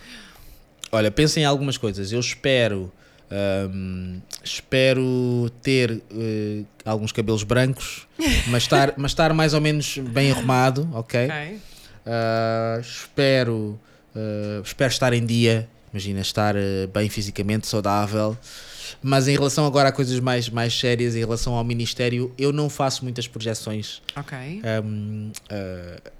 Olha, 0.95 1.11
pensa 1.11 1.39
em 1.39 1.45
algumas 1.45 1.77
coisas. 1.77 2.11
Eu 2.11 2.19
espero. 2.19 2.91
ahm, 3.29 4.19
espero 4.43 5.49
ter 5.61 6.01
eh, 6.11 6.63
alguns 6.85 7.11
cabelos 7.11 7.43
brancos, 7.43 8.07
mas 8.47 8.63
estar, 8.63 8.93
mas 8.97 9.11
estar 9.11 9.33
mais 9.33 9.53
ou 9.53 9.61
menos 9.61 9.97
bem 9.97 10.31
arrumado, 10.31 10.87
ok? 10.93 11.25
ok? 11.25 11.59
Ah, 12.05 12.77
espero, 12.79 13.79
ah, 14.15 14.61
espero 14.63 14.91
estar 14.91 15.11
em 15.13 15.25
dia, 15.25 15.67
imagina, 15.91 16.21
estar 16.21 16.55
eh, 16.55 16.87
bem 16.93 17.09
fisicamente, 17.09 17.65
saudável. 17.67 18.37
Mas 19.01 19.27
em 19.27 19.35
relação 19.35 19.65
agora 19.65 19.89
a 19.89 19.91
coisas 19.91 20.19
mais, 20.19 20.47
mais 20.49 20.77
sérias, 20.79 21.15
em 21.15 21.19
relação 21.19 21.55
ao 21.55 21.63
Ministério, 21.63 22.31
eu 22.37 22.53
não 22.53 22.69
faço 22.69 23.03
muitas 23.03 23.27
projeções 23.27 24.01
Ok. 24.15 24.37
um, 24.83 25.31
uh, 25.51 26.11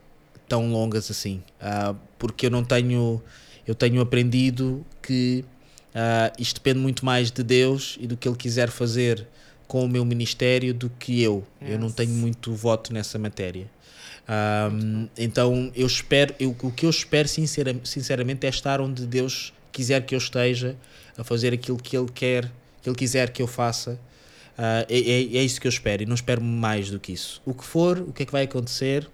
tão 0.50 0.72
longas 0.72 1.10
assim, 1.12 1.42
Uh, 1.62 1.96
porque 2.18 2.48
eu 2.48 2.50
não 2.52 2.64
tenho, 2.64 3.22
eu 3.68 3.74
tenho 3.76 4.02
aprendido 4.02 4.86
que 5.02 5.44
uh, 5.94 6.34
isto 6.40 6.56
depende 6.56 6.80
muito 6.80 7.04
mais 7.06 7.32
de 7.32 7.44
Deus 7.44 7.98
e 8.00 8.08
do 8.08 8.16
que 8.18 8.28
Ele 8.28 8.38
quiser 8.38 8.70
fazer 8.70 9.28
com 9.68 9.84
o 9.84 9.88
meu 9.90 10.06
ministério 10.06 10.74
do 10.74 10.90
que 10.90 11.22
eu. 11.22 11.44
Eu 11.62 11.78
não 11.80 11.88
Yes. 11.88 11.96
tenho 11.96 12.12
muito 12.12 12.54
voto 12.54 12.94
nessa 12.94 13.18
matéria. 13.18 13.68
Um, 14.28 15.08
então 15.18 15.72
eu 15.76 15.86
espero, 15.88 16.34
eu, 16.40 16.56
o 16.62 16.72
que 16.72 16.86
eu 16.86 16.90
espero 16.90 17.28
sincera- 17.28 17.76
sinceramente 17.84 18.46
é 18.46 18.50
estar 18.50 18.82
onde 18.82 19.06
Deus 19.06 19.54
quiser 19.72 20.04
que 20.06 20.16
eu 20.16 20.20
esteja 20.20 20.76
a 21.18 21.24
fazer 21.24 21.54
aquilo 21.54 21.78
que 21.78 21.96
Ele 21.96 22.10
quer, 22.14 22.52
que 22.82 22.90
Ele 22.90 22.96
quiser 22.96 23.30
que 23.32 23.42
eu 23.42 23.48
faça. 23.48 24.00
Ah, 24.58 24.86
é, 24.90 24.98
é, 25.00 25.38
é 25.38 25.44
isso 25.44 25.60
que 25.60 25.68
eu 25.68 25.70
espero 25.70 26.04
e 26.04 26.06
não 26.06 26.16
espero 26.16 26.42
mais 26.42 26.90
do 26.90 27.00
que 27.00 27.12
isso. 27.12 27.42
O 27.46 27.54
que 27.54 27.64
for, 27.64 28.00
o 28.00 28.14
que 28.14 28.24
é 28.24 28.26
que 28.26 28.32
vai 28.32 28.44
acontecer, 28.46 29.08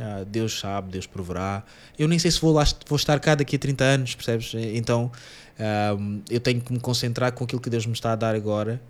ah, 0.00 0.24
Deus 0.26 0.58
sabe, 0.58 0.92
Deus 0.92 1.06
proverá. 1.06 1.62
Eu 1.98 2.08
nem 2.08 2.18
sei 2.18 2.30
se 2.30 2.40
vou, 2.40 2.52
lá, 2.52 2.64
vou 2.86 2.96
estar 2.96 3.18
cá 3.20 3.34
daqui 3.34 3.56
a 3.56 3.58
30 3.58 3.84
anos, 3.84 4.14
percebes? 4.14 4.52
Então 4.74 5.10
ah, 5.58 5.96
eu 6.30 6.40
tenho 6.40 6.60
que 6.60 6.72
me 6.72 6.80
concentrar 6.80 7.32
com 7.32 7.44
aquilo 7.44 7.60
que 7.60 7.70
Deus 7.70 7.86
me 7.86 7.92
está 7.92 8.12
a 8.12 8.16
dar 8.16 8.34
agora, 8.34 8.80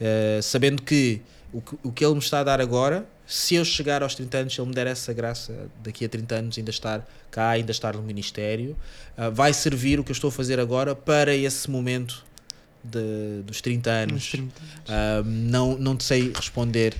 ah, 0.00 0.42
sabendo 0.42 0.82
que 0.82 1.20
o, 1.52 1.60
que 1.60 1.78
o 1.82 1.92
que 1.92 2.04
Ele 2.04 2.14
me 2.14 2.20
está 2.20 2.40
a 2.40 2.44
dar 2.44 2.60
agora 2.60 3.06
se 3.26 3.54
eu 3.54 3.64
chegar 3.64 4.02
aos 4.02 4.14
30 4.14 4.38
anos, 4.38 4.54
se 4.54 4.60
ele 4.60 4.68
me 4.68 4.74
der 4.74 4.86
essa 4.86 5.12
graça, 5.12 5.70
daqui 5.82 6.04
a 6.04 6.08
30 6.08 6.34
anos 6.34 6.58
ainda 6.58 6.70
estar 6.70 7.08
cá, 7.30 7.50
ainda 7.50 7.70
estar 7.70 7.94
no 7.94 8.02
Ministério, 8.02 8.76
uh, 9.16 9.30
vai 9.32 9.52
servir 9.54 9.98
o 9.98 10.04
que 10.04 10.10
eu 10.10 10.14
estou 10.14 10.28
a 10.28 10.32
fazer 10.32 10.60
agora 10.60 10.94
para 10.94 11.34
esse 11.34 11.70
momento 11.70 12.24
de, 12.82 13.42
dos 13.44 13.60
30 13.60 13.90
anos. 13.90 14.30
30 14.30 14.60
anos. 14.60 14.88
Uh, 14.88 15.24
não, 15.24 15.78
não 15.78 15.96
te 15.96 16.04
sei 16.04 16.32
responder, 16.34 16.94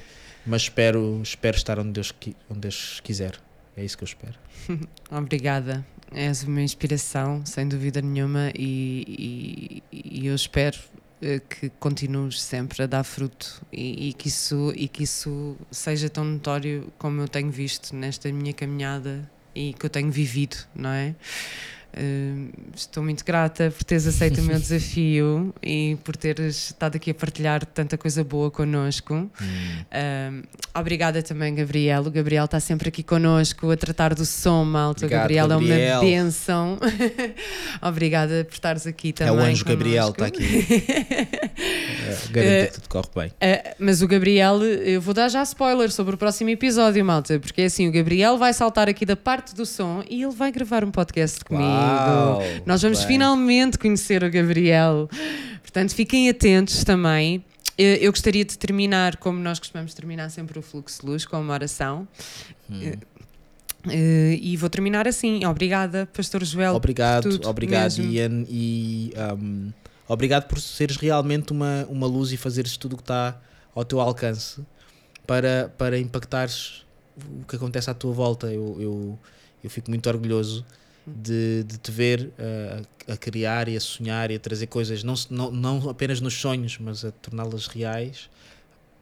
mas 0.46 0.62
espero, 0.62 1.20
espero 1.22 1.56
estar 1.56 1.78
onde 1.78 1.92
Deus, 1.92 2.12
onde 2.48 2.60
Deus 2.60 3.00
quiser. 3.04 3.34
É 3.76 3.84
isso 3.84 3.96
que 3.96 4.04
eu 4.04 4.06
espero. 4.06 4.38
Obrigada. 5.10 5.84
És 6.12 6.44
uma 6.44 6.62
inspiração, 6.62 7.44
sem 7.44 7.66
dúvida 7.66 8.00
nenhuma, 8.00 8.52
e, 8.54 9.82
e, 9.90 10.20
e 10.20 10.26
eu 10.26 10.34
espero 10.34 10.78
eh, 11.20 11.40
que 11.40 11.70
continues 11.80 12.40
sempre 12.40 12.82
a 12.82 12.86
dar 12.86 13.02
fruto 13.02 13.64
e, 13.72 14.10
e, 14.10 14.12
que 14.12 14.28
isso, 14.28 14.72
e 14.76 14.86
que 14.86 15.02
isso 15.02 15.56
seja 15.70 16.08
tão 16.08 16.24
notório 16.24 16.92
como 16.98 17.20
eu 17.20 17.26
tenho 17.26 17.50
visto 17.50 17.96
nesta 17.96 18.30
minha 18.30 18.52
caminhada 18.52 19.28
e 19.54 19.72
que 19.72 19.86
eu 19.86 19.90
tenho 19.90 20.10
vivido, 20.10 20.56
não 20.74 20.90
é? 20.90 21.14
Uh, 21.96 22.50
estou 22.74 23.04
muito 23.04 23.24
grata 23.24 23.70
por 23.70 23.84
teres 23.84 24.04
aceito 24.04 24.40
o 24.40 24.44
meu 24.44 24.58
desafio 24.58 25.54
e 25.62 25.96
por 26.02 26.16
teres 26.16 26.56
estado 26.66 26.96
aqui 26.96 27.12
a 27.12 27.14
partilhar 27.14 27.64
tanta 27.64 27.96
coisa 27.96 28.24
boa 28.24 28.50
connosco. 28.50 29.14
Hum. 29.14 29.30
Uh, 29.40 30.46
obrigada 30.74 31.22
também, 31.22 31.54
Gabriel. 31.54 32.02
O 32.02 32.10
Gabriel 32.10 32.46
está 32.46 32.58
sempre 32.58 32.88
aqui 32.88 33.04
connosco 33.04 33.70
a 33.70 33.76
tratar 33.76 34.12
do 34.12 34.26
som, 34.26 34.64
malta. 34.64 35.06
Obrigado, 35.06 35.22
Gabriel, 35.22 35.48
Gabriel, 35.48 35.78
é 35.78 35.92
uma 35.92 36.00
benção. 36.00 36.78
obrigada 37.80 38.44
por 38.44 38.54
estares 38.54 38.86
aqui 38.86 39.12
também. 39.12 39.32
É 39.32 39.36
o 39.36 39.40
anjo 39.40 39.64
connosco. 39.64 39.68
Gabriel, 39.68 40.08
está 40.08 40.26
aqui. 40.26 40.42
é, 42.08 42.32
garanto 42.32 42.72
que 42.72 42.80
tudo 42.80 42.88
corre 42.88 43.08
bem. 43.14 43.28
Uh, 43.28 43.74
mas 43.78 44.02
o 44.02 44.08
Gabriel, 44.08 44.62
eu 44.64 45.00
vou 45.00 45.14
dar 45.14 45.28
já 45.28 45.42
spoiler 45.44 45.92
sobre 45.92 46.16
o 46.16 46.18
próximo 46.18 46.50
episódio, 46.50 47.04
malta, 47.04 47.38
porque 47.38 47.62
é 47.62 47.66
assim: 47.66 47.86
o 47.86 47.92
Gabriel 47.92 48.36
vai 48.36 48.52
saltar 48.52 48.88
aqui 48.88 49.06
da 49.06 49.14
parte 49.14 49.54
do 49.54 49.64
som 49.64 50.02
e 50.10 50.24
ele 50.24 50.34
vai 50.34 50.50
gravar 50.50 50.84
um 50.84 50.90
podcast 50.90 51.44
comigo. 51.44 51.83
Uau, 51.84 52.42
Nós 52.66 52.82
vamos 52.82 52.98
bem. 53.00 53.08
finalmente 53.08 53.78
conhecer 53.78 54.22
o 54.22 54.30
Gabriel. 54.30 55.08
Portanto, 55.62 55.94
fiquem 55.94 56.28
atentos 56.28 56.84
também. 56.84 57.44
Eu 57.76 58.12
gostaria 58.12 58.44
de 58.44 58.56
terminar, 58.56 59.16
como 59.16 59.40
nós 59.40 59.58
costumamos 59.58 59.94
terminar 59.94 60.30
sempre 60.30 60.58
o 60.58 60.62
fluxo 60.62 61.00
de 61.00 61.06
luz, 61.06 61.24
com 61.24 61.40
uma 61.40 61.52
oração. 61.52 62.06
Hum. 62.70 62.92
Uh, 63.86 64.38
e 64.40 64.56
vou 64.56 64.70
terminar 64.70 65.06
assim. 65.06 65.44
Obrigada, 65.44 66.06
Pastor 66.06 66.44
Joel. 66.44 66.74
Obrigado, 66.74 67.40
obrigado, 67.44 67.98
mesmo. 67.98 68.12
Ian. 68.12 68.44
E 68.48 69.12
um, 69.38 69.72
obrigado 70.08 70.46
por 70.46 70.60
seres 70.60 70.96
realmente 70.96 71.52
uma, 71.52 71.84
uma 71.90 72.06
luz 72.06 72.32
e 72.32 72.36
fazeres 72.36 72.76
tudo 72.76 72.94
o 72.94 72.96
que 72.96 73.02
está 73.02 73.36
ao 73.74 73.84
teu 73.84 74.00
alcance 74.00 74.62
para, 75.26 75.72
para 75.76 75.98
impactares 75.98 76.84
o 77.40 77.44
que 77.44 77.56
acontece 77.56 77.90
à 77.90 77.94
tua 77.94 78.12
volta. 78.12 78.46
Eu, 78.46 78.76
eu, 78.80 79.18
eu 79.62 79.70
fico 79.70 79.90
muito 79.90 80.08
orgulhoso 80.08 80.64
de, 81.06 81.64
de 81.64 81.78
te 81.78 81.90
ver 81.90 82.32
uh, 82.38 83.12
a 83.12 83.16
criar 83.16 83.68
e 83.68 83.76
a 83.76 83.80
sonhar 83.80 84.30
e 84.30 84.36
a 84.36 84.38
trazer 84.38 84.66
coisas, 84.66 85.04
não, 85.04 85.14
não, 85.30 85.50
não 85.50 85.90
apenas 85.90 86.20
nos 86.20 86.34
sonhos, 86.34 86.78
mas 86.78 87.04
a 87.04 87.10
torná-las 87.10 87.66
reais 87.66 88.30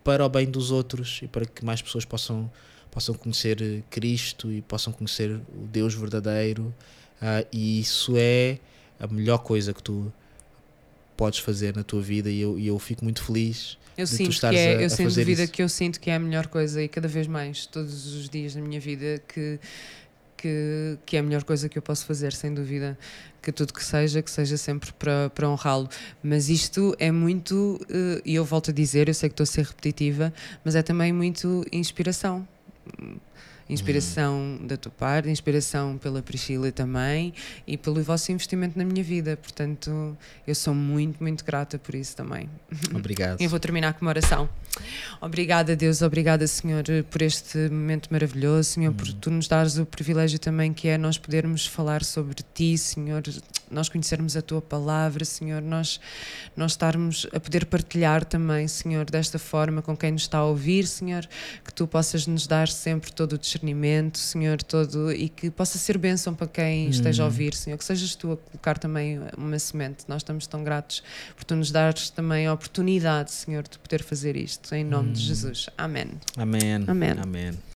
para 0.02 0.24
o 0.24 0.28
bem 0.28 0.50
dos 0.50 0.70
outros 0.70 1.20
e 1.22 1.28
para 1.28 1.46
que 1.46 1.64
mais 1.64 1.80
pessoas 1.80 2.04
possam, 2.04 2.50
possam 2.90 3.14
conhecer 3.14 3.84
Cristo 3.88 4.50
e 4.50 4.60
possam 4.62 4.92
conhecer 4.92 5.30
o 5.30 5.66
Deus 5.70 5.94
verdadeiro. 5.94 6.74
Uh, 7.20 7.46
e 7.52 7.80
isso 7.80 8.14
é 8.16 8.58
a 8.98 9.06
melhor 9.06 9.38
coisa 9.38 9.72
que 9.72 9.82
tu 9.82 10.12
podes 11.16 11.38
fazer 11.38 11.76
na 11.76 11.84
tua 11.84 12.02
vida 12.02 12.28
e 12.28 12.40
eu, 12.40 12.58
e 12.58 12.66
eu 12.66 12.78
fico 12.78 13.04
muito 13.04 13.22
feliz. 13.22 13.78
Eu 13.96 14.06
sinto 14.06 14.40
que 14.40 14.46
é, 14.56 14.76
a, 14.76 14.82
eu 14.82 14.90
sem 14.90 15.06
dúvida 15.06 15.44
isso. 15.44 15.52
que 15.52 15.62
eu 15.62 15.68
sinto 15.68 16.00
que 16.00 16.10
é 16.10 16.14
a 16.14 16.18
melhor 16.18 16.46
coisa 16.46 16.82
e 16.82 16.88
cada 16.88 17.06
vez 17.06 17.26
mais, 17.26 17.66
todos 17.66 18.14
os 18.14 18.28
dias 18.28 18.54
da 18.54 18.60
minha 18.60 18.80
vida, 18.80 19.22
que 19.28 19.60
que, 20.42 20.98
que 21.06 21.16
é 21.16 21.20
a 21.20 21.22
melhor 21.22 21.44
coisa 21.44 21.68
que 21.68 21.78
eu 21.78 21.82
posso 21.82 22.04
fazer, 22.04 22.32
sem 22.32 22.52
dúvida. 22.52 22.98
Que 23.40 23.52
tudo 23.52 23.72
que 23.72 23.84
seja, 23.84 24.20
que 24.20 24.30
seja 24.30 24.56
sempre 24.56 24.92
para, 24.92 25.30
para 25.30 25.48
honrá-lo. 25.48 25.88
Mas 26.22 26.48
isto 26.48 26.94
é 26.98 27.10
muito, 27.10 27.80
uh, 27.82 28.22
e 28.24 28.34
eu 28.34 28.44
volto 28.44 28.70
a 28.70 28.74
dizer, 28.74 29.08
eu 29.08 29.14
sei 29.14 29.28
que 29.28 29.34
estou 29.34 29.44
a 29.44 29.46
ser 29.46 29.64
repetitiva, 29.64 30.32
mas 30.64 30.74
é 30.74 30.82
também 30.82 31.12
muito 31.12 31.64
inspiração 31.72 32.46
inspiração 33.68 34.34
uhum. 34.34 34.66
da 34.66 34.76
tua 34.76 34.92
parte, 34.92 35.30
inspiração 35.30 35.96
pela 35.96 36.20
Priscila 36.20 36.70
também 36.72 37.32
e 37.66 37.76
pelo 37.78 38.02
vosso 38.02 38.30
investimento 38.32 38.76
na 38.76 38.84
minha 38.84 39.02
vida. 39.02 39.36
Portanto, 39.36 40.16
eu 40.46 40.54
sou 40.54 40.74
muito, 40.74 41.22
muito 41.22 41.44
grata 41.44 41.78
por 41.78 41.94
isso 41.94 42.16
também. 42.16 42.50
Obrigado. 42.94 43.40
e 43.40 43.46
vou 43.46 43.58
terminar 43.58 43.94
com 43.94 44.04
uma 44.04 44.10
oração. 44.10 44.48
Obrigada, 45.20 45.76
Deus, 45.76 46.02
obrigada, 46.02 46.46
Senhor, 46.46 46.84
por 47.10 47.22
este 47.22 47.56
momento 47.68 48.08
maravilhoso, 48.10 48.70
Senhor, 48.70 48.90
uhum. 48.90 48.96
por 48.96 49.12
tu 49.12 49.30
nos 49.30 49.46
dares 49.46 49.78
o 49.78 49.86
privilégio 49.86 50.38
também 50.38 50.72
que 50.72 50.88
é 50.88 50.98
nós 50.98 51.16
podermos 51.16 51.66
falar 51.66 52.02
sobre 52.02 52.42
ti, 52.54 52.76
Senhor, 52.76 53.22
nós 53.70 53.88
conhecermos 53.88 54.36
a 54.36 54.42
tua 54.42 54.60
palavra, 54.60 55.24
Senhor, 55.24 55.62
nós, 55.62 56.00
nós 56.56 56.72
estarmos 56.72 57.26
a 57.32 57.40
poder 57.40 57.66
partilhar 57.66 58.24
também, 58.24 58.68
Senhor, 58.68 59.04
desta 59.04 59.38
forma 59.38 59.80
com 59.80 59.96
quem 59.96 60.12
nos 60.12 60.22
está 60.22 60.38
a 60.38 60.44
ouvir, 60.44 60.86
Senhor, 60.86 61.26
que 61.64 61.72
tu 61.72 61.86
possas 61.86 62.26
nos 62.26 62.46
dar 62.46 62.68
sempre 62.68 63.12
todo 63.12 63.34
o 63.34 63.38
discernimento, 63.38 64.18
Senhor, 64.18 64.62
todo 64.62 65.12
e 65.12 65.28
que 65.28 65.50
possa 65.50 65.78
ser 65.78 65.96
bênção 65.98 66.34
para 66.34 66.46
quem 66.46 66.88
esteja 66.88 67.22
a 67.22 67.26
uhum. 67.26 67.32
ouvir, 67.32 67.54
Senhor, 67.54 67.76
que 67.76 67.84
sejas 67.84 68.14
tu 68.14 68.32
a 68.32 68.36
colocar 68.36 68.78
também 68.78 69.20
uma 69.36 69.58
semente. 69.58 70.04
Nós 70.06 70.18
estamos 70.18 70.46
tão 70.46 70.62
gratos 70.62 71.02
por 71.34 71.44
tu 71.44 71.56
nos 71.56 71.70
dares 71.70 72.10
também 72.10 72.46
a 72.46 72.52
oportunidade, 72.52 73.30
Senhor, 73.30 73.62
de 73.62 73.78
poder 73.78 74.02
fazer 74.02 74.36
isto, 74.36 74.61
em 74.72 74.84
nome 74.84 75.12
de 75.12 75.22
hum. 75.22 75.26
Jesus. 75.26 75.68
Amém. 75.76 76.08
Amém. 76.36 76.84
Amém. 76.86 77.10
Amém. 77.20 77.52